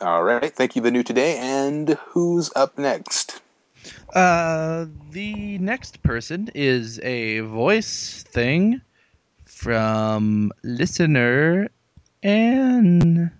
All 0.00 0.22
right. 0.22 0.52
Thank 0.54 0.76
you, 0.76 0.82
the 0.82 0.90
new 0.90 1.02
today. 1.02 1.38
And 1.38 1.90
who's 2.08 2.50
up 2.56 2.76
next? 2.78 3.40
Uh, 4.14 4.86
the 5.12 5.56
next 5.58 6.02
person 6.02 6.50
is 6.54 6.98
a 7.00 7.40
voice 7.40 8.22
thing 8.28 8.80
from 9.44 10.52
listener 10.62 11.68
Anne. 12.22 13.30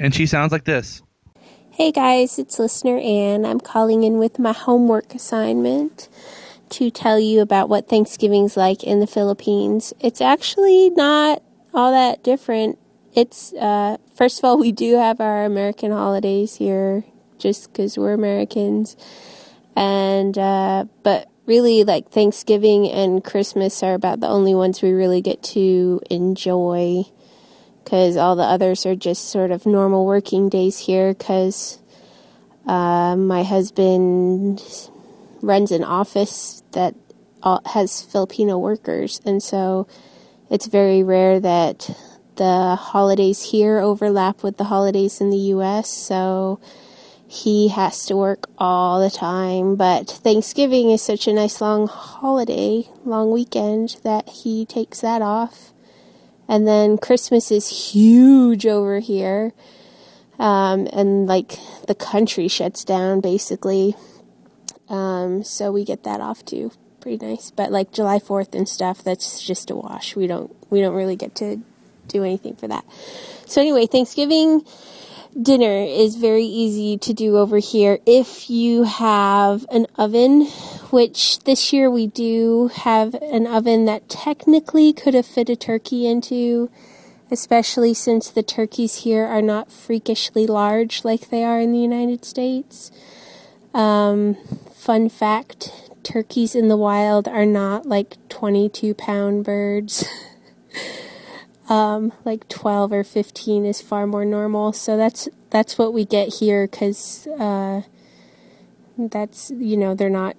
And 0.00 0.14
she 0.14 0.24
sounds 0.24 0.50
like 0.50 0.64
this. 0.64 1.02
Hey 1.72 1.92
guys, 1.92 2.38
it's 2.38 2.58
listener 2.58 2.96
Ann. 2.96 3.44
I'm 3.44 3.60
calling 3.60 4.02
in 4.02 4.18
with 4.18 4.38
my 4.38 4.52
homework 4.52 5.14
assignment 5.14 6.08
to 6.70 6.90
tell 6.90 7.20
you 7.20 7.42
about 7.42 7.68
what 7.68 7.88
Thanksgiving's 7.88 8.56
like 8.56 8.82
in 8.82 9.00
the 9.00 9.06
Philippines. 9.06 9.92
It's 10.00 10.22
actually 10.22 10.88
not 10.90 11.42
all 11.74 11.92
that 11.92 12.22
different. 12.22 12.78
It's, 13.14 13.52
uh, 13.54 13.98
first 14.14 14.38
of 14.38 14.44
all, 14.44 14.58
we 14.58 14.72
do 14.72 14.96
have 14.96 15.20
our 15.20 15.44
American 15.44 15.90
holidays 15.90 16.56
here 16.56 17.04
just 17.38 17.70
because 17.70 17.98
we're 17.98 18.14
Americans. 18.14 18.96
And, 19.76 20.38
uh, 20.38 20.86
but 21.02 21.28
really, 21.44 21.84
like 21.84 22.10
Thanksgiving 22.10 22.88
and 22.88 23.22
Christmas 23.22 23.82
are 23.82 23.94
about 23.94 24.20
the 24.20 24.28
only 24.28 24.54
ones 24.54 24.80
we 24.80 24.92
really 24.92 25.20
get 25.20 25.42
to 25.42 26.00
enjoy 26.08 27.04
because 27.82 28.16
all 28.16 28.36
the 28.36 28.42
others 28.42 28.86
are 28.86 28.96
just 28.96 29.28
sort 29.28 29.50
of 29.50 29.66
normal 29.66 30.06
working 30.06 30.48
days 30.48 30.78
here 30.78 31.14
because 31.14 31.78
uh, 32.66 33.16
my 33.16 33.42
husband 33.42 34.62
runs 35.42 35.72
an 35.72 35.84
office 35.84 36.62
that 36.72 36.94
has 37.66 38.02
Filipino 38.02 38.58
workers, 38.58 39.20
and 39.24 39.42
so 39.42 39.88
it's 40.50 40.66
very 40.66 41.02
rare 41.02 41.40
that 41.40 41.90
the 42.36 42.74
holidays 42.74 43.50
here 43.50 43.78
overlap 43.78 44.42
with 44.42 44.56
the 44.56 44.64
holidays 44.64 45.20
in 45.20 45.30
the 45.30 45.36
U.S. 45.54 45.90
So 45.90 46.58
he 47.28 47.68
has 47.68 48.06
to 48.06 48.16
work 48.16 48.46
all 48.58 49.00
the 49.00 49.10
time. 49.10 49.76
But 49.76 50.10
Thanksgiving 50.10 50.90
is 50.90 51.02
such 51.02 51.28
a 51.28 51.32
nice 51.32 51.60
long 51.60 51.86
holiday, 51.86 52.88
long 53.04 53.30
weekend 53.30 53.98
that 54.02 54.28
he 54.28 54.66
takes 54.66 55.00
that 55.02 55.22
off. 55.22 55.69
And 56.50 56.66
then 56.66 56.98
Christmas 56.98 57.52
is 57.52 57.92
huge 57.92 58.66
over 58.66 58.98
here. 58.98 59.52
Um, 60.36 60.88
and 60.92 61.28
like 61.28 61.56
the 61.86 61.94
country 61.94 62.48
shuts 62.48 62.82
down 62.82 63.20
basically. 63.20 63.94
Um, 64.88 65.44
so 65.44 65.70
we 65.70 65.84
get 65.84 66.02
that 66.02 66.20
off 66.20 66.44
too. 66.44 66.72
Pretty 67.00 67.24
nice. 67.24 67.52
But 67.52 67.70
like 67.70 67.92
July 67.92 68.18
4th 68.18 68.52
and 68.52 68.68
stuff, 68.68 69.04
that's 69.04 69.40
just 69.40 69.70
a 69.70 69.76
wash. 69.76 70.16
We 70.16 70.26
don't, 70.26 70.52
we 70.70 70.80
don't 70.80 70.96
really 70.96 71.14
get 71.14 71.36
to 71.36 71.62
do 72.08 72.24
anything 72.24 72.56
for 72.56 72.66
that. 72.66 72.84
So 73.46 73.60
anyway, 73.60 73.86
Thanksgiving 73.86 74.64
dinner 75.40 75.84
is 75.84 76.16
very 76.16 76.44
easy 76.44 76.98
to 76.98 77.12
do 77.12 77.36
over 77.36 77.58
here 77.58 77.98
if 78.06 78.50
you 78.50 78.84
have 78.84 79.64
an 79.70 79.86
oven, 79.96 80.46
which 80.90 81.40
this 81.40 81.72
year 81.72 81.90
we 81.90 82.06
do 82.06 82.68
have 82.68 83.14
an 83.14 83.46
oven 83.46 83.84
that 83.84 84.08
technically 84.08 84.92
could 84.92 85.14
have 85.14 85.26
fit 85.26 85.48
a 85.48 85.56
turkey 85.56 86.06
into, 86.06 86.70
especially 87.30 87.94
since 87.94 88.28
the 88.30 88.42
turkeys 88.42 89.02
here 89.02 89.24
are 89.24 89.42
not 89.42 89.70
freakishly 89.70 90.46
large 90.46 91.04
like 91.04 91.30
they 91.30 91.44
are 91.44 91.60
in 91.60 91.72
the 91.72 91.78
United 91.78 92.24
States. 92.24 92.90
Um, 93.72 94.34
fun 94.74 95.08
fact 95.08 95.70
turkeys 96.02 96.54
in 96.54 96.68
the 96.68 96.76
wild 96.76 97.28
are 97.28 97.46
not 97.46 97.86
like 97.86 98.16
22 98.28 98.94
pound 98.94 99.44
birds. 99.44 100.04
um, 101.70 102.12
like 102.24 102.48
12 102.48 102.92
or 102.92 103.04
15 103.04 103.64
is 103.64 103.80
far 103.80 104.06
more 104.06 104.26
normal. 104.26 104.74
So 104.74 104.98
that's 104.98 105.28
that's 105.50 105.78
what 105.78 105.94
we 105.94 106.04
get 106.04 106.34
here 106.34 106.66
because 106.66 107.28
uh, 107.38 107.82
that's 108.98 109.50
you 109.52 109.76
know 109.78 109.94
they're 109.94 110.10
not 110.10 110.36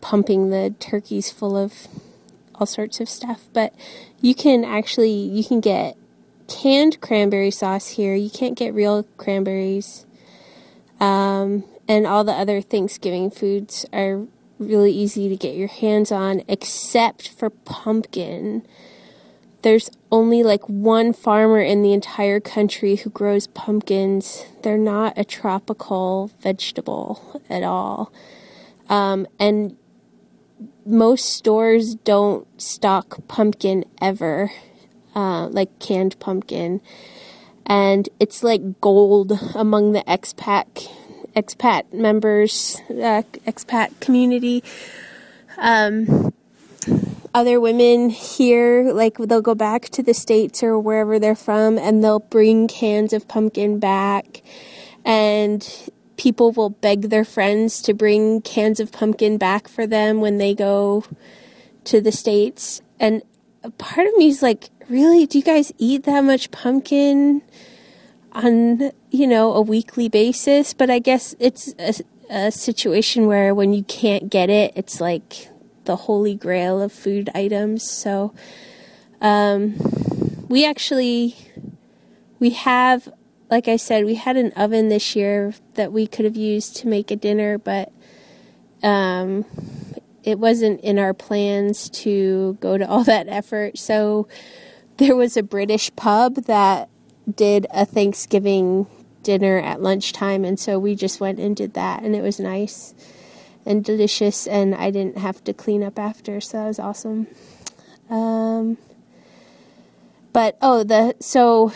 pumping 0.00 0.50
the 0.50 0.74
turkeys 0.80 1.30
full 1.30 1.56
of 1.56 1.86
all 2.54 2.66
sorts 2.66 3.00
of 3.00 3.08
stuff. 3.08 3.42
But 3.52 3.74
you 4.20 4.34
can 4.34 4.64
actually 4.64 5.12
you 5.12 5.44
can 5.44 5.60
get 5.60 5.96
canned 6.48 7.02
cranberry 7.02 7.50
sauce 7.50 7.90
here. 7.90 8.14
You 8.14 8.30
can't 8.30 8.56
get 8.56 8.74
real 8.74 9.04
cranberries. 9.18 10.06
Um, 10.98 11.64
and 11.86 12.06
all 12.06 12.24
the 12.24 12.32
other 12.32 12.62
Thanksgiving 12.62 13.30
foods 13.30 13.84
are 13.92 14.26
really 14.58 14.92
easy 14.92 15.28
to 15.28 15.36
get 15.36 15.54
your 15.54 15.68
hands 15.68 16.10
on, 16.10 16.42
except 16.48 17.28
for 17.28 17.50
pumpkin. 17.50 18.66
There's 19.66 19.90
only 20.12 20.44
like 20.44 20.62
one 20.68 21.12
farmer 21.12 21.60
in 21.60 21.82
the 21.82 21.92
entire 21.92 22.38
country 22.38 22.94
who 22.94 23.10
grows 23.10 23.48
pumpkins. 23.48 24.44
They're 24.62 24.78
not 24.78 25.14
a 25.18 25.24
tropical 25.24 26.30
vegetable 26.38 27.42
at 27.50 27.64
all. 27.64 28.12
Um, 28.88 29.26
and 29.40 29.76
most 30.84 31.32
stores 31.32 31.96
don't 31.96 32.46
stock 32.62 33.26
pumpkin 33.26 33.84
ever, 34.00 34.52
uh, 35.16 35.48
like 35.48 35.76
canned 35.80 36.16
pumpkin. 36.20 36.80
And 37.66 38.08
it's 38.20 38.44
like 38.44 38.80
gold 38.80 39.32
among 39.56 39.94
the 39.94 40.04
expat 40.04 40.88
expat 41.34 41.92
members, 41.92 42.80
uh, 42.88 43.22
expat 43.44 43.98
community. 43.98 44.62
Um, 45.58 46.32
other 47.36 47.60
women 47.60 48.08
here, 48.08 48.90
like 48.94 49.18
they'll 49.18 49.42
go 49.42 49.54
back 49.54 49.90
to 49.90 50.02
the 50.02 50.14
states 50.14 50.62
or 50.62 50.78
wherever 50.78 51.18
they're 51.18 51.36
from, 51.36 51.76
and 51.76 52.02
they'll 52.02 52.18
bring 52.18 52.66
cans 52.66 53.12
of 53.12 53.28
pumpkin 53.28 53.78
back, 53.78 54.40
and 55.04 55.90
people 56.16 56.50
will 56.50 56.70
beg 56.70 57.10
their 57.10 57.26
friends 57.26 57.82
to 57.82 57.92
bring 57.92 58.40
cans 58.40 58.80
of 58.80 58.90
pumpkin 58.90 59.36
back 59.36 59.68
for 59.68 59.86
them 59.86 60.22
when 60.22 60.38
they 60.38 60.54
go 60.54 61.04
to 61.84 62.00
the 62.00 62.10
states. 62.10 62.80
And 62.98 63.20
part 63.76 64.06
of 64.06 64.16
me 64.16 64.28
is 64.28 64.40
like, 64.40 64.70
really, 64.88 65.26
do 65.26 65.36
you 65.36 65.44
guys 65.44 65.74
eat 65.76 66.04
that 66.04 66.24
much 66.24 66.50
pumpkin? 66.50 67.42
on 68.32 68.90
you 69.10 69.26
know 69.26 69.54
a 69.54 69.62
weekly 69.62 70.10
basis 70.10 70.74
but 70.74 70.90
i 70.90 70.98
guess 70.98 71.34
it's 71.38 71.72
a, 71.78 71.94
a, 72.28 72.50
situation 72.50 73.26
where 73.26 73.54
when 73.54 73.72
you 73.72 73.82
can't 73.84 74.28
get 74.28 74.50
it 74.50 74.74
it's 74.76 75.00
like 75.00 75.48
the 75.86 75.96
holy 75.96 76.34
grail 76.34 76.80
of 76.80 76.92
food 76.92 77.30
items. 77.34 77.88
So 77.88 78.34
um, 79.20 79.76
we 80.48 80.66
actually 80.66 81.36
we 82.38 82.50
have 82.50 83.08
like 83.50 83.66
i 83.66 83.76
said 83.76 84.04
we 84.04 84.16
had 84.16 84.36
an 84.36 84.52
oven 84.52 84.90
this 84.90 85.16
year 85.16 85.54
that 85.74 85.90
we 85.90 86.06
could 86.06 86.26
have 86.26 86.36
used 86.36 86.76
to 86.76 86.86
make 86.86 87.10
a 87.10 87.16
dinner 87.16 87.56
but 87.56 87.90
um, 88.82 89.44
it 90.26 90.38
wasn't 90.40 90.80
in 90.80 90.98
our 90.98 91.14
plans 91.14 91.88
to 91.88 92.58
go 92.60 92.76
to 92.76 92.86
all 92.86 93.04
that 93.04 93.28
effort. 93.28 93.78
So 93.78 94.28
there 94.98 95.16
was 95.16 95.36
a 95.36 95.42
british 95.42 95.94
pub 95.96 96.34
that 96.44 96.90
did 97.32 97.66
a 97.72 97.84
Thanksgiving 97.86 98.86
dinner 99.22 99.58
at 99.58 99.82
lunchtime, 99.82 100.44
and 100.44 100.60
so 100.60 100.78
we 100.78 100.94
just 100.94 101.20
went 101.20 101.40
and 101.40 101.56
did 101.56 101.74
that, 101.74 102.02
and 102.02 102.14
it 102.14 102.22
was 102.22 102.38
nice 102.38 102.94
and 103.66 103.84
delicious, 103.84 104.46
and 104.46 104.74
I 104.74 104.90
didn't 104.90 105.18
have 105.18 105.42
to 105.44 105.52
clean 105.52 105.82
up 105.82 105.98
after, 105.98 106.40
so 106.40 106.58
that 106.58 106.66
was 106.66 106.78
awesome. 106.78 107.26
Um, 108.08 108.78
but 110.32 110.56
oh, 110.62 110.84
the 110.84 111.16
so 111.20 111.72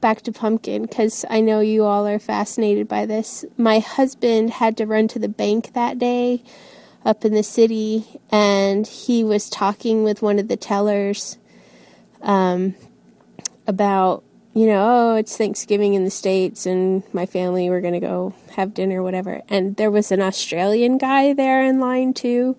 back 0.00 0.20
to 0.22 0.32
pumpkin 0.32 0.82
because 0.82 1.24
I 1.30 1.40
know 1.40 1.60
you 1.60 1.84
all 1.84 2.06
are 2.06 2.18
fascinated 2.18 2.88
by 2.88 3.06
this. 3.06 3.44
My 3.56 3.78
husband 3.78 4.50
had 4.50 4.76
to 4.76 4.86
run 4.86 5.08
to 5.08 5.18
the 5.18 5.28
bank 5.28 5.72
that 5.72 5.98
day 5.98 6.42
up 7.04 7.24
in 7.24 7.32
the 7.32 7.42
city, 7.42 8.20
and 8.30 8.86
he 8.86 9.24
was 9.24 9.48
talking 9.48 10.04
with 10.04 10.20
one 10.20 10.38
of 10.38 10.48
the 10.48 10.56
tellers 10.56 11.38
um, 12.20 12.74
about 13.66 14.24
you 14.54 14.66
know, 14.66 15.12
oh, 15.12 15.16
it's 15.16 15.36
Thanksgiving 15.36 15.94
in 15.94 16.04
the 16.04 16.10
States 16.10 16.66
and 16.66 17.02
my 17.14 17.26
family, 17.26 17.70
we're 17.70 17.80
going 17.80 17.94
to 17.94 18.00
go 18.00 18.34
have 18.52 18.74
dinner, 18.74 19.02
whatever. 19.02 19.42
And 19.48 19.76
there 19.76 19.90
was 19.90 20.12
an 20.12 20.20
Australian 20.20 20.98
guy 20.98 21.32
there 21.32 21.64
in 21.64 21.80
line 21.80 22.12
too. 22.12 22.56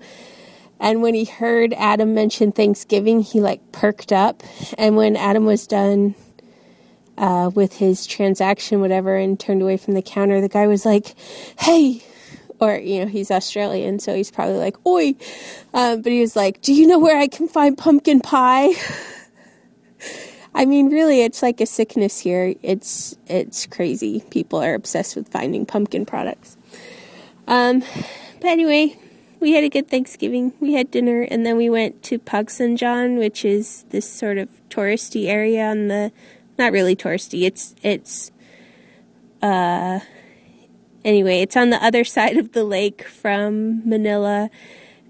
And 0.79 1.01
when 1.01 1.13
he 1.13 1.25
heard 1.25 1.73
Adam 1.73 2.13
mention 2.13 2.51
Thanksgiving, 2.51 3.21
he 3.21 3.39
like 3.39 3.71
perked 3.71 4.11
up. 4.11 4.43
And 4.77 4.97
when 4.97 5.15
Adam 5.15 5.45
was 5.45 5.67
done 5.67 6.15
uh, 7.17 7.51
with 7.53 7.77
his 7.77 8.07
transaction, 8.07 8.81
whatever, 8.81 9.15
and 9.15 9.39
turned 9.39 9.61
away 9.61 9.77
from 9.77 9.93
the 9.93 10.01
counter, 10.01 10.41
the 10.41 10.49
guy 10.49 10.67
was 10.67 10.85
like, 10.85 11.15
hey, 11.59 12.03
or 12.59 12.75
you 12.77 13.01
know 13.01 13.07
he's 13.07 13.29
Australian, 13.29 13.99
so 13.99 14.15
he's 14.15 14.31
probably 14.31 14.57
like 14.57 14.77
"oi," 14.85 15.15
um, 15.73 16.01
but 16.01 16.11
he 16.11 16.21
was 16.21 16.35
like, 16.35 16.61
"Do 16.61 16.73
you 16.73 16.87
know 16.87 16.99
where 16.99 17.17
I 17.17 17.27
can 17.27 17.47
find 17.47 17.77
pumpkin 17.77 18.21
pie?" 18.21 18.73
I 20.55 20.65
mean, 20.65 20.89
really, 20.89 21.21
it's 21.21 21.41
like 21.41 21.61
a 21.61 21.65
sickness 21.65 22.19
here. 22.19 22.53
It's 22.61 23.17
it's 23.27 23.65
crazy. 23.65 24.23
People 24.29 24.61
are 24.61 24.75
obsessed 24.75 25.15
with 25.15 25.27
finding 25.29 25.65
pumpkin 25.65 26.05
products. 26.05 26.57
Um, 27.47 27.83
but 28.39 28.49
anyway, 28.49 28.97
we 29.39 29.53
had 29.53 29.63
a 29.63 29.69
good 29.69 29.89
Thanksgiving. 29.89 30.53
We 30.59 30.73
had 30.73 30.91
dinner, 30.91 31.21
and 31.23 31.45
then 31.45 31.57
we 31.57 31.69
went 31.69 32.03
to 32.03 32.19
Pagsanjan, 32.19 33.17
which 33.17 33.43
is 33.43 33.83
this 33.89 34.09
sort 34.09 34.37
of 34.37 34.49
touristy 34.69 35.27
area 35.27 35.65
on 35.65 35.87
the, 35.87 36.11
not 36.57 36.71
really 36.71 36.95
touristy. 36.95 37.43
It's 37.43 37.73
it's, 37.81 38.31
uh, 39.41 40.01
anyway, 41.03 41.41
it's 41.41 41.57
on 41.57 41.71
the 41.71 41.83
other 41.83 42.03
side 42.15 42.37
of 42.37 42.51
the 42.51 42.63
lake 42.63 43.03
from 43.03 43.87
Manila, 43.89 44.51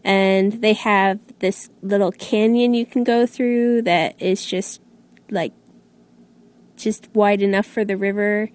and 0.06 0.54
they 0.62 0.74
have 0.74 1.20
this 1.40 1.70
little 1.82 2.14
canyon 2.14 2.74
you 2.74 2.86
can 2.86 3.04
go 3.04 3.26
through 3.26 3.82
that 3.82 4.20
is 4.22 4.46
just 4.46 4.80
like 5.34 5.54
just 6.78 7.10
wide 7.14 7.42
enough 7.42 7.66
for 7.66 7.84
the 7.84 7.98
river 7.98 8.50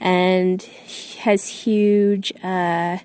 and 0.00 0.62
has 1.20 1.46
huge 1.46 2.32
uh, 2.42 2.98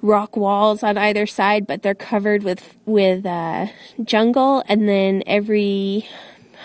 rock 0.00 0.36
walls 0.36 0.82
on 0.82 0.96
either 0.96 1.26
side, 1.26 1.66
but 1.66 1.82
they're 1.82 1.94
covered 1.94 2.42
with 2.42 2.76
with 2.86 3.26
uh, 3.26 3.66
jungle. 4.02 4.62
And 4.68 4.88
then 4.88 5.22
every 5.26 6.08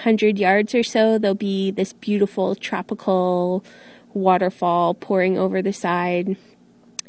hundred 0.03 0.38
yards 0.40 0.73
or 0.73 0.84
so, 0.84 1.18
there'll 1.18 1.35
be 1.35 1.72
this 1.72 1.94
beautiful 1.94 2.56
tropical 2.56 3.64
waterfall 4.14 4.94
pouring 4.94 5.38
over 5.38 5.61
the 5.61 5.73
side. 5.73 6.38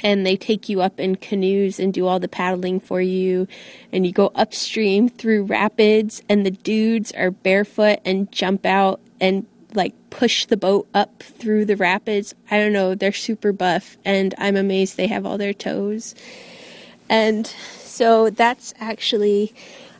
And 0.02 0.26
they 0.26 0.36
take 0.36 0.68
you 0.68 0.82
up 0.82 0.98
in 0.98 1.16
canoes 1.16 1.78
and 1.78 1.94
do 1.94 2.06
all 2.06 2.18
the 2.18 2.28
paddling 2.28 2.80
for 2.80 3.00
you. 3.00 3.46
And 3.92 4.04
you 4.04 4.12
go 4.12 4.32
upstream 4.34 5.08
through 5.08 5.44
rapids, 5.44 6.22
and 6.28 6.44
the 6.44 6.50
dudes 6.50 7.12
are 7.12 7.30
barefoot 7.30 8.00
and 8.04 8.30
jump 8.32 8.66
out 8.66 9.00
and 9.20 9.46
like 9.72 9.94
push 10.10 10.46
the 10.46 10.56
boat 10.56 10.88
up 10.94 11.22
through 11.22 11.64
the 11.64 11.76
rapids. 11.76 12.34
I 12.50 12.58
don't 12.58 12.72
know, 12.72 12.94
they're 12.94 13.12
super 13.12 13.52
buff, 13.52 13.96
and 14.04 14.34
I'm 14.38 14.56
amazed 14.56 14.96
they 14.96 15.06
have 15.08 15.26
all 15.26 15.38
their 15.38 15.52
toes. 15.52 16.14
And 17.08 17.46
so 17.78 18.30
that's 18.30 18.72
actually, 18.78 19.54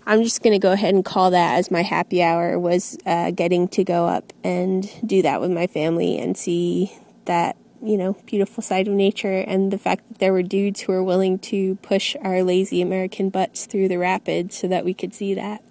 I'm 0.07 0.23
just 0.23 0.43
going 0.43 0.53
to 0.53 0.59
go 0.59 0.73
ahead 0.73 0.95
and 0.95 1.05
call 1.05 1.31
that 1.33 1.59
as 1.59 1.71
my 1.71 1.83
happy 1.83 2.23
hour 2.23 2.59
was 2.59 2.97
uh, 3.05 3.31
getting 3.31 3.69
to 3.69 3.85
go 3.85 4.07
up 4.07 4.33
and 4.43 4.89
do 5.07 5.23
that 5.23 5.41
with 5.41 5.51
my 5.51 5.67
family 5.67 6.19
and 6.19 6.37
see 6.37 6.93
that, 7.25 7.57
you 7.85 7.99
know, 7.99 8.15
beautiful 8.27 8.63
side 8.63 8.89
of 8.89 8.95
nature 8.95 9.41
and 9.47 9.71
the 9.71 9.79
fact 9.79 10.09
that 10.09 10.19
there 10.19 10.33
were 10.33 10.43
dudes 10.43 10.81
who 10.81 10.93
were 10.93 11.03
willing 11.03 11.39
to 11.39 11.77
push 11.77 12.17
our 12.23 12.43
lazy 12.43 12.81
American 12.81 13.29
butts 13.29 13.67
through 13.67 13.89
the 13.89 13.99
rapids 13.99 14.57
so 14.57 14.67
that 14.69 14.85
we 14.85 14.95
could 14.95 15.15
see 15.15 15.35
that. 15.35 15.63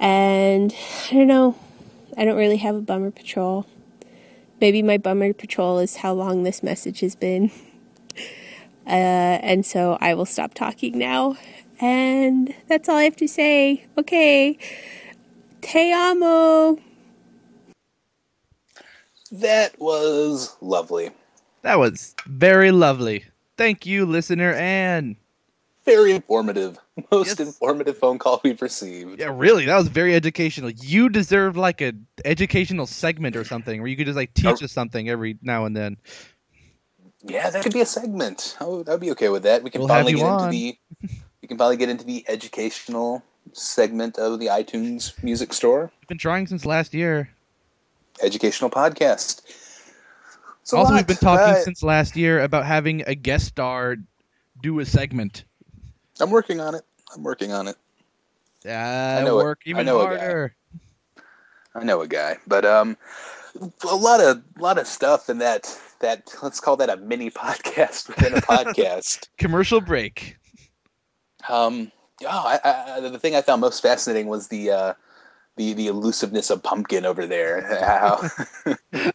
And 0.00 0.74
I 1.10 1.14
don't 1.14 1.28
know, 1.28 1.56
I 2.16 2.24
don't 2.24 2.36
really 2.36 2.56
have 2.56 2.74
a 2.74 2.80
bummer 2.80 3.12
patrol. 3.12 3.66
Maybe 4.60 4.82
my 4.82 4.98
bummer 4.98 5.32
patrol 5.32 5.78
is 5.78 5.96
how 5.96 6.12
long 6.12 6.42
this 6.42 6.62
message 6.62 7.00
has 7.00 7.14
been. 7.14 7.50
Uh, 8.84 9.38
and 9.40 9.64
so 9.64 9.96
I 10.00 10.14
will 10.14 10.26
stop 10.26 10.54
talking 10.54 10.98
now. 10.98 11.36
And 11.80 12.52
that's 12.66 12.88
all 12.88 12.96
I 12.96 13.04
have 13.04 13.14
to 13.16 13.28
say. 13.28 13.86
Okay. 13.96 14.58
Te 15.60 15.92
amo. 15.92 16.80
That 19.32 19.78
was 19.80 20.54
lovely. 20.60 21.10
That 21.62 21.78
was 21.78 22.14
very 22.26 22.70
lovely. 22.70 23.24
Thank 23.56 23.86
you, 23.86 24.04
listener 24.04 24.52
Anne. 24.52 25.16
Very 25.84 26.12
informative. 26.12 26.78
Most 27.10 27.38
Yes. 27.38 27.40
informative 27.40 27.96
phone 27.98 28.18
call 28.18 28.40
we've 28.44 28.60
received. 28.60 29.18
Yeah, 29.18 29.32
really, 29.34 29.64
that 29.64 29.76
was 29.76 29.88
very 29.88 30.14
educational. 30.14 30.70
You 30.70 31.08
deserve 31.08 31.56
like 31.56 31.80
a 31.80 31.92
educational 32.24 32.86
segment 32.86 33.34
or 33.34 33.44
something 33.44 33.80
where 33.80 33.88
you 33.88 33.96
could 33.96 34.06
just 34.06 34.16
like 34.16 34.34
teach 34.34 34.62
us 34.62 34.70
something 34.70 35.08
every 35.08 35.38
now 35.42 35.64
and 35.64 35.74
then. 35.74 35.96
Yeah, 37.24 37.50
that 37.50 37.62
could 37.62 37.72
be 37.72 37.80
a 37.80 37.86
segment. 37.86 38.56
I 38.60 38.64
would, 38.64 38.88
I'd 38.88 39.00
be 39.00 39.10
okay 39.12 39.28
with 39.28 39.44
that. 39.44 39.62
We 39.62 39.70
can 39.70 39.80
We'll 39.80 39.88
finally 39.88 40.12
get 40.14 40.24
on. 40.24 40.44
into 40.44 40.50
the 40.50 40.78
we 41.40 41.48
can 41.48 41.56
finally 41.56 41.76
get 41.76 41.88
into 41.88 42.04
the 42.04 42.24
educational 42.28 43.22
segment 43.52 44.18
of 44.18 44.38
the 44.38 44.46
iTunes 44.46 45.20
music 45.22 45.52
store. 45.52 45.90
We've 46.00 46.08
been 46.08 46.18
trying 46.18 46.46
since 46.46 46.66
last 46.66 46.92
year. 46.94 47.30
Educational 48.22 48.70
podcast. 48.70 49.42
It's 50.62 50.72
also, 50.72 50.92
lot. 50.92 50.98
we've 50.98 51.06
been 51.06 51.16
talking 51.16 51.54
Uh, 51.54 51.60
since 51.60 51.82
last 51.82 52.16
year 52.16 52.42
about 52.42 52.64
having 52.64 53.02
a 53.06 53.14
guest 53.14 53.46
star 53.46 53.96
do 54.62 54.78
a 54.78 54.86
segment 54.86 55.44
I'm 56.20 56.30
working 56.30 56.60
on 56.60 56.74
it. 56.74 56.82
I'm 57.14 57.22
working 57.22 57.52
on 57.52 57.68
it. 57.68 57.76
I 58.64 59.22
know 59.24 59.36
work 59.36 59.60
I 59.66 59.70
even 59.70 59.86
know 59.86 60.00
a 60.00 60.04
guy. 60.04 60.18
harder. 60.18 60.54
I 61.74 61.84
know 61.84 62.00
a 62.02 62.06
guy, 62.06 62.36
but 62.46 62.64
um, 62.64 62.96
a 63.90 63.96
lot 63.96 64.20
of 64.20 64.42
lot 64.58 64.78
of 64.78 64.86
stuff 64.86 65.28
in 65.28 65.38
that 65.38 65.76
that 66.00 66.32
let's 66.42 66.60
call 66.60 66.76
that 66.76 66.90
a 66.90 66.96
mini 66.96 67.30
podcast 67.30 68.08
within 68.08 68.34
a 68.34 68.40
podcast. 68.40 69.28
Commercial 69.38 69.80
break. 69.80 70.36
Um, 71.48 71.90
oh, 72.24 72.28
I, 72.28 72.60
I, 72.62 73.00
the 73.00 73.18
thing 73.18 73.34
I 73.34 73.42
found 73.42 73.60
most 73.60 73.82
fascinating 73.82 74.28
was 74.28 74.46
the 74.46 74.70
uh, 74.70 74.94
the 75.56 75.72
the 75.74 75.86
elusiveness 75.88 76.50
of 76.50 76.62
pumpkin 76.62 77.04
over 77.04 77.26
there. 77.26 77.62
How 77.84 78.22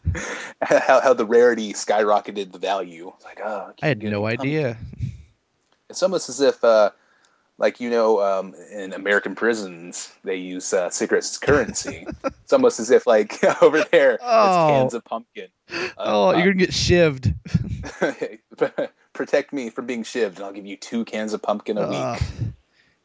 how, 0.62 1.00
how 1.00 1.14
the 1.14 1.26
rarity 1.26 1.72
skyrocketed 1.72 2.52
the 2.52 2.58
value. 2.58 3.12
Like, 3.24 3.40
oh, 3.42 3.72
I 3.82 3.88
had 3.88 4.02
no 4.02 4.26
idea. 4.26 4.76
It's 5.90 6.02
almost 6.02 6.28
as 6.28 6.40
if, 6.40 6.62
uh, 6.62 6.90
like 7.56 7.80
you 7.80 7.90
know, 7.90 8.20
um, 8.20 8.54
in 8.70 8.92
American 8.92 9.34
prisons 9.34 10.12
they 10.22 10.36
use 10.36 10.72
uh, 10.72 10.90
cigarettes 10.90 11.30
as 11.32 11.38
currency. 11.38 12.06
it's 12.24 12.52
almost 12.52 12.78
as 12.78 12.90
if, 12.90 13.06
like 13.06 13.42
over 13.62 13.82
there, 13.90 14.18
Oh. 14.22 14.66
it's 14.66 14.72
cans 14.72 14.94
of 14.94 15.04
pumpkin. 15.04 15.48
Oh, 15.96 16.28
Uh, 16.28 16.32
you're 16.34 16.52
gonna 16.52 16.54
get 16.54 16.70
shivved. 16.70 17.34
protect 19.12 19.52
me 19.52 19.70
from 19.70 19.86
being 19.86 20.02
shivved, 20.04 20.36
and 20.36 20.40
I'll 20.40 20.52
give 20.52 20.66
you 20.66 20.76
two 20.76 21.04
cans 21.04 21.32
of 21.32 21.42
pumpkin 21.42 21.78
a 21.78 21.82
Ugh. 21.82 22.20
week. 22.20 22.48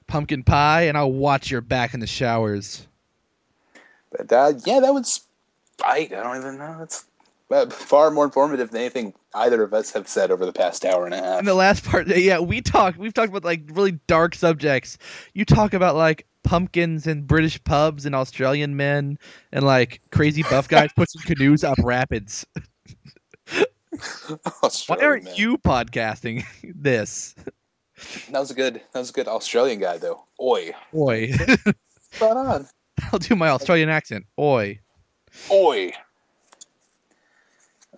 Pumpkin 0.08 0.44
pie, 0.44 0.84
and 0.84 0.98
I'll 0.98 1.12
watch 1.12 1.50
your 1.50 1.62
back 1.62 1.94
in 1.94 2.00
the 2.00 2.08
showers. 2.08 2.86
But 4.16 4.32
uh, 4.32 4.54
yeah, 4.66 4.80
that 4.80 4.94
was 4.94 5.22
I, 5.84 6.10
I 6.12 6.24
don't 6.24 6.38
even 6.38 6.58
know. 6.58 6.80
It's 6.82 7.06
far 7.70 8.10
more 8.10 8.26
informative 8.26 8.72
than 8.72 8.82
anything 8.82 9.14
either 9.36 9.64
of 9.64 9.74
us 9.74 9.92
have 9.92 10.08
said 10.08 10.32
over 10.32 10.46
the 10.46 10.54
past 10.54 10.86
hour 10.86 11.06
and 11.06 11.14
a 11.14 11.18
half. 11.18 11.40
And 11.40 11.48
the 11.48 11.54
last 11.54 11.86
part, 11.86 12.08
yeah, 12.08 12.40
we 12.40 12.62
talk. 12.62 12.96
We've 12.98 13.14
talked 13.14 13.30
about 13.30 13.44
like 13.44 13.62
really 13.72 13.94
dark 14.08 14.36
subjects. 14.36 14.98
You 15.34 15.46
talk 15.46 15.74
about 15.74 15.96
like 15.96 16.26
pumpkins 16.44 17.08
and 17.08 17.28
British 17.28 17.64
pubs 17.64 18.06
and 18.06 18.16
Australian 18.16 18.76
men 18.76 19.18
and 19.52 19.66
like 19.66 20.02
crazy 20.12 20.44
buff 20.44 20.68
guys 20.68 20.90
pushing 20.96 21.22
canoes 21.22 21.64
up 21.64 21.78
rapids. 21.84 22.46
Why 24.88 24.98
aren't 25.02 25.26
man. 25.26 25.36
you 25.36 25.58
podcasting 25.60 26.44
this? 26.76 27.36
That 28.32 28.40
was 28.40 28.50
a 28.52 28.56
good. 28.56 28.82
That 28.94 29.00
was 29.00 29.12
a 29.12 29.14
good 29.14 29.28
Australian 29.28 29.80
guy 29.80 29.98
though. 29.98 30.24
Oi, 30.42 30.72
Oi, 30.96 31.32
spot 32.12 32.38
on. 32.38 32.68
I'll 33.12 33.20
do 33.20 33.36
my 33.36 33.50
Australian 33.50 33.90
accent. 33.90 34.26
Oi. 34.40 34.80
Oi. 35.52 35.92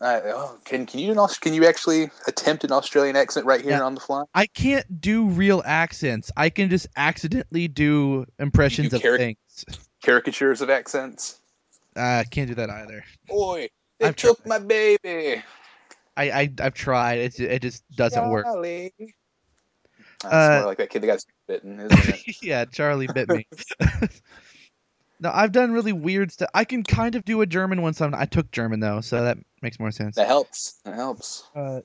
Uh, 0.01 0.19
oh, 0.25 0.57
can 0.65 0.85
can 0.85 0.99
you 0.99 1.11
an 1.11 1.27
can 1.39 1.53
you 1.53 1.65
actually 1.65 2.09
attempt 2.27 2.63
an 2.65 2.71
Australian 2.71 3.15
accent 3.15 3.45
right 3.45 3.61
here 3.61 3.71
Yeah. 3.71 3.81
on 3.81 3.95
the 3.95 4.01
fly? 4.01 4.23
I 4.33 4.45
can't 4.45 4.99
do 4.99 5.25
real 5.27 5.63
accents. 5.65 6.31
I 6.35 6.49
can 6.49 6.69
just 6.69 6.87
accidentally 6.97 7.69
do 7.69 8.25
impressions 8.39 8.93
of 8.93 9.01
caric- 9.01 9.19
things. 9.19 9.65
Caricatures 10.03 10.61
of 10.61 10.69
accents. 10.69 11.39
I 11.95 12.19
uh, 12.19 12.23
can't 12.29 12.49
do 12.49 12.55
that 12.55 12.69
either. 12.69 13.05
Oi, 13.31 13.69
they 13.99 14.07
I've 14.07 14.15
took 14.17 14.43
tried. 14.43 14.49
my 14.49 14.59
baby. 14.59 15.41
I, 16.17 16.29
I 16.29 16.53
I've 16.59 16.73
tried. 16.73 17.19
It 17.19 17.39
it 17.39 17.61
just 17.61 17.83
doesn't 17.95 18.29
work. 18.29 18.45
Charlie. 18.45 18.93
That's 20.23 20.33
Uh, 20.33 20.57
more 20.59 20.65
like 20.65 20.77
that 20.79 20.89
kid 20.89 21.03
that 21.03 21.07
got 21.07 21.23
bitten, 21.47 21.79
isn't 21.79 22.09
it? 22.09 22.35
yeah, 22.43 22.65
Charlie 22.65 23.07
bit 23.07 23.29
me. 23.29 23.47
no, 25.19 25.31
I've 25.33 25.51
done 25.51 25.71
really 25.71 25.93
weird 25.93 26.31
stuff. 26.31 26.49
I 26.53 26.63
can 26.65 26.83
kind 26.83 27.15
of 27.15 27.25
do 27.25 27.41
a 27.41 27.45
German 27.45 27.81
one. 27.81 27.93
Some 27.93 28.13
I 28.15 28.25
took 28.25 28.51
German 28.51 28.79
though, 28.79 29.01
so 29.01 29.23
that 29.23 29.37
makes 29.61 29.79
more 29.79 29.91
sense. 29.91 30.15
that 30.15 30.27
helps. 30.27 30.79
That 30.85 30.95
helps. 30.95 31.43
Uh, 31.55 31.81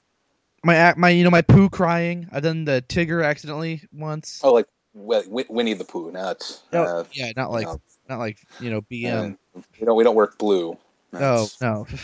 my 0.64 0.94
my 0.96 1.10
you 1.10 1.24
know 1.24 1.30
my 1.30 1.42
poo 1.42 1.68
crying. 1.70 2.28
I've 2.32 2.42
done 2.42 2.64
the 2.64 2.84
Tigger 2.88 3.24
accidentally 3.24 3.82
once. 3.92 4.40
Oh, 4.42 4.52
like 4.52 4.66
Wi- 4.94 5.22
Wi- 5.24 5.46
Winnie 5.48 5.74
the 5.74 5.84
Pooh, 5.84 6.10
not. 6.10 6.60
No, 6.72 6.82
uh, 6.84 7.04
yeah, 7.12 7.32
not 7.36 7.50
like 7.50 7.66
no, 7.66 7.80
not 8.08 8.18
like 8.18 8.38
you 8.60 8.70
know 8.70 8.82
BM. 8.82 9.36
uh, 9.56 9.60
we 9.78 9.86
don't. 9.86 9.96
We 9.96 10.04
don't 10.04 10.16
work 10.16 10.38
blue. 10.38 10.76
no, 11.12 11.18
That's- 11.18 11.60
no. 11.60 11.86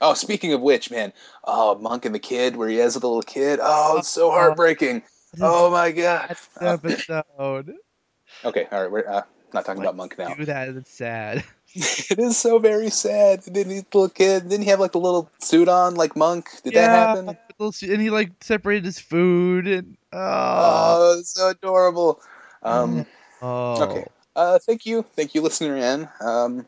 Oh, 0.00 0.14
speaking 0.14 0.52
of 0.52 0.60
which, 0.60 0.92
man. 0.92 1.12
Oh, 1.42 1.74
Monk 1.76 2.04
and 2.04 2.14
the 2.14 2.20
Kid, 2.20 2.54
where 2.54 2.68
he 2.68 2.76
has 2.76 2.94
a 2.94 3.00
little 3.00 3.20
kid. 3.22 3.58
Oh, 3.60 3.98
it's 3.98 4.08
so 4.08 4.30
heartbreaking. 4.30 5.02
Oh 5.42 5.70
my 5.70 5.90
god. 5.92 6.36
Episode. 6.60 7.74
Okay, 8.44 8.66
all 8.70 8.82
right. 8.82 8.90
We're 8.90 9.08
uh, 9.08 9.22
not 9.52 9.64
talking 9.64 9.82
about 9.82 9.96
Monk 9.96 10.18
now. 10.18 10.34
Do 10.34 10.44
that. 10.44 10.68
It's 10.68 10.90
sad. 10.90 11.44
it 11.74 12.18
is 12.18 12.36
so 12.36 12.58
very 12.58 12.88
sad. 12.90 13.42
Didn't 13.42 13.70
he, 13.70 13.76
little 13.78 14.08
kid? 14.08 14.48
Didn't 14.48 14.62
he 14.62 14.70
have 14.70 14.80
like 14.80 14.92
the 14.92 15.00
little 15.00 15.30
suit 15.38 15.68
on, 15.68 15.96
like 15.96 16.16
Monk? 16.16 16.48
Did 16.64 16.74
that 16.74 16.88
happen? 16.88 17.36
And 17.60 18.00
he 18.00 18.10
like 18.10 18.30
separated 18.40 18.84
his 18.84 18.98
food 18.98 19.66
and 19.66 19.96
oh, 20.12 21.18
Oh, 21.18 21.22
so 21.22 21.50
adorable. 21.50 22.20
Um, 22.62 23.04
oh. 23.42 23.82
okay. 23.82 24.06
uh, 24.34 24.58
thank 24.60 24.86
you, 24.86 25.04
thank 25.14 25.34
you, 25.34 25.42
listener 25.42 25.76
N. 25.76 26.08
Um, 26.20 26.66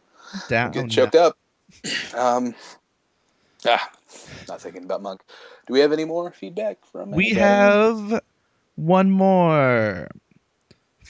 Down. 0.48 0.72
get 0.72 0.90
choked 0.90 1.14
up. 1.14 1.38
Um, 2.14 2.54
ah, 3.66 3.90
not 4.48 4.60
thinking 4.60 4.84
about 4.84 5.02
Monk. 5.02 5.22
Do 5.66 5.72
we 5.72 5.80
have 5.80 5.92
any 5.92 6.04
more 6.04 6.30
feedback 6.30 6.78
from? 6.92 7.12
We 7.12 7.30
anybody? 7.30 7.40
have 7.40 8.20
one 8.76 9.10
more 9.10 10.08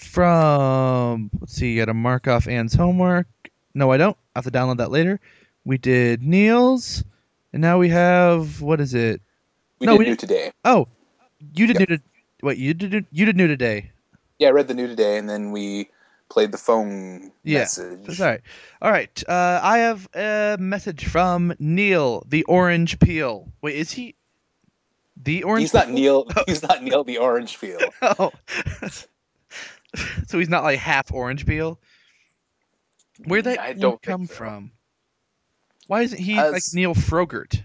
from. 0.00 1.30
Let's 1.40 1.54
see. 1.54 1.76
Got 1.76 1.86
to 1.86 1.94
mark 1.94 2.26
off 2.28 2.46
Anne's 2.48 2.74
homework. 2.74 3.26
No, 3.74 3.90
I 3.92 3.96
don't. 3.96 4.16
I 4.34 4.38
have 4.38 4.44
to 4.44 4.50
download 4.50 4.78
that 4.78 4.90
later. 4.90 5.20
We 5.64 5.78
did 5.78 6.22
Neil's, 6.22 7.04
and 7.52 7.60
now 7.62 7.78
we 7.78 7.88
have 7.90 8.60
what 8.60 8.80
is 8.80 8.94
it? 8.94 9.20
We 9.78 9.86
no, 9.86 9.92
did 9.92 9.98
we 9.98 10.04
new 10.06 10.10
didn't- 10.16 10.20
today. 10.20 10.52
Oh, 10.64 10.88
you 11.54 11.66
did 11.66 11.78
Yep. 11.80 11.88
new 11.88 11.96
to. 11.96 12.02
Wait, 12.42 12.58
you 12.58 12.74
did 12.74 13.06
you 13.12 13.26
did 13.26 13.36
new 13.36 13.46
today. 13.46 13.90
Yeah, 14.38 14.48
I 14.48 14.50
read 14.52 14.68
the 14.68 14.74
new 14.74 14.86
today, 14.86 15.18
and 15.18 15.28
then 15.28 15.52
we 15.52 15.90
played 16.30 16.50
the 16.52 16.58
phone 16.58 17.30
Yeah, 17.44 17.58
message. 17.60 18.16
Sorry. 18.16 18.40
All 18.80 18.90
right. 18.90 19.22
Uh, 19.28 19.60
I 19.62 19.78
have 19.78 20.08
a 20.14 20.56
message 20.58 21.04
from 21.06 21.52
Neil, 21.58 22.24
the 22.28 22.44
Orange 22.44 22.98
Peel. 23.00 23.48
Wait, 23.60 23.76
is 23.76 23.90
he 23.92 24.14
the 25.22 25.42
Orange? 25.42 25.64
He's 25.64 25.74
not? 25.74 25.90
Neil. 25.90 26.26
He's 26.46 26.62
not 26.62 26.82
Neil 26.82 27.04
the 27.04 27.18
Orange 27.18 27.60
Peel. 27.60 27.78
Oh. 28.02 28.32
so 30.26 30.38
he's 30.38 30.48
not 30.48 30.62
like 30.64 30.78
half 30.78 31.12
orange 31.12 31.46
peel. 31.46 31.78
Where'd 33.24 33.44
that 33.44 33.60
I 33.60 33.72
don't 33.74 34.00
come 34.00 34.26
so. 34.26 34.34
from? 34.34 34.72
Why 35.86 36.02
isn't 36.02 36.18
he 36.20 36.38
As- 36.38 36.52
like 36.52 36.62
Neil 36.72 36.94
Frogurt? 36.94 37.62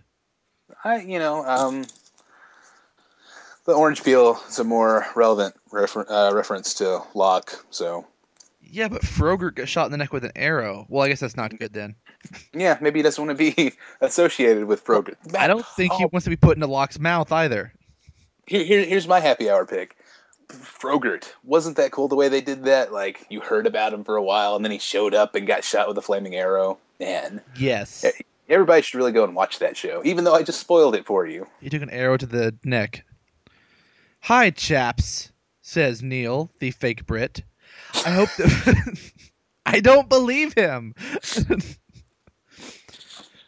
I, 0.83 1.01
you 1.01 1.19
know, 1.19 1.43
um, 1.45 1.85
the 3.65 3.73
Orange 3.73 4.03
Peel 4.03 4.39
is 4.47 4.59
a 4.59 4.63
more 4.63 5.05
relevant 5.15 5.55
refer- 5.71 6.05
uh, 6.09 6.31
reference 6.33 6.73
to 6.75 7.01
Locke. 7.15 7.65
So 7.71 8.05
Yeah, 8.61 8.87
but 8.87 9.03
Frogurt 9.03 9.55
got 9.55 9.67
shot 9.69 9.85
in 9.85 9.91
the 9.91 9.97
neck 9.97 10.13
with 10.13 10.25
an 10.25 10.31
arrow. 10.35 10.85
Well, 10.89 11.03
I 11.03 11.07
guess 11.09 11.19
that's 11.21 11.35
not 11.37 11.57
good 11.57 11.73
then. 11.73 11.95
yeah, 12.53 12.77
maybe 12.81 12.99
he 12.99 13.03
doesn't 13.03 13.23
want 13.25 13.37
to 13.37 13.51
be 13.55 13.73
associated 14.01 14.65
with 14.65 14.81
Frogurt. 14.81 15.17
I 15.37 15.47
don't 15.47 15.65
think 15.65 15.93
he 15.93 16.03
Oh. 16.05 16.09
wants 16.11 16.25
to 16.25 16.29
be 16.29 16.35
put 16.35 16.57
into 16.57 16.67
Locke's 16.67 16.99
mouth 16.99 17.31
either. 17.31 17.71
Here, 18.47 18.63
here, 18.63 18.83
here's 18.85 19.07
my 19.07 19.19
happy 19.19 19.49
hour 19.49 19.65
pick. 19.65 19.95
Frogurt. 20.49 21.33
Wasn't 21.43 21.77
that 21.77 21.91
cool 21.91 22.07
the 22.07 22.15
way 22.15 22.29
they 22.29 22.41
did 22.41 22.65
that? 22.65 22.91
Like 22.93 23.25
you 23.29 23.41
heard 23.41 23.67
about 23.67 23.93
him 23.93 24.03
for 24.03 24.15
a 24.15 24.23
while, 24.23 24.55
and 24.55 24.63
then 24.63 24.71
he 24.71 24.77
showed 24.79 25.13
up 25.13 25.35
and 25.35 25.47
got 25.47 25.63
shot 25.63 25.87
with 25.87 25.97
a 25.97 26.01
flaming 26.01 26.35
arrow. 26.35 26.77
Man, 26.99 27.41
Yes. 27.57 28.05
Everybody 28.47 28.81
should 28.83 28.97
really 28.97 29.11
go 29.11 29.23
and 29.23 29.35
watch 29.35 29.59
that 29.59 29.75
show. 29.75 30.01
Even 30.05 30.23
though 30.23 30.35
I 30.35 30.43
just 30.43 30.59
spoiled 30.59 30.95
it 30.95 31.05
for 31.05 31.25
you. 31.25 31.47
He 31.61 31.69
took 31.69 31.81
an 31.81 31.89
arrow 31.89 32.15
to 32.15 32.25
the 32.25 32.55
neck. 32.63 33.03
Hi, 34.21 34.51
chaps, 34.51 35.31
says 35.61 36.03
Neil, 36.03 36.51
the 36.59 36.71
fake 36.71 37.05
Brit. 37.05 37.41
I 38.05 38.11
hope 38.11 38.29
that. 38.37 39.11
I 39.65 39.79
don't 39.79 40.07
believe 40.09 40.53
him. 40.53 40.93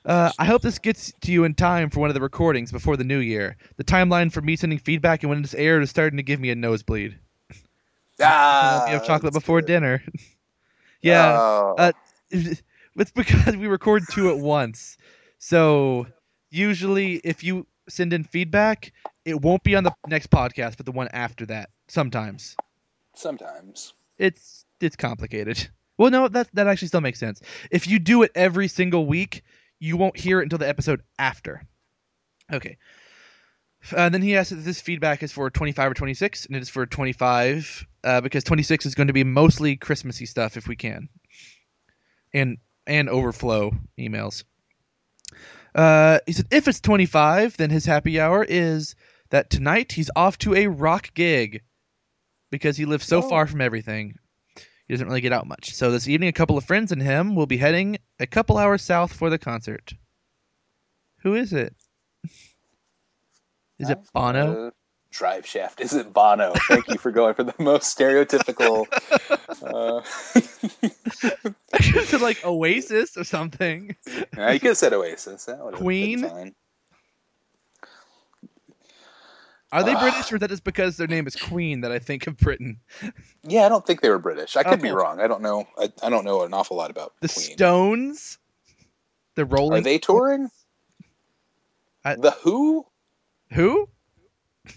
uh, 0.07 0.31
I 0.39 0.45
hope 0.45 0.61
this 0.61 0.79
gets 0.79 1.13
to 1.21 1.31
you 1.31 1.43
in 1.43 1.53
time 1.53 1.89
for 1.89 1.99
one 1.99 2.09
of 2.09 2.13
the 2.15 2.21
recordings 2.21 2.71
before 2.71 2.97
the 2.97 3.03
new 3.03 3.19
year. 3.19 3.57
The 3.75 3.83
timeline 3.83 4.31
for 4.31 4.41
me 4.41 4.55
sending 4.55 4.79
feedback 4.79 5.21
and 5.21 5.29
when 5.29 5.43
it's 5.43 5.53
aired 5.53 5.83
is 5.83 5.89
starting 5.89 6.17
to 6.17 6.23
give 6.23 6.39
me 6.39 6.49
a 6.49 6.55
nosebleed. 6.55 7.17
Ah, 8.19 8.81
we 8.87 8.93
have 8.93 9.05
chocolate 9.05 9.31
before 9.31 9.61
good. 9.61 9.67
dinner. 9.67 10.03
yeah. 11.03 11.37
Oh. 11.39 11.75
Uh, 11.77 11.91
it's 12.31 13.11
because 13.13 13.55
we 13.55 13.67
record 13.67 14.01
two 14.09 14.31
at 14.31 14.39
once. 14.39 14.97
So 15.37 16.07
usually, 16.49 17.21
if 17.23 17.43
you 17.43 17.67
send 17.87 18.13
in 18.13 18.23
feedback, 18.23 18.91
it 19.23 19.39
won't 19.39 19.61
be 19.61 19.75
on 19.75 19.83
the 19.83 19.93
next 20.07 20.31
podcast, 20.31 20.77
but 20.77 20.87
the 20.87 20.91
one 20.91 21.09
after 21.13 21.45
that. 21.45 21.69
Sometimes 21.89 22.55
sometimes. 23.17 23.93
it's 24.17 24.65
it's 24.79 24.95
complicated. 24.95 25.67
Well, 25.97 26.11
no, 26.11 26.27
that 26.27 26.49
that 26.53 26.67
actually 26.67 26.89
still 26.89 27.01
makes 27.01 27.19
sense. 27.19 27.41
If 27.71 27.87
you 27.87 27.99
do 27.99 28.21
it 28.21 28.31
every 28.35 28.67
single 28.67 29.05
week, 29.05 29.43
you 29.79 29.97
won't 29.97 30.17
hear 30.17 30.39
it 30.39 30.43
until 30.43 30.59
the 30.59 30.67
episode 30.67 31.01
after. 31.19 31.61
Okay. 32.51 32.77
Uh, 33.95 34.09
then 34.09 34.21
he 34.21 34.35
asked 34.35 34.51
if 34.51 34.63
this 34.63 34.81
feedback 34.81 35.21
is 35.23 35.31
for 35.31 35.49
25 35.49 35.91
or 35.91 35.93
26, 35.93 36.45
and 36.47 36.55
it 36.55 36.61
is 36.61 36.69
for 36.69 36.85
25 36.85 37.85
uh, 38.03 38.21
because 38.21 38.43
26 38.43 38.85
is 38.85 38.95
going 38.95 39.07
to 39.07 39.13
be 39.13 39.23
mostly 39.23 39.75
Christmassy 39.75 40.25
stuff 40.25 40.57
if 40.57 40.67
we 40.67 40.75
can, 40.75 41.09
and 42.33 42.57
and 42.85 43.07
overflow 43.09 43.71
emails. 43.99 44.43
Uh, 45.75 46.19
he 46.25 46.33
said 46.33 46.47
if 46.51 46.67
it's 46.67 46.79
25, 46.81 47.57
then 47.57 47.69
his 47.69 47.85
happy 47.85 48.19
hour 48.19 48.43
is 48.43 48.95
that 49.29 49.49
tonight 49.49 49.91
he's 49.91 50.09
off 50.15 50.37
to 50.39 50.55
a 50.55 50.67
rock 50.67 51.13
gig. 51.13 51.61
because 52.49 52.77
he 52.77 52.85
lives 52.85 53.05
so 53.05 53.17
Oh. 53.17 53.29
far 53.29 53.45
from 53.45 53.59
everything. 53.59 54.15
He 54.87 54.93
doesn't 54.93 55.07
really 55.07 55.21
get 55.21 55.33
out 55.33 55.47
much. 55.47 55.73
So 55.73 55.91
this 55.91 56.07
evening, 56.07 56.29
a 56.29 56.33
couple 56.33 56.57
of 56.57 56.63
friends 56.63 56.91
and 56.91 57.01
him 57.01 57.35
will 57.35 57.45
be 57.45 57.57
heading 57.57 57.97
a 58.19 58.27
couple 58.27 58.57
hours 58.57 58.81
south 58.81 59.11
for 59.11 59.29
the 59.29 59.37
concert. 59.37 59.93
Who 61.19 61.35
is 61.35 61.51
it? 61.51 61.75
Is 63.79 63.89
it 63.89 63.99
Bono? 64.13 64.67
Uh, 64.67 64.71
drive 65.11 65.45
shaft. 65.45 65.81
Is 65.81 65.93
it 65.93 66.13
Bono? 66.13 66.53
Thank 66.67 66.87
you 66.87 66.97
for 66.97 67.11
going 67.11 67.33
for 67.33 67.43
the 67.43 67.53
most 67.59 67.97
stereotypical. 67.97 68.85
Uh, 69.61 70.01
I 71.73 71.81
should 71.81 71.95
have 71.95 72.07
said 72.07 72.21
like 72.21 72.43
Oasis 72.45 73.17
or 73.17 73.23
something. 73.23 73.95
yeah, 74.37 74.51
you 74.51 74.59
could 74.59 74.69
have 74.69 74.77
said 74.77 74.93
Oasis. 74.93 75.45
That 75.45 75.63
would 75.63 75.73
have 75.73 75.81
Queen? 75.81 76.21
been 76.21 76.29
fine. 76.29 76.55
Are 79.71 79.83
they. 79.83 79.93
British 79.95 80.31
or 80.31 80.35
is 80.35 80.39
that 80.39 80.49
just 80.49 80.63
because 80.63 80.95
their 80.97 81.07
name 81.07 81.27
is 81.27 81.35
Queen 81.35 81.81
that 81.81 81.91
I 81.91 81.99
think 81.99 82.25
of 82.27 82.37
Britain? 82.37 82.79
Yeah, 83.43 83.65
I 83.65 83.69
don't 83.69 83.85
think 83.85 84.01
they 84.01 84.09
were 84.09 84.17
British. 84.19 84.55
I 84.55 84.63
could 84.63 84.81
be 84.81 84.91
wrong. 84.91 85.19
I 85.19 85.27
don't 85.27 85.41
know. 85.41 85.67
I, 85.77 85.91
I 86.01 86.09
don't 86.09 86.23
know 86.23 86.43
an 86.43 86.53
awful 86.53 86.77
lot 86.77 86.89
about 86.89 87.13
The 87.21 87.27
Queen. 87.27 87.57
Stones? 87.57 88.37
The 89.35 89.45
Rolling 89.45 89.79
Are 89.79 89.83
they 89.83 89.97
touring? 89.99 90.49
I- 92.05 92.15
the 92.15 92.31
Who? 92.31 92.85
Who? 93.51 93.89
Is 94.65 94.73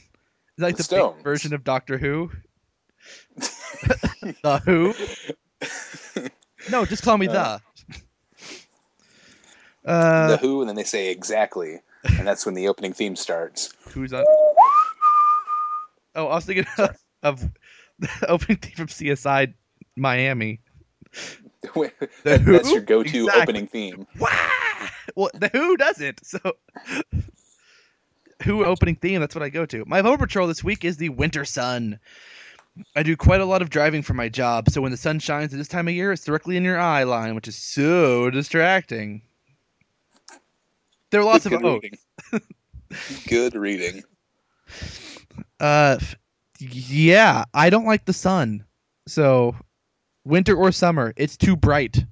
that 0.58 0.64
like 0.66 0.74
The 0.76 0.78
the, 0.78 0.84
Stones. 0.84 1.22
version 1.22 1.54
of 1.54 1.62
Doctor 1.64 1.96
Who? 1.96 2.30
the 3.36 4.60
Who? 4.64 4.94
No, 6.70 6.84
just 6.84 7.02
call 7.04 7.16
me 7.16 7.28
Uh, 7.28 7.32
the. 7.32 7.60
Uh, 9.90 10.28
the 10.28 10.36
Who, 10.36 10.60
and 10.60 10.68
then 10.68 10.76
they 10.76 10.84
say 10.84 11.10
exactly, 11.10 11.78
and 12.18 12.26
that's 12.26 12.44
when 12.44 12.54
the 12.54 12.68
opening 12.68 12.92
theme 12.92 13.16
starts. 13.16 13.72
who's 13.88 14.12
on? 14.12 14.24
Oh, 16.14 16.26
I 16.26 16.34
was 16.36 16.44
thinking 16.44 16.66
of 17.22 17.48
the 17.98 18.08
opening 18.28 18.58
theme 18.58 18.74
from 18.76 18.86
CSI 18.86 19.52
Miami. 19.96 20.60
Wait, 21.74 21.92
The 22.00 22.08
that- 22.24 22.40
Who? 22.40 22.52
that's 22.52 22.70
your 22.72 22.80
go-to 22.80 23.24
Exactly. 23.24 23.42
opening 23.42 23.66
theme. 23.66 24.06
Wah! 24.18 24.28
Well, 25.16 25.30
the 25.34 25.48
Who 25.48 25.76
doesn't. 25.76 26.24
So, 26.24 26.38
Who 28.44 28.64
opening 28.64 28.96
theme? 28.96 29.20
That's 29.20 29.34
what 29.34 29.42
I 29.42 29.48
go 29.50 29.66
to. 29.66 29.84
My 29.86 30.00
Home 30.00 30.18
Patrol 30.18 30.46
this 30.48 30.64
week 30.64 30.84
is 30.84 30.96
the 30.96 31.10
Winter 31.10 31.44
Sun. 31.44 31.98
I 32.96 33.02
do 33.02 33.16
quite 33.16 33.40
a 33.40 33.44
lot 33.44 33.60
of 33.60 33.68
driving 33.68 34.02
for 34.02 34.14
my 34.14 34.28
job, 34.28 34.70
so 34.70 34.80
when 34.80 34.92
the 34.92 34.96
sun 34.96 35.18
shines 35.18 35.52
at 35.52 35.58
this 35.58 35.68
time 35.68 35.88
of 35.88 35.94
year, 35.94 36.12
it's 36.12 36.24
directly 36.24 36.56
in 36.56 36.62
your 36.64 36.78
eye 36.78 37.02
line, 37.02 37.34
which 37.34 37.48
is 37.48 37.56
so 37.56 38.30
distracting. 38.30 39.20
There 41.10 41.20
are 41.20 41.24
lots 41.24 41.46
Good 41.46 41.62
of 41.64 41.80
reading. 41.82 41.98
Good 43.26 43.54
reading. 43.56 44.02
Uh, 45.60 45.98
yeah, 46.58 47.44
I 47.54 47.70
don't 47.70 47.86
like 47.86 48.04
the 48.04 48.12
sun. 48.12 48.64
So, 49.06 49.56
winter 50.24 50.54
or 50.56 50.72
summer, 50.72 51.12
it's 51.16 51.36
too 51.36 51.56
bright. 51.56 52.04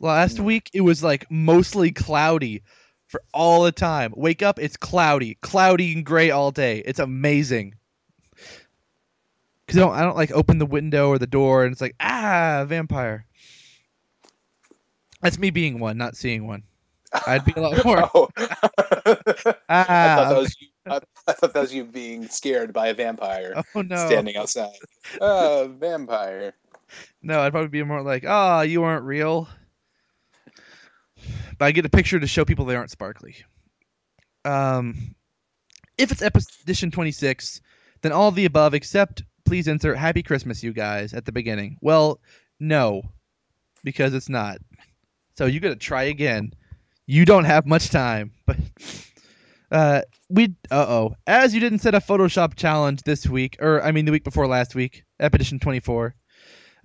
Last 0.00 0.38
Hmm. 0.38 0.44
week 0.44 0.70
it 0.72 0.80
was 0.82 1.02
like 1.02 1.30
mostly 1.30 1.92
cloudy 1.92 2.62
for 3.06 3.22
all 3.32 3.62
the 3.62 3.72
time. 3.72 4.12
Wake 4.16 4.42
up, 4.42 4.58
it's 4.58 4.76
cloudy, 4.76 5.34
cloudy 5.42 5.92
and 5.92 6.04
gray 6.04 6.30
all 6.30 6.50
day. 6.50 6.82
It's 6.86 6.98
amazing. 6.98 7.74
Cause 9.68 9.76
I 9.76 9.80
don't, 9.80 9.92
I 9.94 10.02
don't 10.02 10.16
like 10.16 10.30
open 10.32 10.58
the 10.58 10.66
window 10.66 11.08
or 11.08 11.18
the 11.18 11.26
door, 11.26 11.64
and 11.64 11.72
it's 11.72 11.80
like 11.80 11.94
ah, 12.00 12.64
vampire. 12.66 13.26
That's 15.20 15.38
me 15.38 15.50
being 15.50 15.78
one, 15.78 15.96
not 15.98 16.16
seeing 16.16 16.46
one. 16.46 16.62
I'd 17.26 17.44
be 17.44 17.52
a 17.56 17.60
lot 17.60 17.78
more. 17.84 18.08
Oh. 18.14 18.28
I 19.98 20.08
thought 20.08 20.26
ah, 20.26 20.26
that 20.28 20.36
was 20.38 20.56
you. 20.60 20.68
I, 20.88 21.00
I 21.28 21.32
thought 21.32 21.54
that 21.54 21.60
was 21.60 21.74
you 21.74 21.84
being 21.84 22.28
scared 22.28 22.72
by 22.72 22.88
a 22.88 22.94
vampire 22.94 23.62
oh 23.74 23.82
no. 23.82 23.96
standing 23.96 24.36
outside. 24.36 24.70
Uh, 25.20 25.66
vampire. 25.66 26.54
No, 27.22 27.40
I'd 27.40 27.52
probably 27.52 27.68
be 27.68 27.82
more 27.82 28.02
like, 28.02 28.24
"Ah, 28.26 28.62
you 28.62 28.84
aren't 28.84 29.04
real." 29.04 29.48
But 31.58 31.66
I 31.66 31.72
get 31.72 31.86
a 31.86 31.90
picture 31.90 32.20
to 32.20 32.26
show 32.26 32.44
people 32.44 32.64
they 32.64 32.76
aren't 32.76 32.90
sparkly. 32.90 33.36
Um, 34.44 35.16
if 35.98 36.12
it's 36.12 36.22
edition 36.62 36.90
twenty 36.90 37.10
six, 37.10 37.60
then 38.02 38.12
all 38.12 38.28
of 38.28 38.36
the 38.36 38.44
above 38.44 38.74
except 38.74 39.24
please 39.44 39.66
insert 39.66 39.96
"Happy 39.96 40.22
Christmas, 40.22 40.62
you 40.62 40.72
guys" 40.72 41.12
at 41.12 41.24
the 41.24 41.32
beginning. 41.32 41.78
Well, 41.80 42.20
no, 42.60 43.02
because 43.82 44.14
it's 44.14 44.28
not. 44.28 44.58
So 45.36 45.46
you 45.46 45.58
got 45.60 45.70
to 45.70 45.76
try 45.76 46.04
again. 46.04 46.52
You 47.06 47.24
don't 47.24 47.44
have 47.44 47.66
much 47.66 47.90
time, 47.90 48.32
but 48.46 48.56
uh, 49.70 50.02
we 50.28 50.54
uh 50.70 50.86
oh, 50.88 51.16
as 51.26 51.54
you 51.54 51.60
didn't 51.60 51.80
set 51.80 51.94
a 51.94 52.00
Photoshop 52.00 52.54
challenge 52.56 53.02
this 53.02 53.26
week, 53.26 53.56
or 53.60 53.82
I 53.82 53.92
mean 53.92 54.04
the 54.04 54.12
week 54.12 54.24
before 54.24 54.46
last 54.46 54.74
week, 54.74 55.04
Epedition 55.20 55.60
twenty 55.60 55.80
four. 55.80 56.14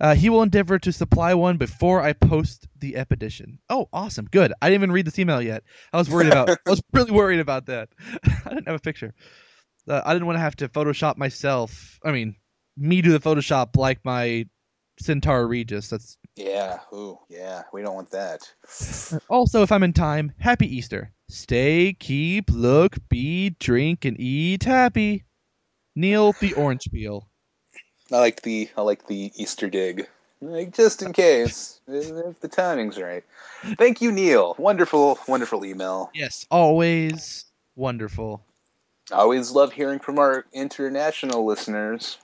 Uh, 0.00 0.16
he 0.16 0.28
will 0.28 0.42
endeavor 0.42 0.80
to 0.80 0.90
supply 0.90 1.32
one 1.32 1.56
before 1.56 2.02
I 2.02 2.12
post 2.12 2.66
the 2.80 2.96
Epedition. 2.96 3.58
Oh, 3.70 3.88
awesome, 3.92 4.26
good. 4.32 4.52
I 4.60 4.68
didn't 4.68 4.80
even 4.80 4.92
read 4.92 5.06
this 5.06 5.18
email 5.18 5.40
yet. 5.40 5.62
I 5.92 5.98
was 5.98 6.10
worried 6.10 6.26
about. 6.26 6.50
I 6.50 6.56
was 6.66 6.82
really 6.92 7.12
worried 7.12 7.38
about 7.38 7.66
that. 7.66 7.88
I 8.44 8.48
didn't 8.48 8.66
have 8.66 8.76
a 8.76 8.80
picture. 8.80 9.14
Uh, 9.88 10.02
I 10.04 10.12
didn't 10.12 10.26
want 10.26 10.36
to 10.36 10.40
have 10.40 10.56
to 10.56 10.68
Photoshop 10.68 11.18
myself. 11.18 12.00
I 12.04 12.10
mean, 12.10 12.34
me 12.76 13.00
do 13.00 13.12
the 13.12 13.20
Photoshop 13.20 13.76
like 13.76 14.00
my 14.04 14.46
Centaur 14.98 15.46
Regis. 15.46 15.88
That's 15.88 16.18
Yeah. 16.36 16.80
Ooh. 16.92 17.18
Yeah. 17.28 17.62
We 17.72 17.82
don't 17.82 17.94
want 17.94 18.10
that. 18.10 18.50
also, 19.28 19.62
if 19.62 19.72
I'm 19.72 19.82
in 19.82 19.92
time, 19.92 20.32
Happy 20.38 20.66
Easter. 20.66 21.12
Stay, 21.28 21.94
keep, 21.94 22.50
look, 22.50 22.96
be, 23.08 23.50
drink, 23.58 24.04
and 24.04 24.18
eat 24.20 24.64
happy. 24.64 25.24
Neil 25.94 26.34
the 26.40 26.52
Orange 26.54 26.90
Peel. 26.90 27.28
I 28.10 28.18
like 28.18 28.42
the 28.42 28.68
I 28.76 28.82
like 28.82 29.06
the 29.06 29.32
Easter 29.36 29.68
dig. 29.68 30.06
Like 30.40 30.74
just 30.74 31.02
in 31.02 31.12
case 31.12 31.80
if 31.86 32.40
the 32.40 32.48
timing's 32.48 32.98
right. 32.98 33.24
Thank 33.78 34.02
you, 34.02 34.10
Neil. 34.12 34.54
Wonderful, 34.58 35.18
wonderful 35.28 35.64
email. 35.64 36.10
Yes, 36.14 36.46
always 36.50 37.46
wonderful. 37.76 38.42
I 39.10 39.16
always 39.16 39.52
love 39.52 39.72
hearing 39.72 39.98
from 39.98 40.18
our 40.18 40.44
international 40.52 41.44
listeners. 41.44 42.18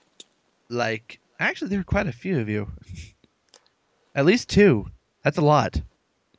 Like, 0.69 1.19
actually, 1.39 1.69
there 1.69 1.79
are 1.79 1.83
quite 1.83 2.07
a 2.07 2.11
few 2.11 2.39
of 2.39 2.49
you. 2.49 2.71
At 4.15 4.25
least 4.25 4.49
two. 4.49 4.87
That's 5.23 5.37
a 5.37 5.41
lot. 5.41 5.81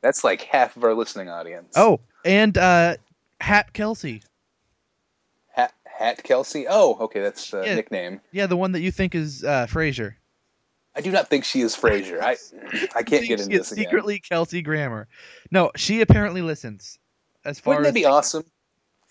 That's 0.01 0.23
like 0.23 0.41
half 0.41 0.75
of 0.77 0.83
our 0.83 0.93
listening 0.93 1.29
audience. 1.29 1.73
Oh, 1.75 1.99
and 2.25 2.57
uh, 2.57 2.97
Hat 3.39 3.71
Kelsey. 3.73 4.23
Hat, 5.49 5.73
Hat 5.85 6.23
Kelsey. 6.23 6.65
Oh, 6.69 6.97
okay, 7.01 7.21
that's 7.21 7.53
a 7.53 7.63
Yeah. 7.65 7.75
nickname. 7.75 8.21
Yeah, 8.31 8.47
the 8.47 8.57
one 8.57 8.71
that 8.71 8.81
you 8.81 8.91
think 8.91 9.13
is 9.15 9.43
uh, 9.43 9.67
Frasier. 9.69 10.15
I 10.95 11.01
do 11.01 11.11
not 11.11 11.29
think 11.29 11.45
she 11.45 11.61
is 11.61 11.75
Frasier. 11.75 12.19
I 12.21 12.35
I 12.95 13.03
can't 13.03 13.25
get 13.27 13.39
into 13.39 13.57
this 13.57 13.71
again. 13.71 13.85
secretly 13.85 14.19
Kelsey 14.19 14.61
Grammer. 14.61 15.07
No, 15.51 15.71
she 15.75 16.01
apparently 16.01 16.41
listens. 16.41 16.97
As 17.45 17.59
far 17.59 17.75
Wouldn't 17.75 17.87
as 17.87 17.93
that 17.93 17.99
be 17.99 18.05
awesome 18.05 18.43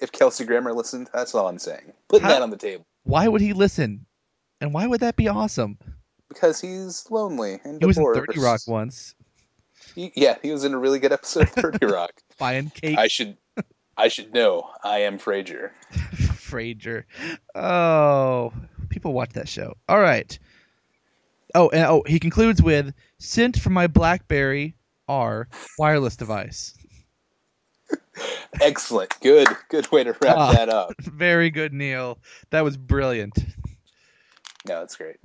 if 0.00 0.12
Kelsey 0.12 0.44
Grammer 0.44 0.72
listened? 0.72 1.08
That's 1.14 1.34
all 1.34 1.48
I'm 1.48 1.58
saying. 1.58 1.92
Putting 2.08 2.24
How- 2.24 2.34
that 2.34 2.42
on 2.42 2.50
the 2.50 2.56
table 2.56 2.84
why 3.04 3.26
would 3.26 3.40
he 3.40 3.54
listen? 3.54 4.04
And 4.60 4.74
why 4.74 4.86
would 4.86 5.00
that 5.00 5.16
be 5.16 5.26
awesome? 5.26 5.78
Because 6.30 6.60
he's 6.62 7.06
lonely 7.10 7.60
and 7.64 7.78
He 7.82 7.86
was 7.86 7.98
in 7.98 8.04
30 8.14 8.40
Rock 8.40 8.60
once, 8.66 9.14
He- 9.94 10.12
yeah, 10.16 10.36
he 10.40 10.50
was 10.52 10.64
in 10.64 10.72
a 10.72 10.78
really 10.78 10.98
good 10.98 11.12
episode 11.12 11.42
of 11.42 11.50
Thirty 11.50 11.84
Rock. 11.92 12.12
buying 12.38 12.70
cake. 12.70 12.96
I 12.96 13.08
should 13.08 13.36
I 13.98 14.08
should 14.08 14.32
know. 14.32 14.70
I 14.82 15.00
am 15.00 15.18
Frasier. 15.18 15.72
Frasier. 15.92 17.04
Oh, 17.54 18.52
people 18.88 19.12
watch 19.12 19.30
that 19.34 19.48
show. 19.48 19.74
All 19.88 20.00
right. 20.00 20.38
Oh, 21.54 21.68
and 21.70 21.84
oh, 21.84 22.02
he 22.06 22.18
concludes 22.18 22.62
with 22.62 22.94
sent 23.18 23.58
from 23.58 23.72
my 23.74 23.86
BlackBerry 23.88 24.74
R 25.08 25.48
wireless 25.78 26.16
device. 26.16 26.74
Excellent. 28.60 29.12
Good 29.20 29.48
good 29.68 29.90
way 29.92 30.04
to 30.04 30.12
wrap 30.22 30.36
Ah. 30.36 30.52
that 30.52 30.68
up. 30.68 30.92
Very 31.00 31.50
good, 31.50 31.72
Neil. 31.72 32.18
That 32.50 32.62
was 32.62 32.76
brilliant. 32.76 33.34
No, 34.66 34.80
that's 34.80 34.96
great. 34.96 35.16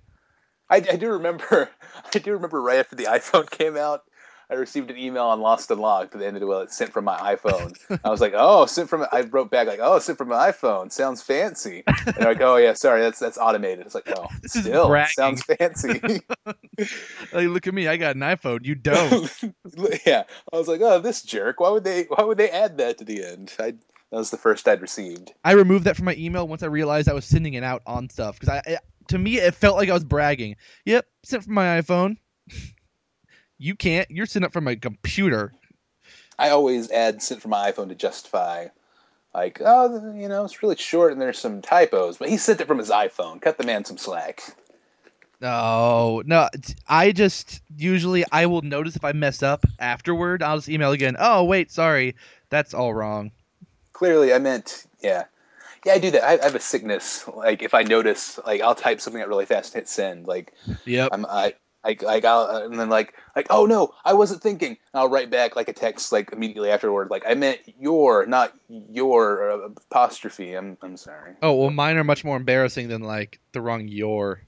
I, 0.70 0.78
I 0.78 0.96
do 0.96 1.12
remember. 1.12 1.70
I 2.14 2.20
do 2.20 2.34
remember 2.34 2.62
right 2.62 2.80
after 2.80 2.96
the 2.96 3.06
iPhone 3.06 3.50
came 3.58 3.78
out, 3.78 4.04
I 4.50 4.54
received 4.56 4.92
an 4.92 4.98
email 4.98 5.24
on 5.24 5.42
Lost 5.42 5.72
and 5.72 5.82
Locked 5.82 6.12
that 6.12 6.24
ended 6.24 6.44
well. 6.44 6.62
It 6.62 6.72
sent 6.72 6.94
from 6.94 7.06
my 7.06 7.18
iPhone. 7.36 7.76
I 8.04 8.10
was 8.10 8.22
like, 8.22 8.34
"Oh, 8.36 8.66
sent 8.68 8.90
from." 8.90 9.06
I 9.12 9.22
wrote 9.22 9.50
back 9.50 9.68
like, 9.68 9.80
"Oh, 9.82 9.98
sent 9.98 10.20
from 10.20 10.30
my 10.30 10.52
iPhone. 10.52 10.92
Sounds 10.92 11.22
fancy." 11.22 11.84
And 11.88 12.16
they're 12.16 12.34
like, 12.34 12.42
"Oh 12.42 12.58
yeah, 12.58 12.74
sorry, 12.74 13.02
that's 13.02 13.18
that's 13.18 13.40
automated." 13.40 13.86
It's 13.86 13.96
like, 13.96 14.08
"Oh, 14.16 14.28
This 14.42 14.54
still 14.54 14.96
sounds 15.08 15.42
fancy." 15.44 16.22
Like, 17.34 17.48
look 17.48 17.66
at 17.66 17.74
me. 17.74 17.88
I 17.88 17.98
got 17.98 18.16
an 18.16 18.22
iPhone. 18.22 18.66
You 18.66 18.76
don't. 18.76 19.44
yeah, 20.06 20.24
I 20.54 20.58
was 20.58 20.68
like, 20.68 20.82
"Oh, 20.82 21.00
this 21.00 21.24
jerk. 21.24 21.60
Why 21.60 21.70
would 21.70 21.84
they? 21.84 22.04
Why 22.04 22.24
would 22.24 22.38
they 22.38 22.50
add 22.50 22.78
that 22.78 23.00
to 23.00 23.04
the 23.04 23.26
end?" 23.26 23.54
I, 23.60 23.72
that 23.72 24.20
was 24.20 24.30
the 24.30 24.38
first 24.38 24.68
I'd 24.68 24.82
received. 24.82 25.34
I 25.44 25.54
removed 25.54 25.86
that 25.86 25.96
from 25.96 26.06
my 26.06 26.16
email 26.16 26.48
once 26.48 26.62
I 26.62 26.68
realized 26.68 27.10
I 27.10 27.14
was 27.14 27.26
sending 27.26 27.56
it 27.56 27.64
out 27.64 27.82
on 27.88 28.10
stuff 28.10 28.40
because 28.40 28.50
I, 28.50 28.62
I, 28.74 28.78
to 29.08 29.18
me, 29.18 29.38
it 29.38 29.56
felt 29.56 29.78
like 29.78 29.90
I 29.90 29.94
was 29.94 30.04
bragging. 30.04 30.56
Yep, 30.86 31.06
sent 31.24 31.44
from 31.44 31.54
my 31.54 31.82
iPhone. 31.82 32.18
You 33.58 33.74
can't. 33.74 34.12
You're 34.12 34.26
sending 34.26 34.48
it 34.48 34.52
from 34.52 34.66
my 34.66 34.76
computer. 34.76 35.54
I 36.38 36.50
always 36.50 36.92
add 36.92 37.22
sent 37.22 37.42
from 37.42 37.52
my 37.52 37.72
iPhone 37.72 37.88
to 37.88 37.96
justify 37.96 38.68
like, 39.36 39.62
oh, 39.64 40.14
you 40.16 40.30
know, 40.30 40.46
it's 40.46 40.64
really 40.64 40.78
short 40.78 41.12
and 41.12 41.22
there's 41.22 41.38
some 41.38 41.62
typos, 41.62 42.18
but 42.18 42.30
he 42.30 42.38
sent 42.38 42.62
it 42.62 42.68
from 42.68 42.78
his 42.78 42.90
iPhone. 42.90 43.42
Cut 43.42 43.58
the 43.58 43.66
man 43.66 43.84
some 43.84 43.98
slack. 43.98 44.42
No, 45.42 46.24
no. 46.26 46.48
I 46.88 47.12
just 47.12 47.62
usually 47.76 48.24
I 48.32 48.46
will 48.46 48.62
notice 48.62 48.96
if 48.96 49.04
I 49.04 49.12
mess 49.12 49.44
up 49.44 49.66
afterward. 49.80 50.42
I'll 50.42 50.58
just 50.58 50.70
email 50.70 50.94
again. 50.94 51.18
Oh 51.20 51.44
wait, 51.44 51.70
sorry, 51.70 52.16
that's 52.50 52.74
all 52.74 52.94
wrong. 52.94 53.32
Clearly, 53.92 54.34
I 54.34 54.40
meant, 54.40 54.86
yeah. 55.02 55.26
Yeah, 55.86 55.94
I 55.94 56.00
do 56.00 56.12
that. 56.12 56.24
I, 56.24 56.40
I 56.40 56.44
have 56.44 56.56
a 56.56 56.60
sickness. 56.60 57.28
Like, 57.28 57.62
if 57.62 57.74
I 57.74 57.84
notice, 57.84 58.40
like, 58.46 58.62
I'll 58.62 58.76
type 58.76 59.00
something 59.00 59.22
out 59.22 59.28
really 59.28 59.46
fast 59.46 59.74
and 59.74 59.82
hit 59.82 59.88
send. 59.88 60.26
Like, 60.28 60.54
Yep. 60.86 61.10
I'm, 61.12 61.26
I, 61.28 61.54
like, 61.84 62.02
like, 62.02 62.26
I'll, 62.26 62.64
and 62.66 62.80
then 62.80 62.90
like, 62.90 63.14
like, 63.36 63.46
oh 63.52 63.66
no, 63.68 63.94
I 64.04 64.14
wasn't 64.14 64.42
thinking. 64.42 64.70
And 64.70 64.78
I'll 64.96 65.10
write 65.10 65.30
back 65.30 65.56
like 65.56 65.68
a 65.70 65.74
text, 65.74 66.12
like 66.12 66.32
immediately 66.34 66.72
afterward, 66.72 67.10
like, 67.12 67.24
I 67.28 67.36
meant 67.36 67.60
your, 67.80 68.26
not 68.26 68.54
your 68.70 69.52
uh, 69.52 69.70
apostrophe. 69.92 70.54
I'm, 70.56 70.78
I'm 70.82 70.98
sorry. 70.98 71.34
Oh 71.44 71.54
well, 71.54 71.70
mine 71.70 71.98
are 71.98 72.04
much 72.04 72.24
more 72.26 72.38
embarrassing 72.38 72.88
than 72.88 73.02
like 73.04 73.40
the 73.52 73.62
wrong 73.62 73.88
your. 73.88 74.42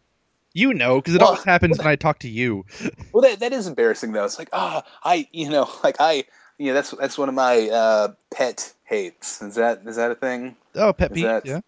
You 0.54 0.74
know, 0.74 0.96
because 0.96 1.14
it 1.14 1.22
Well, 1.22 1.30
always 1.30 1.44
happens 1.44 1.78
when 1.78 1.86
I 1.86 1.96
talk 1.96 2.18
to 2.20 2.30
you. 2.30 2.66
Well, 3.12 3.22
that 3.22 3.40
that 3.42 3.54
is 3.54 3.68
embarrassing 3.68 4.12
though. 4.14 4.26
It's 4.26 4.40
like, 4.40 4.50
ah, 4.54 4.84
I, 5.04 5.28
you 5.32 5.50
know, 5.50 5.70
like 5.84 5.98
I, 6.00 6.24
you 6.58 6.68
know, 6.68 6.74
that's 6.74 6.92
that's 6.92 7.18
one 7.18 7.30
of 7.30 7.36
my 7.36 7.70
uh, 7.70 8.08
pet 8.32 8.74
hates. 8.86 9.42
Is 9.42 9.56
that 9.56 9.82
is 9.86 9.96
that 9.96 10.12
a 10.12 10.16
thing? 10.16 10.56
Oh, 10.76 10.94
pet 10.94 11.14
peeve. 11.14 11.42
Yeah. 11.44 11.60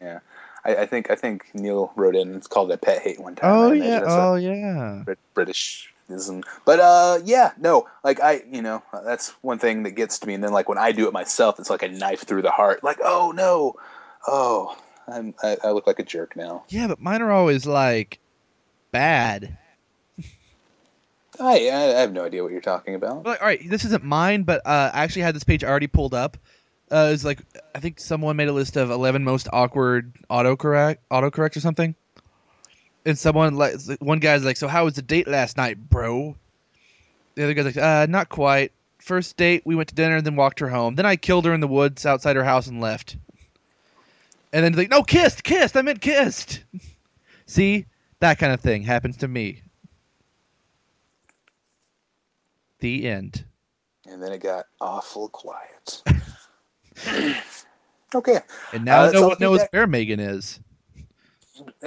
Yeah, 0.00 0.18
I, 0.64 0.76
I 0.76 0.86
think 0.86 1.10
I 1.10 1.14
think 1.14 1.46
Neil 1.54 1.92
wrote 1.96 2.16
in. 2.16 2.34
It's 2.34 2.46
called 2.46 2.70
a 2.70 2.76
pet 2.76 3.02
hate 3.02 3.20
one 3.20 3.34
time. 3.34 3.50
Oh 3.50 3.72
yeah. 3.72 4.04
Oh 4.06 4.34
yeah. 4.36 5.02
Brit- 5.04 5.18
Britishism. 5.34 6.44
But 6.64 6.80
uh, 6.80 7.20
yeah, 7.24 7.52
no, 7.58 7.88
like 8.02 8.20
I, 8.20 8.42
you 8.50 8.60
know, 8.60 8.82
that's 9.04 9.30
one 9.42 9.58
thing 9.58 9.84
that 9.84 9.92
gets 9.92 10.18
to 10.18 10.26
me. 10.26 10.34
And 10.34 10.44
then 10.44 10.52
like 10.52 10.68
when 10.68 10.78
I 10.78 10.92
do 10.92 11.06
it 11.06 11.12
myself, 11.12 11.58
it's 11.58 11.70
like 11.70 11.82
a 11.82 11.88
knife 11.88 12.24
through 12.26 12.42
the 12.42 12.50
heart. 12.50 12.84
Like, 12.84 12.98
oh 13.02 13.32
no, 13.34 13.76
oh, 14.26 14.76
I'm, 15.08 15.34
I, 15.42 15.56
I 15.64 15.70
look 15.70 15.86
like 15.86 15.98
a 15.98 16.04
jerk 16.04 16.36
now. 16.36 16.64
Yeah, 16.68 16.88
but 16.88 17.00
mine 17.00 17.22
are 17.22 17.32
always 17.32 17.66
like 17.66 18.18
bad. 18.90 19.56
I 21.40 21.68
I 21.70 22.00
have 22.00 22.12
no 22.12 22.24
idea 22.24 22.42
what 22.42 22.52
you're 22.52 22.60
talking 22.60 22.94
about. 22.94 23.26
All 23.26 23.36
right, 23.40 23.60
this 23.68 23.84
isn't 23.84 24.04
mine, 24.04 24.42
but 24.44 24.62
uh, 24.66 24.90
I 24.92 25.02
actually 25.02 25.22
had 25.22 25.34
this 25.34 25.44
page 25.44 25.64
already 25.64 25.86
pulled 25.86 26.14
up. 26.14 26.36
Uh, 26.90 27.10
it's 27.12 27.24
like 27.24 27.40
I 27.74 27.80
think 27.80 27.98
someone 27.98 28.36
made 28.36 28.48
a 28.48 28.52
list 28.52 28.76
of 28.76 28.90
11 28.90 29.24
most 29.24 29.48
awkward 29.52 30.14
autocorrect 30.30 30.98
autocorrect 31.10 31.56
or 31.56 31.60
something. 31.60 31.94
And 33.06 33.18
someone 33.18 33.56
like 33.56 33.74
one 33.98 34.18
guy's 34.18 34.44
like, 34.44 34.56
"So 34.56 34.68
how 34.68 34.84
was 34.84 34.94
the 34.94 35.02
date 35.02 35.26
last 35.26 35.56
night, 35.56 35.78
bro?" 35.90 36.36
The 37.34 37.44
other 37.44 37.54
guy's 37.54 37.64
like, 37.64 37.76
"Uh, 37.76 38.06
not 38.08 38.28
quite. 38.28 38.72
First 38.98 39.36
date, 39.36 39.62
we 39.66 39.74
went 39.74 39.90
to 39.90 39.94
dinner 39.94 40.16
and 40.16 40.24
then 40.24 40.36
walked 40.36 40.60
her 40.60 40.68
home. 40.68 40.94
Then 40.94 41.04
I 41.04 41.16
killed 41.16 41.44
her 41.44 41.52
in 41.52 41.60
the 41.60 41.68
woods 41.68 42.06
outside 42.06 42.36
her 42.36 42.44
house 42.44 42.66
and 42.66 42.80
left." 42.80 43.16
And 44.52 44.64
then 44.64 44.72
like, 44.74 44.90
"No, 44.90 45.02
kissed, 45.02 45.42
kissed. 45.42 45.76
I 45.76 45.82
meant 45.82 46.00
kissed." 46.00 46.62
See, 47.46 47.86
that 48.20 48.38
kind 48.38 48.52
of 48.52 48.60
thing 48.60 48.84
happens 48.84 49.18
to 49.18 49.28
me. 49.28 49.62
The 52.84 53.08
end. 53.08 53.46
And 54.06 54.22
then 54.22 54.30
it 54.30 54.42
got 54.42 54.66
awful 54.78 55.30
quiet. 55.30 56.02
okay. 58.14 58.40
And 58.74 58.84
now 58.84 59.04
Uh, 59.04 59.10
no 59.10 59.28
one 59.28 59.36
knows 59.40 59.60
feedback. 59.60 59.72
where 59.72 59.86
Megan 59.86 60.20
is. 60.20 60.60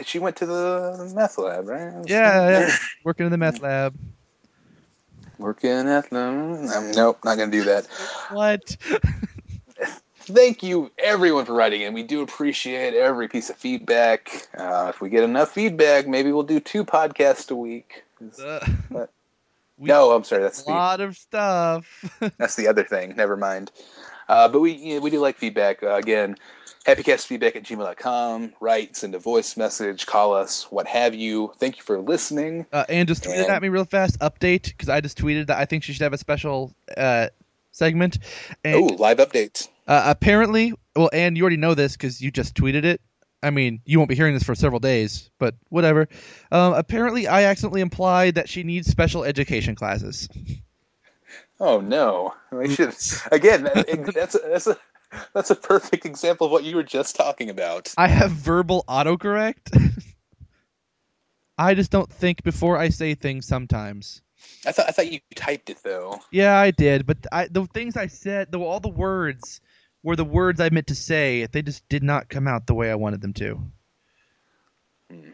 She 0.03 0.17
went 0.17 0.37
to 0.37 0.47
the 0.47 1.11
meth 1.15 1.37
lab, 1.37 1.67
right? 1.67 1.93
Yeah, 2.07 2.49
yeah. 2.49 2.75
Working 3.03 3.27
in 3.27 3.31
the 3.31 3.37
meth 3.37 3.61
lab. 3.61 3.95
Working 5.37 5.87
at 5.87 6.09
the. 6.09 6.17
Um, 6.19 6.91
nope, 6.93 7.19
not 7.23 7.37
going 7.37 7.51
to 7.51 7.57
do 7.59 7.63
that. 7.65 7.85
What? 8.31 8.75
Thank 10.21 10.63
you, 10.63 10.89
everyone, 10.97 11.45
for 11.45 11.53
writing 11.53 11.81
in. 11.81 11.93
We 11.93 12.01
do 12.01 12.23
appreciate 12.23 12.95
every 12.95 13.27
piece 13.27 13.51
of 13.51 13.55
feedback. 13.55 14.47
Uh, 14.57 14.87
if 14.89 14.99
we 14.99 15.09
get 15.09 15.23
enough 15.23 15.51
feedback, 15.51 16.07
maybe 16.07 16.31
we'll 16.31 16.41
do 16.41 16.59
two 16.59 16.83
podcasts 16.83 17.51
a 17.51 17.55
week. 17.55 18.03
Uh, 18.43 18.65
we- 19.77 19.87
no, 19.87 20.11
I'm 20.11 20.23
sorry. 20.23 20.43
That's 20.43 20.61
a 20.61 20.65
the, 20.65 20.71
lot 20.71 21.01
of 21.01 21.15
stuff. 21.17 22.21
that's 22.37 22.55
the 22.55 22.67
other 22.67 22.83
thing. 22.83 23.15
Never 23.15 23.37
mind. 23.37 23.71
Uh, 24.29 24.47
but 24.49 24.59
we 24.59 24.73
you 24.73 24.95
know, 24.95 25.01
we 25.01 25.09
do 25.09 25.19
like 25.19 25.37
feedback. 25.37 25.81
Uh, 25.83 25.95
again, 25.95 26.35
happycastfeedback 26.85 27.55
at 27.55 27.63
gmail.com. 27.63 28.53
Write, 28.59 28.95
send 28.95 29.15
a 29.15 29.19
voice 29.19 29.57
message, 29.57 30.05
call 30.05 30.33
us, 30.33 30.63
what 30.71 30.87
have 30.87 31.13
you. 31.15 31.51
Thank 31.59 31.77
you 31.77 31.83
for 31.83 31.99
listening. 31.99 32.65
Uh, 32.73 32.85
and 32.89 33.07
just 33.07 33.23
tweeted 33.23 33.43
And- 33.43 33.51
at 33.51 33.61
me 33.61 33.69
real 33.69 33.85
fast. 33.85 34.19
Update 34.19 34.63
because 34.67 34.89
I 34.89 35.01
just 35.01 35.17
tweeted 35.17 35.47
that 35.47 35.57
I 35.57 35.65
think 35.65 35.83
she 35.83 35.93
should 35.93 36.01
have 36.03 36.13
a 36.13 36.17
special 36.17 36.73
uh, 36.97 37.27
segment. 37.71 38.19
And 38.63 38.75
Oh, 38.75 38.95
live 38.95 39.17
updates. 39.17 39.67
uh, 39.87 40.03
apparently, 40.05 40.73
well, 40.95 41.09
and 41.13 41.37
you 41.37 41.43
already 41.43 41.57
know 41.57 41.73
this 41.73 41.93
because 41.93 42.21
you 42.21 42.31
just 42.31 42.55
tweeted 42.55 42.83
it. 42.83 43.01
I 43.43 43.51
mean, 43.51 43.81
you 43.85 43.99
won't 43.99 44.09
be 44.09 44.15
hearing 44.15 44.33
this 44.33 44.43
for 44.43 44.55
several 44.55 44.79
days, 44.79 45.29
but 45.37 45.55
whatever. 45.69 46.07
Um, 46.51 46.73
apparently, 46.73 47.27
I 47.27 47.43
accidentally 47.43 47.81
implied 47.81 48.35
that 48.35 48.49
she 48.49 48.63
needs 48.63 48.87
special 48.87 49.23
education 49.23 49.75
classes. 49.75 50.27
Oh 51.59 51.79
no! 51.79 52.33
Should 52.51 52.95
again. 53.31 53.63
That's 54.13 54.35
a, 54.35 54.39
that's 54.39 54.67
a 54.67 54.77
that's 55.33 55.49
a 55.51 55.55
perfect 55.55 56.05
example 56.05 56.47
of 56.47 56.51
what 56.51 56.63
you 56.63 56.75
were 56.75 56.83
just 56.83 57.15
talking 57.15 57.49
about. 57.49 57.93
I 57.97 58.07
have 58.07 58.31
verbal 58.31 58.83
autocorrect. 58.87 60.03
I 61.57 61.73
just 61.73 61.91
don't 61.91 62.11
think 62.11 62.43
before 62.43 62.77
I 62.77 62.89
say 62.89 63.15
things 63.15 63.47
sometimes. 63.47 64.21
I 64.65 64.71
thought 64.71 64.87
I 64.87 64.91
thought 64.91 65.11
you 65.11 65.19
typed 65.35 65.69
it 65.69 65.79
though. 65.83 66.19
Yeah, 66.31 66.57
I 66.57 66.71
did, 66.71 67.05
but 67.05 67.17
I, 67.31 67.47
the 67.47 67.65
things 67.65 67.97
I 67.97 68.07
said, 68.07 68.51
the, 68.51 68.59
all 68.59 68.79
the 68.79 68.89
words 68.89 69.61
were 70.07 70.15
the 70.15 70.23
words 70.23 70.61
I 70.61 70.69
meant 70.69 70.87
to 70.87 70.95
say. 70.95 71.47
They 71.51 71.61
just 71.61 71.87
did 71.89 72.01
not 72.01 72.29
come 72.29 72.47
out 72.47 72.65
the 72.65 72.73
way 72.73 72.89
I 72.89 72.95
wanted 72.95 73.19
them 73.19 73.33
to. 73.33 73.61
Hmm. 75.11 75.31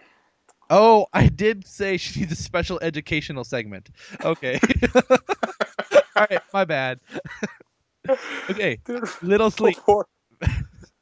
Oh, 0.72 1.06
I 1.14 1.28
did 1.28 1.68
say 1.68 1.98
she 1.98 2.22
needs 2.22 2.32
a 2.32 2.36
special 2.36 2.80
educational 2.82 3.44
segment. 3.44 3.92
Okay. 4.26 4.60
all 4.96 5.20
right, 6.18 6.42
my 6.52 6.66
bad. 6.66 7.00
okay, 8.50 8.80
little 9.22 9.52
sleep, 9.52 9.78
Poor, 9.78 10.08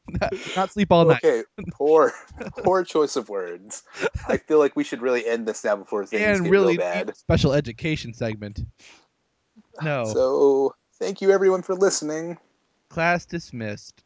not, 0.09 0.33
not 0.57 0.73
sleep 0.73 0.91
all 0.91 1.05
night. 1.05 1.23
okay, 1.23 1.43
poor, 1.71 2.11
poor 2.51 2.83
choice 2.83 3.15
of 3.15 3.29
words. 3.29 3.83
I 4.27 4.35
feel 4.35 4.59
like 4.59 4.75
we 4.75 4.83
should 4.83 5.01
really 5.01 5.25
end 5.25 5.47
this 5.47 5.63
now 5.63 5.77
before 5.77 6.05
things 6.05 6.21
and 6.39 6.43
get 6.43 6.51
really 6.51 6.73
real 6.73 6.77
bad. 6.77 7.15
special 7.15 7.53
education 7.53 8.13
segment. 8.13 8.65
No, 9.81 10.03
So 10.03 10.75
thank 10.99 11.21
you 11.21 11.31
everyone 11.31 11.61
for 11.61 11.73
listening. 11.73 12.37
Class 12.91 13.25
dismissed. 13.25 14.03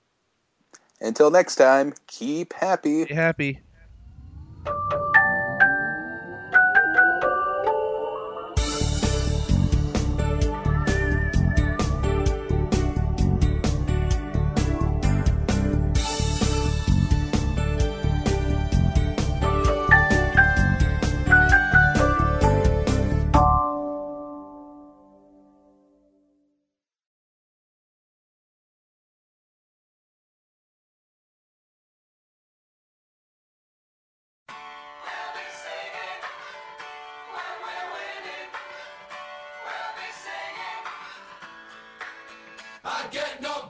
Until 1.01 1.31
next 1.31 1.55
time, 1.55 1.93
keep 2.07 2.53
happy. 2.53 3.05
Be 3.05 3.13
happy. 3.13 3.61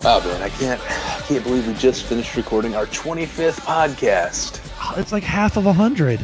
Oh 0.07 0.23
man, 0.23 0.39
I 0.43 0.49
can't, 0.49 0.79
I 0.79 1.19
can't 1.21 1.43
believe 1.43 1.67
we 1.67 1.73
just 1.73 2.03
finished 2.03 2.35
recording 2.35 2.75
our 2.75 2.85
25th 2.85 3.59
podcast. 3.61 4.99
It's 4.99 5.11
like 5.11 5.23
half 5.23 5.57
of 5.57 5.65
a 5.65 5.73
hundred. 5.73 6.19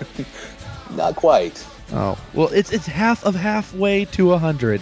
Not 0.96 1.14
quite. 1.14 1.64
Oh 1.92 2.18
well, 2.34 2.48
it's 2.48 2.72
it's 2.72 2.86
half 2.86 3.24
of 3.24 3.36
halfway 3.36 4.04
to 4.06 4.32
a 4.32 4.38
hundred. 4.38 4.80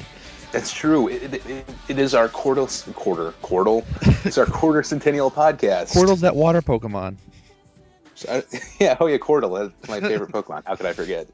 That's 0.51 0.73
true. 0.73 1.09
It, 1.09 1.35
it, 1.35 1.67
it, 1.89 1.99
is 1.99 2.15
our 2.15 2.31
quarter, 2.31 2.65
quarter, 2.95 3.33
quarter. 3.43 3.85
It's 4.25 4.39
our 4.39 4.47
quarter 4.47 4.83
centennial 4.83 5.31
podcast. 5.31 5.93
Portal's 5.93 6.23
that 6.23 6.37
water 6.37 6.63
Pokemon. 6.63 7.17
So, 8.15 8.33
I- 8.33 8.59
yeah, 8.81 8.97
oh 8.99 9.09
yeah, 9.09 9.19
Cordal. 9.19 9.71
That's 9.79 9.91
my 9.91 10.01
favorite 10.01 10.33
Pokemon. 10.33 10.63
How 10.65 10.75
could 10.75 10.87
I 10.87 10.95
forget? 10.95 11.27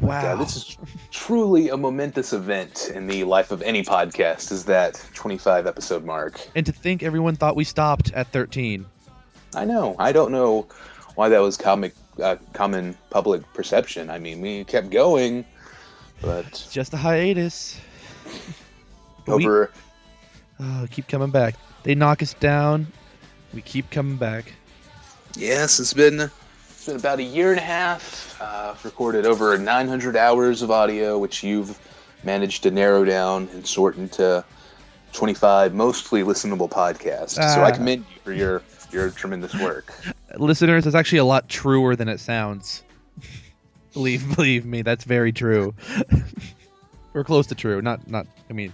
Wow. 0.00 0.22
Yeah, 0.22 0.34
this 0.36 0.56
is 0.56 0.76
truly 1.10 1.68
a 1.70 1.76
momentous 1.76 2.32
event 2.32 2.90
in 2.94 3.06
the 3.06 3.24
life 3.24 3.50
of 3.50 3.62
any 3.62 3.82
podcast. 3.82 4.52
Is 4.52 4.64
that 4.66 5.02
25 5.14 5.66
episode 5.66 6.04
mark? 6.04 6.40
and 6.54 6.64
to 6.66 6.72
think 6.72 7.02
everyone 7.02 7.34
thought 7.36 7.56
we 7.56 7.64
stopped 7.64 8.12
at 8.12 8.28
thirteen. 8.32 8.86
I 9.54 9.64
know. 9.64 9.96
I 9.98 10.12
don't 10.12 10.30
know 10.30 10.68
why 11.14 11.28
that 11.30 11.38
was 11.40 11.56
comic, 11.56 11.94
uh, 12.22 12.36
common 12.52 12.96
public 13.10 13.42
perception. 13.54 14.10
I 14.10 14.18
mean, 14.18 14.40
we 14.40 14.64
kept 14.64 14.90
going, 14.90 15.44
but 16.20 16.66
Just 16.70 16.92
a 16.92 16.96
hiatus. 16.96 17.80
But 19.26 19.36
we- 19.38 19.46
over 19.46 19.70
Oh, 20.60 20.86
keep 20.90 21.06
coming 21.08 21.30
back. 21.30 21.54
They 21.84 21.94
knock 21.94 22.20
us 22.22 22.34
down. 22.34 22.88
We 23.54 23.62
keep 23.62 23.90
coming 23.90 24.16
back. 24.16 24.52
Yes, 25.36 25.78
it's 25.80 25.94
been 25.94 26.20
it's 26.20 26.32
been 26.88 26.96
about 26.96 27.18
a 27.18 27.22
year 27.22 27.50
and 27.50 27.58
a 27.60 27.62
half. 27.62 28.40
Uh, 28.40 28.72
I've 28.74 28.82
recorded 28.84 29.26
over 29.26 29.56
900 29.58 30.16
hours 30.16 30.62
of 30.62 30.70
audio, 30.70 31.18
which 31.18 31.42
you've 31.44 31.78
managed 32.24 32.62
to 32.62 32.70
narrow 32.70 33.04
down 33.04 33.48
and 33.52 33.66
sort 33.66 33.96
into 33.96 34.42
25 35.12 35.74
mostly 35.74 36.22
listenable 36.22 36.68
podcasts. 36.70 37.34
so 37.54 37.62
I 37.62 37.68
Ah. 37.70 37.74
commend 37.74 38.04
you 38.14 38.20
for 38.24 38.32
your 38.32 38.62
your 38.90 39.10
tremendous 39.10 39.54
work. 39.54 39.92
Listeners, 40.38 40.86
it's 40.86 40.96
actually 40.96 41.18
a 41.18 41.24
lot 41.26 41.48
truer 41.50 41.94
than 41.94 42.08
it 42.08 42.20
sounds. 42.20 42.82
believe 43.92 44.34
believe 44.34 44.64
me, 44.64 44.80
that's 44.80 45.04
very 45.04 45.30
true. 45.32 45.74
or 47.14 47.22
close 47.22 47.46
to 47.48 47.54
true. 47.54 47.82
Not 47.82 48.08
not 48.08 48.26
I 48.48 48.54
mean 48.54 48.72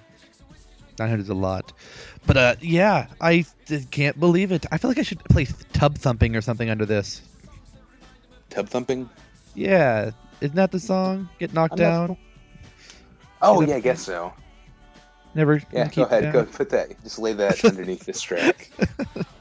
900 1.01 1.21
is 1.23 1.29
a 1.31 1.35
lot. 1.35 1.73
But 2.27 2.37
uh 2.37 2.55
yeah, 2.61 3.09
I 3.21 3.45
can't 3.91 4.19
believe 4.21 4.53
it. 4.53 4.67
I 4.71 4.79
feel 4.79 4.89
like 4.91 4.99
I 4.99 5.03
should 5.03 5.23
play 5.25 5.47
tub 5.73 5.99
thumping 5.99 6.37
or 6.37 6.41
something 6.41 6.71
under 6.71 6.87
this. 6.87 7.21
Tub 8.55 8.69
thumping. 8.69 9.09
Yeah, 9.55 10.13
isn't 10.41 10.55
that 10.57 10.71
the 10.71 10.81
song? 10.81 11.29
Get 11.39 11.53
knocked 11.53 11.75
I'm 11.75 11.79
not- 11.81 12.07
down. 12.09 12.17
Oh 13.43 13.61
Get 13.61 13.69
yeah, 13.71 13.75
I 13.77 13.81
guess 13.81 14.01
so. 14.01 14.33
Never 15.35 15.61
Yeah, 15.73 15.89
go 15.89 16.05
ahead. 16.05 16.33
Go 16.33 16.45
put 16.45 16.71
that. 16.71 17.03
Just 17.03 17.19
lay 17.19 17.33
that 17.35 17.63
underneath 17.65 18.07
this 18.07 18.23
track. 18.23 18.71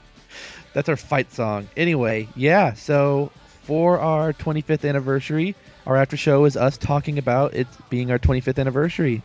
That's 0.74 0.90
our 0.90 0.96
fight 0.98 1.32
song. 1.32 1.70
Anyway, 1.78 2.28
yeah, 2.36 2.74
so 2.74 3.32
for 3.62 4.00
our 4.00 4.34
25th 4.34 4.90
anniversary, 4.90 5.56
our 5.86 5.96
after 5.96 6.18
show 6.18 6.46
is 6.46 6.58
us 6.58 6.78
talking 6.78 7.20
about 7.20 7.54
it 7.54 7.68
being 7.92 8.10
our 8.10 8.18
25th 8.18 8.58
anniversary. 8.60 9.22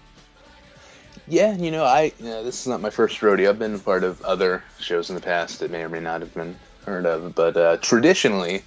Yeah, 1.26 1.56
you 1.56 1.70
know, 1.70 1.84
I 1.84 2.12
you 2.18 2.26
know, 2.26 2.44
this 2.44 2.60
is 2.60 2.66
not 2.66 2.80
my 2.82 2.90
first 2.90 3.22
rodeo. 3.22 3.48
I've 3.48 3.58
been 3.58 3.74
a 3.74 3.78
part 3.78 4.04
of 4.04 4.20
other 4.22 4.62
shows 4.78 5.08
in 5.08 5.14
the 5.14 5.22
past 5.22 5.60
that 5.60 5.70
may 5.70 5.82
or 5.82 5.88
may 5.88 6.00
not 6.00 6.20
have 6.20 6.34
been 6.34 6.54
heard 6.84 7.06
of, 7.06 7.34
but 7.34 7.56
uh, 7.56 7.76
traditionally, 7.78 8.62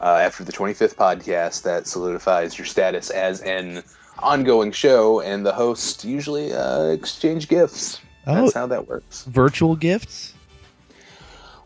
uh, 0.00 0.16
after 0.16 0.44
the 0.44 0.52
25th 0.52 0.94
podcast, 0.94 1.62
that 1.62 1.86
solidifies 1.86 2.58
your 2.58 2.66
status 2.66 3.10
as 3.10 3.40
an 3.42 3.82
ongoing 4.18 4.72
show, 4.72 5.20
and 5.20 5.44
the 5.44 5.52
host 5.52 6.04
usually 6.04 6.52
uh, 6.52 6.84
exchange 6.84 7.48
gifts. 7.48 8.00
Oh. 8.26 8.34
That's 8.34 8.54
how 8.54 8.66
that 8.66 8.88
works. 8.88 9.24
Virtual 9.24 9.76
gifts? 9.76 10.34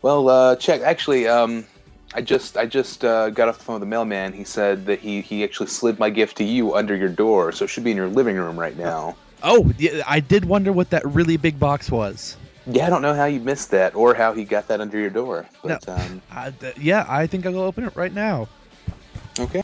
Well, 0.01 0.29
uh, 0.29 0.55
check. 0.57 0.81
Actually, 0.81 1.27
um, 1.27 1.65
I 2.13 2.21
just 2.21 2.57
I 2.57 2.65
just 2.65 3.03
uh, 3.03 3.29
got 3.29 3.47
off 3.47 3.57
the 3.57 3.63
phone 3.63 3.75
with 3.75 3.81
the 3.81 3.87
mailman. 3.87 4.33
He 4.33 4.43
said 4.43 4.85
that 4.85 4.99
he 4.99 5.21
he 5.21 5.43
actually 5.43 5.67
slid 5.67 5.99
my 5.99 6.09
gift 6.09 6.37
to 6.37 6.43
you 6.43 6.75
under 6.75 6.95
your 6.95 7.09
door, 7.09 7.51
so 7.51 7.65
it 7.65 7.69
should 7.69 7.83
be 7.83 7.91
in 7.91 7.97
your 7.97 8.07
living 8.07 8.35
room 8.35 8.59
right 8.59 8.77
now. 8.77 9.15
Oh, 9.41 9.71
I 10.07 10.19
did 10.21 10.45
wonder 10.45 10.71
what 10.71 10.89
that 10.91 11.05
really 11.05 11.37
big 11.37 11.59
box 11.59 11.91
was. 11.91 12.37
Yeah, 12.65 12.87
I 12.87 12.89
don't 12.89 13.01
know 13.01 13.13
how 13.13 13.25
you 13.25 13.39
missed 13.41 13.71
that 13.71 13.93
or 13.95 14.13
how 14.13 14.31
he 14.33 14.45
got 14.45 14.67
that 14.69 14.79
under 14.79 14.97
your 14.97 15.09
door. 15.09 15.45
But 15.63 15.87
um, 15.89 16.21
Uh, 16.31 16.51
th- 16.59 16.77
yeah, 16.77 17.05
I 17.09 17.27
think 17.27 17.45
I'll 17.45 17.57
open 17.59 17.83
it 17.83 17.95
right 17.95 18.13
now. 18.13 18.47
okay. 19.39 19.63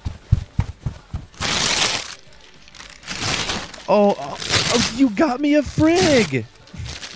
Oh, 3.91 4.15
oh, 4.19 4.37
oh, 4.39 4.93
you 4.97 5.09
got 5.11 5.39
me 5.39 5.55
a 5.55 5.61
frig! 5.63 6.45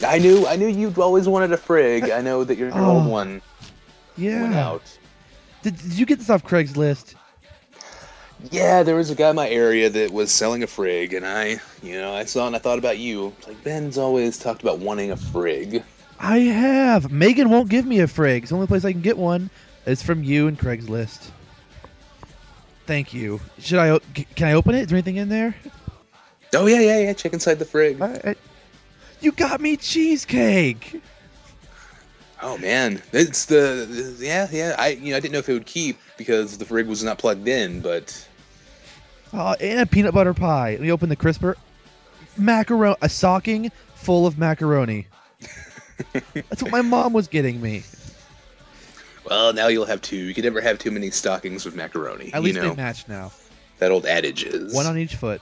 I 0.05 0.17
knew 0.17 0.47
I 0.47 0.55
knew 0.55 0.67
you'd 0.67 0.97
always 0.97 1.27
wanted 1.27 1.51
a 1.51 1.57
frig. 1.57 2.11
I 2.11 2.19
know 2.21 2.43
that 2.43 2.57
your, 2.57 2.69
your 2.69 2.79
old 2.79 3.05
Oh. 3.05 3.09
one 3.09 3.29
went 3.29 3.41
Yeah. 4.17 4.67
out. 4.67 4.81
Did, 5.61 5.77
did 5.77 5.93
you 5.93 6.05
get 6.05 6.17
this 6.19 6.29
off 6.29 6.43
Craigslist? 6.43 7.13
Yeah, 8.51 8.83
there 8.83 8.95
was 8.95 9.09
a 9.09 9.15
guy 9.15 9.29
in 9.29 9.35
my 9.35 9.49
area 9.49 9.89
that 9.89 10.11
was 10.11 10.31
selling 10.31 10.63
a 10.63 10.67
frig, 10.67 11.15
and 11.15 11.25
I, 11.25 11.59
you 11.81 11.93
know, 11.93 12.13
I 12.13 12.25
saw 12.25 12.43
it 12.43 12.47
and 12.47 12.55
I 12.55 12.59
thought 12.59 12.77
about 12.77 12.97
you. 12.97 13.33
It's 13.37 13.47
Like 13.47 13.63
Ben's 13.63 13.97
always 13.97 14.37
talked 14.37 14.61
about 14.61 14.79
wanting 14.79 15.11
a 15.11 15.15
frig. 15.15 15.83
I 16.19 16.39
have. 16.39 17.11
Megan 17.11 17.49
won't 17.49 17.69
give 17.69 17.85
me 17.85 17.99
a 17.99 18.07
frig. 18.07 18.47
The 18.47 18.55
only 18.55 18.67
place 18.67 18.85
I 18.85 18.91
can 18.91 19.01
get 19.01 19.17
one 19.17 19.49
is 19.85 20.03
from 20.03 20.23
you 20.23 20.47
and 20.47 20.59
Craigslist. 20.59 21.29
Thank 22.85 23.13
you. 23.13 23.39
Should 23.59 23.79
I? 23.79 23.99
Can 24.35 24.47
I 24.47 24.53
open 24.53 24.75
it? 24.75 24.81
Is 24.81 24.87
there 24.87 24.97
anything 24.97 25.15
in 25.15 25.29
there? 25.29 25.55
Oh 26.53 26.65
yeah, 26.65 26.81
yeah, 26.81 26.99
yeah. 26.99 27.13
Check 27.13 27.33
inside 27.33 27.59
the 27.59 27.65
frig. 27.65 28.01
I, 28.01 28.31
I, 28.31 28.35
you 29.21 29.31
got 29.31 29.61
me 29.61 29.77
cheesecake. 29.77 31.01
Oh 32.41 32.57
man, 32.57 33.01
it's 33.13 33.45
the, 33.45 33.87
the 33.89 34.25
yeah, 34.25 34.49
yeah. 34.51 34.75
I 34.77 34.89
you 34.89 35.11
know 35.11 35.17
I 35.17 35.19
didn't 35.21 35.31
know 35.31 35.39
if 35.39 35.47
it 35.47 35.53
would 35.53 35.65
keep 35.65 35.97
because 36.17 36.57
the 36.57 36.65
frig 36.65 36.87
was 36.87 37.03
not 37.03 37.17
plugged 37.17 37.47
in, 37.47 37.79
but 37.79 38.27
Oh, 39.33 39.55
and 39.59 39.79
a 39.79 39.85
peanut 39.85 40.13
butter 40.13 40.33
pie. 40.33 40.71
Let 40.71 40.81
me 40.81 40.91
open 40.91 41.09
the 41.09 41.15
crisper. 41.15 41.57
Macaroni, 42.37 42.95
a 43.01 43.09
stocking 43.09 43.71
full 43.95 44.27
of 44.27 44.37
macaroni. 44.37 45.07
That's 46.33 46.61
what 46.61 46.71
my 46.71 46.81
mom 46.81 47.13
was 47.13 47.27
getting 47.27 47.61
me. 47.61 47.83
well 49.27 49.53
now 49.53 49.67
you'll 49.67 49.85
have 49.85 50.01
two. 50.01 50.17
You 50.17 50.33
can 50.33 50.43
never 50.43 50.61
have 50.61 50.77
too 50.79 50.91
many 50.91 51.09
stockings 51.09 51.65
with 51.65 51.75
macaroni. 51.75 52.31
At 52.33 52.43
least 52.43 52.59
know 52.59 52.69
they 52.69 52.75
match 52.75 53.07
now. 53.07 53.31
that 53.79 53.91
old 53.91 54.05
adage 54.05 54.43
is. 54.43 54.73
One 54.73 54.85
on 54.85 54.97
each 54.97 55.15
foot. 55.15 55.41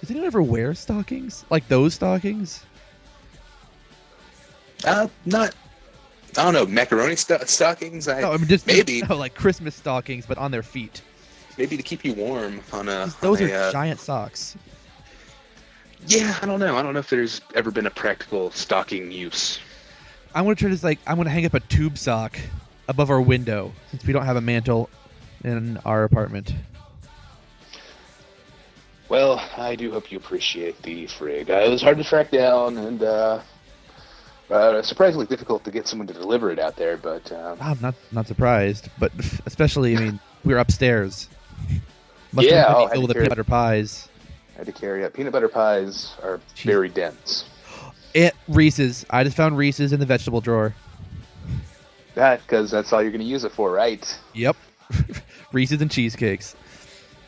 Does 0.00 0.10
anyone 0.10 0.26
ever 0.26 0.42
wear 0.42 0.74
stockings? 0.74 1.44
Like 1.50 1.68
those 1.68 1.94
stockings? 1.94 2.64
Uh, 4.84 5.08
not. 5.26 5.54
I 6.38 6.44
don't 6.44 6.54
know 6.54 6.64
macaroni 6.66 7.16
sto- 7.16 7.44
stockings. 7.44 8.08
I 8.08 8.20
No, 8.20 8.32
I 8.32 8.36
mean 8.38 8.48
just 8.48 8.66
maybe 8.66 9.02
no, 9.02 9.16
like 9.18 9.34
Christmas 9.34 9.74
stockings, 9.74 10.24
but 10.26 10.38
on 10.38 10.50
their 10.50 10.62
feet. 10.62 11.02
Maybe 11.60 11.76
to 11.76 11.82
keep 11.82 12.04
you 12.04 12.14
warm 12.14 12.62
on 12.72 12.88
a. 12.88 13.12
Those 13.20 13.40
on 13.42 13.50
are 13.50 13.54
a, 13.54 13.68
uh, 13.68 13.72
giant 13.72 14.00
socks. 14.00 14.56
Yeah, 16.06 16.38
I 16.40 16.46
don't 16.46 16.58
know. 16.58 16.76
I 16.76 16.82
don't 16.82 16.94
know 16.94 17.00
if 17.00 17.10
there's 17.10 17.42
ever 17.54 17.70
been 17.70 17.86
a 17.86 17.90
practical 17.90 18.50
stocking 18.52 19.12
use. 19.12 19.60
I'm 20.34 20.44
gonna 20.44 20.54
try 20.54 20.70
to 20.70 20.86
like 20.86 20.98
I'm 21.06 21.18
gonna 21.18 21.30
hang 21.30 21.44
up 21.44 21.54
a 21.54 21.60
tube 21.60 21.98
sock 21.98 22.38
above 22.88 23.10
our 23.10 23.20
window 23.20 23.72
since 23.90 24.04
we 24.06 24.12
don't 24.14 24.24
have 24.24 24.36
a 24.36 24.40
mantle 24.40 24.88
in 25.44 25.76
our 25.84 26.04
apartment. 26.04 26.54
Well, 29.10 29.44
I 29.58 29.74
do 29.74 29.90
hope 29.90 30.10
you 30.10 30.18
appreciate 30.18 30.80
the 30.82 31.06
frig. 31.06 31.50
Uh, 31.50 31.54
it 31.54 31.68
was 31.68 31.82
hard 31.82 31.98
to 31.98 32.04
track 32.04 32.30
down 32.30 32.78
and 32.78 33.02
uh, 33.02 33.40
uh, 34.48 34.82
surprisingly 34.82 35.26
difficult 35.26 35.64
to 35.64 35.70
get 35.70 35.88
someone 35.88 36.06
to 36.06 36.14
deliver 36.14 36.50
it 36.50 36.58
out 36.58 36.76
there. 36.76 36.96
But 36.96 37.30
uh, 37.30 37.56
I'm 37.60 37.80
not 37.82 37.96
not 38.12 38.26
surprised, 38.28 38.88
but 38.98 39.12
especially 39.46 39.94
I 39.96 40.00
mean 40.00 40.20
we 40.42 40.54
were 40.54 40.60
upstairs. 40.60 41.28
Must 42.32 42.48
Yeah, 42.48 42.68
have 42.68 42.76
oh, 42.76 42.88
been 42.88 43.02
with 43.02 43.10
hear 43.12 43.22
it. 43.22 43.24
peanut 43.24 43.28
butter 43.30 43.44
pies. 43.44 44.08
I 44.54 44.58
had 44.58 44.66
to 44.66 44.72
carry 44.72 45.04
up. 45.04 45.14
Peanut 45.14 45.32
butter 45.32 45.48
pies 45.48 46.14
are 46.22 46.38
Jeez. 46.54 46.64
very 46.64 46.88
dense. 46.88 47.44
It 48.14 48.34
Reese's. 48.48 49.06
I 49.10 49.24
just 49.24 49.36
found 49.36 49.56
Reese's 49.56 49.92
in 49.92 50.00
the 50.00 50.06
vegetable 50.06 50.40
drawer. 50.40 50.74
That 52.14 52.40
because 52.42 52.70
that's 52.70 52.92
all 52.92 53.00
you're 53.02 53.12
going 53.12 53.22
to 53.22 53.26
use 53.26 53.44
it 53.44 53.52
for, 53.52 53.70
right? 53.70 54.18
Yep. 54.34 54.56
Reese's 55.52 55.80
and 55.80 55.90
cheesecakes. 55.90 56.56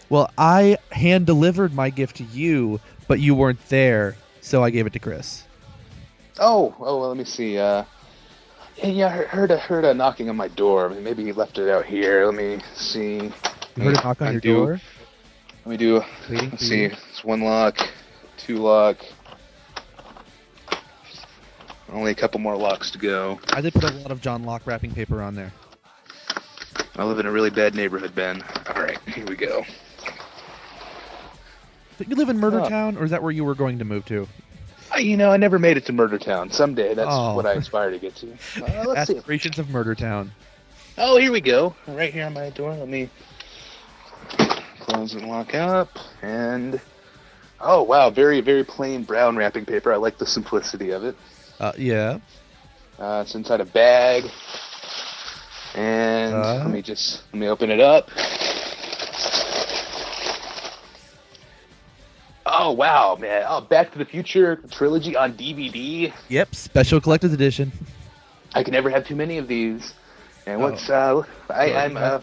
Well, 0.08 0.30
I 0.36 0.76
hand 0.90 1.24
delivered 1.26 1.72
my 1.72 1.88
gift 1.90 2.16
to 2.16 2.24
you, 2.24 2.80
but 3.08 3.18
you 3.20 3.34
weren't 3.34 3.66
there, 3.68 4.16
so 4.40 4.62
I 4.62 4.70
gave 4.70 4.86
it 4.86 4.92
to 4.94 4.98
Chris. 4.98 5.44
Oh, 6.38 6.74
oh. 6.80 6.98
Well, 6.98 7.08
let 7.08 7.16
me 7.16 7.24
see. 7.24 7.58
Uh, 7.58 7.84
yeah. 8.82 9.06
I 9.06 9.10
heard- 9.10 9.28
heard 9.28 9.50
a 9.52 9.56
heard 9.58 9.84
a 9.84 9.94
knocking 9.94 10.28
on 10.28 10.36
my 10.36 10.48
door. 10.48 10.88
Maybe 10.90 11.24
he 11.24 11.32
left 11.32 11.58
it 11.58 11.70
out 11.70 11.86
here. 11.86 12.26
Let 12.26 12.34
me 12.34 12.58
see. 12.74 13.32
You 13.76 13.84
heard 13.84 13.96
a 13.96 14.02
knock 14.02 14.20
on 14.22 14.28
I 14.28 14.30
your 14.32 14.40
do. 14.40 14.54
door? 14.54 14.80
Let 15.64 15.70
me 15.70 15.76
do. 15.76 16.02
Waiting 16.30 16.50
Let's 16.50 16.66
see. 16.66 16.82
you. 16.82 16.90
It's 17.10 17.24
one 17.24 17.40
lock, 17.42 17.78
two 18.36 18.56
lock. 18.58 18.98
Only 21.90 22.10
a 22.10 22.14
couple 22.14 22.40
more 22.40 22.56
locks 22.56 22.90
to 22.92 22.98
go. 22.98 23.38
I 23.52 23.60
did 23.60 23.74
put 23.74 23.84
a 23.84 23.92
lot 23.98 24.10
of 24.10 24.20
John 24.20 24.44
Locke 24.44 24.62
wrapping 24.66 24.92
paper 24.94 25.20
on 25.22 25.34
there. 25.34 25.52
I 26.96 27.04
live 27.04 27.18
in 27.18 27.26
a 27.26 27.30
really 27.32 27.50
bad 27.50 27.74
neighborhood, 27.74 28.14
Ben. 28.14 28.42
All 28.74 28.82
right, 28.82 28.98
here 29.08 29.26
we 29.26 29.36
go. 29.36 29.62
Did 31.98 32.08
you 32.08 32.16
live 32.16 32.28
in 32.30 32.38
Murder. 32.38 32.60
Town, 32.68 32.96
or 32.96 33.04
is 33.04 33.10
that 33.10 33.22
where 33.22 33.30
you 33.30 33.44
were 33.44 33.54
going 33.54 33.78
to 33.78 33.84
move 33.84 34.04
to? 34.06 34.26
You 34.98 35.16
know, 35.16 35.30
I 35.30 35.36
never 35.36 35.58
made 35.58 35.76
it 35.76 35.86
to 35.86 35.92
Murder 35.92 36.18
Town. 36.18 36.50
Someday, 36.50 36.94
that's 36.94 37.08
Oh. 37.10 37.34
what 37.34 37.46
I 37.46 37.52
aspire 37.52 37.90
to 37.90 37.98
get 37.98 38.16
to. 38.16 38.26
Uh, 38.62 38.84
let's 38.88 39.08
see. 39.08 39.16
Of 39.60 39.68
Murder 39.70 39.94
Town. 39.94 40.32
Oh, 40.98 41.16
here 41.18 41.32
we 41.32 41.40
go. 41.40 41.74
Right 41.86 42.12
here 42.12 42.26
on 42.26 42.34
my 42.34 42.50
door. 42.50 42.74
Let 42.74 42.88
me 42.88 43.08
close 44.80 45.14
and 45.14 45.26
lock 45.28 45.54
up. 45.54 45.88
And 46.22 46.80
oh 47.60 47.82
wow, 47.82 48.10
very 48.10 48.40
very 48.40 48.64
plain 48.64 49.04
brown 49.04 49.36
wrapping 49.36 49.64
paper. 49.66 49.92
I 49.92 49.96
like 49.96 50.18
the 50.18 50.26
simplicity 50.26 50.90
of 50.90 51.04
it. 51.04 51.16
Uh, 51.60 51.72
yeah. 51.76 52.18
Uh, 52.98 53.22
it's 53.24 53.34
inside 53.34 53.60
a 53.60 53.64
bag. 53.64 54.24
And 55.74 56.34
Uh. 56.34 56.54
let 56.56 56.70
me 56.70 56.82
just 56.82 57.22
let 57.32 57.40
me 57.40 57.48
open 57.48 57.70
it 57.70 57.80
up. 57.80 58.10
Oh 62.44 62.72
wow, 62.72 63.16
man! 63.18 63.44
Oh, 63.48 63.60
Back 63.60 63.92
to 63.92 63.98
the 63.98 64.04
Future 64.04 64.56
trilogy 64.70 65.16
on 65.16 65.34
DVD. 65.34 66.12
Yep. 66.28 66.54
Special 66.54 67.00
collector's 67.00 67.32
edition. 67.32 67.70
I 68.54 68.62
can 68.62 68.72
never 68.72 68.90
have 68.90 69.06
too 69.06 69.14
many 69.16 69.38
of 69.38 69.46
these. 69.48 69.94
And 70.46 70.60
Oh. 70.60 70.64
what's 70.70 70.90
uh, 70.90 71.22
I, 71.48 71.72
I'm 71.72 71.96
uh, 71.96 72.18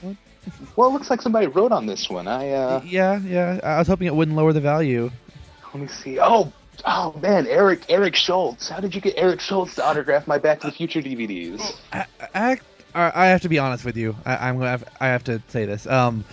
well, 0.75 0.89
it 0.89 0.93
looks 0.93 1.09
like 1.09 1.21
somebody 1.21 1.47
wrote 1.47 1.71
on 1.71 1.85
this 1.85 2.09
one. 2.09 2.27
I 2.27 2.51
uh, 2.51 2.81
yeah, 2.85 3.19
yeah. 3.19 3.59
I 3.63 3.79
was 3.79 3.87
hoping 3.87 4.07
it 4.07 4.15
wouldn't 4.15 4.37
lower 4.37 4.53
the 4.53 4.61
value. 4.61 5.11
let 5.73 5.81
me 5.81 5.87
see. 5.87 6.19
Oh, 6.19 6.51
Oh 6.85 7.17
man, 7.21 7.47
Eric 7.47 7.85
Eric 7.89 8.13
Stoltz. 8.13 8.69
How 8.69 8.79
did 8.79 8.95
you 8.95 9.01
get 9.01 9.15
Eric 9.17 9.39
Stoltz 9.39 9.75
to 9.75 9.85
autograph 9.85 10.27
my 10.27 10.37
Back 10.37 10.61
to 10.61 10.67
the 10.67 10.73
Future 10.73 11.01
DVDs? 11.01 11.77
I, 11.91 12.05
I, 12.33 12.59
I 12.93 13.27
have 13.27 13.41
to 13.41 13.49
be 13.49 13.59
honest 13.59 13.85
with 13.85 13.97
you. 13.97 14.15
I, 14.25 14.49
I'm 14.49 14.57
gonna 14.57 14.69
have, 14.69 14.85
I 14.99 15.07
have 15.07 15.23
to 15.25 15.41
say 15.49 15.65
this. 15.65 15.85
Um, 15.87 16.23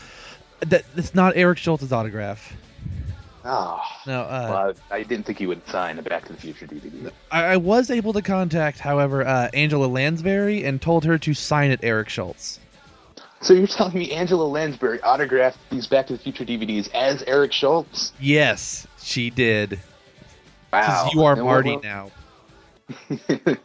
that 0.60 0.84
it's 0.96 1.14
not 1.14 1.36
Eric 1.36 1.58
Stoltz's 1.58 1.92
autograph. 1.92 2.54
Oh, 3.44 3.80
No, 4.08 4.22
uh, 4.22 4.46
well, 4.50 4.74
I, 4.90 4.96
I 4.96 5.02
didn't 5.04 5.24
think 5.24 5.38
he 5.38 5.46
would 5.46 5.64
sign 5.68 5.98
a 6.00 6.02
Back 6.02 6.26
to 6.26 6.32
the 6.32 6.40
Future 6.40 6.66
DVD. 6.66 7.12
I, 7.30 7.44
I 7.44 7.56
was 7.58 7.90
able 7.90 8.12
to 8.12 8.22
contact, 8.22 8.80
however, 8.80 9.24
uh, 9.24 9.48
Angela 9.54 9.86
Lansbury 9.86 10.64
and 10.64 10.82
told 10.82 11.04
her 11.04 11.16
to 11.18 11.32
sign 11.32 11.70
it 11.70 11.80
Eric 11.84 12.08
Stoltz. 12.08 12.58
So 13.46 13.54
you're 13.54 13.68
telling 13.68 13.96
me 13.96 14.10
Angela 14.10 14.42
Lansbury 14.42 15.00
autographed 15.02 15.58
these 15.70 15.86
Back 15.86 16.08
to 16.08 16.14
the 16.14 16.18
Future 16.18 16.44
DVDs 16.44 16.92
as 16.92 17.22
Eric 17.28 17.52
Stoltz? 17.52 18.10
Yes, 18.18 18.88
she 19.00 19.30
did. 19.30 19.78
Wow, 20.72 21.10
you 21.12 21.22
are 21.22 21.36
Marty 21.36 21.76
now. 21.76 22.10
that 23.28 23.60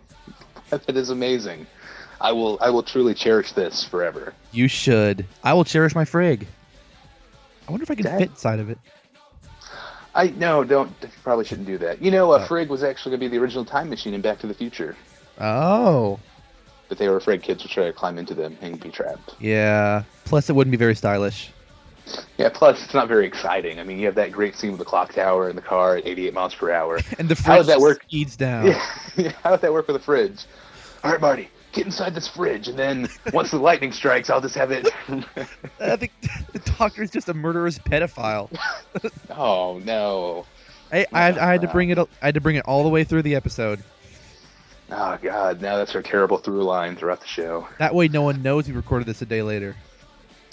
is 0.89 1.09
amazing. 1.09 1.65
I 2.21 2.31
will 2.31 2.59
I 2.61 2.69
will 2.69 2.83
truly 2.83 3.15
cherish 3.15 3.53
this 3.53 3.83
forever. 3.83 4.35
You 4.51 4.67
should. 4.67 5.25
I 5.43 5.53
will 5.53 5.65
cherish 5.65 5.95
my 5.95 6.05
frig. 6.05 6.45
I 7.67 7.71
wonder 7.71 7.81
if 7.81 7.89
I 7.89 7.95
can 7.95 8.03
Dad? 8.05 8.19
fit 8.19 8.29
inside 8.29 8.59
of 8.59 8.69
it. 8.69 8.77
I 10.13 10.27
no, 10.27 10.63
don't 10.63 10.93
probably 11.23 11.45
shouldn't 11.45 11.65
do 11.65 11.79
that. 11.79 12.03
You 12.03 12.11
know, 12.11 12.33
a 12.33 12.39
Oh. 12.39 12.45
Frigg 12.45 12.69
was 12.69 12.83
actually 12.83 13.13
going 13.17 13.21
to 13.21 13.25
be 13.31 13.35
the 13.35 13.41
original 13.41 13.65
time 13.65 13.89
machine 13.89 14.13
in 14.13 14.21
Back 14.21 14.37
to 14.41 14.47
the 14.47 14.53
Future, 14.53 14.95
Oh, 15.39 16.19
but 16.91 16.97
they 16.97 17.07
were 17.07 17.15
afraid 17.15 17.41
kids 17.41 17.63
would 17.63 17.71
try 17.71 17.85
to 17.85 17.93
climb 17.93 18.17
into 18.17 18.33
them 18.33 18.57
and 18.59 18.77
be 18.77 18.89
trapped. 18.89 19.33
yeah. 19.39 20.03
Plus, 20.25 20.49
it 20.49 20.53
wouldn't 20.53 20.71
be 20.71 20.77
very 20.77 20.93
stylish. 20.93 21.49
Yeah, 22.37 22.49
plus 22.49 22.83
it's 22.83 22.93
not 22.93 23.07
very 23.07 23.25
exciting. 23.25 23.79
I 23.79 23.85
mean, 23.85 23.97
you 23.97 24.07
have 24.07 24.15
that 24.15 24.33
great 24.33 24.57
scene 24.57 24.71
with 24.71 24.79
the 24.79 24.85
clock 24.85 25.13
tower 25.13 25.47
and 25.47 25.57
the 25.57 25.61
car 25.61 25.95
at 25.95 26.05
88 26.05 26.33
miles 26.33 26.53
per 26.53 26.69
hour. 26.69 26.99
And 27.17 27.29
the 27.29 27.35
fridge 27.35 27.45
How 27.45 27.57
would 27.59 27.67
that 27.67 27.79
work? 27.79 28.03
speeds 28.03 28.35
down. 28.35 28.65
Yeah, 28.67 29.31
how 29.43 29.51
would 29.51 29.61
that 29.61 29.71
work 29.71 29.87
with 29.87 29.95
the 29.95 30.03
fridge? 30.03 30.43
All 31.05 31.11
right, 31.13 31.21
Marty, 31.21 31.49
get 31.71 31.85
inside 31.85 32.13
this 32.13 32.27
fridge, 32.27 32.67
and 32.67 32.77
then 32.77 33.07
once 33.31 33.51
the 33.51 33.57
lightning 33.57 33.93
strikes, 33.93 34.29
I'll 34.29 34.41
just 34.41 34.55
have 34.55 34.71
it. 34.71 34.89
I 35.79 35.95
think 35.95 36.11
the 36.51 36.59
doctor 36.77 37.03
is 37.03 37.09
just 37.09 37.29
a 37.29 37.33
murderous 37.33 37.79
pedophile. 37.79 38.49
oh 39.29 39.79
no! 39.85 40.45
I, 40.91 41.05
I, 41.13 41.21
had- 41.23 41.37
I 41.37 41.51
had 41.53 41.61
to 41.61 41.67
bring 41.69 41.89
it. 41.91 41.97
I 41.97 42.05
had 42.25 42.33
to 42.35 42.41
bring 42.41 42.57
it 42.57 42.65
all 42.65 42.83
the 42.83 42.89
way 42.89 43.05
through 43.05 43.21
the 43.21 43.35
episode. 43.35 43.81
Oh 44.91 45.17
god! 45.21 45.61
Now 45.61 45.77
that's 45.77 45.95
our 45.95 46.01
terrible 46.01 46.37
through 46.37 46.63
line 46.63 46.97
throughout 46.97 47.21
the 47.21 47.27
show. 47.27 47.67
That 47.79 47.95
way, 47.95 48.09
no 48.09 48.23
one 48.23 48.41
knows 48.43 48.67
we 48.67 48.73
recorded 48.73 49.07
this 49.07 49.21
a 49.21 49.25
day 49.25 49.41
later. 49.41 49.75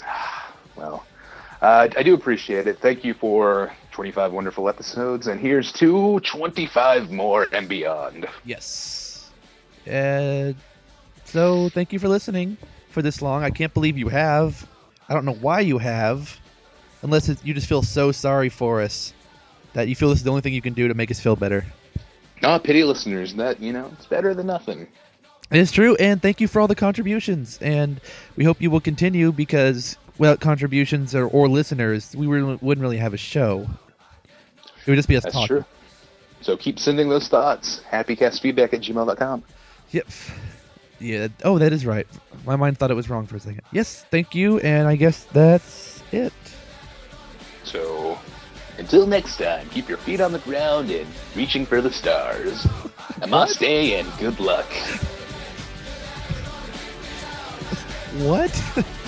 Well, 0.75 1.05
uh, 1.61 1.89
I 1.97 2.03
do 2.03 2.13
appreciate 2.13 2.65
it. 2.65 2.79
Thank 2.79 3.03
you 3.03 3.13
for 3.13 3.69
25 3.91 4.31
wonderful 4.31 4.69
episodes, 4.69 5.27
and 5.27 5.41
here's 5.41 5.73
to 5.73 6.21
25 6.21 7.11
more 7.11 7.47
and 7.51 7.67
beyond. 7.67 8.25
Yes. 8.45 9.29
Uh, 9.85 10.53
so 11.25 11.67
thank 11.69 11.91
you 11.91 11.99
for 11.99 12.07
listening 12.07 12.57
for 12.91 13.01
this 13.01 13.21
long. 13.21 13.43
I 13.43 13.49
can't 13.49 13.73
believe 13.73 13.97
you 13.97 14.07
have. 14.07 14.65
I 15.09 15.13
don't 15.13 15.25
know 15.25 15.33
why 15.33 15.59
you 15.59 15.79
have, 15.79 16.39
unless 17.03 17.27
you 17.43 17.53
just 17.53 17.67
feel 17.67 17.81
so 17.81 18.13
sorry 18.13 18.47
for 18.47 18.79
us 18.79 19.11
that 19.73 19.89
you 19.89 19.95
feel 19.95 20.09
this 20.09 20.19
is 20.19 20.23
the 20.23 20.29
only 20.29 20.41
thing 20.41 20.53
you 20.53 20.61
can 20.61 20.73
do 20.73 20.87
to 20.87 20.93
make 20.93 21.11
us 21.11 21.19
feel 21.19 21.35
better. 21.35 21.65
No, 22.41 22.57
pity 22.59 22.83
listeners. 22.83 23.33
That 23.35 23.61
you 23.61 23.73
know, 23.73 23.89
it's 23.93 24.05
better 24.05 24.33
than 24.33 24.47
nothing. 24.47 24.87
It 25.51 25.57
is 25.57 25.71
true, 25.71 25.95
and 25.95 26.21
thank 26.21 26.41
you 26.41 26.47
for 26.47 26.59
all 26.61 26.67
the 26.67 26.75
contributions. 26.75 27.57
And 27.61 27.99
we 28.35 28.43
hope 28.43 28.61
you 28.61 28.69
will 28.69 28.81
continue 28.81 29.31
because 29.31 29.97
without 30.19 30.39
contributions 30.39 31.15
or, 31.15 31.25
or 31.25 31.47
listeners, 31.47 32.15
we 32.15 32.27
really, 32.27 32.59
wouldn't 32.61 32.83
really 32.83 32.97
have 32.97 33.15
a 33.15 33.17
show. 33.17 33.67
It 34.85 34.89
would 34.89 34.95
just 34.95 35.07
be 35.07 35.17
us 35.17 35.23
That's 35.23 35.33
talking. 35.33 35.47
true. 35.47 35.65
So 36.41 36.55
keep 36.55 36.79
sending 36.79 37.09
those 37.09 37.27
thoughts. 37.27 37.81
Happycastfeedback 37.91 38.73
at 38.73 38.81
gmail.com. 38.81 39.43
Yep. 39.91 40.07
Yeah. 40.99 41.27
Oh, 41.43 41.57
that 41.57 41.73
is 41.73 41.85
right. 41.85 42.07
My 42.45 42.55
mind 42.55 42.77
thought 42.77 42.91
it 42.91 42.95
was 42.95 43.09
wrong 43.09 43.25
for 43.25 43.37
a 43.37 43.39
second. 43.39 43.61
Yes, 43.71 44.05
thank 44.11 44.35
you, 44.35 44.59
and 44.59 44.87
I 44.87 44.95
guess 44.95 45.23
that's 45.33 46.03
it. 46.11 46.33
So 47.63 48.08
until 48.79 49.05
next 49.05 49.37
time, 49.37 49.67
keep 49.69 49.89
your 49.89 49.97
feet 49.97 50.21
on 50.21 50.31
the 50.31 50.39
ground 50.39 50.89
and 50.89 51.07
reaching 51.35 51.65
for 51.65 51.81
the 51.81 51.91
stars. 51.91 52.63
Namaste 53.19 53.99
and 53.99 54.07
good 54.17 54.39
luck. 54.39 54.65
What? 58.17 58.85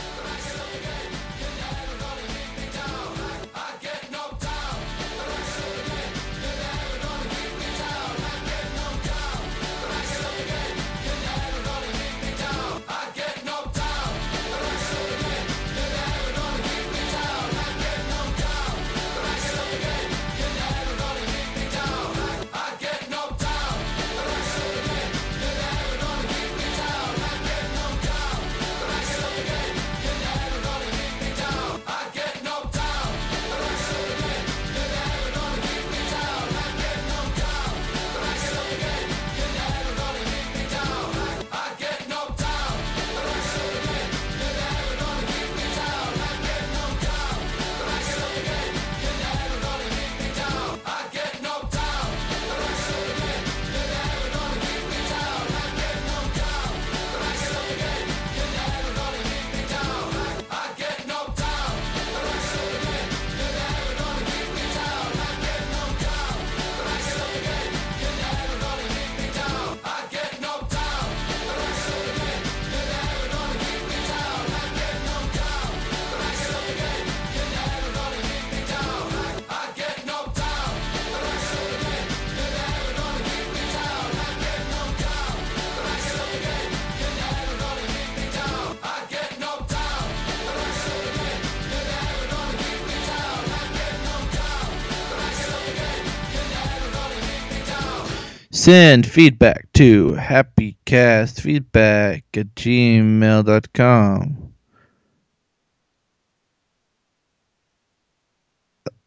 Send 98.71 99.03
feedback 99.05 99.67
to 99.73 100.13
happycastfeedback 100.13 102.23
at 102.33 102.55
gmail.com. 102.55 104.53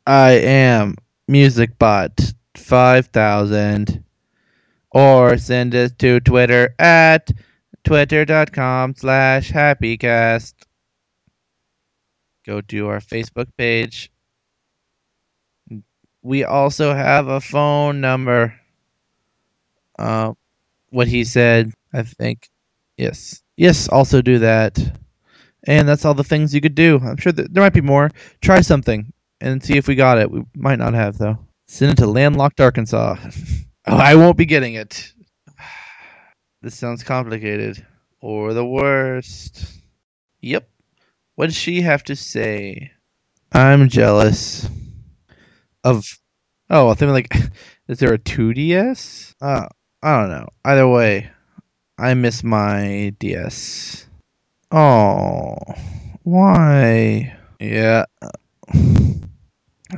I 0.06 0.32
am 0.32 0.96
MusicBot5000. 1.30 4.04
Or 4.90 5.38
send 5.38 5.74
us 5.74 5.92
to 5.92 6.20
Twitter 6.20 6.74
at 6.78 7.32
twitter.com 7.84 8.94
slash 8.96 9.50
happycast. 9.50 10.52
Go 12.44 12.60
to 12.60 12.88
our 12.88 13.00
Facebook 13.00 13.48
page. 13.56 14.12
We 16.20 16.44
also 16.44 16.92
have 16.92 17.28
a 17.28 17.40
phone 17.40 18.02
number. 18.02 18.60
Uh, 19.98 20.32
what 20.90 21.08
he 21.08 21.24
said, 21.24 21.72
I 21.92 22.02
think. 22.02 22.48
Yes. 22.96 23.42
Yes, 23.56 23.88
also 23.88 24.22
do 24.22 24.38
that. 24.40 24.78
And 25.66 25.88
that's 25.88 26.04
all 26.04 26.14
the 26.14 26.24
things 26.24 26.54
you 26.54 26.60
could 26.60 26.74
do. 26.74 27.00
I'm 27.02 27.16
sure 27.16 27.32
there 27.32 27.62
might 27.62 27.72
be 27.72 27.80
more. 27.80 28.10
Try 28.40 28.60
something 28.60 29.12
and 29.40 29.62
see 29.62 29.76
if 29.76 29.88
we 29.88 29.94
got 29.94 30.18
it. 30.18 30.30
We 30.30 30.44
might 30.54 30.78
not 30.78 30.94
have, 30.94 31.18
though. 31.18 31.38
Send 31.66 31.92
it 31.92 31.98
to 31.98 32.06
landlocked 32.06 32.60
Arkansas. 32.60 33.16
oh, 33.86 33.96
I 33.96 34.14
won't 34.14 34.36
be 34.36 34.46
getting 34.46 34.74
it. 34.74 35.12
This 36.62 36.74
sounds 36.74 37.02
complicated. 37.02 37.86
Or 38.22 38.54
the 38.54 38.64
worst. 38.64 39.66
Yep. 40.40 40.66
What 41.34 41.46
does 41.46 41.56
she 41.56 41.82
have 41.82 42.02
to 42.04 42.16
say? 42.16 42.90
I'm 43.52 43.90
jealous 43.90 44.66
of 45.84 46.06
Oh, 46.70 46.88
I 46.88 46.94
think 46.94 47.12
like, 47.12 47.34
is 47.88 47.98
there 47.98 48.14
a 48.14 48.18
2DS? 48.18 49.34
Uh, 49.40 49.68
I 50.04 50.20
don't 50.20 50.28
know. 50.28 50.48
Either 50.66 50.86
way, 50.86 51.30
I 51.96 52.12
miss 52.12 52.44
my 52.44 53.14
DS. 53.20 54.06
Oh, 54.70 55.56
why? 56.24 57.34
Yeah, 57.58 58.04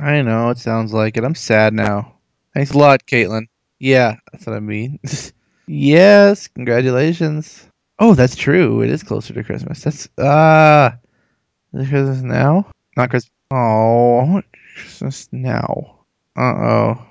I 0.01 0.21
know. 0.21 0.49
It 0.51 0.59
sounds 0.59 0.93
like 0.93 1.17
it. 1.17 1.25
I'm 1.25 1.35
sad 1.35 1.73
now. 1.73 2.13
Thanks 2.53 2.71
a 2.71 2.77
lot, 2.77 3.05
Caitlin. 3.05 3.47
Yeah, 3.79 4.15
that's 4.31 4.45
what 4.45 4.55
I 4.55 4.61
mean. 4.61 4.97
yes, 5.67 6.47
congratulations. 6.47 7.67
Oh, 7.99 8.15
that's 8.15 8.37
true. 8.37 8.83
It 8.83 8.89
is 8.89 9.03
closer 9.03 9.33
to 9.33 9.43
Christmas. 9.43 9.83
That's 9.83 10.07
ah, 10.17 10.97
is 11.73 11.89
Christmas 11.89 12.21
now? 12.21 12.71
Not 12.95 13.09
Christmas. 13.09 13.33
Oh, 13.51 14.41
Christmas 14.73 15.27
now. 15.33 15.97
Uh 16.33 16.41
oh. 16.41 17.06